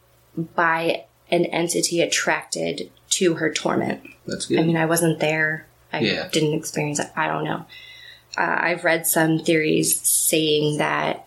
by 0.54 1.04
an 1.30 1.44
entity 1.46 2.00
attracted 2.00 2.90
to 3.10 3.34
her 3.34 3.52
torment. 3.52 4.00
That's 4.26 4.46
good. 4.46 4.58
I 4.58 4.62
mean, 4.62 4.76
I 4.78 4.86
wasn't 4.86 5.20
there. 5.20 5.66
I 5.92 6.00
Yeah. 6.00 6.28
didn't 6.32 6.54
experience 6.54 6.98
it. 7.00 7.08
I 7.14 7.26
don't 7.26 7.44
know. 7.44 7.66
Uh, 8.38 8.56
I've 8.60 8.82
read 8.84 9.06
some 9.06 9.38
theories 9.40 10.00
saying 10.00 10.78
that 10.78 11.23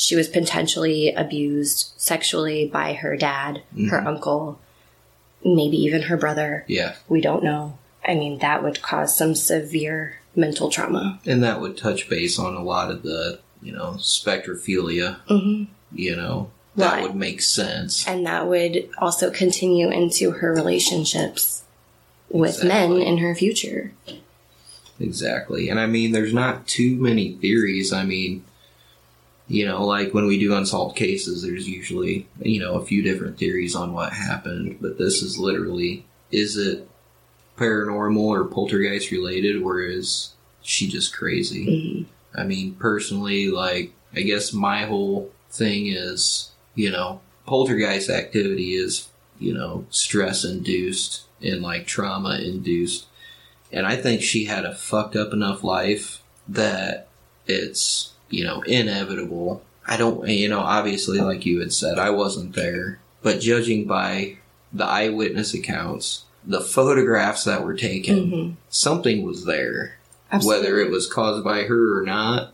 she 0.00 0.14
was 0.14 0.28
potentially 0.28 1.12
abused 1.12 1.90
sexually 1.96 2.66
by 2.66 2.92
her 2.92 3.16
dad, 3.16 3.62
her 3.90 3.98
Mhm. 4.00 4.06
uncle, 4.06 4.58
maybe 5.44 5.76
even 5.76 6.02
her 6.02 6.16
brother. 6.16 6.64
yeah. 6.68 6.94
We 7.08 7.20
don't 7.20 7.42
know. 7.42 7.76
I 8.06 8.14
mean, 8.14 8.38
that 8.38 8.62
would 8.62 8.80
cause 8.80 9.14
some 9.16 9.34
severe 9.34 10.20
mental 10.36 10.70
trauma. 10.70 11.18
And 11.26 11.42
that 11.42 11.60
would 11.60 11.76
touch 11.76 12.08
base 12.08 12.38
on 12.38 12.54
a 12.54 12.62
lot 12.62 12.92
of 12.92 13.02
the, 13.02 13.40
you 13.60 13.72
know, 13.72 13.96
spectrophilia, 13.98 15.16
hmm 15.28 15.64
you 15.92 16.14
know, 16.14 16.50
that 16.76 16.92
Right. 16.92 17.02
would 17.02 17.16
make 17.16 17.42
sense. 17.42 18.06
And 18.06 18.24
that 18.26 18.46
would 18.46 18.88
also 18.98 19.30
continue 19.30 19.90
into 19.90 20.30
her 20.30 20.52
relationships 20.54 21.62
with 22.30 22.62
men 22.62 23.02
in 23.02 23.18
her 23.18 23.34
future. 23.34 23.90
Exactly. 25.00 25.68
And 25.68 25.80
I 25.80 25.86
mean, 25.86 26.12
there's 26.12 26.34
not 26.34 26.66
too 26.68 26.96
many 26.96 27.32
theories. 27.40 27.92
I 27.92 28.04
mean, 28.04 28.44
you 29.48 29.64
know, 29.66 29.84
like 29.84 30.12
when 30.12 30.26
we 30.26 30.38
do 30.38 30.54
unsolved 30.54 30.96
cases, 30.96 31.42
there's 31.42 31.68
usually, 31.68 32.28
you 32.40 32.60
know, 32.60 32.74
a 32.74 32.84
few 32.84 33.02
different 33.02 33.38
theories 33.38 33.74
on 33.74 33.94
what 33.94 34.12
happened. 34.12 34.78
But 34.80 34.98
this 34.98 35.22
is 35.22 35.38
literally, 35.38 36.04
is 36.30 36.56
it 36.56 36.88
paranormal 37.56 38.18
or 38.18 38.44
poltergeist 38.44 39.10
related, 39.10 39.60
or 39.62 39.80
is 39.80 40.34
she 40.62 40.86
just 40.86 41.14
crazy? 41.14 41.66
Mhm. 41.66 42.06
I 42.38 42.44
mean, 42.44 42.74
personally, 42.74 43.48
like, 43.48 43.92
I 44.14 44.20
guess 44.20 44.52
my 44.52 44.84
whole 44.84 45.32
thing 45.50 45.86
is, 45.88 46.50
you 46.74 46.90
know, 46.90 47.20
poltergeist 47.46 48.10
activity 48.10 48.74
is, 48.74 49.08
you 49.40 49.54
know, 49.54 49.86
stress 49.90 50.44
induced 50.44 51.22
and 51.40 51.62
like 51.62 51.86
trauma 51.86 52.38
induced. 52.38 53.06
And 53.72 53.86
I 53.86 53.96
think 53.96 54.22
she 54.22 54.44
had 54.44 54.64
a 54.64 54.74
fucked 54.74 55.16
up 55.16 55.32
enough 55.32 55.64
life 55.64 56.22
that 56.46 57.08
it's, 57.46 58.12
you 58.30 58.44
know, 58.44 58.62
inevitable. 58.62 59.62
I 59.86 59.96
don't, 59.96 60.28
you 60.28 60.48
know, 60.48 60.60
obviously, 60.60 61.18
like 61.20 61.46
you 61.46 61.60
had 61.60 61.72
said, 61.72 61.98
I 61.98 62.10
wasn't 62.10 62.54
there. 62.54 62.98
But 63.22 63.40
judging 63.40 63.86
by 63.86 64.36
the 64.72 64.84
eyewitness 64.84 65.54
accounts, 65.54 66.24
the 66.44 66.60
photographs 66.60 67.44
that 67.44 67.64
were 67.64 67.74
taken, 67.74 68.30
Mhm. 68.30 68.54
something 68.68 69.22
was 69.22 69.44
there 69.44 69.96
Absolutely. 70.30 70.62
whether 70.62 70.80
it 70.80 70.90
was 70.90 71.06
caused 71.10 71.42
by 71.44 71.62
her 71.62 71.98
or 71.98 72.02
not. 72.02 72.52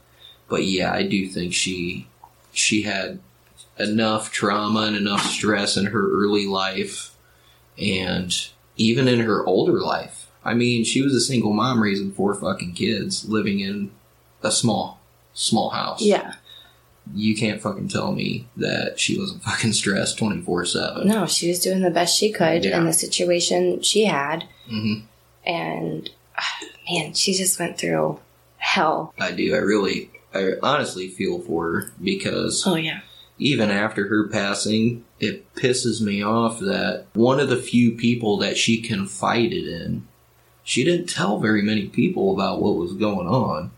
But 0.48 0.64
yeah, 0.64 0.92
I 0.92 1.02
do 1.02 1.26
think 1.28 1.52
she 1.55 2.06
she 2.52 2.82
had 2.82 3.18
enough 3.80 4.30
trauma 4.30 4.82
and 4.82 4.94
enough 4.96 5.28
stress 5.28 5.76
in 5.76 5.86
her 5.86 6.09
early 6.12 6.46
life 6.46 7.10
and 7.76 8.32
even 8.76 9.09
in 9.09 9.20
her 9.20 9.44
older 9.44 9.80
life. 9.80 10.28
I 10.44 10.55
mean, 10.55 10.84
she 10.84 11.02
was 11.02 11.14
a 11.14 11.20
single 11.20 11.52
mom 11.52 11.82
raising 11.82 12.12
four 12.12 12.32
fucking 12.34 12.74
kids 12.74 13.28
living 13.28 13.59
in 13.60 13.90
a 14.42 14.52
small 14.52 15.01
small 15.35 15.70
house. 15.70 16.01
Yeah. 16.02 16.35
You 17.15 17.36
can't 17.36 17.61
fucking 17.61 17.89
tell 17.89 18.12
me 18.12 18.47
that 18.56 18.98
she 18.98 19.19
wasn't 19.19 19.43
fucking 19.44 19.74
stressed 19.74 20.19
24/7. 20.19 21.05
No, 21.05 21.27
she 21.27 21.48
was 21.48 21.59
doing 21.61 21.82
the 21.82 21.90
best 21.90 22.16
she 22.19 22.32
could 22.32 22.65
Yeah. 22.65 22.78
in 22.78 22.86
the 22.86 22.93
situation 22.93 23.82
she 23.82 24.06
had. 24.06 24.44
Mhm. 24.70 25.02
And 25.44 26.11
ah, 26.39 26.59
man, 26.90 27.12
she 27.12 27.35
just 27.35 27.59
went 27.59 27.77
through 27.77 28.19
hell. 28.56 29.12
I 29.19 29.32
do. 29.32 29.55
I 29.55 29.59
really 29.59 30.11
I 30.32 30.52
honestly 30.62 31.09
feel 31.09 31.40
for 31.40 31.73
her 31.81 31.93
because 32.02 32.65
Oh, 32.66 32.74
yeah. 32.77 33.01
even 33.39 33.70
after 33.70 34.09
her 34.09 34.27
passing, 34.28 35.05
it 35.20 35.52
pisses 35.55 36.01
me 36.01 36.23
off 36.24 36.59
that 36.61 37.05
one 37.12 37.39
of 37.39 37.48
the 37.51 37.56
few 37.61 37.93
people 37.93 38.39
that 38.39 38.56
she 38.56 38.81
confided 38.81 39.69
in, 39.69 40.06
she 40.65 40.82
didn't 40.85 41.09
tell 41.09 41.39
very 41.39 41.62
many 41.62 41.86
people 41.86 42.32
about 42.35 42.61
what 42.62 42.74
was 42.77 42.94
going 42.94 43.28
on. 43.28 43.70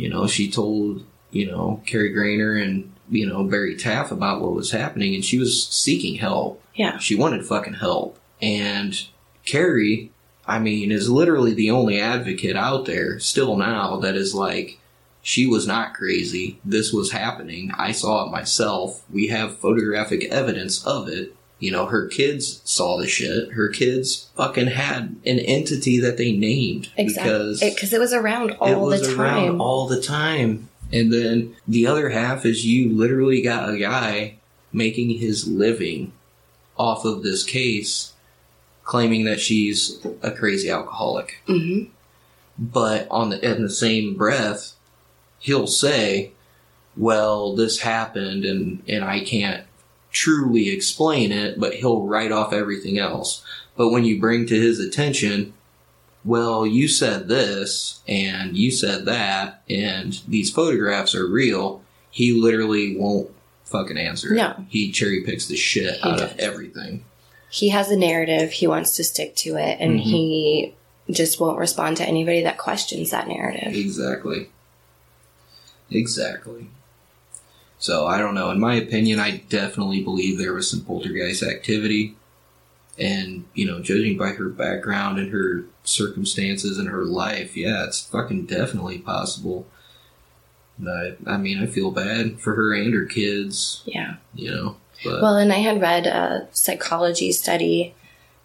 You 0.00 0.08
know, 0.08 0.26
she 0.26 0.50
told, 0.50 1.04
you 1.30 1.46
know, 1.46 1.82
Kerry 1.84 2.08
Gaynor 2.14 2.56
and, 2.56 2.90
you 3.10 3.26
know, 3.26 3.44
Barry 3.44 3.76
Taff 3.76 4.10
about 4.10 4.40
what 4.40 4.54
was 4.54 4.70
happening 4.70 5.14
and 5.14 5.22
she 5.22 5.38
was 5.38 5.68
seeking 5.68 6.14
help. 6.14 6.62
Yeah. 6.74 6.96
She 6.96 7.14
wanted 7.14 7.44
fucking 7.44 7.74
help. 7.74 8.18
And 8.40 8.98
Kerry, 9.44 10.10
I 10.46 10.58
mean, 10.58 10.90
is 10.90 11.10
literally 11.10 11.52
the 11.52 11.70
only 11.70 12.00
advocate 12.00 12.56
out 12.56 12.86
there 12.86 13.18
still 13.18 13.56
now 13.56 13.98
that 13.98 14.16
is 14.16 14.34
like, 14.34 14.78
she 15.20 15.46
was 15.46 15.66
not 15.66 15.92
crazy. 15.92 16.58
This 16.64 16.94
was 16.94 17.12
happening. 17.12 17.70
I 17.76 17.92
saw 17.92 18.26
it 18.26 18.32
myself. 18.32 19.04
We 19.10 19.26
have 19.26 19.58
photographic 19.58 20.24
evidence 20.24 20.82
of 20.86 21.08
it. 21.08 21.36
You 21.60 21.70
know, 21.70 21.86
her 21.86 22.06
kids 22.08 22.60
saw 22.64 22.96
the 22.98 23.06
shit. 23.06 23.52
Her 23.52 23.68
kids 23.68 24.30
fucking 24.36 24.66
had 24.68 25.16
an 25.24 25.38
entity 25.38 26.00
that 26.00 26.16
they 26.16 26.32
named 26.32 26.90
Exactly. 26.96 27.30
because 27.30 27.60
Because 27.60 27.92
it, 27.92 28.00
was 28.00 28.12
around 28.12 28.52
all 28.52 28.68
it 28.68 28.78
was 28.78 29.02
the 29.02 29.20
around 29.22 29.46
time. 29.48 29.60
all 29.60 29.86
the 29.86 30.00
time. 30.00 30.68
And 30.92 31.12
then 31.12 31.54
the 31.68 31.86
other 31.86 32.08
half 32.08 32.44
is 32.44 32.66
you 32.66 32.90
literally 32.90 33.42
got 33.42 33.68
a 33.68 33.76
guy 33.78 34.36
making 34.72 35.10
his 35.18 35.46
living 35.46 36.12
off 36.78 37.04
of 37.04 37.22
this 37.22 37.44
case, 37.44 38.14
claiming 38.84 39.24
that 39.26 39.38
she's 39.38 40.04
a 40.22 40.30
crazy 40.32 40.70
alcoholic. 40.70 41.40
hmm 41.46 41.84
But 42.58 43.06
on 43.10 43.30
the 43.30 43.44
in 43.48 43.62
the 43.62 43.70
same 43.70 44.16
breath, 44.16 44.72
he'll 45.38 45.66
say, 45.66 46.32
"Well, 46.96 47.54
this 47.54 47.80
happened, 47.80 48.44
and 48.44 48.82
and 48.88 49.04
I 49.04 49.20
can't 49.20 49.64
truly 50.12 50.70
explain 50.70 51.32
it," 51.32 51.58
but 51.60 51.74
he'll 51.74 52.02
write 52.02 52.32
off 52.32 52.52
everything 52.52 52.98
else. 52.98 53.42
But 53.76 53.90
when 53.90 54.04
you 54.04 54.20
bring 54.20 54.46
to 54.46 54.54
his 54.60 54.78
attention, 54.80 55.52
well, 56.24 56.66
you 56.66 56.86
said 56.88 57.28
this, 57.28 58.00
and 58.06 58.56
you 58.56 58.70
said 58.70 59.06
that, 59.06 59.62
and 59.70 60.20
these 60.28 60.50
photographs 60.50 61.14
are 61.14 61.26
real, 61.26 61.82
he 62.10 62.32
literally 62.32 62.96
won't 62.96 63.30
fucking 63.64 63.96
answer. 63.96 64.32
it. 64.34 64.36
No. 64.36 64.64
he 64.68 64.90
cherry 64.90 65.22
picks 65.22 65.46
the 65.46 65.56
shit 65.56 65.94
He 65.94 66.08
out 66.08 66.20
of 66.20 66.36
everything. 66.38 67.04
He 67.48 67.68
has 67.70 67.88
a 67.90 67.96
narrative. 67.96 68.50
He 68.52 68.66
wants 68.66 68.96
to 68.96 69.04
stick 69.04 69.34
to 69.36 69.56
it. 69.56 69.78
And 69.80 69.98
Mhm. 70.00 70.02
he 70.02 70.74
just 71.10 71.38
won't 71.40 71.58
respond 71.58 71.96
to 71.98 72.04
anybody 72.04 72.42
that 72.42 72.58
questions 72.58 73.10
that 73.10 73.28
narrative. 73.28 73.74
Exactly. 73.74 74.48
Exactly. 75.90 76.66
So 77.80 78.06
I 78.06 78.18
don't 78.18 78.34
know. 78.34 78.50
In 78.50 78.60
my 78.60 78.74
opinion, 78.74 79.18
I 79.18 79.38
definitely 79.48 80.02
believe 80.02 80.38
there 80.38 80.52
was 80.52 80.70
some 80.70 80.82
poltergeist 80.84 81.42
activity. 81.42 82.14
And, 82.98 83.46
you 83.54 83.66
know, 83.66 83.80
judging 83.80 84.18
by 84.18 84.28
her 84.32 84.50
background 84.50 85.18
and 85.18 85.32
her 85.32 85.64
circumstances 85.84 86.78
and 86.78 86.88
her 86.88 87.04
life, 87.04 87.56
yeah, 87.56 87.84
it's 87.84 88.00
fucking 88.02 88.44
definitely 88.44 88.98
possible. 88.98 89.66
But, 90.78 91.16
I 91.26 91.38
mean, 91.38 91.62
I 91.62 91.66
feel 91.66 91.90
bad 91.90 92.38
for 92.38 92.54
her 92.54 92.74
and 92.74 92.92
her 92.92 93.06
kids, 93.06 93.82
Yeah. 93.86 94.16
you 94.34 94.50
know. 94.50 94.76
But 95.02 95.22
Well, 95.22 95.36
and 95.36 95.50
I 95.50 95.58
had 95.58 95.80
read 95.80 96.06
a 96.06 96.48
psychology 96.52 97.32
study 97.32 97.94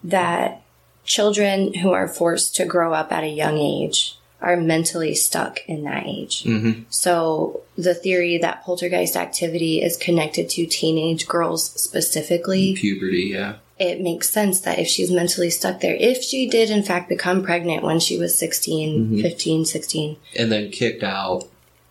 that 0.02 0.62
children 1.04 1.74
who 1.74 1.92
are 1.92 2.08
forced 2.08 2.56
to 2.56 2.64
grow 2.64 2.94
up 2.94 3.12
at 3.12 3.24
a 3.24 3.28
young 3.28 3.58
age 3.58 4.16
are 4.40 4.56
mentally 4.56 5.14
stuck 5.14 5.60
in 5.66 5.84
that 5.84 6.04
age. 6.06 6.44
Mhm. 6.44 6.84
So 6.90 7.62
the 7.76 7.94
theory 7.94 8.36
that 8.38 8.62
poltergeist 8.64 9.16
activity 9.16 9.82
is 9.82 9.96
connected 9.96 10.48
to 10.50 10.66
teenage 10.66 11.26
girls 11.26 11.70
specifically, 11.80 12.74
puberty, 12.74 13.30
yeah. 13.32 13.54
it 13.78 14.00
makes 14.00 14.28
sense 14.30 14.60
that 14.60 14.78
if 14.78 14.86
she's 14.88 15.10
mentally 15.10 15.50
stuck 15.50 15.80
there, 15.80 15.96
if 15.96 16.22
she 16.22 16.46
did 16.48 16.70
in 16.70 16.82
fact 16.82 17.08
become 17.08 17.42
pregnant 17.42 17.82
when 17.82 17.98
she 17.98 18.18
was 18.18 18.38
16, 18.38 19.08
Mhm. 19.16 19.22
15, 19.22 19.64
16, 19.64 20.16
And 20.38 20.52
then 20.52 20.70
kicked 20.70 21.02
out, 21.02 21.48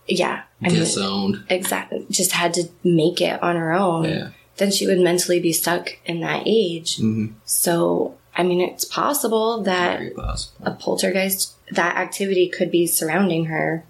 yeah, 0.07 0.41
I 0.63 0.67
mean, 0.69 0.79
disowned. 0.79 1.43
exactly, 1.49 2.05
just 2.11 2.31
had 2.31 2.53
to 2.55 2.69
make 2.83 3.21
it 3.21 3.41
on 3.41 3.55
her 3.55 3.73
own, 3.73 4.05
Yeah. 4.05 4.27
then 4.57 4.71
she 4.71 4.85
would 4.87 4.99
mentally 4.99 5.39
be 5.39 5.51
stuck 5.51 5.97
in 6.05 6.21
that 6.21 6.43
age. 6.45 6.97
hmm 6.97 7.27
So, 7.43 8.13
I 8.35 8.43
mean, 8.43 8.61
it's 8.61 8.85
possible 8.85 9.63
that 9.63 10.15
possible. 10.15 10.67
a 10.67 10.71
poltergeist, 10.71 11.53
that 11.71 11.95
activity 11.97 12.49
could 12.49 12.69
be 12.71 12.85
surrounding 12.87 13.45
her 13.45 13.83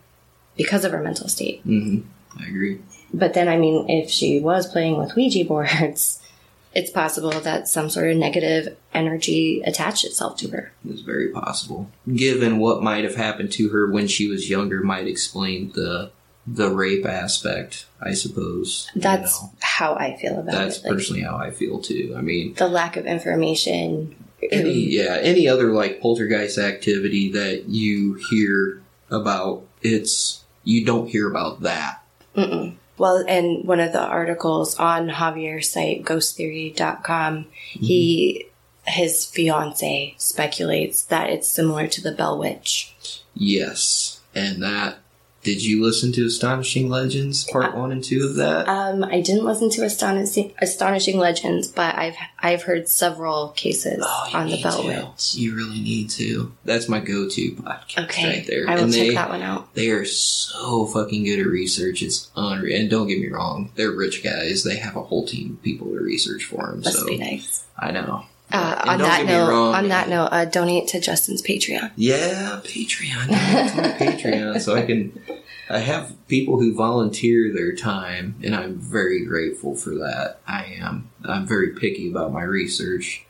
because 0.55 0.85
of 0.85 0.91
her 0.91 1.01
mental 1.01 1.27
state. 1.27 1.61
hmm 1.61 2.01
I 2.39 2.47
agree. 2.47 2.81
But 3.13 3.33
then, 3.33 3.47
I 3.47 3.57
mean, 3.57 3.89
if 3.89 4.09
she 4.09 4.39
was 4.39 4.67
playing 4.67 4.97
with 4.97 5.15
Ouija 5.15 5.45
boards, 5.45 6.21
it's 6.75 6.91
possible 6.91 7.31
that 7.31 7.67
some 7.69 7.89
sort 7.89 8.11
of 8.11 8.17
negative 8.17 8.75
energy 8.93 9.61
attached 9.65 10.03
itself 10.03 10.37
to 10.39 10.49
her. 10.49 10.73
It's 10.87 11.01
very 11.01 11.29
possible. 11.29 11.89
Given 12.13 12.59
what 12.59 12.83
might 12.83 13.05
have 13.05 13.15
happened 13.15 13.51
to 13.53 13.69
her 13.69 13.89
when 13.89 14.07
she 14.07 14.27
was 14.27 14.49
younger, 14.49 14.81
might 14.81 15.07
explain 15.07 15.71
the 15.73 16.11
the 16.47 16.69
rape 16.69 17.05
aspect. 17.07 17.85
I 18.01 18.13
suppose. 18.13 18.89
you 18.93 19.01
That's 19.01 19.41
know. 19.41 19.51
how 19.61 19.95
I 19.95 20.15
feel 20.17 20.33
about 20.39 20.51
that's 20.51 20.77
it. 20.79 20.83
Like, 20.83 20.93
personally 20.93 21.21
how 21.23 21.37
I 21.37 21.51
feel 21.51 21.79
too. 21.81 22.13
I 22.17 22.21
mean, 22.21 22.53
the 22.55 22.67
lack 22.67 22.97
of 22.97 23.05
information. 23.05 24.15
Any 24.51 24.73
yeah, 24.89 25.17
any 25.21 25.47
other 25.47 25.71
like 25.71 26.01
poltergeist 26.01 26.57
activity 26.57 27.31
that 27.31 27.65
you 27.67 28.15
hear 28.29 28.81
about, 29.09 29.63
it's 29.81 30.43
you 30.63 30.85
don't 30.85 31.07
hear 31.07 31.29
about 31.29 31.61
that. 31.61 32.01
Mm-mm. 32.35 32.75
Well, 32.97 33.23
and 33.27 33.65
one 33.65 33.79
of 33.79 33.91
the 33.91 34.01
articles 34.01 34.75
on 34.79 35.09
Javier's 35.09 35.71
site, 35.71 36.03
ghosttheory.com, 36.03 37.43
mm-hmm. 37.43 37.85
he, 37.85 38.45
his 38.87 39.25
fiance 39.25 40.15
speculates 40.17 41.03
that 41.05 41.29
it's 41.29 41.47
similar 41.47 41.87
to 41.87 42.01
the 42.01 42.13
Bell 42.13 42.39
Witch. 42.39 42.95
Yes, 43.33 44.21
and 44.33 44.63
that. 44.63 44.97
Did 45.45 45.63
you 45.63 45.83
listen 45.83 46.11
to 46.13 46.25
Astonishing 46.25 46.89
Legends 46.89 47.43
Part 47.43 47.75
One 47.75 47.91
and 47.91 48.03
Two 48.03 48.25
of 48.25 48.35
that? 48.37 48.67
Um, 48.67 49.03
I 49.03 49.21
didn't 49.21 49.45
listen 49.45 49.69
to 49.69 49.83
Astonishing, 49.83 50.51
Astonishing 50.59 51.19
Legends, 51.19 51.67
but 51.67 51.95
I've 51.95 52.15
I've 52.39 52.63
heard 52.63 52.89
several 52.89 53.49
cases 53.49 54.03
Oh, 54.03 54.29
on 54.33 54.47
the 54.47 54.55
need 54.55 54.63
Bell 54.63 54.81
to. 54.81 54.87
Witch. 54.87 55.35
You 55.35 55.55
really 55.55 55.79
need 55.79 56.09
to. 56.11 56.51
That's 56.65 56.89
my 56.89 56.99
go-to 56.99 57.51
podcast 57.51 58.05
Okay, 58.05 58.37
right 58.39 58.47
there. 58.47 58.65
I 58.67 58.73
will 58.75 58.85
and 58.85 58.93
check 58.93 59.07
they, 59.09 59.13
that 59.13 59.29
one 59.29 59.43
out. 59.43 59.71
They 59.75 59.91
are 59.91 60.03
so 60.05 60.87
fucking 60.87 61.23
good 61.23 61.39
at 61.39 61.45
research. 61.45 62.01
It's 62.01 62.31
unreal. 62.35 62.81
And 62.81 62.89
don't 62.89 63.05
get 63.07 63.19
me 63.19 63.29
wrong, 63.29 63.71
they're 63.75 63.91
rich 63.91 64.23
guys. 64.23 64.63
They 64.63 64.77
have 64.77 64.95
a 64.95 65.03
whole 65.03 65.27
team 65.27 65.51
of 65.53 65.61
people 65.61 65.87
to 65.91 65.99
research 65.99 66.43
for 66.45 66.71
them. 66.71 66.81
Must 66.81 66.97
so 66.97 67.05
be 67.05 67.19
nice. 67.19 67.65
I 67.77 67.91
know. 67.91 68.25
Uh, 68.51 68.81
on 68.85 68.99
that 68.99 69.17
get 69.17 69.25
me 69.25 69.33
note, 69.33 69.73
on 69.73 69.87
that 69.89 70.07
note, 70.07 70.29
uh, 70.31 70.45
donate 70.45 70.87
to 70.89 70.99
Justin's 70.99 71.41
Patreon. 71.41 71.91
Yeah, 71.95 72.61
Patreon. 72.63 73.27
Patreon, 73.97 74.61
so 74.61 74.75
I 74.75 74.83
can. 74.83 75.19
I 75.67 75.79
have 75.79 76.15
people 76.27 76.59
who 76.59 76.75
volunteer 76.75 77.51
their 77.51 77.75
time, 77.75 78.35
and 78.43 78.55
I'm 78.55 78.75
very 78.75 79.25
grateful 79.25 79.75
for 79.75 79.91
that. 79.95 80.37
I 80.47 80.77
am. 80.79 81.09
I'm 81.23 81.47
very 81.47 81.71
picky 81.71 82.09
about 82.09 82.31
my 82.31 82.43
research, 82.43 83.25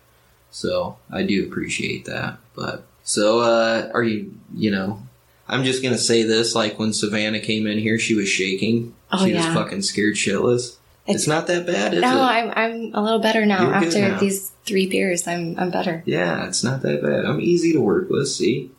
so 0.51 0.97
I 1.09 1.23
do 1.23 1.47
appreciate 1.47 2.05
that. 2.05 2.37
But 2.53 2.83
so, 3.03 3.39
uh, 3.39 3.89
are 3.93 4.03
you? 4.03 4.37
You 4.53 4.71
know, 4.71 5.01
I'm 5.47 5.63
just 5.63 5.81
gonna 5.81 5.97
say 5.97 6.23
this: 6.23 6.55
like 6.55 6.77
when 6.77 6.91
Savannah 6.91 7.39
came 7.39 7.67
in 7.67 7.77
here, 7.77 7.97
she 7.97 8.15
was 8.15 8.27
shaking. 8.27 8.93
Oh, 9.13 9.25
she 9.25 9.31
yeah. 9.31 9.45
was 9.45 9.55
fucking 9.55 9.83
scared 9.83 10.15
shitless. 10.15 10.75
It's, 11.07 11.23
It's- 11.23 11.27
not 11.27 11.47
that 11.47 11.65
bad, 11.67 11.93
is 11.93 12.01
No, 12.01 12.07
it? 12.17 12.19
I'm 12.21 12.51
I'm 12.55 12.91
a 12.95 13.01
little 13.03 13.19
better 13.19 13.45
now. 13.45 13.61
You're 13.69 13.79
good 13.79 13.87
After 13.89 14.09
now. 14.09 14.19
these 14.19 14.51
three 14.65 14.87
beers, 14.87 15.27
I'm 15.27 15.57
I'm 15.59 15.69
better. 15.71 16.01
yeah, 16.05 16.47
it's 16.47 16.63
not 16.63 16.81
that 16.81 17.01
bad. 17.03 17.25
I'm 17.25 17.39
easy 17.39 17.73
to 17.73 17.79
work 17.79 18.09
with. 18.09 18.27
See, 18.27 18.71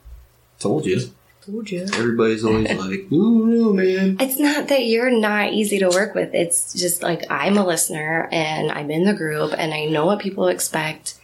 told 0.58 0.86
you. 0.86 1.00
Told 1.44 1.70
you. 1.70 1.82
Everybody's 1.94 2.44
always 2.44 2.68
like, 2.78 3.06
"Ooh, 3.12 3.46
no, 3.46 3.72
man." 3.72 4.16
It's 4.18 4.40
not 4.40 4.66
that 4.68 4.86
you're 4.86 5.12
not 5.12 5.52
easy 5.52 5.78
to 5.78 5.88
work 5.88 6.14
with. 6.16 6.34
It's 6.34 6.72
just 6.74 7.04
like 7.04 7.22
I'm 7.30 7.56
a 7.56 7.64
listener 7.64 8.28
and 8.32 8.72
I'm 8.72 8.90
in 8.90 9.04
the 9.04 9.14
group 9.14 9.54
and 9.56 9.72
I 9.72 9.84
know 9.84 10.06
what 10.06 10.18
people 10.18 10.48
expect, 10.48 11.14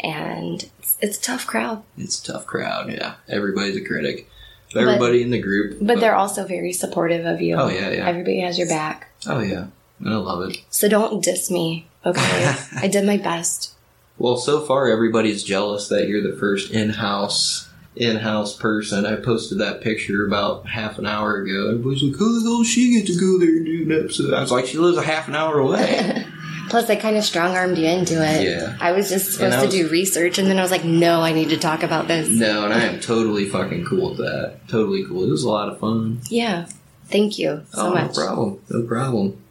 and 0.00 0.62
it's, 0.78 0.98
it's 1.00 1.18
a 1.18 1.22
tough 1.22 1.46
crowd. 1.46 1.82
It's 1.96 2.20
a 2.22 2.32
tough 2.32 2.44
crowd, 2.46 2.92
yeah. 2.92 3.14
Everybody's 3.28 3.76
a 3.76 3.84
critic. 3.84 4.28
Everybody 4.76 5.22
in 5.22 5.30
the 5.30 5.40
group. 5.40 5.78
But 5.80 5.98
uh, 5.98 6.00
they're 6.00 6.16
also 6.16 6.44
very 6.44 6.72
supportive 6.72 7.24
of 7.26 7.40
you. 7.40 7.54
Oh, 7.54 7.68
yeah, 7.68 7.90
yeah. 7.90 8.08
Everybody 8.08 8.40
has 8.40 8.58
your 8.58 8.66
back. 8.66 9.08
Oh, 9.24 9.38
yeah. 9.38 9.66
I 10.04 10.14
love 10.14 10.48
it. 10.48 10.58
So 10.70 10.88
don't 10.88 11.22
diss 11.22 11.50
me, 11.50 11.86
okay? 12.04 12.54
I 12.76 12.88
did 12.88 13.04
my 13.04 13.16
best. 13.16 13.74
Well, 14.18 14.36
so 14.36 14.60
far, 14.60 14.88
everybody's 14.88 15.42
jealous 15.42 15.88
that 15.88 16.08
you're 16.08 16.22
the 16.22 16.38
first 16.38 16.70
in 16.70 16.90
house. 16.90 17.68
In-house 17.96 18.56
person. 18.56 19.06
I 19.06 19.14
posted 19.14 19.58
that 19.58 19.80
picture 19.80 20.26
about 20.26 20.66
half 20.66 20.98
an 20.98 21.06
hour 21.06 21.36
ago. 21.36 21.68
Everybody's 21.68 22.02
like, 22.02 22.16
"Oh, 22.20 22.40
the 22.40 22.50
hell 22.50 22.64
she 22.64 22.92
get 22.92 23.06
to 23.06 23.16
go 23.16 23.38
there 23.38 23.56
and 23.56 23.64
do 23.64 23.82
an 23.84 23.92
episode?" 23.92 24.34
I 24.34 24.40
was 24.40 24.50
like, 24.50 24.66
"She 24.66 24.78
lives 24.78 24.98
a 24.98 25.02
half 25.02 25.28
an 25.28 25.36
hour 25.36 25.60
away." 25.60 26.26
Plus, 26.70 26.90
I 26.90 26.96
kind 26.96 27.16
of 27.16 27.24
strong 27.24 27.54
armed 27.54 27.78
you 27.78 27.86
into 27.86 28.14
it. 28.14 28.42
Yeah. 28.42 28.76
I 28.80 28.90
was 28.90 29.08
just 29.08 29.32
supposed 29.32 29.56
I 29.56 29.66
to 29.66 29.70
do 29.70 29.88
research, 29.88 30.38
and 30.38 30.48
then 30.48 30.58
I 30.58 30.62
was 30.62 30.70
like, 30.70 30.84
no, 30.84 31.20
I 31.20 31.32
need 31.32 31.50
to 31.50 31.56
talk 31.56 31.84
about 31.84 32.08
this. 32.08 32.28
no, 32.28 32.64
and 32.64 32.72
I 32.72 32.80
am 32.80 33.00
totally 33.00 33.48
fucking 33.48 33.84
cool 33.84 34.10
with 34.10 34.18
that. 34.18 34.66
Totally 34.66 35.04
cool. 35.04 35.24
It 35.24 35.30
was 35.30 35.44
a 35.44 35.48
lot 35.48 35.68
of 35.68 35.78
fun. 35.78 36.20
Yeah. 36.30 36.66
Thank 37.06 37.38
you 37.38 37.64
so 37.70 37.88
oh, 37.88 37.94
much. 37.94 38.16
no 38.16 38.24
problem. 38.24 38.60
No 38.70 38.82
problem. 38.82 39.43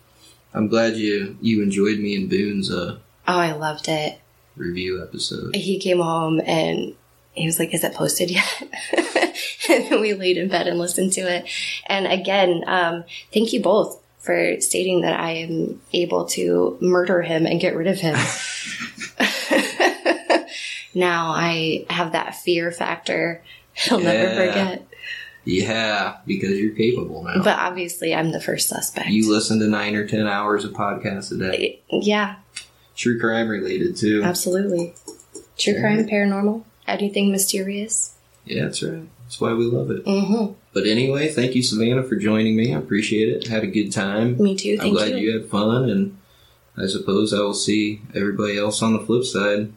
I'm 0.53 0.67
glad 0.67 0.95
you 0.95 1.37
you 1.41 1.61
enjoyed 1.63 1.99
me 1.99 2.15
and 2.15 2.29
Boone's 2.29 2.71
uh, 2.71 2.97
Oh, 3.27 3.37
I 3.39 3.53
loved 3.53 3.87
it. 3.87 4.19
review 4.55 5.01
episode. 5.01 5.55
He 5.55 5.79
came 5.79 5.99
home 5.99 6.41
and 6.45 6.93
he 7.33 7.45
was 7.45 7.57
like, 7.59 7.73
Is 7.73 7.83
it 7.83 7.93
posted 7.93 8.29
yet? 8.31 8.63
and 9.69 9.85
then 9.89 10.01
we 10.01 10.13
laid 10.13 10.37
in 10.37 10.49
bed 10.49 10.67
and 10.67 10.77
listened 10.77 11.13
to 11.13 11.21
it. 11.21 11.47
And 11.87 12.05
again, 12.07 12.63
um, 12.67 13.03
thank 13.33 13.53
you 13.53 13.61
both 13.61 13.99
for 14.19 14.59
stating 14.61 15.01
that 15.01 15.19
I 15.19 15.31
am 15.31 15.81
able 15.91 16.25
to 16.27 16.77
murder 16.79 17.21
him 17.21 17.45
and 17.45 17.59
get 17.59 17.75
rid 17.75 17.87
of 17.87 17.97
him. 17.99 18.15
now 20.93 21.31
I 21.31 21.85
have 21.89 22.11
that 22.13 22.35
fear 22.35 22.71
factor 22.71 23.41
he'll 23.73 23.99
never 23.99 24.29
forget. 24.35 24.85
Yeah, 25.45 26.17
because 26.25 26.51
you're 26.57 26.75
capable 26.75 27.23
now. 27.23 27.43
But 27.43 27.59
obviously, 27.59 28.15
I'm 28.15 28.31
the 28.31 28.39
first 28.39 28.69
suspect. 28.69 29.09
you 29.09 29.31
listen 29.31 29.59
to 29.59 29.67
nine 29.67 29.95
or 29.95 30.07
ten 30.07 30.25
hours 30.27 30.63
of 30.65 30.71
podcasts 30.71 31.31
a 31.31 31.37
day. 31.37 31.81
yeah, 31.89 32.35
True 32.95 33.19
crime 33.19 33.49
related 33.49 33.95
too. 33.97 34.21
absolutely. 34.23 34.93
True 35.57 35.79
crime, 35.79 36.07
paranormal, 36.07 36.63
anything 36.87 37.31
mysterious. 37.31 38.15
Yeah, 38.45 38.63
that's 38.65 38.81
right. 38.83 39.03
That's 39.23 39.39
why 39.39 39.53
we 39.53 39.65
love 39.65 39.89
it. 39.91 40.05
Mm-hmm. 40.05 40.53
But 40.73 40.85
anyway, 40.87 41.29
thank 41.29 41.55
you, 41.55 41.63
Savannah, 41.63 42.03
for 42.03 42.15
joining 42.15 42.55
me. 42.55 42.73
I 42.73 42.77
appreciate 42.77 43.29
it. 43.29 43.47
Had 43.47 43.63
a 43.63 43.67
good 43.67 43.91
time. 43.91 44.37
Me 44.41 44.55
too. 44.55 44.77
I'm 44.81 44.91
glad 44.91 45.11
you. 45.11 45.17
you 45.17 45.39
had 45.39 45.49
fun, 45.49 45.89
and 45.89 46.17
I 46.77 46.87
suppose 46.87 47.33
I 47.33 47.39
will 47.39 47.53
see 47.53 48.01
everybody 48.15 48.57
else 48.57 48.81
on 48.81 48.93
the 48.93 48.99
flip 48.99 49.23
side. 49.23 49.71